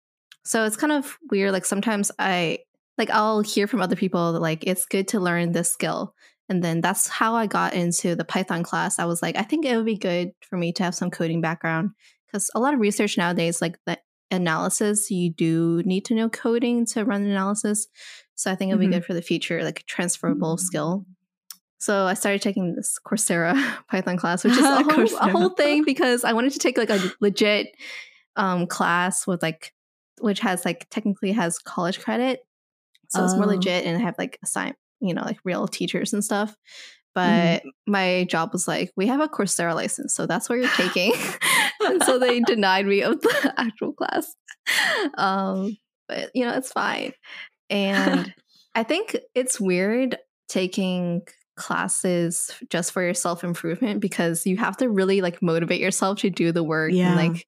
so 0.44 0.64
it's 0.64 0.76
kind 0.76 0.92
of 0.92 1.18
weird. 1.30 1.52
Like 1.52 1.64
sometimes 1.64 2.10
I 2.18 2.58
like 2.98 3.10
I'll 3.10 3.40
hear 3.40 3.66
from 3.66 3.80
other 3.80 3.96
people 3.96 4.32
that 4.32 4.40
like 4.40 4.64
it's 4.66 4.86
good 4.86 5.08
to 5.08 5.20
learn 5.20 5.52
this 5.52 5.70
skill. 5.70 6.14
And 6.48 6.62
then 6.62 6.80
that's 6.80 7.08
how 7.08 7.34
I 7.34 7.46
got 7.46 7.72
into 7.74 8.14
the 8.14 8.24
Python 8.24 8.62
class. 8.62 8.98
I 8.98 9.04
was 9.06 9.22
like, 9.22 9.36
I 9.36 9.42
think 9.42 9.64
it 9.64 9.76
would 9.76 9.86
be 9.86 9.96
good 9.96 10.32
for 10.42 10.56
me 10.58 10.72
to 10.74 10.82
have 10.82 10.94
some 10.94 11.10
coding 11.10 11.40
background 11.40 11.90
because 12.32 12.50
a 12.54 12.60
lot 12.60 12.72
of 12.74 12.80
research 12.80 13.18
nowadays, 13.18 13.60
like 13.60 13.78
the 13.86 13.98
analysis, 14.30 15.10
you 15.10 15.30
do 15.30 15.82
need 15.84 16.04
to 16.06 16.14
know 16.14 16.28
coding 16.28 16.86
to 16.86 17.04
run 17.04 17.22
analysis. 17.24 17.86
So 18.34 18.50
I 18.50 18.54
think 18.54 18.70
it 18.70 18.74
would 18.76 18.86
Mhm. 18.86 18.90
be 18.90 18.94
good 18.96 19.04
for 19.04 19.12
the 19.14 19.20
future, 19.22 19.62
like 19.62 19.80
a 19.80 19.84
transferable 19.84 20.56
skill. 20.56 21.04
So 21.78 22.06
I 22.06 22.14
started 22.14 22.40
taking 22.40 22.74
this 22.74 22.98
Coursera 23.04 23.52
Python 23.88 24.16
class, 24.16 24.44
which 24.44 24.54
is 24.54 24.58
a 24.60 24.82
whole, 24.82 25.04
a 25.20 25.30
whole 25.30 25.50
thing 25.50 25.84
because 25.86 26.24
I 26.24 26.32
wanted 26.32 26.52
to 26.54 26.58
take 26.58 26.78
like 26.78 26.90
a 26.90 27.12
legit 27.20 27.68
um, 28.36 28.66
class 28.66 29.26
with 29.26 29.42
like, 29.42 29.72
which 30.20 30.40
has 30.40 30.64
like 30.64 30.86
technically 30.90 31.32
has 31.32 31.58
college 31.58 32.00
credit. 32.00 32.40
So 33.08 33.22
it's 33.24 33.34
more 33.36 33.44
Oh. 33.44 33.48
legit 33.48 33.84
and 33.84 34.00
have 34.00 34.14
like 34.16 34.38
assign, 34.42 34.74
you 35.00 35.12
know, 35.12 35.22
like 35.22 35.38
real 35.44 35.68
teachers 35.68 36.14
and 36.14 36.24
stuff. 36.24 36.56
But 37.14 37.62
my 37.86 38.24
job 38.30 38.52
was 38.54 38.66
like, 38.66 38.90
we 38.96 39.08
have 39.08 39.20
a 39.20 39.28
Coursera 39.28 39.74
license, 39.74 40.14
so 40.14 40.24
that's 40.24 40.48
what 40.48 40.56
you're 40.58 40.68
taking. 40.70 41.12
And 41.86 42.02
so 42.04 42.18
they 42.18 42.40
denied 42.40 42.86
me 42.86 43.02
of 43.02 43.20
the 43.20 43.54
actual 43.58 43.92
class. 43.92 44.34
Um, 45.18 45.76
but 46.08 46.30
you 46.34 46.44
know, 46.44 46.54
it's 46.54 46.72
fine. 46.72 47.12
And 47.70 48.32
I 48.74 48.82
think 48.82 49.16
it's 49.34 49.60
weird 49.60 50.16
taking 50.48 51.22
classes 51.56 52.50
just 52.70 52.92
for 52.92 53.02
your 53.02 53.14
self 53.14 53.44
improvement 53.44 54.00
because 54.00 54.46
you 54.46 54.56
have 54.56 54.76
to 54.78 54.88
really 54.88 55.20
like 55.20 55.42
motivate 55.42 55.80
yourself 55.80 56.18
to 56.20 56.30
do 56.30 56.50
the 56.52 56.64
work 56.64 56.92
Yeah. 56.92 57.08
and 57.16 57.16
like 57.34 57.46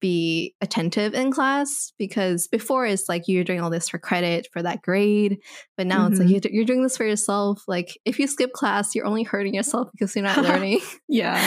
be 0.00 0.54
attentive 0.60 1.14
in 1.14 1.30
class 1.30 1.92
because 1.96 2.48
before 2.48 2.84
it's 2.84 3.08
like 3.08 3.28
you're 3.28 3.44
doing 3.44 3.60
all 3.60 3.70
this 3.70 3.88
for 3.88 3.98
credit 3.98 4.48
for 4.52 4.60
that 4.60 4.82
grade 4.82 5.38
but 5.76 5.86
now 5.86 6.08
it's 6.08 6.18
like 6.18 6.26
Mhm. 6.28 6.48
you're 6.52 6.64
doing 6.64 6.82
this 6.82 6.96
for 6.96 7.06
yourself 7.06 7.62
like 7.68 7.96
if 8.04 8.18
you 8.18 8.26
skip 8.26 8.52
class 8.52 8.96
you're 8.96 9.06
only 9.06 9.22
hurting 9.22 9.54
yourself 9.54 9.88
because 9.92 10.14
you're 10.16 10.24
not 10.24 10.38
learning 10.42 10.80
Yeah. 11.08 11.40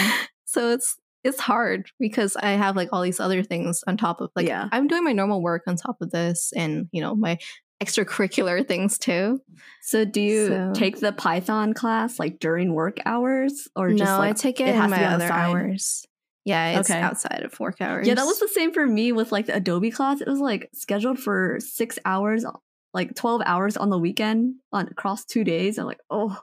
so 0.46 0.72
it's 0.72 0.96
it's 1.26 1.40
hard 1.42 1.90
because 2.00 2.38
i 2.38 2.52
have 2.52 2.76
like 2.78 2.90
all 2.94 3.02
these 3.02 3.20
other 3.20 3.44
things 3.44 3.84
on 3.88 3.98
top 3.98 4.22
of 4.22 4.30
like 4.36 4.48
Yeah. 4.48 4.70
i'm 4.72 4.88
doing 4.88 5.04
my 5.04 5.12
normal 5.12 5.42
work 5.42 5.64
on 5.68 5.76
top 5.76 5.98
of 6.02 6.12
this 6.12 6.54
and 6.56 6.88
you 6.94 7.02
know 7.02 7.16
my 7.16 7.38
extracurricular 7.84 8.66
things 8.72 8.98
too 8.98 9.42
So 9.82 10.06
do 10.06 10.22
you 10.22 10.48
So- 10.48 10.72
take 10.74 11.00
the 11.00 11.12
Python 11.12 11.74
class 11.74 12.20
like 12.20 12.40
during 12.40 12.74
work 12.74 12.98
hours 13.06 13.68
or 13.76 13.90
just 13.92 14.04
no 14.04 14.18
like 14.18 14.30
i 14.30 14.34
take 14.34 14.60
it, 14.62 14.70
it 14.70 14.76
in 14.76 14.90
my 14.90 15.06
other 15.06 15.32
hours 15.32 16.06
yeah 16.46 16.80
it's 16.80 16.90
Okay. 16.90 17.00
outside 17.02 17.44
of 17.44 17.60
work 17.60 17.82
hours 17.82 18.08
Yeah, 18.08 18.16
that 18.16 18.26
was 18.26 18.40
the 18.40 18.48
same 18.48 18.72
for 18.74 18.86
me 18.86 19.12
with 19.12 19.32
like 19.32 19.48
the 19.48 19.56
Adobe 19.56 19.92
class. 19.92 20.22
It 20.22 20.28
was 20.28 20.40
like 20.40 20.70
scheduled 20.74 21.20
for 21.20 21.58
six 21.60 21.98
hours, 22.06 22.46
like 22.94 23.16
12 23.16 23.42
hours 23.46 23.76
on 23.78 23.90
the 23.90 23.98
weekend 23.98 24.56
on 24.72 24.88
across 24.88 25.26
two 25.26 25.44
days. 25.44 25.78
I'm 25.80 25.86
like, 25.88 26.00
oh, 26.10 26.38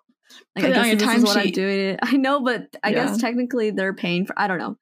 like, 0.57 0.65
Put 0.65 0.71
it 0.73 0.77
I 0.77 0.81
on 0.81 0.87
your 0.89 0.97
guess 0.97 1.07
this 1.09 1.17
is 1.19 1.25
what 1.25 1.37
I'm 1.37 1.47
timesheet. 1.49 1.55
doing. 1.55 1.99
I 2.03 2.17
know, 2.17 2.41
but 2.43 2.75
I 2.83 2.91
Yeah. 2.91 3.07
guess 3.07 3.19
technically 3.19 3.71
they're 3.71 3.95
paying 3.95 4.27
for, 4.27 4.35
I 4.39 4.47
don't 4.49 4.59
know. 4.59 4.77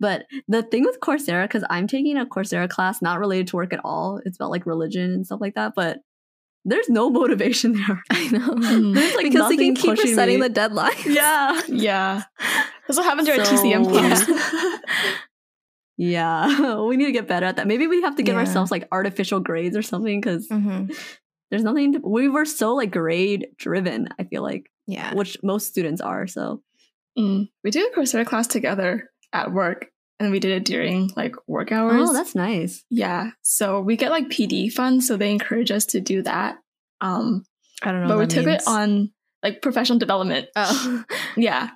But 0.00 0.26
the 0.48 0.62
thing 0.62 0.84
with 0.84 0.98
Coursera, 1.00 1.44
because 1.44 1.64
I'm 1.70 1.86
taking 1.86 2.16
a 2.16 2.26
Coursera 2.26 2.68
class 2.68 3.00
not 3.02 3.20
related 3.20 3.46
to 3.48 3.56
work 3.56 3.72
at 3.72 3.80
all, 3.84 4.20
it's 4.24 4.36
about 4.36 4.50
like 4.50 4.66
religion 4.66 5.12
and 5.12 5.24
stuff 5.24 5.40
like 5.40 5.54
that. 5.54 5.72
But 5.76 5.98
there's 6.64 6.88
no 6.88 7.08
motivation 7.20 7.72
there. 7.74 8.02
i 8.10 8.28
know. 8.28 8.54
There's 8.94 9.14
like 9.14 9.24
because 9.24 9.34
nothing 9.40 9.58
can 9.58 9.74
keep 9.76 9.98
resetting 10.02 10.36
me. 10.40 10.42
the 10.42 10.48
deadline 10.48 10.92
Yeah. 11.06 11.60
Yeah. 11.68 12.22
That's 12.88 12.98
what 12.98 13.04
happened 13.04 13.26
to 13.28 13.32
our 13.38 13.46
TCM 13.46 13.88
class. 13.90 14.26
yeah, 15.96 16.80
we 16.82 16.96
need 16.96 17.06
to 17.06 17.12
get 17.12 17.28
better 17.28 17.46
at 17.46 17.56
that. 17.56 17.66
Maybe 17.66 17.86
we 17.86 18.02
have 18.02 18.16
to 18.16 18.22
give 18.22 18.34
Yeah. 18.34 18.40
ourselves 18.40 18.70
like 18.70 18.88
artificial 18.90 19.40
grades 19.40 19.76
or 19.76 19.82
something 19.82 20.20
because 20.20 20.48
hmm 20.48 20.86
there's 21.50 21.64
nothing. 21.64 21.92
To, 21.92 21.98
we 22.02 22.28
were 22.30 22.46
so 22.46 22.74
like 22.74 22.90
grade 22.90 23.48
driven. 23.58 24.08
I 24.18 24.24
feel 24.24 24.42
like, 24.42 24.70
yeah 24.86 25.14
which 25.14 25.36
most 25.42 25.68
students 25.68 26.00
are. 26.00 26.26
So 26.26 26.62
Mm. 27.18 27.48
We 27.62 27.70
did 27.70 27.92
a 27.92 27.94
Coursera 27.94 28.24
class 28.24 28.46
together 28.46 29.10
at 29.34 29.52
work, 29.52 29.88
and 30.18 30.30
we 30.32 30.38
did 30.40 30.50
it 30.52 30.64
during 30.64 31.10
like 31.14 31.34
work 31.46 31.70
hours. 31.70 32.08
oh, 32.08 32.12
that's 32.14 32.34
nice. 32.34 32.84
yeah. 32.88 33.32
So 33.42 33.80
we 33.82 33.98
get 33.98 34.10
like 34.10 34.30
PD 34.30 34.72
funds, 34.72 35.06
so 35.08 35.18
they 35.18 35.30
encourage 35.30 35.70
us 35.70 35.84
to 35.92 36.00
do 36.00 36.22
that. 36.22 36.56
Um, 37.02 37.44
i 37.82 37.90
don't 37.92 38.02
know 38.02 38.08
but 38.08 38.18
we 38.18 38.26
took 38.26 38.46
means. 38.46 38.62
it 38.62 38.66
on 38.68 39.10
like 39.42 39.60
professional 39.60 39.98
development. 39.98 40.48
oh 40.56 41.04
Yeah. 41.36 41.68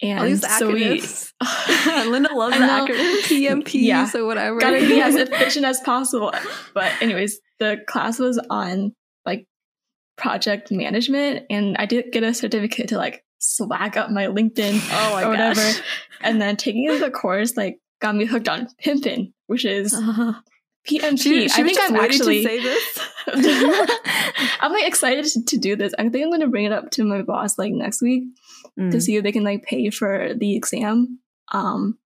And 0.00 0.18
all 0.18 0.24
these 0.24 0.58
so 0.58 0.70
we. 0.72 1.02
Linda 2.08 2.34
loves 2.34 2.56
the 2.56 2.66
know. 2.66 2.86
acronyms. 2.86 3.22
PMPs 3.24 3.72
Yeah. 3.82 4.10
or 4.14 4.24
whatever. 4.24 4.58
gotta 4.60 4.78
be 4.80 4.98
as 5.02 5.14
efficient 5.14 5.66
as 5.66 5.78
possible. 5.80 6.32
But 6.72 6.90
anyways, 7.02 7.38
the 7.60 7.78
class 7.86 8.18
was 8.18 8.40
on 8.48 8.94
project 10.16 10.70
management, 10.70 11.46
and 11.50 11.76
I 11.78 11.86
did 11.86 12.12
get 12.12 12.22
a 12.22 12.34
certificate 12.34 12.88
to 12.88 12.96
like 12.98 13.24
swag 13.38 13.96
up 13.96 14.10
my 14.10 14.26
LinkedIn 14.26 14.80
Oh 14.92 15.10
my 15.14 15.24
or 15.24 15.28
whatever. 15.30 15.60
gosh. 15.60 15.80
And 16.20 16.40
then 16.40 16.56
taking 16.56 16.86
the 16.98 17.10
course 17.10 17.56
like 17.56 17.78
got 18.00 18.14
me 18.16 18.24
hooked 18.24 18.48
on 18.48 18.68
Pimpin, 18.82 19.32
which 19.46 19.64
is 19.64 19.92
PMP. 20.88 21.18
She, 21.18 21.48
she 21.48 21.62
I 21.62 21.64
think 21.64 21.74
just 21.78 21.90
I'm 21.90 21.96
actually 21.96 22.42
to 22.42 22.48
say 22.48 22.62
this. 22.62 22.98
I'm 24.60 24.72
like 24.72 24.86
excited 24.86 25.24
to, 25.24 25.44
to 25.44 25.56
do 25.58 25.76
this. 25.76 25.94
I 25.98 26.02
think 26.08 26.24
I'm 26.24 26.30
going 26.30 26.40
to 26.40 26.48
bring 26.48 26.64
it 26.66 26.72
up 26.72 26.90
to 26.92 27.04
my 27.04 27.22
boss 27.22 27.58
like 27.58 27.72
next 27.72 28.02
week 28.02 28.24
Mm. 28.78 28.90
to 28.90 29.00
see 29.00 29.14
if 29.14 29.22
they 29.22 29.30
can 29.30 29.44
like 29.44 29.62
pay 29.62 29.88
for 29.90 30.30
the 30.34 30.56
exam. 30.56 31.20
Um, 31.52 31.96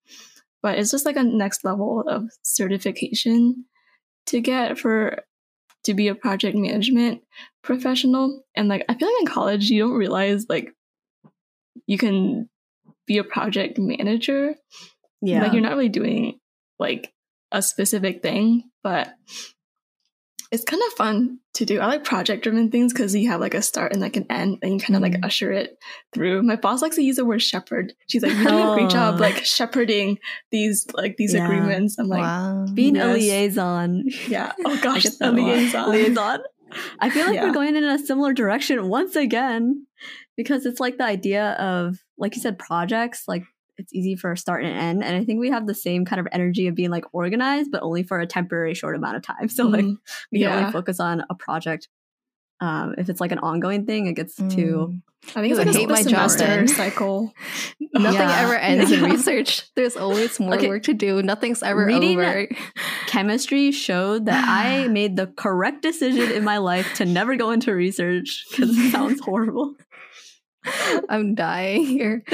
but 0.61 0.79
it's 0.79 0.91
just 0.91 1.07
like 1.07 1.17
a 1.17 1.23
next 1.23 1.65
level 1.65 2.05
of 2.07 2.25
certification 2.43 3.65
to 4.27 4.41
get 4.43 4.79
for 4.79 5.25
to 5.89 5.95
be 5.95 6.09
a 6.09 6.15
project 6.15 6.55
management 6.55 7.23
professional. 7.63 8.45
And 8.55 8.69
like 8.69 8.85
I 8.91 8.95
feel 8.95 9.09
like 9.09 9.21
in 9.21 9.27
college 9.27 9.71
you 9.71 9.81
don't 9.81 9.97
realize 9.97 10.45
like 10.51 10.75
you 11.87 11.97
can 11.97 12.51
be 13.07 13.17
a 13.17 13.25
project 13.25 13.79
manager. 13.79 14.55
Yeah. 15.23 15.43
Like 15.43 15.55
you're 15.55 15.63
not 15.63 15.73
really 15.73 15.89
doing 15.89 16.41
like 16.79 17.11
a 17.51 17.63
specific 17.63 18.21
thing, 18.23 18.65
but 18.85 19.15
it's 20.53 20.65
kind 20.65 20.83
of 20.87 20.93
fun 20.93 21.39
to 21.59 21.65
do. 21.67 21.79
I 21.81 21.87
like 21.87 22.03
project 22.05 22.43
driven 22.43 22.71
things 22.71 22.93
because 22.93 23.15
you 23.15 23.29
have 23.31 23.41
like 23.41 23.55
a 23.55 23.63
start 23.63 23.93
and 23.93 24.01
like 24.01 24.17
an 24.17 24.27
end 24.31 24.59
and 24.63 24.73
you 24.73 24.81
kind 24.81 24.97
of 24.97 25.03
like 25.03 25.13
Mhm. 25.13 25.25
usher 25.25 25.53
it 25.53 25.79
through. 26.13 26.43
My 26.43 26.57
boss 26.57 26.83
likes 26.83 26.97
to 26.97 27.03
use 27.03 27.17
the 27.17 27.25
word 27.25 27.43
shepherd. 27.43 27.93
She's 28.09 28.23
like, 28.23 28.33
You're 28.33 28.45
doing 28.49 28.67
a 28.69 28.75
great 28.75 28.91
job 28.91 29.17
Oh. 29.17 29.21
like 29.21 29.45
shepherding 29.45 30.19
these 30.51 30.87
like 30.95 31.17
these 31.17 31.35
Yeah. 31.35 31.45
agreements. 31.45 31.99
I'm 31.99 32.09
like, 32.09 32.21
wow. 32.23 32.67
Being 32.75 32.97
a 32.97 33.13
liaison. 33.13 34.05
Yeah. 34.29 34.53
Oh 34.65 34.79
gosh, 34.83 35.05
a 35.05 35.11
that 35.11 35.21
a 35.21 35.31
lot. 35.33 35.35
liaison. 35.37 35.91
liaison. 35.91 36.41
I 37.01 37.11
feel 37.11 37.27
like 37.27 37.35
Yeah. 37.37 37.45
we're 37.45 37.53
going 37.53 37.77
in 37.77 37.85
a 37.85 37.99
similar 37.99 38.33
direction 38.33 38.89
once 38.89 39.17
again 39.17 39.87
because 40.37 40.67
it's 40.67 40.81
like 40.81 40.99
the 40.99 41.05
idea 41.05 41.53
of, 41.53 41.99
like 42.19 42.37
you 42.37 42.43
said, 42.43 42.59
projects. 42.59 43.25
Like 43.27 43.45
it's 43.79 43.95
easy 43.95 44.17
for 44.17 44.33
a 44.33 44.37
start 44.37 44.65
and 44.65 44.73
an 44.73 44.79
end, 44.79 45.05
and 45.05 45.17
I 45.17 45.25
think 45.25 45.41
we 45.41 45.51
have 45.51 45.67
the 45.67 45.75
same 45.75 46.05
kind 46.05 46.21
of 46.21 46.27
energy 46.33 46.67
of 46.67 46.75
being 46.75 46.91
like 46.91 47.05
organized, 47.13 47.71
but 47.71 47.83
only 47.83 48.03
for 48.03 48.19
a 48.21 48.27
temporary 48.27 48.75
short 48.75 48.97
amount 48.97 49.17
of 49.17 49.23
time. 49.23 49.49
So 49.59 49.67
like 49.69 49.85
Mhm. 49.85 49.97
we 50.33 50.41
can 50.41 50.49
Yeah. 50.51 50.59
only 50.61 50.73
focus 50.73 51.01
on 51.01 51.23
a 51.31 51.35
project. 51.35 51.89
Um, 52.61 52.97
if 52.99 53.09
it's 53.09 53.21
like 53.21 53.31
an 53.31 53.39
ongoing 53.39 53.87
thing, 53.87 54.07
it 54.07 54.15
gets 54.15 54.35
too. 54.35 54.91
Mm. 54.91 55.03
I 55.37 55.41
think 55.43 55.53
it's 55.53 55.61
I 55.61 55.65
like 55.65 55.75
a, 55.75 55.79
hate 55.79 55.89
my 55.89 56.03
job 56.03 56.31
cycle. 56.69 57.33
Nothing 57.95 58.21
Yeah. 58.21 58.41
ever 58.43 58.57
ends 58.71 58.91
in 58.91 59.03
research. 59.05 59.63
There's 59.77 59.97
always 59.97 60.41
more 60.41 60.55
Okay. 60.55 60.69
work 60.69 60.83
to 60.85 60.95
do. 60.95 61.23
Nothing's 61.23 61.63
ever 61.63 61.87
Reading- 61.87 62.19
over. 62.19 62.49
Chemistry 63.07 63.71
showed 63.71 64.27
that 64.27 64.45
I 64.49 64.89
made 64.99 65.17
the 65.17 65.29
correct 65.29 65.83
decision 65.83 66.33
in 66.33 66.43
my 66.45 66.59
life 66.59 66.95
to 66.95 67.05
never 67.05 67.37
go 67.37 67.51
into 67.53 67.73
research 67.73 68.45
because 68.51 68.77
it 68.77 68.91
sounds 68.91 69.21
horrible. 69.21 69.75
I'm 71.09 71.35
dying 71.37 71.85
here. 71.87 72.25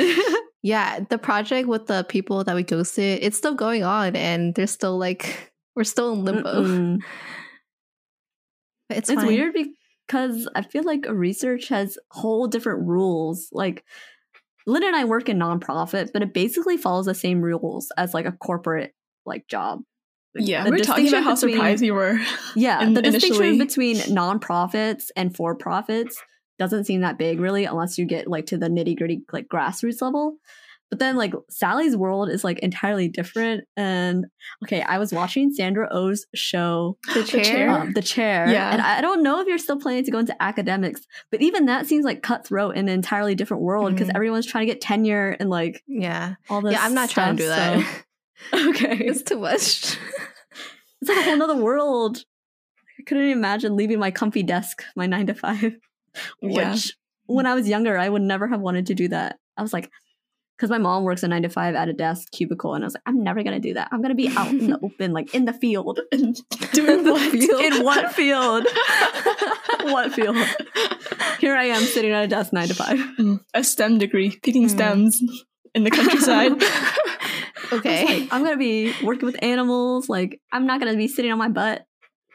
Yeah, 0.64 1.00
the 1.10 1.18
project 1.18 1.68
with 1.68 1.88
the 1.88 2.06
people 2.08 2.42
that 2.42 2.56
we 2.56 2.62
ghosted, 2.62 3.18
it's 3.22 3.36
still 3.36 3.54
going 3.54 3.84
on, 3.84 4.16
and 4.16 4.54
they're 4.54 4.66
still 4.66 4.96
like 4.98 5.52
we're 5.76 5.84
still 5.84 6.12
in 6.14 6.24
limbo. 6.24 6.64
Mm-mm. 6.64 6.98
It's 8.90 9.08
It's, 9.08 9.18
fine. 9.20 9.26
weird 9.26 9.54
because 10.06 10.48
I 10.54 10.62
feel 10.62 10.82
like 10.84 11.06
research 11.08 11.68
has 11.68 11.98
whole 12.10 12.46
different 12.46 12.86
rules. 12.86 13.48
Like 13.52 13.84
Lynn 14.66 14.82
and 14.84 14.94
I 14.96 15.04
work 15.04 15.28
in 15.28 15.38
nonprofit, 15.38 16.10
but 16.12 16.22
it 16.22 16.34
basically 16.34 16.76
follows 16.76 17.06
the 17.06 17.14
same 17.14 17.40
rules 17.40 17.90
as 17.96 18.14
like 18.14 18.26
a 18.26 18.32
corporate 18.32 18.94
like 19.26 19.46
job. 19.48 19.80
Yeah, 20.36 20.64
The 20.64 20.70
we 20.70 20.76
we're 20.78 20.84
talking 20.84 21.08
about 21.08 21.20
distinction 21.20 21.22
how 21.24 21.34
between- 21.34 21.54
surprised 21.54 21.82
we 21.82 21.90
were. 21.92 22.18
Yeah, 22.56 22.82
in- 22.82 22.94
the 22.94 23.02
distinction 23.02 23.58
between 23.58 23.96
nonprofits 23.98 25.04
and 25.16 25.34
for 25.34 25.54
profits 25.54 26.20
doesn't 26.58 26.84
seem 26.84 27.00
that 27.02 27.18
big 27.18 27.40
really, 27.40 27.64
unless 27.64 27.98
you 27.98 28.04
get 28.06 28.26
like 28.26 28.46
to 28.46 28.56
the 28.58 28.68
nitty 28.68 28.96
gritty 28.96 29.22
like 29.32 29.46
grassroots 29.48 30.00
level. 30.02 30.36
But 30.90 30.98
then 31.00 31.16
like 31.16 31.32
Sally's 31.48 31.96
world 31.96 32.28
is 32.28 32.44
like 32.44 32.58
entirely 32.60 33.08
different. 33.08 33.64
And 33.76 34.26
okay, 34.64 34.82
I 34.82 34.98
was 34.98 35.12
watching 35.12 35.50
Sandra 35.52 35.88
Oh's 35.90 36.26
show 36.34 36.98
the 37.14 37.22
The 37.22 37.42
chair. 37.42 37.70
um, 37.70 37.92
the 37.94 38.02
chair. 38.02 38.46
Yeah. 38.48 38.70
And 38.70 38.80
I 38.80 39.00
don't 39.00 39.22
know 39.22 39.40
if 39.40 39.48
you're 39.48 39.58
still 39.58 39.80
planning 39.80 40.04
to 40.04 40.10
go 40.12 40.18
into 40.18 40.40
academics, 40.40 41.00
but 41.32 41.40
even 41.42 41.66
that 41.66 41.86
seems 41.86 42.04
like 42.04 42.22
cutthroat 42.22 42.76
in 42.76 42.88
an 42.88 42.94
entirely 42.94 43.34
different 43.34 43.62
world 43.64 43.92
because 43.92 44.08
Mhm. 44.08 44.14
everyone's 44.14 44.46
trying 44.46 44.66
to 44.68 44.72
get 44.72 44.80
tenure 44.82 45.30
and 45.40 45.50
like 45.50 45.82
yeah, 45.88 46.34
all 46.48 46.60
this. 46.60 46.72
yeah. 46.74 46.82
I'm 46.84 46.94
not 46.94 47.10
trying 47.10 47.36
to 47.38 47.42
do 47.42 47.48
that. 47.48 48.04
so- 48.52 48.68
okay. 48.70 48.98
it's 49.04 49.22
too 49.22 49.38
much. 49.40 49.96
It's 51.00 51.08
like 51.08 51.18
a 51.18 51.22
whole 51.22 51.36
nother 51.38 51.56
world. 51.56 52.18
I 53.00 53.02
couldn't 53.04 53.30
imagine 53.30 53.74
leaving 53.74 53.98
my 53.98 54.10
comfy 54.12 54.42
desk, 54.44 54.84
my 54.94 55.06
nine 55.06 55.26
to 55.26 55.34
five. 55.34 55.72
Yeah. 56.40 56.72
Which 56.72 56.96
when 57.26 57.46
I 57.46 57.54
was 57.54 57.68
younger, 57.68 57.96
I 57.98 58.08
would 58.08 58.22
never 58.22 58.46
have 58.48 58.60
wanted 58.60 58.86
to 58.86 58.94
do 58.94 59.08
that. 59.08 59.38
I 59.56 59.62
was 59.62 59.72
like, 59.72 59.90
because 60.56 60.70
my 60.70 60.78
mom 60.78 61.02
works 61.04 61.22
a 61.24 61.28
nine 61.28 61.42
to 61.42 61.48
five 61.48 61.74
at 61.74 61.88
a 61.88 61.92
desk 61.92 62.28
cubicle, 62.32 62.74
and 62.74 62.84
I 62.84 62.86
was 62.86 62.94
like, 62.94 63.02
I'm 63.06 63.22
never 63.24 63.42
gonna 63.42 63.58
do 63.60 63.74
that. 63.74 63.88
I'm 63.90 64.00
gonna 64.02 64.14
be 64.14 64.28
out 64.36 64.48
in 64.48 64.70
the 64.70 64.78
open, 64.84 65.12
like 65.12 65.34
in 65.34 65.44
the 65.46 65.52
field. 65.52 65.98
Doing 66.72 67.04
what? 67.04 67.34
In 67.74 67.82
what 67.84 68.12
field? 68.12 68.66
what 69.82 70.12
field? 70.12 70.36
Here 71.40 71.56
I 71.56 71.64
am 71.64 71.82
sitting 71.82 72.12
at 72.12 72.24
a 72.24 72.28
desk 72.28 72.52
nine 72.52 72.68
to 72.68 72.74
five. 72.74 72.98
Mm, 73.18 73.40
a 73.52 73.64
STEM 73.64 73.98
degree, 73.98 74.30
picking 74.42 74.66
Mm. 74.66 74.70
stems 74.70 75.22
in 75.74 75.82
the 75.84 75.90
countryside. 75.90 76.52
Okay. 77.72 78.04
like, 78.20 78.32
I'm 78.32 78.44
gonna 78.44 78.56
be 78.56 78.92
working 79.02 79.26
with 79.26 79.42
animals. 79.42 80.08
Like, 80.08 80.40
I'm 80.52 80.66
not 80.66 80.78
gonna 80.80 80.96
be 80.96 81.08
sitting 81.08 81.32
on 81.32 81.38
my 81.38 81.48
butt. 81.48 81.84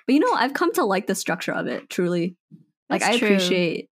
But 0.05 0.13
you 0.13 0.19
know, 0.19 0.33
I've 0.33 0.53
come 0.53 0.73
to 0.73 0.83
like 0.83 1.07
the 1.07 1.15
structure 1.15 1.53
of 1.53 1.67
it. 1.67 1.89
Truly, 1.89 2.35
like 2.89 3.01
That's 3.01 3.15
I 3.15 3.19
true. 3.19 3.27
appreciate 3.27 3.89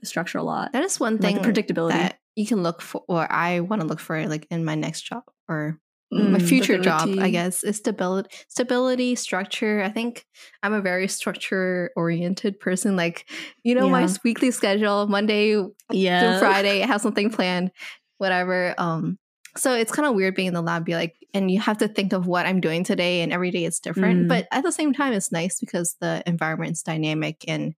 the 0.00 0.06
structure 0.06 0.38
a 0.38 0.42
lot. 0.42 0.72
that 0.72 0.84
is 0.84 0.98
one 1.00 1.14
like 1.14 1.22
thing 1.22 1.42
the 1.42 1.62
predictability. 1.62 1.90
that 1.90 2.18
you 2.34 2.46
can 2.46 2.62
look 2.62 2.80
for, 2.82 3.02
or 3.08 3.30
I 3.30 3.60
want 3.60 3.82
to 3.82 3.88
look 3.88 4.00
for, 4.00 4.26
like 4.26 4.46
in 4.50 4.64
my 4.64 4.74
next 4.74 5.02
job 5.02 5.24
or 5.48 5.78
Mm, 6.12 6.30
my 6.30 6.38
future 6.38 6.78
job. 6.78 7.08
I 7.18 7.30
guess 7.30 7.64
is 7.64 7.78
stability, 7.78 8.28
stability, 8.48 9.14
structure. 9.14 9.82
I 9.82 9.88
think 9.88 10.26
I'm 10.62 10.74
a 10.74 10.82
very 10.82 11.08
structure 11.08 11.90
oriented 11.96 12.60
person. 12.60 12.96
Like, 12.96 13.30
you 13.64 13.74
know, 13.74 13.88
my 13.88 14.06
weekly 14.22 14.50
schedule, 14.50 15.06
Monday 15.06 15.64
yeah, 15.90 16.20
through 16.20 16.38
Friday, 16.38 16.82
I 16.82 16.86
have 16.86 17.00
something 17.00 17.30
planned, 17.30 17.70
whatever. 18.18 18.74
Um, 18.76 19.18
so 19.56 19.74
it's 19.74 19.92
kind 19.92 20.06
of 20.06 20.14
weird 20.14 20.34
being 20.34 20.48
in 20.48 20.54
the 20.54 20.62
lab, 20.62 20.84
be 20.84 20.94
like, 20.94 21.16
and 21.32 21.50
you 21.50 21.60
have 21.60 21.78
to 21.78 21.88
think 21.88 22.12
of 22.12 22.26
what 22.26 22.44
I'm 22.44 22.60
doing 22.60 22.84
today, 22.84 23.22
and 23.22 23.32
every 23.32 23.50
day 23.50 23.64
it's 23.64 23.80
different. 23.80 24.24
Mm. 24.24 24.28
But 24.28 24.48
at 24.52 24.64
the 24.64 24.72
same 24.72 24.92
time, 24.92 25.14
it's 25.14 25.32
nice 25.32 25.60
because 25.60 25.96
the 26.00 26.22
environment's 26.26 26.82
dynamic 26.82 27.44
and 27.48 27.74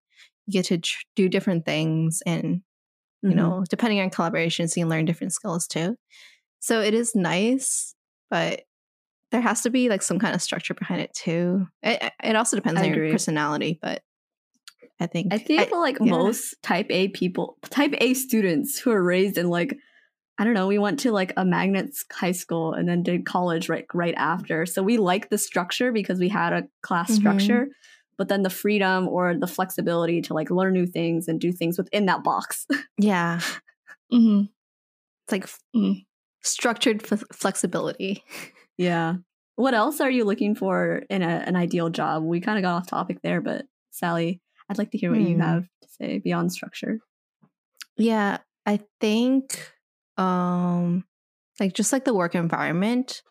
you 0.46 0.52
get 0.52 0.66
to 0.66 0.78
tr- 0.78 1.02
do 1.16 1.28
different 1.28 1.64
things, 1.64 2.22
and 2.26 2.62
you 3.22 3.30
Mhm. 3.30 3.36
know, 3.36 3.64
depending 3.68 4.00
on 4.00 4.10
collaborations, 4.10 4.76
you 4.76 4.82
can 4.82 4.90
learn 4.90 5.04
different 5.04 5.32
skills 5.32 5.66
too. 5.66 5.96
So 6.60 6.80
it 6.80 6.94
is 6.94 7.14
nice, 7.14 7.94
but 8.30 8.62
there 9.30 9.40
has 9.40 9.62
to 9.62 9.70
be 9.70 9.88
like 9.88 10.02
some 10.02 10.18
kind 10.18 10.34
of 10.34 10.42
structure 10.42 10.74
behind 10.74 11.00
it 11.00 11.12
too. 11.14 11.66
It, 11.82 12.12
it 12.22 12.36
also 12.36 12.56
depends 12.56 12.80
I 12.80 12.84
on 12.84 12.92
agree. 12.92 13.06
your 13.08 13.14
personality, 13.14 13.78
but 13.82 14.02
I 15.00 15.06
think 15.06 15.32
I 15.32 15.38
think 15.38 15.68
for 15.68 15.78
like 15.78 16.00
yeah. 16.00 16.10
most 16.10 16.62
type 16.62 16.86
A 16.90 17.08
people, 17.08 17.58
type 17.70 17.94
A 17.98 18.14
students 18.14 18.78
who 18.78 18.90
are 18.92 19.02
raised 19.02 19.38
in 19.38 19.48
like, 19.48 19.76
I 20.38 20.44
don't 20.44 20.54
know, 20.54 20.66
we 20.66 20.78
went 20.78 21.00
to 21.00 21.12
like 21.12 21.32
a 21.36 21.44
magnets 21.44 22.04
high 22.12 22.32
school 22.32 22.72
and 22.74 22.88
then 22.88 23.02
did 23.02 23.26
college 23.26 23.68
right 23.68 23.86
right 23.92 24.14
after. 24.16 24.66
So 24.66 24.82
we 24.82 24.96
like 24.98 25.30
the 25.30 25.38
structure 25.38 25.92
because 25.92 26.18
we 26.18 26.28
had 26.28 26.52
a 26.52 26.64
class 26.82 27.10
Mhm. 27.10 27.16
structure, 27.16 27.68
but 28.18 28.28
then 28.28 28.42
the 28.42 28.50
freedom 28.50 29.08
or 29.08 29.34
the 29.34 29.46
flexibility 29.46 30.20
to 30.22 30.34
like 30.34 30.50
learn 30.50 30.72
new 30.72 30.86
things 30.86 31.28
and 31.28 31.40
do 31.40 31.52
things 31.52 31.78
within 31.78 32.06
that 32.06 32.22
box. 32.24 32.66
yeah, 32.98 33.40
Mhm. 34.12 34.48
it's 35.26 35.32
like 35.32 35.48
Mm. 35.74 36.04
structured 36.42 37.02
f- 37.10 37.22
flexibility. 37.32 38.22
yeah. 38.78 39.14
What 39.56 39.74
else 39.74 40.00
are 40.00 40.10
you 40.10 40.24
looking 40.24 40.54
for 40.54 41.02
in 41.08 41.22
a, 41.22 41.26
an 41.46 41.54
ideal 41.56 41.88
job? 41.88 42.24
We 42.24 42.40
kind 42.40 42.58
of 42.58 42.62
got 42.62 42.76
off 42.76 42.86
topic 42.88 43.18
there, 43.22 43.40
but 43.40 43.66
Sally, 43.90 44.40
I'd 44.68 44.78
like 44.78 44.90
to 44.90 44.98
hear 44.98 45.10
what 45.10 45.20
you 45.20 45.36
Hmm. 45.36 45.40
have 45.42 45.62
to 45.82 45.88
say 45.88 46.18
beyond 46.18 46.52
structure. 46.52 46.98
Yeah, 47.96 48.38
I 48.66 48.80
think 49.00 49.72
um 50.16 51.04
like 51.60 51.72
just 51.72 51.92
like 51.92 52.04
the 52.04 52.14
work 52.14 52.34
environment, 52.34 53.22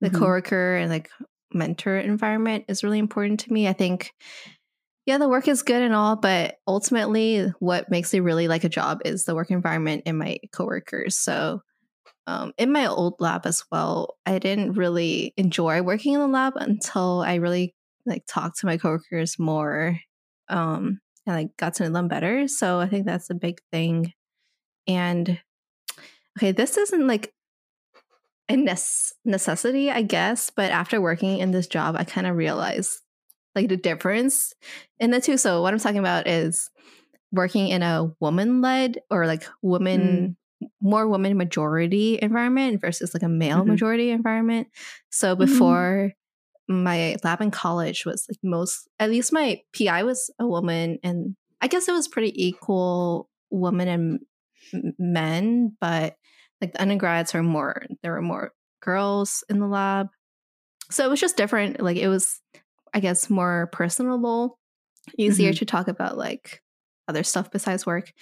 the 0.00 0.10
Mhm. 0.10 0.18
coworker 0.18 0.76
and 0.76 0.90
like 0.90 1.10
mentor 1.54 1.98
environment 1.98 2.64
is 2.68 2.82
really 2.82 2.98
important 2.98 3.40
to 3.40 3.52
me. 3.52 3.68
I 3.68 3.72
think 3.72 4.12
yeah, 5.04 5.18
the 5.18 5.28
work 5.28 5.48
is 5.48 5.62
good 5.62 5.82
and 5.82 5.94
all, 5.94 6.14
but 6.16 6.56
ultimately 6.66 7.52
what 7.58 7.90
makes 7.90 8.12
me 8.12 8.20
really 8.20 8.46
like 8.46 8.62
a 8.64 8.68
job 8.68 9.00
is 9.04 9.24
the 9.24 9.34
work 9.34 9.50
environment 9.50 10.04
and 10.06 10.16
my 10.16 10.38
coworkers. 10.52 11.16
So 11.16 11.62
um, 12.28 12.52
in 12.56 12.70
my 12.70 12.86
old 12.86 13.14
lab 13.18 13.46
as 13.46 13.64
well, 13.72 14.16
I 14.24 14.38
didn't 14.38 14.74
really 14.74 15.34
enjoy 15.36 15.82
working 15.82 16.14
in 16.14 16.20
the 16.20 16.28
lab 16.28 16.54
until 16.56 17.20
I 17.20 17.36
really 17.36 17.74
like 18.06 18.24
talked 18.28 18.60
to 18.60 18.66
my 18.66 18.76
coworkers 18.76 19.38
more 19.40 19.98
um, 20.48 21.00
and 21.26 21.36
like 21.36 21.56
got 21.56 21.74
to 21.74 21.84
know 21.84 21.90
them 21.90 22.08
better. 22.08 22.46
So 22.46 22.78
I 22.78 22.88
think 22.88 23.06
that's 23.06 23.30
a 23.30 23.34
big 23.34 23.60
thing. 23.72 24.12
And 24.86 25.40
okay, 26.38 26.52
this 26.52 26.76
isn't 26.76 27.08
like 27.08 27.32
a 28.52 28.56
nece- 28.56 29.12
necessity, 29.24 29.90
I 29.90 30.02
guess, 30.02 30.50
but 30.50 30.70
after 30.70 31.00
working 31.00 31.38
in 31.38 31.50
this 31.50 31.66
job, 31.66 31.96
I 31.98 32.04
kind 32.04 32.26
of 32.26 32.36
realized 32.36 33.00
like 33.54 33.68
the 33.68 33.76
difference 33.76 34.54
in 34.98 35.10
the 35.10 35.20
two. 35.20 35.36
So 35.36 35.62
what 35.62 35.72
I'm 35.74 35.80
talking 35.80 35.98
about 35.98 36.26
is 36.26 36.70
working 37.32 37.68
in 37.68 37.82
a 37.82 38.12
woman 38.20 38.60
led 38.60 38.98
or 39.10 39.26
like 39.26 39.44
woman 39.62 40.36
more 40.80 41.08
woman 41.08 41.36
majority 41.36 42.18
environment 42.22 42.80
versus 42.80 43.12
like 43.14 43.24
a 43.24 43.28
male 43.28 43.64
Mhm. 43.64 43.68
majority 43.68 44.10
environment. 44.10 44.68
So 45.10 45.34
before 45.34 46.12
my 46.68 47.16
lab 47.24 47.40
in 47.40 47.50
college 47.50 48.06
was 48.06 48.24
like 48.30 48.38
most 48.44 48.88
at 49.00 49.10
least 49.10 49.32
my 49.32 49.60
PI 49.76 50.04
was 50.04 50.30
a 50.38 50.46
woman 50.46 50.98
and 51.02 51.34
I 51.60 51.66
guess 51.66 51.88
it 51.88 51.92
was 51.92 52.06
pretty 52.06 52.32
equal 52.46 53.28
woman 53.50 53.88
and 53.88 54.20
men, 54.98 55.76
but 55.80 56.16
like 56.62 56.72
the 56.72 56.80
undergrads 56.80 57.34
are 57.34 57.42
more 57.42 57.82
there 58.02 58.12
were 58.12 58.22
more 58.22 58.52
girls 58.80 59.44
in 59.50 59.58
the 59.60 59.66
lab. 59.66 60.08
So 60.90 61.04
it 61.04 61.10
was 61.10 61.20
just 61.20 61.36
different. 61.36 61.80
Like 61.82 61.96
it 61.98 62.08
was, 62.08 62.40
I 62.94 63.00
guess, 63.00 63.28
more 63.28 63.68
personable, 63.72 64.58
easier 65.18 65.52
Mhm. 65.52 65.58
to 65.58 65.64
talk 65.66 65.88
about 65.88 66.16
like 66.16 66.62
other 67.08 67.22
stuff 67.24 67.50
besides 67.50 67.84
work. 67.86 68.12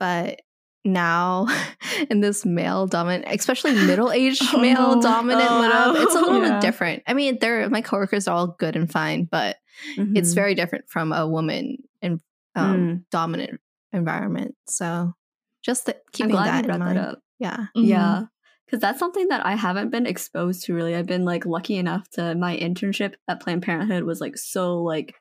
But 0.00 0.40
now 0.84 1.46
in 2.10 2.20
this 2.20 2.44
male 2.44 2.86
dominant, 2.86 3.24
especially 3.28 3.72
middle 3.86 4.10
aged 4.20 4.42
Oh, 4.52 4.58
male 4.60 5.00
dominant 5.00 5.48
Oh, 5.50 5.60
lab, 5.60 5.96
it's 5.96 6.14
a 6.14 6.20
little 6.20 6.42
Yeah. 6.42 6.52
bit 6.54 6.60
different. 6.60 7.02
I 7.06 7.14
mean, 7.14 7.38
they're 7.40 7.68
my 7.70 7.82
coworkers 7.82 8.26
are 8.28 8.34
all 8.36 8.46
good 8.58 8.74
and 8.76 8.90
fine, 8.90 9.24
but 9.30 9.56
it's 9.96 10.32
Mhm. 10.32 10.34
very 10.34 10.54
different 10.54 10.88
from 10.88 11.12
a 11.12 11.26
woman 11.28 11.76
and 12.00 12.20
um, 12.54 12.76
Mm. 12.76 13.04
dominant 13.10 13.60
environment. 13.92 14.54
So 14.68 15.14
just 15.62 15.86
th- 15.86 15.96
I'm 15.96 16.02
keeping 16.12 16.34
that 16.36 16.64
in 16.66 16.78
mind. 16.78 16.98
that 16.98 17.08
up. 17.10 17.18
Yeah. 17.42 17.66
Mhm. 17.76 17.86
Yeah. 17.88 18.24
Because 18.66 18.80
that's 18.80 18.98
something 18.98 19.28
that 19.28 19.44
I 19.44 19.54
haven't 19.54 19.90
been 19.90 20.06
exposed 20.06 20.64
to 20.64 20.74
really. 20.74 20.94
I've 20.96 21.06
been 21.06 21.24
like 21.24 21.44
lucky 21.44 21.76
enough 21.76 22.08
to 22.12 22.34
my 22.34 22.56
internship 22.56 23.14
at 23.28 23.40
Planned 23.40 23.62
Parenthood 23.62 24.04
was 24.04 24.20
like 24.20 24.38
so 24.38 24.82
like 24.82 25.14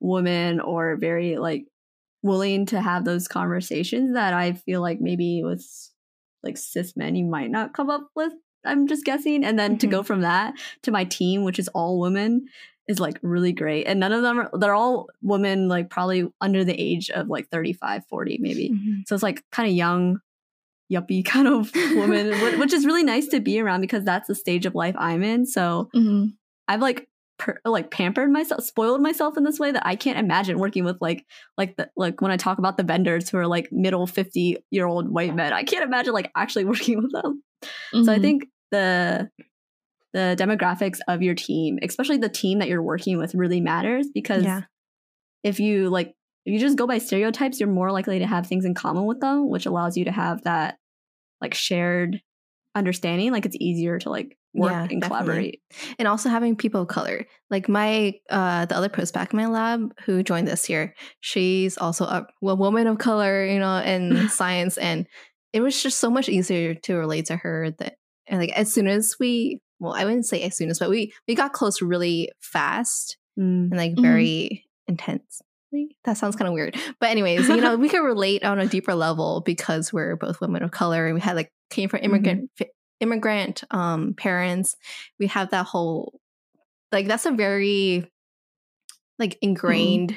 woman 0.00 0.60
or 0.60 0.96
very 0.96 1.36
like 1.36 1.66
willing 2.22 2.64
to 2.66 2.80
have 2.80 3.04
those 3.04 3.28
conversations 3.28 4.14
that 4.14 4.32
I 4.32 4.52
feel 4.54 4.80
like 4.80 5.00
maybe 5.00 5.42
with 5.44 5.66
like 6.42 6.56
cis 6.56 6.96
men 6.96 7.14
you 7.16 7.24
might 7.24 7.50
not 7.50 7.74
come 7.74 7.90
up 7.90 8.08
with. 8.14 8.32
I'm 8.64 8.86
just 8.86 9.04
guessing. 9.04 9.44
And 9.44 9.58
then 9.58 9.76
to 9.78 9.86
go 9.86 10.02
from 10.02 10.22
that 10.22 10.54
to 10.84 10.90
my 10.90 11.04
team, 11.04 11.44
which 11.44 11.58
is 11.58 11.68
all 11.68 12.00
women, 12.00 12.46
is 12.88 12.98
like 13.00 13.18
really 13.22 13.52
great. 13.52 13.84
And 13.86 14.00
none 14.00 14.12
of 14.12 14.22
them 14.22 14.38
are, 14.40 14.50
they're 14.58 14.74
all 14.74 15.08
women, 15.22 15.68
like 15.68 15.90
probably 15.90 16.26
under 16.40 16.64
the 16.64 16.78
age 16.80 17.10
of 17.10 17.28
like 17.28 17.48
35, 17.50 18.06
40, 18.06 18.38
maybe. 18.40 18.70
Mhm. 18.70 19.06
So 19.06 19.14
it's 19.14 19.22
like 19.22 19.42
kind 19.52 19.68
of 19.68 19.74
young, 19.74 20.20
yuppie 20.92 21.24
kind 21.24 21.48
of 21.48 21.72
woman, 21.94 22.32
which 22.60 22.72
is 22.72 22.84
really 22.86 23.04
nice 23.04 23.26
to 23.28 23.40
be 23.40 23.60
around 23.60 23.80
because 23.80 24.04
that's 24.04 24.28
the 24.28 24.34
stage 24.34 24.66
of 24.66 24.74
life 24.74 24.94
I'm 24.98 25.22
in. 25.22 25.46
So 25.46 25.88
Mhm. 25.94 26.34
I've 26.68 26.80
like 26.80 27.08
per, 27.38 27.58
like 27.64 27.90
pampered 27.90 28.30
myself, 28.30 28.62
spoiled 28.64 29.00
myself 29.02 29.36
in 29.36 29.44
this 29.44 29.58
way 29.58 29.72
that 29.72 29.86
I 29.86 29.96
can't 29.96 30.18
imagine 30.18 30.58
working 30.58 30.84
with 30.84 30.98
like 31.00 31.24
like 31.58 31.76
the 31.76 31.90
like 31.96 32.20
when 32.20 32.30
I 32.30 32.36
talk 32.36 32.58
about 32.58 32.76
the 32.76 32.82
vendors 32.84 33.28
who 33.28 33.38
are 33.38 33.46
like 33.46 33.70
middle 33.72 34.06
fifty 34.06 34.58
year 34.70 34.86
old 34.86 35.08
white 35.08 35.34
men. 35.34 35.52
I 35.52 35.64
can't 35.64 35.84
imagine 35.84 36.12
like 36.12 36.30
actually 36.36 36.64
working 36.72 37.02
with 37.02 37.12
them. 37.12 37.42
So 38.04 38.12
I 38.12 38.18
Mhm. 38.18 38.22
think 38.22 38.44
the 38.70 39.30
the 40.12 40.36
demographics 40.38 41.00
of 41.08 41.22
your 41.22 41.34
team, 41.34 41.78
especially 41.82 42.18
the 42.18 42.28
team 42.28 42.60
that 42.60 42.68
you're 42.68 42.82
working 42.82 43.18
with, 43.18 43.34
really 43.34 43.60
matters 43.60 44.06
because 44.14 44.44
Yeah. 44.44 44.62
if 45.42 45.58
you 45.58 45.88
like 45.90 46.14
if 46.44 46.52
you 46.52 46.58
just 46.58 46.76
go 46.78 46.86
by 46.86 46.98
stereotypes, 46.98 47.58
you're 47.60 47.68
more 47.68 47.90
likely 47.92 48.18
to 48.18 48.26
have 48.26 48.46
things 48.46 48.64
in 48.64 48.74
common 48.74 49.06
with 49.06 49.20
them, 49.20 49.48
which 49.48 49.66
allows 49.66 49.96
you 49.96 50.04
to 50.06 50.12
have 50.12 50.42
that 50.44 50.76
like 51.40 51.54
shared 51.54 52.20
understanding. 52.74 53.32
Like 53.32 53.46
it's 53.46 53.56
easier 53.58 53.98
to 54.00 54.10
like 54.10 54.36
work 54.54 54.70
Yeah, 54.72 54.82
and 54.90 55.00
definitely. 55.00 55.08
collaborate. 55.08 55.62
and 55.98 56.06
also 56.08 56.28
having 56.28 56.54
people 56.54 56.82
of 56.82 56.88
color 56.88 57.26
like 57.50 57.68
my 57.68 58.12
uh 58.30 58.64
the 58.66 58.76
other 58.76 58.88
postbac 58.88 59.32
in 59.32 59.36
my 59.36 59.46
lab 59.46 59.92
who 60.04 60.22
joined 60.22 60.46
this 60.46 60.70
year 60.70 60.94
she's 61.20 61.76
also 61.76 62.04
a, 62.04 62.24
a 62.44 62.54
woman 62.54 62.86
of 62.86 62.98
color 62.98 63.44
you 63.44 63.58
know 63.58 63.78
in 63.78 64.28
science 64.28 64.78
and 64.78 65.08
it 65.52 65.60
was 65.60 65.82
just 65.82 65.98
so 65.98 66.08
much 66.08 66.28
easier 66.28 66.72
to 66.72 66.94
relate 66.94 67.26
to 67.26 67.34
her 67.36 67.72
that 67.78 67.96
and 68.28 68.38
like 68.38 68.50
as 68.52 68.72
soon 68.72 68.86
as 68.86 69.16
we 69.18 69.58
well 69.80 69.92
i 69.92 70.04
wouldn't 70.04 70.24
say 70.24 70.42
as 70.42 70.56
soon 70.56 70.70
as 70.70 70.78
but 70.78 70.88
we 70.88 71.12
we 71.26 71.34
got 71.34 71.52
close 71.52 71.82
really 71.82 72.30
fast 72.40 73.16
Mm. 73.36 73.72
and 73.72 73.76
like 73.76 73.94
Mhm. 73.96 74.02
very 74.02 74.64
intense 74.86 75.42
that 76.04 76.16
sounds 76.16 76.36
kind 76.36 76.48
of 76.48 76.54
weird 76.54 76.76
but 77.00 77.10
anyways 77.10 77.48
you 77.48 77.56
know 77.60 77.76
we 77.76 77.88
could 77.88 78.02
relate 78.04 78.44
on 78.44 78.58
a 78.58 78.66
deeper 78.66 78.94
level 78.94 79.40
because 79.44 79.92
we're 79.92 80.16
both 80.16 80.40
women 80.40 80.62
of 80.62 80.70
color 80.70 81.06
and 81.06 81.14
we 81.14 81.20
had 81.20 81.36
like 81.36 81.50
came 81.70 81.88
from 81.88 82.00
immigrant 82.02 82.50
fi- 82.56 82.70
immigrant 83.00 83.64
um 83.70 84.14
parents 84.14 84.76
we 85.18 85.26
have 85.26 85.50
that 85.50 85.66
whole 85.66 86.18
like 86.92 87.06
that's 87.06 87.26
a 87.26 87.32
very 87.32 88.10
like 89.18 89.38
ingrained 89.42 90.14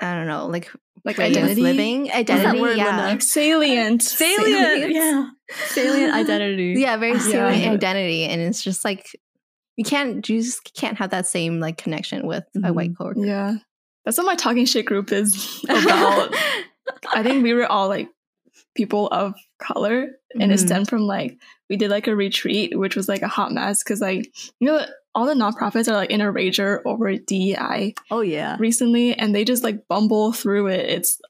i 0.00 0.14
don't 0.14 0.26
know 0.26 0.46
like 0.46 0.70
Like 1.04 1.18
identity? 1.20 1.62
living 1.62 2.10
identity 2.12 2.60
word, 2.60 2.76
yeah? 2.76 3.06
Like 3.10 3.22
salient. 3.22 4.02
Salient, 4.02 4.90
yeah, 4.92 5.30
salient 5.68 6.14
identity. 6.14 6.74
yeah 6.78 6.96
very 6.96 7.12
Yeah. 7.12 7.18
salient 7.20 7.72
identity 7.74 8.24
and 8.24 8.40
it's 8.42 8.62
just 8.62 8.84
like 8.84 9.06
you 9.76 9.84
can't 9.84 10.26
you 10.28 10.42
just 10.42 10.72
can't 10.74 10.98
have 10.98 11.10
that 11.10 11.26
same 11.26 11.60
like 11.60 11.76
connection 11.78 12.26
with 12.26 12.44
a 12.56 12.58
Mhm. 12.58 12.74
white 12.74 12.96
coworker 12.98 13.24
Yeah. 13.24 13.54
That's 14.06 14.16
what 14.16 14.24
my 14.26 14.36
talking 14.36 14.64
shit 14.64 14.86
group 14.86 15.12
is 15.12 15.62
about. 15.68 16.34
I 17.12 17.22
think 17.22 17.42
we 17.42 17.52
were 17.52 17.66
all 17.66 17.88
like 17.88 18.08
people 18.74 19.08
of 19.08 19.34
color 19.58 20.08
and 20.38 20.52
it 20.52 20.56
Mhm. 20.58 20.66
stemmed 20.66 20.88
from 20.88 21.02
like 21.02 21.36
we 21.68 21.76
did 21.76 21.90
like 21.90 22.06
a 22.06 22.14
retreat 22.16 22.78
which 22.78 22.94
was 22.96 23.08
like 23.08 23.22
a 23.22 23.28
hot 23.28 23.50
mess 23.52 23.82
because 23.82 24.00
like 24.00 24.32
you 24.60 24.68
know 24.68 24.84
all 25.14 25.26
the 25.26 25.34
nonprofits 25.34 25.88
are 25.88 25.96
like 25.96 26.10
in 26.10 26.20
a 26.20 26.30
rager 26.32 26.80
over 26.84 27.16
DEI 27.16 27.94
Oh 28.10 28.20
yeah. 28.20 28.56
recently 28.60 29.14
and 29.14 29.34
they 29.34 29.44
just 29.44 29.64
like 29.64 29.88
bumble 29.88 30.32
through 30.32 30.68
it. 30.68 30.88
It's 30.88 31.20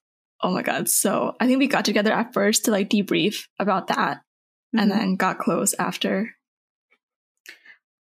oh 0.42 0.50
my 0.50 0.62
god. 0.62 0.88
So 0.88 1.34
I 1.40 1.46
think 1.46 1.58
we 1.60 1.68
got 1.68 1.84
together 1.84 2.12
at 2.12 2.34
first 2.34 2.64
to 2.66 2.70
like 2.72 2.90
debrief 2.90 3.46
about 3.58 3.86
that 3.88 4.20
and 4.74 4.90
Mhm. 4.90 4.94
then 4.94 5.16
got 5.16 5.38
close 5.38 5.72
after. 5.78 6.32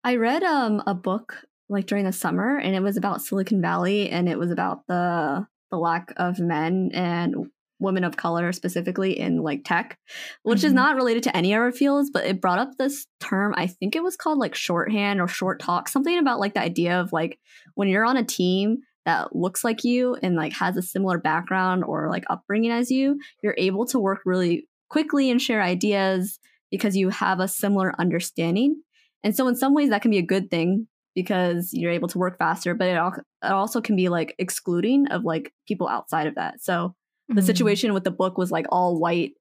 I 0.04 0.16
read 0.16 0.44
um 0.44 0.82
a 0.88 0.94
book 0.94 1.44
like 1.70 1.86
during 1.88 2.06
the 2.06 2.12
summer 2.12 2.58
and 2.58 2.76
it 2.76 2.82
was 2.82 2.98
about 2.98 3.22
Silicon 3.22 3.62
Valley 3.62 4.10
and 4.10 4.28
it 4.30 4.38
was 4.38 4.52
about 4.52 4.86
the 4.88 5.46
the 5.72 5.78
lack 5.78 6.14
of 6.18 6.40
men 6.40 6.92
and 6.94 7.36
women 7.80 8.04
of 8.04 8.16
color 8.16 8.52
specifically 8.52 9.18
in 9.20 9.42
like 9.42 9.64
tech, 9.66 9.98
which 10.44 10.64
is 10.64 10.72
Mhm. 10.72 10.76
not 10.76 10.96
related 10.96 11.24
to 11.24 11.36
any 11.36 11.54
of 11.54 11.60
our 11.60 11.72
fields, 11.72 12.12
but 12.14 12.26
it 12.26 12.40
brought 12.40 12.60
up 12.60 12.78
this 12.78 13.08
term. 13.20 13.54
I 13.58 13.68
think 13.68 13.96
it 13.96 14.04
was 14.04 14.16
called 14.16 14.38
like 14.38 14.56
shorthand 14.56 15.20
or 15.20 15.28
short 15.28 15.60
talk, 15.60 15.90
something 15.90 16.18
about 16.18 16.40
like 16.40 16.54
the 16.54 16.62
idea 16.62 17.00
of 17.02 17.12
like 17.12 17.40
when 17.76 17.88
you're 17.88 18.06
on 18.06 18.18
a 18.18 18.24
team 18.24 18.78
that 19.06 19.36
looks 19.36 19.64
like 19.64 19.84
you 19.84 20.16
and 20.22 20.36
like 20.36 20.54
has 20.54 20.78
a 20.78 20.82
similar 20.82 21.18
background 21.18 21.84
or 21.84 22.08
like 22.10 22.24
upbringing 22.30 22.72
as 22.72 22.90
you, 22.92 23.20
you're 23.42 23.56
able 23.58 23.86
to 23.88 24.00
work 24.00 24.20
really 24.26 24.70
quickly 24.90 25.30
and 25.32 25.42
share 25.42 25.62
ideas 25.62 26.40
because 26.72 26.96
you 26.96 27.10
have 27.10 27.40
a 27.40 27.48
similar 27.48 27.94
understanding. 28.00 28.82
And 29.24 29.36
so 29.36 29.48
in 29.48 29.56
some 29.56 29.74
ways 29.74 29.90
that 29.90 30.02
can 30.04 30.12
be 30.12 30.20
a 30.20 30.22
good 30.22 30.50
thing 30.52 30.88
because 31.16 31.70
you're 31.74 31.92
able 31.92 32.08
to 32.10 32.18
work 32.18 32.38
faster, 32.38 32.74
but 32.74 32.88
it, 32.88 32.94
al- 32.96 33.14
it 33.44 33.52
also 33.52 33.82
can 33.82 33.96
be 33.96 34.10
like 34.10 34.36
excluding 34.40 35.08
of 35.08 35.24
like 35.24 35.54
people 35.68 35.88
outside 35.88 36.28
of 36.28 36.36
that. 36.36 36.62
So 36.62 36.96
the 37.30 37.42
Mhm. 37.42 37.46
situation 37.46 37.94
with 37.94 38.04
the 38.04 38.12
book 38.12 38.38
was 38.38 38.52
like 38.52 38.66
all 38.70 39.00
white 39.00 39.34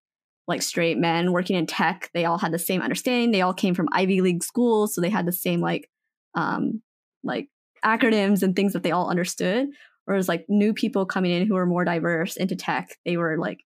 like 0.49 0.61
straight 0.62 0.99
men 0.99 1.31
working 1.32 1.57
in 1.57 1.66
tech 1.66 2.11
they 2.15 2.24
all 2.24 2.36
had 2.39 2.51
the 2.53 2.59
same 2.59 2.81
understanding 2.82 3.31
they 3.31 3.43
all 3.43 3.55
came 3.55 3.74
from 3.74 3.89
ivy 3.93 4.20
league 4.20 4.43
schools 4.43 4.93
so 4.93 5.01
they 5.01 5.09
had 5.09 5.24
the 5.24 5.32
same 5.32 5.61
like 5.61 5.89
um 6.35 6.82
like 7.23 7.49
acronyms 7.85 8.43
and 8.43 8.57
things 8.57 8.73
that 8.73 8.82
they 8.82 8.90
all 8.90 9.09
understood 9.09 9.69
whereas 10.05 10.28
like 10.28 10.44
new 10.49 10.73
people 10.74 11.07
coming 11.07 11.31
in 11.31 11.47
who 11.47 11.55
were 11.55 11.66
more 11.66 11.85
diverse 11.85 12.36
into 12.36 12.57
tech 12.57 12.97
they 13.05 13.16
were 13.16 13.36
like 13.39 13.61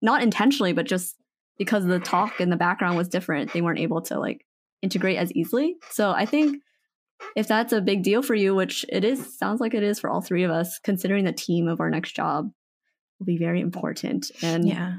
not 0.00 0.22
intentionally 0.22 0.72
but 0.72 0.86
just 0.86 1.16
because 1.58 1.84
the 1.84 1.98
talk 2.00 2.40
and 2.40 2.50
the 2.50 2.56
background 2.56 2.96
was 2.96 3.08
different 3.08 3.52
they 3.52 3.60
weren't 3.60 3.78
able 3.78 4.00
to 4.00 4.18
like 4.18 4.44
integrate 4.80 5.18
as 5.18 5.30
easily 5.32 5.76
so 5.90 6.12
i 6.12 6.24
think 6.24 6.56
if 7.36 7.48
that's 7.48 7.72
a 7.72 7.80
big 7.80 8.02
deal 8.02 8.22
for 8.22 8.34
you 8.34 8.54
which 8.54 8.84
it 8.88 9.04
is 9.04 9.38
sounds 9.38 9.60
like 9.60 9.74
it 9.74 9.82
is 9.82 9.98
for 9.98 10.10
all 10.10 10.20
three 10.20 10.42
of 10.42 10.50
us 10.50 10.78
considering 10.78 11.24
the 11.24 11.32
team 11.32 11.68
of 11.68 11.80
our 11.80 11.90
next 11.90 12.12
job 12.12 12.50
will 13.18 13.26
be 13.26 13.38
very 13.38 13.60
important 13.60 14.30
and 14.42 14.68
yeah 14.68 14.94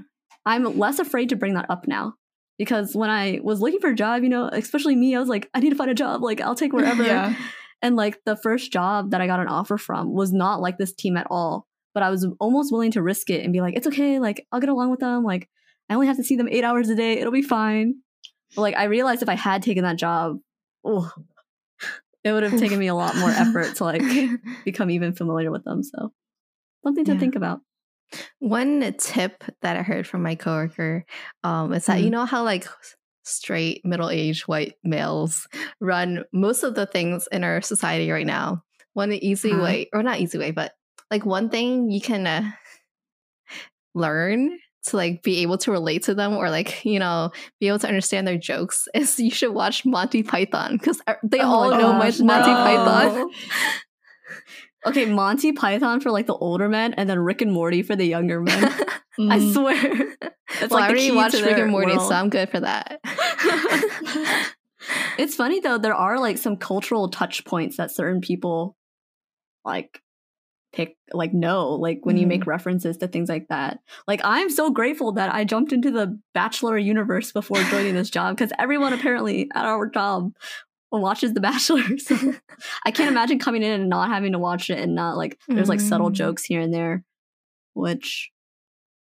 I'm 0.45 0.77
less 0.77 0.99
afraid 0.99 1.29
to 1.29 1.35
bring 1.35 1.53
that 1.53 1.69
up 1.69 1.87
now 1.87 2.15
because 2.57 2.95
when 2.95 3.09
I 3.09 3.39
was 3.43 3.61
looking 3.61 3.79
for 3.79 3.89
a 3.89 3.95
job, 3.95 4.23
you 4.23 4.29
know, 4.29 4.49
especially 4.51 4.95
me, 4.95 5.15
I 5.15 5.19
was 5.19 5.29
like, 5.29 5.49
I 5.53 5.59
need 5.59 5.69
to 5.69 5.75
find 5.75 5.91
a 5.91 5.95
job. 5.95 6.21
Like, 6.21 6.41
I'll 6.41 6.55
take 6.55 6.73
wherever. 6.73 7.03
Yeah. 7.03 7.35
And 7.81 7.95
like 7.95 8.23
the 8.25 8.35
first 8.35 8.71
job 8.71 9.11
that 9.11 9.21
I 9.21 9.27
got 9.27 9.39
an 9.39 9.47
offer 9.47 9.77
from 9.77 10.13
was 10.13 10.31
not 10.31 10.61
like 10.61 10.77
this 10.77 10.93
team 10.93 11.17
at 11.17 11.27
all. 11.29 11.67
But 11.93 12.03
I 12.03 12.09
was 12.09 12.25
almost 12.39 12.71
willing 12.71 12.91
to 12.91 13.03
risk 13.03 13.29
it 13.29 13.43
and 13.43 13.53
be 13.53 13.61
like, 13.61 13.75
it's 13.75 13.87
okay. 13.87 14.19
Like, 14.19 14.47
I'll 14.51 14.59
get 14.59 14.69
along 14.69 14.89
with 14.89 14.99
them. 14.99 15.23
Like, 15.23 15.47
I 15.89 15.93
only 15.93 16.07
have 16.07 16.17
to 16.17 16.23
see 16.23 16.35
them 16.35 16.49
eight 16.49 16.63
hours 16.63 16.89
a 16.89 16.95
day. 16.95 17.19
It'll 17.19 17.31
be 17.31 17.43
fine. 17.43 17.95
But 18.55 18.61
like, 18.61 18.75
I 18.75 18.85
realized 18.85 19.21
if 19.21 19.29
I 19.29 19.35
had 19.35 19.61
taken 19.61 19.83
that 19.83 19.97
job, 19.97 20.37
oh, 20.83 21.11
it 22.23 22.31
would 22.31 22.43
have 22.43 22.55
taken 22.55 22.79
me 22.79 22.87
a 22.87 22.95
lot 22.95 23.15
more 23.17 23.33
effort 23.33 23.75
to 23.75 23.83
like 23.83 24.13
become 24.65 24.89
even 24.89 25.13
familiar 25.13 25.51
with 25.51 25.63
them. 25.65 25.83
So, 25.83 26.13
something 26.85 27.05
to 27.05 27.15
Yeah. 27.15 27.17
think 27.17 27.35
about. 27.35 27.61
One 28.39 28.93
tip 28.97 29.43
that 29.61 29.77
I 29.77 29.81
heard 29.81 30.07
from 30.07 30.23
my 30.23 30.35
coworker 30.35 31.05
um, 31.43 31.73
is 31.73 31.85
that 31.87 32.03
you 32.03 32.09
Mhm. 32.09 32.11
know 32.11 32.25
how 32.25 32.43
like 32.43 32.67
straight 33.23 33.81
middle-aged 33.85 34.43
white 34.47 34.75
males 34.83 35.47
run 35.79 36.23
most 36.33 36.63
of 36.63 36.75
the 36.75 36.85
things 36.85 37.27
in 37.31 37.43
our 37.43 37.61
society 37.61 38.11
right 38.11 38.27
now. 38.27 38.63
One 38.93 39.11
easy 39.13 39.55
Huh. 39.55 39.57
way, 39.57 39.89
or 39.93 40.03
not 40.03 40.19
easy 40.19 40.37
way, 40.37 40.51
but 40.51 40.73
like 41.09 41.25
one 41.25 41.49
thing 41.49 41.89
you 41.89 42.01
can 42.01 42.27
uh, 42.27 42.51
learn 43.93 44.57
to 44.88 44.97
like 44.97 45.23
be 45.23 45.41
able 45.41 45.57
to 45.60 45.72
relate 45.72 46.03
to 46.03 46.14
them 46.14 46.34
or 46.34 46.49
like 46.49 46.84
you 46.85 46.99
know 46.99 47.31
be 47.60 47.68
able 47.68 47.80
to 47.80 47.88
understand 47.88 48.27
their 48.27 48.38
jokes 48.38 48.88
is 48.93 49.19
you 49.19 49.31
should 49.31 49.53
watch 49.53 49.85
Monty 49.85 50.23
Python 50.23 50.77
because 50.77 51.01
they 51.23 51.39
Oh 51.39 51.45
all 51.45 51.72
know 51.72 51.99
gosh, 51.99 52.19
Monty 52.19 52.51
no. 52.51 52.64
Python. 52.64 53.31
Okay, 54.85 55.05
Monty 55.05 55.53
Python 55.53 56.01
for 56.01 56.11
like 56.11 56.27
the 56.27 56.34
older 56.35 56.68
men, 56.68 56.93
and 56.95 57.10
then 57.10 57.18
Rick 57.18 57.41
and 57.41 57.53
Morty 57.53 57.84
for 57.84 57.95
the 57.95 58.05
younger 58.05 58.41
men. 58.41 58.65
I 59.19 59.39
Mm. 59.39 59.53
swear. 59.53 59.76
It's 60.60 60.72
well, 60.72 60.81
I 60.84 60.88
like 60.88 60.97
the 60.97 61.10
already 61.10 61.11
watched 61.11 61.35
Rick 61.41 61.57
and 61.57 61.72
Morty, 61.72 61.93
world. 61.95 62.10
so 62.10 62.15
I'm 62.15 62.30
good 62.30 62.49
for 62.49 62.60
that. 62.60 62.99
it's 65.18 65.35
funny 65.35 65.60
though, 65.61 65.77
there 65.77 65.93
are 65.95 66.19
like 66.19 66.38
some 66.38 66.57
cultural 66.57 67.07
touch 67.10 67.45
points 67.45 67.77
that 67.77 67.91
certain 67.91 68.19
people 68.22 68.76
like 69.64 70.01
pick 70.73 70.97
like 71.13 71.33
no 71.33 71.69
like 71.75 71.99
when 72.03 72.17
you 72.17 72.25
make 72.25 72.47
references 72.47 72.97
to 72.97 73.07
things 73.07 73.29
like 73.29 73.47
that. 73.49 73.79
Like 74.07 74.21
I'm 74.23 74.49
so 74.49 74.71
grateful 74.71 75.11
that 75.13 75.33
I 75.33 75.43
jumped 75.43 75.71
into 75.71 75.91
the 75.91 76.19
bachelor 76.33 76.77
universe 76.77 77.31
before 77.31 77.57
joining 77.65 77.93
this 77.93 78.09
job 78.09 78.35
because 78.35 78.51
everyone 78.57 78.91
apparently 78.91 79.49
at 79.53 79.65
our 79.65 79.87
job 79.87 80.33
watches 80.91 81.33
The 81.33 81.41
Bachelor. 81.41 81.81
So 81.99 82.15
I 82.85 82.91
can't 82.91 83.09
imagine 83.11 83.39
coming 83.39 83.63
in 83.63 83.71
and 83.81 83.89
not 83.89 84.09
having 84.09 84.31
to 84.33 84.39
watch 84.39 84.69
it 84.69 84.79
and 84.79 84.93
not 84.95 85.15
like 85.17 85.39
there's 85.47 85.69
like 85.69 85.79
subtle 85.79 86.09
Mm. 86.09 86.13
jokes 86.13 86.43
here 86.43 86.59
and 86.61 86.73
there, 86.73 87.03
which 87.73 88.31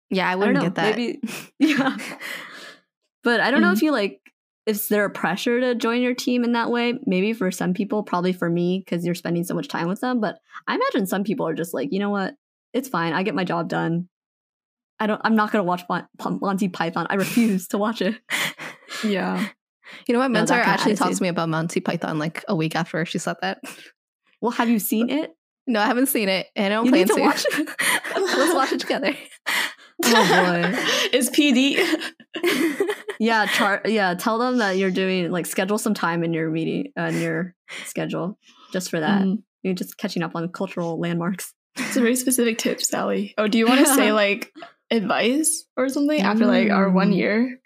Yeah, 0.09 0.27
I 0.27 0.33
I 0.33 0.35
wouldn't 0.35 0.55
know. 0.55 0.61
get 0.63 0.75
that. 0.75 0.95
Maybe 0.97 1.19
yeah. 1.59 1.97
But 3.23 3.41
I 3.41 3.51
don't 3.51 3.61
know 3.61 3.71
Mhm. 3.71 3.75
if 3.75 3.81
you 3.81 3.91
like 3.91 4.21
is 4.69 4.87
there 4.87 5.05
a 5.05 5.09
pressure 5.09 5.59
to 5.59 5.75
join 5.75 6.01
your 6.01 6.13
team 6.13 6.43
in 6.43 6.51
that 6.53 6.69
way? 6.69 6.93
Maybe 7.05 7.33
for 7.33 7.51
some 7.51 7.73
people, 7.73 8.03
probably 8.03 8.33
for 8.33 8.49
me 8.49 8.81
because 8.85 9.05
you're 9.05 9.15
spending 9.15 9.43
so 9.43 9.53
much 9.55 9.67
time 9.67 9.87
with 9.87 10.01
them. 10.01 10.19
But 10.21 10.37
I 10.67 10.75
imagine 10.75 11.07
some 11.07 11.23
people 11.23 11.47
are 11.47 11.53
just 11.53 11.73
like, 11.73 11.89
you 11.91 11.99
know 11.99 12.09
what, 12.09 12.35
it's 12.73 12.87
fine. 12.89 13.13
I 13.13 13.23
get 13.23 13.35
my 13.35 13.43
job 13.43 13.67
done. 13.69 14.07
I 14.99 15.07
don't. 15.07 15.21
I'm 15.23 15.35
not 15.35 15.51
gonna 15.51 15.63
watch 15.63 15.83
Mon- 15.89 16.07
Monty 16.41 16.67
Python. 16.69 17.07
I 17.09 17.15
refuse 17.15 17.67
to 17.69 17.77
watch 17.77 18.01
it. 18.01 18.15
yeah. 19.03 19.47
You 20.07 20.13
know, 20.13 20.19
my 20.19 20.27
No, 20.27 20.33
mentor 20.33 20.53
kinda 20.53 20.69
actually 20.69 20.95
talked 20.95 21.17
to 21.17 21.23
me 21.23 21.29
about 21.29 21.49
Monty 21.49 21.79
Python 21.79 22.19
like 22.19 22.45
a 22.47 22.55
week 22.55 22.75
after 22.75 23.03
she 23.07 23.17
said 23.17 23.37
that. 23.41 23.57
Well, 24.39 24.51
have 24.51 24.69
you 24.69 24.77
seen 24.77 25.09
it? 25.19 25.31
No, 25.65 25.79
I 25.81 25.85
haven't 25.87 26.09
seen 26.09 26.29
it, 26.29 26.45
and 26.55 26.71
I 26.71 26.75
don't 26.77 26.85
You 26.85 26.91
plan 26.91 27.07
to 27.07 27.13
to. 27.15 27.21
watch 27.21 27.43
it. 27.49 27.69
Let's 28.15 28.53
watch 28.53 28.71
it 28.73 28.79
together. 28.81 29.15
Oh, 30.05 30.11
boy. 30.27 30.61
It's 31.11 31.31
PD. 31.31 31.77
Yeah, 33.19 33.45
char- 33.47 33.81
Yeah, 33.85 34.13
tell 34.15 34.37
them 34.39 34.57
that 34.59 34.77
you're 34.77 34.91
doing 34.91 35.29
like 35.31 35.45
schedule 35.45 35.77
some 35.77 35.93
time 35.93 36.23
in 36.23 36.33
your 36.33 36.49
meeting 36.49 36.91
uh, 36.97 37.03
in 37.03 37.21
your 37.21 37.55
schedule 37.85 38.39
just 38.71 38.89
for 38.89 38.99
that. 38.99 39.21
Mm. 39.23 39.43
You're 39.61 39.73
just 39.73 39.97
catching 39.97 40.23
up 40.23 40.35
on 40.35 40.47
cultural 40.49 40.97
landmarks. 40.99 41.53
It's 41.75 41.97
a 41.97 42.01
very 42.01 42.15
specific 42.15 42.57
tip, 42.57 42.81
Sally. 42.81 43.33
Oh, 43.37 43.47
do 43.47 43.57
you 43.57 43.67
want 43.67 43.79
to 43.85 43.93
say 43.93 44.11
like 44.23 44.51
advice 44.89 45.65
or 45.77 45.89
something 45.89 46.19
after 46.21 46.45
like 46.45 46.69
our 46.71 46.89
one 46.89 47.11
Mm. 47.11 47.15
year? 47.17 47.59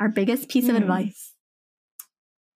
Our 0.00 0.08
biggest 0.08 0.48
piece 0.48 0.64
of 0.68 0.76
Hmm. 0.76 0.82
advice 0.82 1.34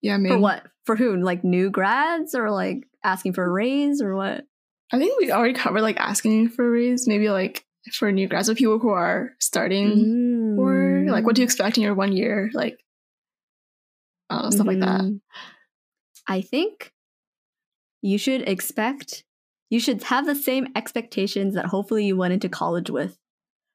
Yeah, 0.01 0.17
maybe. 0.17 0.35
for 0.35 0.39
what? 0.39 0.63
For 0.85 0.95
who? 0.95 1.15
Like 1.17 1.43
new 1.43 1.69
grads 1.69 2.35
or 2.35 2.51
like 2.51 2.83
asking 3.03 3.33
for 3.33 3.43
a 3.45 3.49
raise 3.49 4.01
or 4.01 4.15
what? 4.15 4.43
I 4.91 4.99
think 4.99 5.19
we 5.19 5.31
already 5.31 5.53
covered 5.53 5.81
like 5.81 5.97
asking 5.99 6.49
for 6.49 6.65
a 6.67 6.69
raise. 6.69 7.07
Maybe 7.07 7.29
like 7.29 7.65
for 7.93 8.11
new 8.11 8.27
grads 8.27 8.49
or 8.49 8.55
people 8.55 8.79
who 8.79 8.89
are 8.89 9.31
starting 9.39 9.91
or 9.91 9.95
like 11.13 11.25
what 11.25 11.35
do 11.35 11.41
you 11.41 11.45
expect 11.45 11.77
in 11.77 11.83
your 11.83 11.93
one 11.93 12.11
year? 12.11 12.49
Like 12.53 12.77
I 14.29 14.35
don't 14.35 14.43
know, 14.45 14.49
stuff 14.51 14.67
like 14.67 14.79
that. 14.79 15.01
Mhm. 15.01 15.21
I 16.27 16.41
think 16.41 16.91
you 18.01 18.17
should 18.17 18.47
expect, 18.47 19.23
you 19.69 19.79
should 19.79 20.03
have 20.03 20.25
the 20.25 20.35
same 20.35 20.67
expectations 20.75 21.55
that 21.55 21.65
hopefully 21.65 22.05
you 22.05 22.17
went 22.17 22.33
into 22.33 22.49
college 22.49 22.89
with. 22.89 23.17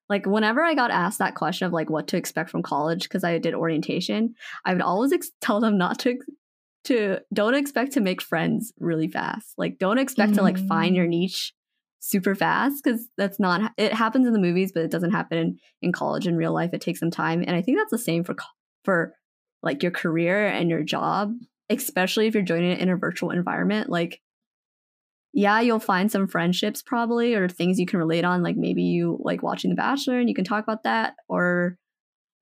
Like, 0.08 0.24
whenever 0.24 0.62
I 0.62 0.74
got 0.74 0.90
asked 0.90 1.18
that 1.18 1.34
question 1.34 1.66
of 1.66 1.72
like 1.72 1.90
what 1.90 2.08
to 2.08 2.16
expect 2.16 2.48
from 2.48 2.62
college, 2.62 3.02
because 3.02 3.24
I 3.24 3.38
did 3.38 3.54
orientation, 3.54 4.34
I 4.64 4.72
would 4.72 4.82
always 4.82 5.12
ex- 5.12 5.30
tell 5.42 5.60
them 5.60 5.76
not 5.76 5.98
to, 6.00 6.18
to, 6.84 7.18
don't 7.32 7.54
expect 7.54 7.92
to 7.92 8.00
make 8.00 8.22
friends 8.22 8.72
really 8.78 9.08
fast. 9.08 9.52
Like, 9.58 9.78
don't 9.78 9.98
expect 9.98 10.34
to 10.34 10.42
like 10.42 10.56
find 10.68 10.96
your 10.96 11.06
niche 11.06 11.52
super 12.00 12.34
fast 12.34 12.82
because 12.82 13.08
that's 13.16 13.40
not, 13.40 13.72
it 13.76 13.92
happens 13.92 14.26
in 14.26 14.32
the 14.32 14.38
movies, 14.38 14.72
but 14.72 14.84
it 14.84 14.90
doesn't 14.90 15.10
happen 15.10 15.38
in, 15.38 15.58
in 15.82 15.92
college 15.92 16.26
in 16.26 16.36
real 16.36 16.52
life. 16.52 16.70
It 16.72 16.80
takes 16.80 17.00
some 17.00 17.10
time. 17.10 17.42
And 17.46 17.56
I 17.56 17.62
think 17.62 17.78
that's 17.78 17.90
the 17.90 17.98
same 17.98 18.24
for, 18.24 18.36
for 18.84 19.14
like 19.62 19.82
your 19.82 19.92
career 19.92 20.46
and 20.46 20.70
your 20.70 20.82
job, 20.82 21.32
especially 21.68 22.26
if 22.26 22.34
you're 22.34 22.42
joining 22.42 22.70
it 22.70 22.80
in 22.80 22.88
a 22.88 22.96
virtual 22.96 23.30
environment. 23.30 23.90
Like, 23.90 24.20
yeah, 25.32 25.60
you'll 25.60 25.80
find 25.80 26.10
some 26.10 26.26
friendships 26.26 26.82
probably 26.82 27.34
or 27.34 27.48
things 27.48 27.78
you 27.78 27.86
can 27.86 27.98
relate 27.98 28.24
on. 28.24 28.42
Like 28.42 28.56
maybe 28.56 28.82
you 28.82 29.18
like 29.20 29.42
watching 29.42 29.70
The 29.70 29.76
Bachelor 29.76 30.18
and 30.18 30.28
you 30.28 30.34
can 30.34 30.44
talk 30.44 30.64
about 30.64 30.84
that. 30.84 31.14
Or, 31.28 31.76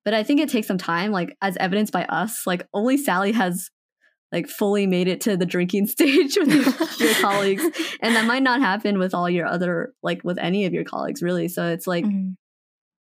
but 0.04 0.14
I 0.14 0.22
think 0.22 0.40
it 0.40 0.48
takes 0.48 0.68
some 0.68 0.78
time, 0.78 1.10
like 1.10 1.36
as 1.42 1.56
evidenced 1.56 1.92
by 1.92 2.04
us. 2.04 2.46
Like 2.46 2.68
only 2.72 2.96
Sally 2.96 3.32
has 3.32 3.70
like 4.32 4.48
fully 4.48 4.86
made 4.86 5.08
it 5.08 5.20
to 5.22 5.36
the 5.36 5.46
drinking 5.46 5.86
stage 5.96 6.36
with 6.36 6.48
your, 6.48 7.06
your 7.08 7.14
colleagues, 7.20 7.62
and 8.00 8.16
that 8.16 8.26
might 8.26 8.42
not 8.42 8.60
happen 8.60 8.98
with 8.98 9.14
all 9.14 9.30
your 9.30 9.46
other 9.46 9.92
like 10.02 10.22
with 10.24 10.38
any 10.38 10.64
of 10.66 10.72
your 10.72 10.84
colleagues 10.84 11.22
really. 11.22 11.48
So 11.48 11.66
it's 11.68 11.86
like 11.86 12.04
Mhm. 12.04 12.36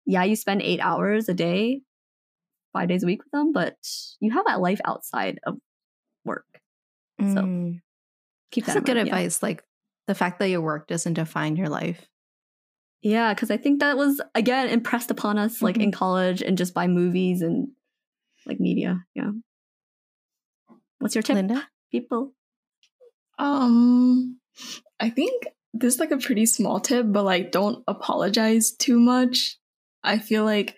yeah, 0.06 0.24
you 0.24 0.36
spend 0.36 0.60
eight 0.62 0.80
hours 0.80 1.28
a 1.28 1.34
day, 1.34 1.80
five 2.72 2.88
days 2.88 3.02
a 3.02 3.06
week 3.06 3.22
with 3.24 3.30
them, 3.32 3.52
but 3.52 3.76
you 4.20 4.32
have 4.32 4.44
that 4.46 4.60
life 4.60 4.80
outside 4.84 5.38
of 5.46 5.56
work. 6.24 6.46
So 7.20 7.24
Mm. 7.24 7.80
keep 8.50 8.66
That's 8.66 8.74
that 8.74 8.84
good 8.84 8.96
in 8.96 9.04
mind, 9.04 9.08
yeah. 9.08 9.14
advice. 9.16 9.42
Like 9.42 9.62
the 10.06 10.14
fact 10.14 10.38
that 10.40 10.48
your 10.50 10.60
work 10.60 10.86
doesn't 10.88 11.14
define 11.14 11.56
your 11.56 11.68
life. 11.70 12.06
Yeah, 13.02 13.32
because 13.34 13.50
I 13.50 13.56
think 13.56 13.80
that 13.80 13.96
was 13.96 14.20
again 14.34 14.68
impressed 14.68 15.10
upon 15.10 15.38
us 15.38 15.60
like 15.62 15.76
in 15.78 15.92
college 15.92 16.42
and 16.42 16.56
just 16.58 16.72
by 16.74 16.86
movies 16.86 17.40
and 17.42 17.68
like 18.46 18.60
media. 18.60 19.04
Yeah. 19.14 19.30
What's 21.04 21.14
your 21.14 21.22
tip, 21.22 21.34
Linda? 21.34 21.68
people? 21.92 22.32
Um, 23.38 24.38
I 24.98 25.10
think 25.10 25.48
this 25.74 25.94
is 25.94 26.00
like 26.00 26.12
a 26.12 26.16
pretty 26.16 26.46
small 26.46 26.80
tip, 26.80 27.04
but 27.06 27.24
like 27.24 27.52
don't 27.52 27.84
apologize 27.86 28.70
too 28.70 28.98
much. 28.98 29.58
I 30.02 30.18
feel 30.18 30.44
like 30.46 30.76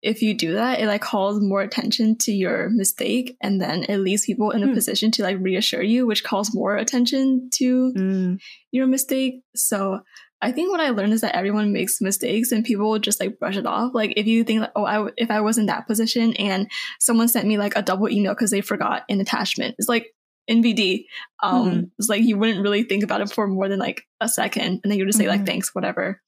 if 0.00 0.22
you 0.22 0.32
do 0.32 0.54
that, 0.54 0.80
it 0.80 0.86
like 0.86 1.02
calls 1.02 1.38
more 1.42 1.60
attention 1.60 2.16
to 2.20 2.32
your 2.32 2.70
mistake, 2.70 3.36
and 3.42 3.60
then 3.60 3.84
it 3.90 3.98
leaves 3.98 4.24
people 4.24 4.52
in 4.52 4.62
a 4.62 4.68
Hmm. 4.68 4.72
position 4.72 5.10
to 5.12 5.22
like 5.22 5.36
reassure 5.38 5.82
you, 5.82 6.06
which 6.06 6.24
calls 6.24 6.54
more 6.54 6.74
attention 6.76 7.50
to 7.56 7.92
Mm, 7.92 8.40
your 8.70 8.86
mistake. 8.86 9.42
So 9.54 10.00
I 10.42 10.52
think 10.52 10.70
what 10.70 10.80
I 10.80 10.90
learned 10.90 11.12
is 11.12 11.20
that 11.22 11.36
everyone 11.36 11.72
makes 11.72 12.00
mistakes 12.00 12.50
and 12.52 12.64
people 12.64 12.90
will 12.90 12.98
just 12.98 13.20
like 13.20 13.38
brush 13.38 13.56
it 13.56 13.64
off. 13.64 13.94
Like 13.94 14.14
if 14.16 14.26
you 14.26 14.42
think 14.44 14.60
like, 14.62 14.72
oh, 14.76 14.84
I 14.84 15.08
if 15.16 15.30
I 15.30 15.40
was 15.40 15.56
in 15.56 15.66
that 15.66 15.86
position 15.86 16.34
and 16.34 16.68
someone 16.98 17.28
sent 17.28 17.46
me 17.46 17.56
like 17.58 17.76
a 17.76 17.82
double 17.82 18.08
email 18.10 18.34
because 18.34 18.50
they 18.50 18.60
forgot 18.60 19.04
an 19.08 19.20
attachment, 19.20 19.76
it's 19.78 19.88
like 19.88 20.14
NBD. 20.50 21.04
Um, 21.42 21.70
Mhm. 21.70 21.90
it's 21.98 22.08
like 22.08 22.22
you 22.24 22.36
wouldn't 22.36 22.60
really 22.62 22.82
think 22.82 23.04
about 23.04 23.20
it 23.20 23.30
for 23.30 23.46
more 23.46 23.68
than 23.68 23.78
like 23.78 24.02
a 24.20 24.28
second, 24.28 24.80
and 24.82 24.90
then 24.90 24.98
you 24.98 25.06
just 25.06 25.18
say 25.18 25.28
like 25.28 25.42
Mhm. 25.42 25.46
thanks, 25.46 25.74
whatever. 25.74 26.20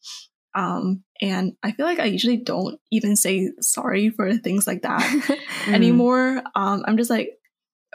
Um, 0.55 1.03
and 1.21 1.55
I 1.65 1.73
feel 1.73 1.85
like 1.85 1.99
I 1.99 2.05
usually 2.05 2.37
don't 2.37 2.79
even 2.93 3.17
say 3.17 3.51
sorry 3.61 4.11
for 4.11 4.37
things 4.37 4.69
like 4.69 4.83
that 4.83 5.01
mm. 5.65 5.73
anymore. 5.75 6.41
Um, 6.55 6.85
I'm 6.87 6.97
just 6.97 7.11
like, 7.11 7.31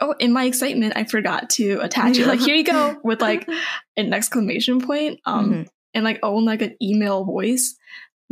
oh, 0.02 0.14
in 0.18 0.32
my 0.34 0.44
excitement, 0.44 0.92
I 0.94 1.04
forgot 1.04 1.48
to 1.50 1.78
attach 1.80 2.18
it. 2.18 2.26
Like, 2.26 2.40
here 2.40 2.54
you 2.54 2.64
go 2.64 2.98
with 3.02 3.22
like 3.22 3.48
an 3.96 4.12
exclamation 4.12 4.82
point. 4.82 5.20
Um, 5.24 5.50
Mhm. 5.52 5.68
And 5.94 6.04
like 6.04 6.18
own 6.22 6.44
like 6.44 6.62
an 6.62 6.76
email 6.82 7.24
voice. 7.24 7.76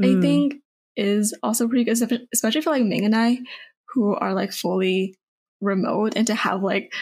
I 0.01 0.07
Mm. 0.07 0.23
think 0.23 0.55
is 0.97 1.35
also 1.43 1.67
pretty 1.69 1.85
good, 1.85 2.27
especially 2.33 2.61
for 2.61 2.71
like 2.71 2.85
Ming 2.85 3.05
and 3.05 3.17
I, 3.17 3.39
who 3.95 4.15
are 4.15 4.33
like 4.35 4.53
fully 4.53 5.17
remote, 5.61 6.15
and 6.17 6.27
to 6.29 6.35
have 6.35 6.63
like 6.63 6.93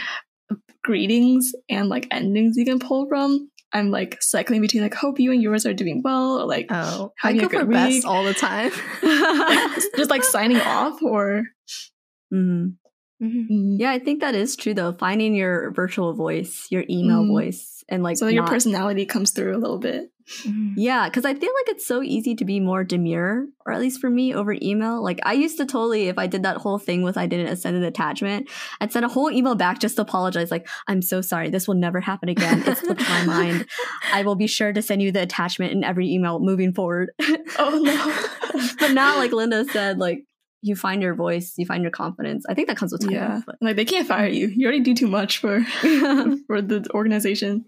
greetings 0.83 1.53
and 1.69 1.89
like 1.89 2.07
endings 2.11 2.57
you 2.57 2.65
can 2.65 2.79
pull 2.79 3.07
from. 3.09 3.51
I'm 3.73 3.91
like 3.91 4.23
cycling 4.23 4.61
between 4.61 4.83
like 4.83 4.95
hope 4.95 5.19
you 5.19 5.33
and 5.33 5.43
yours 5.43 5.67
are 5.67 5.75
doing 5.75 6.01
well, 6.05 6.41
or 6.41 6.47
like 6.47 6.67
Oh, 6.71 7.13
I 7.23 7.29
having 7.29 7.41
a 7.41 7.43
go 7.45 7.49
for 7.49 7.65
good 7.67 7.73
best 7.73 8.07
all 8.07 8.25
the 8.25 8.33
time. 8.35 8.71
like, 9.03 9.75
just 9.97 10.11
like 10.11 10.25
signing 10.25 10.61
off 10.61 11.03
or 11.03 11.45
Mhm. 12.33 12.77
Mhm. 13.23 13.49
mm, 13.51 13.77
Yeah, 13.79 13.91
I 13.91 13.99
think 13.99 14.21
that 14.21 14.35
is 14.35 14.57
true 14.57 14.75
though. 14.75 14.93
Finding 14.93 15.35
your 15.35 15.71
virtual 15.73 16.15
voice, 16.15 16.67
your 16.71 16.85
email 16.89 17.25
Mhm. 17.25 17.29
voice, 17.29 17.85
and 17.89 18.03
like 18.03 18.17
so 18.17 18.27
that 18.27 18.35
your 18.35 18.47
personality 18.47 19.05
comes 19.07 19.33
through 19.33 19.57
a 19.57 19.59
little 19.59 19.79
bit. 19.79 20.11
Mhm. 20.45 20.75
Yeah, 20.77 21.09
because 21.09 21.25
I 21.25 21.35
feel 21.35 21.53
like 21.53 21.69
it's 21.77 21.87
so 21.87 22.03
easy 22.03 22.35
to 22.35 22.45
be 22.45 22.59
more 22.59 22.83
demure, 22.83 23.47
or 23.65 23.73
at 23.73 23.81
least 23.81 24.01
for 24.01 24.11
me 24.11 24.35
over 24.35 24.57
email. 24.61 25.03
Like 25.03 25.21
I 25.23 25.35
used 25.35 25.57
to 25.59 25.67
totally, 25.67 26.09
if 26.09 26.19
I 26.19 26.27
did 26.27 26.43
that 26.43 26.57
whole 26.57 26.79
thing 26.79 27.03
with 27.03 27.17
I 27.17 27.27
didn't 27.27 27.55
send 27.57 27.77
an 27.77 27.85
attachment, 27.85 28.49
I'd 28.81 28.93
send 28.93 29.05
a 29.05 29.09
whole 29.09 29.31
email 29.31 29.55
back 29.55 29.79
just 29.79 29.97
to 29.97 30.03
apologize. 30.03 30.51
Like 30.51 30.69
I'm 30.89 31.01
so 31.01 31.21
sorry, 31.21 31.51
this 31.51 31.69
will 31.69 31.77
never 31.77 32.01
happen 32.01 32.29
again. 32.29 32.63
It 32.67 32.77
slipped 32.79 33.03
my 33.09 33.25
mind. 33.27 33.67
I 34.13 34.23
will 34.25 34.35
be 34.35 34.49
sure 34.49 34.73
to 34.73 34.83
send 34.83 35.01
you 35.01 35.13
the 35.13 35.23
attachment 35.23 35.73
in 35.73 35.85
every 35.85 36.11
email 36.13 36.41
moving 36.41 36.73
forward. 36.75 37.11
Oh 37.59 37.81
no! 37.83 38.61
but 38.81 38.93
now, 38.93 39.17
like 39.19 39.33
Linda 39.33 39.65
said, 39.67 39.99
like 39.99 40.25
you 40.63 40.75
find 40.75 41.03
your 41.03 41.15
voice, 41.15 41.55
you 41.57 41.67
find 41.67 41.83
your 41.83 41.93
confidence. 41.93 42.45
I 42.49 42.55
think 42.55 42.67
that 42.67 42.77
comes 42.77 42.91
with 42.91 43.03
time. 43.03 43.13
yeah, 43.13 43.41
like 43.61 43.77
they 43.77 43.85
can't 43.85 44.09
fire 44.09 44.27
you. 44.27 44.49
You 44.49 44.67
already 44.67 44.81
do 44.83 44.95
too 44.95 45.07
much 45.07 45.39
for 45.39 45.63
for 46.49 46.61
the 46.63 46.85
organization. 46.93 47.67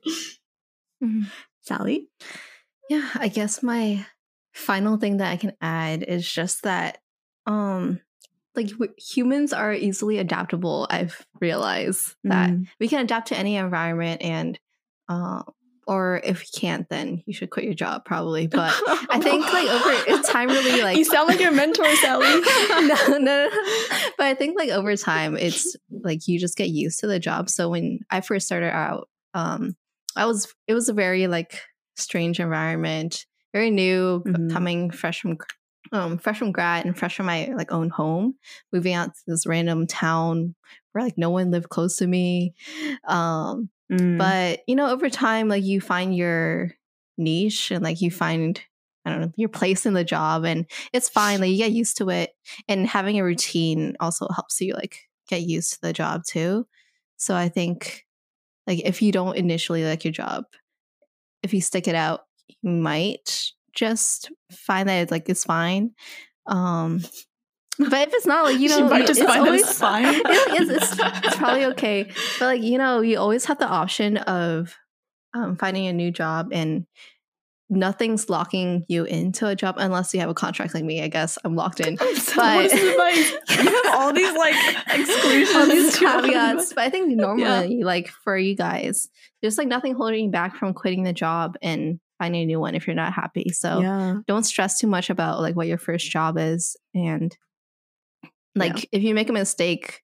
Mhm. 1.05 1.26
Sally, 1.62 2.09
Yeah, 2.89 3.09
I 3.15 3.28
guess 3.28 3.62
my 3.62 4.05
final 4.52 4.97
thing 4.97 5.19
that 5.19 5.31
I 5.31 5.36
can 5.36 5.52
add 5.60 6.02
is 6.02 6.31
just 6.31 6.62
that 6.62 6.98
um 7.47 8.01
like 8.56 8.69
w- 8.70 8.93
humans 8.98 9.52
are 9.52 9.73
easily 9.73 10.19
adaptable. 10.19 10.86
I've 10.90 11.24
realized 11.40 12.15
that 12.24 12.51
Mm. 12.51 12.66
we 12.81 12.89
can 12.89 13.01
adapt 13.05 13.28
to 13.28 13.36
any 13.39 13.56
environment 13.56 14.23
and 14.23 14.59
uh 15.09 15.43
or 15.86 16.20
if 16.23 16.43
you 16.43 16.60
can't, 16.60 16.86
then 16.90 17.23
you 17.24 17.32
should 17.32 17.48
quit 17.48 17.65
your 17.65 17.73
job 17.73 18.05
probably. 18.05 18.47
But 18.47 18.74
I 19.09 19.19
think 19.23 19.43
like 19.51 19.69
over 19.69 20.23
time, 20.31 20.48
really 20.48 20.82
like 20.82 20.98
you 20.98 21.05
sound 21.05 21.28
like 21.28 21.40
your 21.40 21.51
mentor, 21.52 21.86
Sally. 21.97 22.27
no, 22.86 22.97
no, 23.09 23.19
no. 23.19 23.51
But 24.19 24.27
I 24.27 24.35
think 24.35 24.59
like 24.59 24.69
over 24.69 24.97
time, 24.97 25.35
it's 25.35 25.77
like 25.90 26.28
you 26.28 26.39
just 26.39 26.59
get 26.59 26.69
used 26.69 27.01
to 27.01 27.06
the 27.06 27.19
job. 27.19 27.48
So 27.48 27.70
when 27.70 28.01
I 28.10 28.20
first 28.20 28.44
started 28.44 28.70
out, 28.74 29.09
um, 29.32 29.77
I 30.15 30.27
was 30.27 30.52
it 30.66 30.74
was 30.74 30.90
a 30.90 30.93
very 30.93 31.27
like 31.27 31.59
strange 31.98 32.40
environment, 32.40 33.26
very 33.52 33.70
new, 33.70 34.22
Mhm. 34.26 34.50
coming 34.52 34.90
fresh 34.90 35.20
from 35.20 35.36
um 35.92 36.18
fresh 36.18 36.38
from 36.38 36.52
grad 36.52 36.84
and 36.84 36.98
fresh 36.98 37.16
from 37.16 37.26
my 37.26 37.46
like 37.56 37.72
own 37.72 37.88
home, 37.90 38.34
moving 38.72 38.94
out 38.94 39.14
to 39.14 39.20
this 39.26 39.46
random 39.46 39.86
town 39.86 40.54
where 40.92 41.04
like 41.04 41.16
no 41.18 41.30
one 41.30 41.50
lived 41.50 41.68
close 41.70 41.96
to 41.96 42.06
me. 42.06 42.54
Um, 43.04 43.70
Mm. 43.90 44.18
but 44.18 44.60
you 44.66 44.76
know 44.76 44.90
over 44.90 45.08
time 45.08 45.48
like 45.48 45.64
you 45.64 45.80
find 45.80 46.14
your 46.14 46.72
niche 47.16 47.70
and 47.70 47.82
like 47.82 48.02
you 48.02 48.10
find 48.10 48.60
i 49.06 49.10
don't 49.10 49.22
know 49.22 49.32
your 49.36 49.48
place 49.48 49.86
in 49.86 49.94
the 49.94 50.04
job 50.04 50.44
and 50.44 50.66
it's 50.92 51.08
fine 51.08 51.40
like 51.40 51.50
you 51.50 51.56
get 51.56 51.72
used 51.72 51.96
to 51.96 52.10
it 52.10 52.32
and 52.68 52.86
having 52.86 53.18
a 53.18 53.24
routine 53.24 53.96
also 53.98 54.28
helps 54.28 54.60
you 54.60 54.74
like 54.74 55.08
get 55.26 55.40
used 55.40 55.72
to 55.72 55.80
the 55.80 55.94
job 55.94 56.22
too 56.28 56.66
so 57.16 57.34
i 57.34 57.48
think 57.48 58.04
like 58.66 58.80
if 58.84 59.00
you 59.00 59.10
don't 59.10 59.38
initially 59.38 59.84
like 59.84 60.04
your 60.04 60.12
job 60.12 60.44
if 61.43 61.52
you 61.55 61.60
stick 61.60 61.89
it 61.89 61.94
out 61.94 62.20
you 62.60 62.70
might 62.70 63.44
just 63.74 64.31
find 64.51 64.89
that 64.89 65.02
it's 65.02 65.10
like 65.12 65.28
it's 65.28 65.44
fine 65.44 65.90
um 66.47 66.98
but 67.78 68.09
if 68.09 68.15
it's 68.15 68.27
not 68.27 68.44
like 68.44 68.59
you 68.59 68.69
know 68.69 68.93
you- 68.93 69.06
just 69.06 69.20
it's 69.20 69.28
find 69.28 69.40
always 69.47 69.62
it's 69.62 69.78
fine. 69.78 70.05
it 70.15 70.60
is, 70.62 70.69
it's, 70.69 70.93
it's 70.98 71.36
probably 71.43 71.66
okay. 71.66 72.10
But 72.40 72.44
like, 72.47 72.62
you 72.62 72.77
know, 72.77 73.02
you 73.02 73.19
always 73.20 73.44
have 73.44 73.59
the 73.60 73.69
option 73.69 74.16
of 74.16 74.74
um, 75.32 75.56
finding 75.56 75.86
a 75.86 75.93
new 75.93 76.10
job 76.10 76.48
and 76.52 76.86
nothing's 77.70 78.31
locking 78.31 78.85
you 78.89 79.05
into 79.05 79.47
a 79.47 79.55
job 79.55 79.74
unless 79.78 80.15
you 80.15 80.20
have 80.20 80.31
a 80.31 80.35
contract 80.35 80.74
like 80.74 80.85
me. 80.85 81.03
I 81.03 81.09
guess 81.09 81.36
I'm 81.45 81.55
locked 81.55 81.81
in. 81.81 81.97
I'm 82.01 82.16
so- 82.16 82.36
But 82.36 82.73
you 82.73 83.70
have 83.82 83.95
all 83.95 84.12
these 84.12 84.36
like 84.36 84.55
exclusions, 84.89 85.55
all 85.57 85.66
these 85.66 85.99
caveats. 85.99 86.73
But 86.73 86.85
I 86.85 86.90
think 86.90 87.09
normally, 87.16 87.82
like 87.85 88.09
for 88.24 88.36
you 88.39 88.55
guys, 88.57 89.09
there's 89.43 89.59
like 89.59 89.69
nothing 89.69 89.95
holding 89.95 90.24
you 90.27 90.31
back 90.31 90.57
from 90.57 90.73
quitting 90.74 91.03
the 91.05 91.12
job 91.12 91.57
and 91.62 92.01
finding 92.19 92.43
a 92.43 92.47
new 92.47 92.59
one 92.59 92.74
if 92.74 92.86
you're 92.86 92.97
not 92.97 93.12
happy. 93.12 93.51
So 93.53 93.81
Yeah. 93.81 94.16
don't 94.27 94.43
stress 94.45 94.78
too 94.78 94.86
much 94.89 95.11
about 95.11 95.40
like 95.40 95.55
what 95.55 95.66
your 95.69 95.78
first 95.78 96.11
job 96.11 96.36
is 96.39 96.77
and 96.95 97.36
like 98.55 98.89
if 98.90 99.03
you 99.03 99.15
make 99.15 99.28
a 99.28 99.32
mistake 99.32 100.01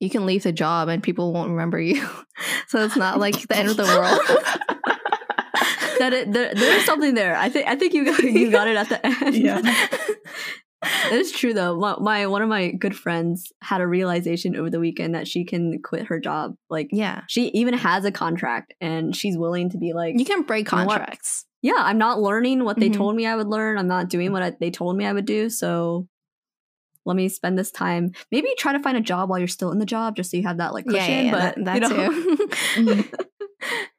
you 0.00 0.10
can 0.10 0.26
leave 0.26 0.42
the 0.42 0.52
job 0.52 0.88
and 0.88 1.02
people 1.02 1.32
won't 1.32 1.48
remember 1.50 1.80
you 1.80 2.06
so 2.68 2.84
it's 2.84 2.96
not 2.96 3.18
like 3.18 3.40
the 3.48 3.56
end 3.56 3.70
of 3.70 3.76
the 3.78 3.84
world 3.84 4.73
that 6.04 6.12
it, 6.12 6.32
there, 6.32 6.54
there 6.54 6.76
is 6.78 6.84
something 6.84 7.14
there. 7.14 7.36
I 7.36 7.48
think 7.48 7.66
I 7.66 7.76
think 7.76 7.94
you 7.94 8.04
got, 8.04 8.22
you 8.22 8.50
got 8.50 8.68
it 8.68 8.76
at 8.76 8.88
the 8.88 9.04
end. 9.06 9.34
Yeah. 9.44 9.60
it 11.10 11.12
is 11.12 11.32
true 11.32 11.54
though. 11.54 11.76
My, 11.78 11.96
my 11.98 12.26
one 12.26 12.42
of 12.42 12.48
my 12.48 12.70
good 12.72 12.94
friends 12.96 13.52
had 13.62 13.80
a 13.80 13.86
realization 13.86 14.54
over 14.54 14.68
the 14.68 14.80
weekend 14.80 15.14
that 15.14 15.26
she 15.26 15.44
can 15.44 15.80
quit 15.82 16.06
her 16.06 16.20
job. 16.20 16.54
Like 16.68 16.88
yeah 16.92 17.22
she 17.26 17.48
even 17.48 17.74
has 17.74 18.04
a 18.04 18.12
contract 18.12 18.74
and 18.80 19.16
she's 19.16 19.38
willing 19.38 19.70
to 19.70 19.78
be 19.78 19.92
like, 19.94 20.18
you 20.18 20.24
can 20.26 20.42
break 20.42 20.70
You 20.70 20.76
know 20.78 20.84
contracts 20.84 21.46
yeah, 21.62 21.78
I'm 21.78 21.96
not 21.96 22.20
learning 22.20 22.62
what 22.64 22.78
they 22.78 22.90
Mhm. 22.90 22.96
told 22.96 23.16
me 23.16 23.24
I 23.26 23.34
would 23.34 23.46
learn. 23.48 23.78
I'm 23.78 23.88
not 23.88 24.10
doing 24.10 24.32
what 24.32 24.42
I, 24.42 24.50
they 24.60 24.70
told 24.70 24.98
me 24.98 25.06
I 25.06 25.12
would 25.14 25.24
do. 25.24 25.48
So 25.48 26.06
let 27.06 27.16
me 27.16 27.30
spend 27.30 27.58
this 27.58 27.70
time. 27.70 28.12
Maybe 28.30 28.48
try 28.58 28.74
to 28.74 28.80
find 28.80 28.98
a 28.98 29.00
job 29.00 29.30
while 29.30 29.38
you're 29.38 29.48
still 29.48 29.72
in 29.72 29.78
the 29.78 29.86
job, 29.86 30.14
just 30.14 30.30
so 30.30 30.36
you 30.36 30.42
have 30.42 30.58
that 30.58 30.74
like 30.74 30.84
cushion. 30.84 31.00
yeah, 31.00 31.20
yeah, 31.20 31.22
yeah 31.22 31.30
but 31.30 31.64
that, 31.64 31.64
that 31.64 31.74
you 31.74 32.86
know, 32.86 33.02
too 33.02 33.04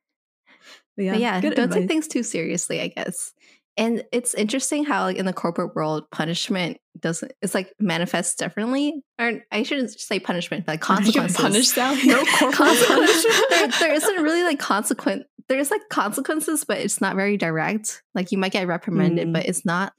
but 0.98 1.06
but 1.06 1.20
yeah 1.20 1.40
don't 1.42 1.72
take 1.72 1.88
things 1.88 2.08
too 2.08 2.24
seriously 2.24 2.82
i 2.82 2.88
guess 2.88 3.34
and 3.78 4.04
it's 4.14 4.34
interesting 4.34 4.86
how 4.86 5.04
like 5.04 5.18
in 5.18 5.26
the 5.26 5.34
corporate 5.34 5.76
world 5.76 6.04
punishment 6.12 6.78
doesn't 7.00 7.32
it's 7.42 7.54
like 7.54 7.74
manifests 7.80 8.36
differently 8.36 9.04
or 9.20 9.42
i 9.52 9.64
shouldn't 9.64 9.92
say 10.00 10.20
punishment 10.20 10.66
but 10.66 10.74
like 10.88 10.98
Did 11.04 11.08
you 11.16 11.22
get 11.22 11.34
consequences 11.34 11.74
punished, 11.74 11.74
Sally? 11.74 12.02
No 12.08 12.24
corporate 12.24 12.54
Consequences. 12.56 13.26
punishment. 13.26 13.46
there, 13.50 13.68
there 13.90 13.94
isn't 13.94 14.24
really 14.24 14.44
like 14.44 14.60
consequent. 14.60 15.24
There's 15.50 15.70
like 15.72 15.82
consequences, 15.90 16.64
but 16.64 16.78
it's 16.80 17.02
not 17.02 17.16
very 17.18 17.36
direct. 17.38 18.02
Like 18.16 18.32
you 18.32 18.38
might 18.38 18.52
get 18.54 18.66
reprimanded, 18.66 19.28
Mm. 19.28 19.34
but 19.34 19.46
it's 19.46 19.64
not 19.66 19.94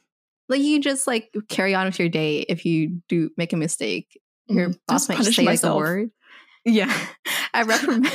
like 0.48 0.60
you 0.62 0.80
just 0.80 1.06
like 1.06 1.32
carry 1.48 1.74
on 1.74 1.86
with 1.86 1.98
your 1.98 2.08
day 2.08 2.40
if 2.48 2.64
you 2.64 3.02
do 3.08 3.30
make 3.36 3.52
a 3.52 3.56
mistake. 3.56 4.18
Your 4.48 4.70
Mm, 4.70 4.78
boss 4.88 5.02
just 5.02 5.08
might 5.10 5.16
punish 5.18 5.36
say 5.36 5.44
like 5.44 5.62
a 5.62 5.76
word. 5.76 6.10
Yeah, 6.64 6.92
I 7.54 7.62
reprimand. 7.62 8.10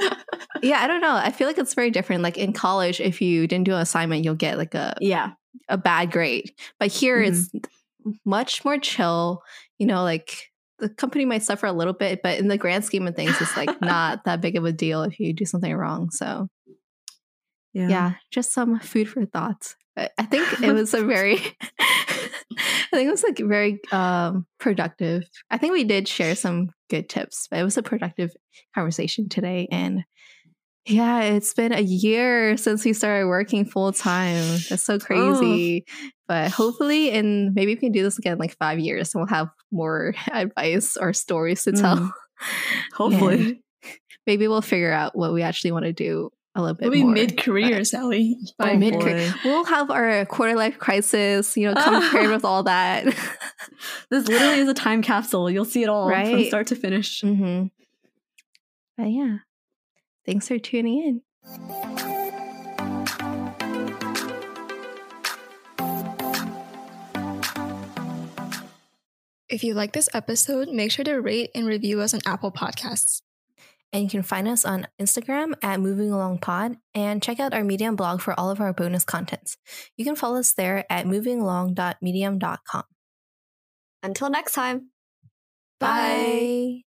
yeah, 0.62 0.80
I 0.80 0.86
don't 0.86 1.00
know. 1.00 1.14
I 1.14 1.30
feel 1.30 1.46
like 1.46 1.58
it's 1.58 1.74
very 1.74 1.90
different. 1.90 2.22
Like 2.22 2.38
in 2.38 2.52
college, 2.52 3.00
if 3.00 3.20
you 3.20 3.46
didn't 3.46 3.64
do 3.64 3.74
an 3.74 3.80
assignment, 3.80 4.24
you'll 4.24 4.34
get 4.34 4.58
like 4.58 4.74
a 4.74 4.94
yeah. 5.00 5.32
a 5.68 5.76
bad 5.78 6.10
grade. 6.12 6.52
But 6.78 6.88
here 6.92 7.18
Mhm. 7.22 7.28
it's 7.28 7.50
much 8.24 8.64
more 8.64 8.78
chill. 8.78 9.42
You 9.78 9.86
know, 9.86 10.02
like 10.02 10.50
the 10.78 10.88
company 10.88 11.24
might 11.24 11.42
suffer 11.42 11.66
a 11.66 11.72
little 11.72 11.94
bit, 11.94 12.20
but 12.22 12.38
in 12.38 12.48
the 12.48 12.58
grand 12.58 12.84
scheme 12.84 13.06
of 13.06 13.16
things, 13.16 13.40
it's 13.40 13.56
like 13.56 13.80
not 13.80 14.24
that 14.24 14.40
big 14.40 14.56
of 14.56 14.64
a 14.64 14.72
deal 14.72 15.02
if 15.02 15.18
you 15.18 15.32
do 15.32 15.44
something 15.44 15.74
wrong. 15.74 16.10
So 16.10 16.48
yeah, 17.72 18.14
just 18.30 18.52
some 18.52 18.78
food 18.80 19.08
for 19.08 19.24
thought. 19.26 19.74
I 19.96 20.08
I 20.18 20.22
think 20.24 20.62
it 20.62 20.72
was 20.72 20.94
a 20.94 21.04
very, 21.14 21.36
I 21.78 22.88
think 22.90 23.08
it 23.08 23.10
was 23.10 23.22
like 23.22 23.38
very 23.38 23.80
um, 23.92 24.46
productive. 24.58 25.24
I 25.50 25.58
think 25.58 25.72
we 25.72 25.84
did 25.84 26.08
share 26.08 26.34
some 26.34 26.70
good 26.88 27.08
tips, 27.08 27.48
but 27.50 27.58
it 27.58 27.64
was 27.64 27.76
a 27.76 27.82
productive 27.82 28.32
conversation 28.74 29.28
today. 29.28 29.68
And 29.70 30.04
yeah, 30.86 31.22
it's 31.22 31.52
been 31.52 31.72
a 31.72 31.80
year 31.80 32.56
since 32.56 32.84
we 32.84 32.92
started 32.92 33.26
working 33.26 33.64
full 33.64 33.92
time. 33.92 34.58
That's 34.68 34.84
so 34.84 34.98
crazy. 34.98 35.84
But 36.28 36.50
hopefully, 36.52 37.10
and 37.10 37.54
maybe 37.54 37.72
we 37.74 37.80
can 37.80 37.92
do 37.92 38.02
this 38.02 38.18
again 38.18 38.34
in 38.34 38.38
like 38.38 38.56
five 38.56 38.78
years 38.78 39.14
and 39.14 39.20
we'll 39.20 39.36
have 39.36 39.48
more 39.72 40.14
advice 40.32 40.96
or 40.96 41.12
stories 41.12 41.64
to 41.64 41.72
tell. 41.72 41.96
Mm. 41.96 42.10
Hopefully. 42.94 43.34
And 43.34 43.56
maybe 44.26 44.46
we'll 44.46 44.62
figure 44.62 44.92
out 44.92 45.16
what 45.16 45.32
we 45.32 45.42
actually 45.42 45.72
want 45.72 45.86
to 45.86 45.92
do 45.92 46.30
a 46.56 46.60
little 46.60 46.74
bit 46.74 46.84
We'll 46.84 46.92
be 46.92 47.04
mid 47.04 47.38
career, 47.38 47.84
Sally. 47.84 48.38
Oh, 48.58 48.74
mid- 48.76 48.94
boy. 48.94 49.30
We'll 49.44 49.64
have 49.66 49.90
our 49.90 50.24
quarter 50.24 50.56
life 50.56 50.78
crisis, 50.78 51.56
you 51.56 51.70
know, 51.70 51.74
compared 51.80 52.30
with 52.32 52.44
all 52.44 52.62
that. 52.64 53.06
This 54.10 54.26
literally 54.26 54.60
is 54.60 54.68
a 54.68 54.74
time 54.74 55.02
capsule. 55.02 55.50
You'll 55.50 55.64
see 55.64 55.82
it 55.82 55.88
all 55.88 56.08
from 56.08 56.44
start 56.44 56.68
to 56.68 56.76
finish. 56.76 57.20
mm-hmm. 57.20 57.66
But 58.96 59.10
yeah, 59.10 59.38
thanks 60.24 60.48
for 60.48 60.58
tuning 60.58 60.98
in. 61.02 61.22
If 69.48 69.62
you 69.62 69.74
like 69.74 69.92
this 69.92 70.08
episode, 70.14 70.68
make 70.68 70.90
sure 70.90 71.04
to 71.04 71.16
rate 71.16 71.50
and 71.54 71.66
review 71.66 72.00
us 72.00 72.14
on 72.14 72.20
Apple 72.26 72.50
Podcasts. 72.50 73.20
And 73.92 74.02
you 74.02 74.08
can 74.08 74.22
find 74.22 74.48
us 74.48 74.64
on 74.64 74.88
Instagram 75.00 75.54
at 75.62 75.80
Moving 75.80 76.10
Along 76.10 76.38
Pod 76.38 76.76
and 76.94 77.22
check 77.22 77.40
out 77.40 77.54
our 77.54 77.64
Medium 77.64 77.96
blog 77.96 78.20
for 78.20 78.38
all 78.38 78.50
of 78.50 78.60
our 78.60 78.72
bonus 78.72 79.04
contents. 79.04 79.56
You 79.96 80.04
can 80.04 80.16
follow 80.16 80.38
us 80.38 80.52
there 80.52 80.84
at 80.90 81.06
movingalong.medium.com. 81.06 82.82
Until 84.02 84.30
next 84.30 84.52
time. 84.52 84.90
Bye. 85.80 86.85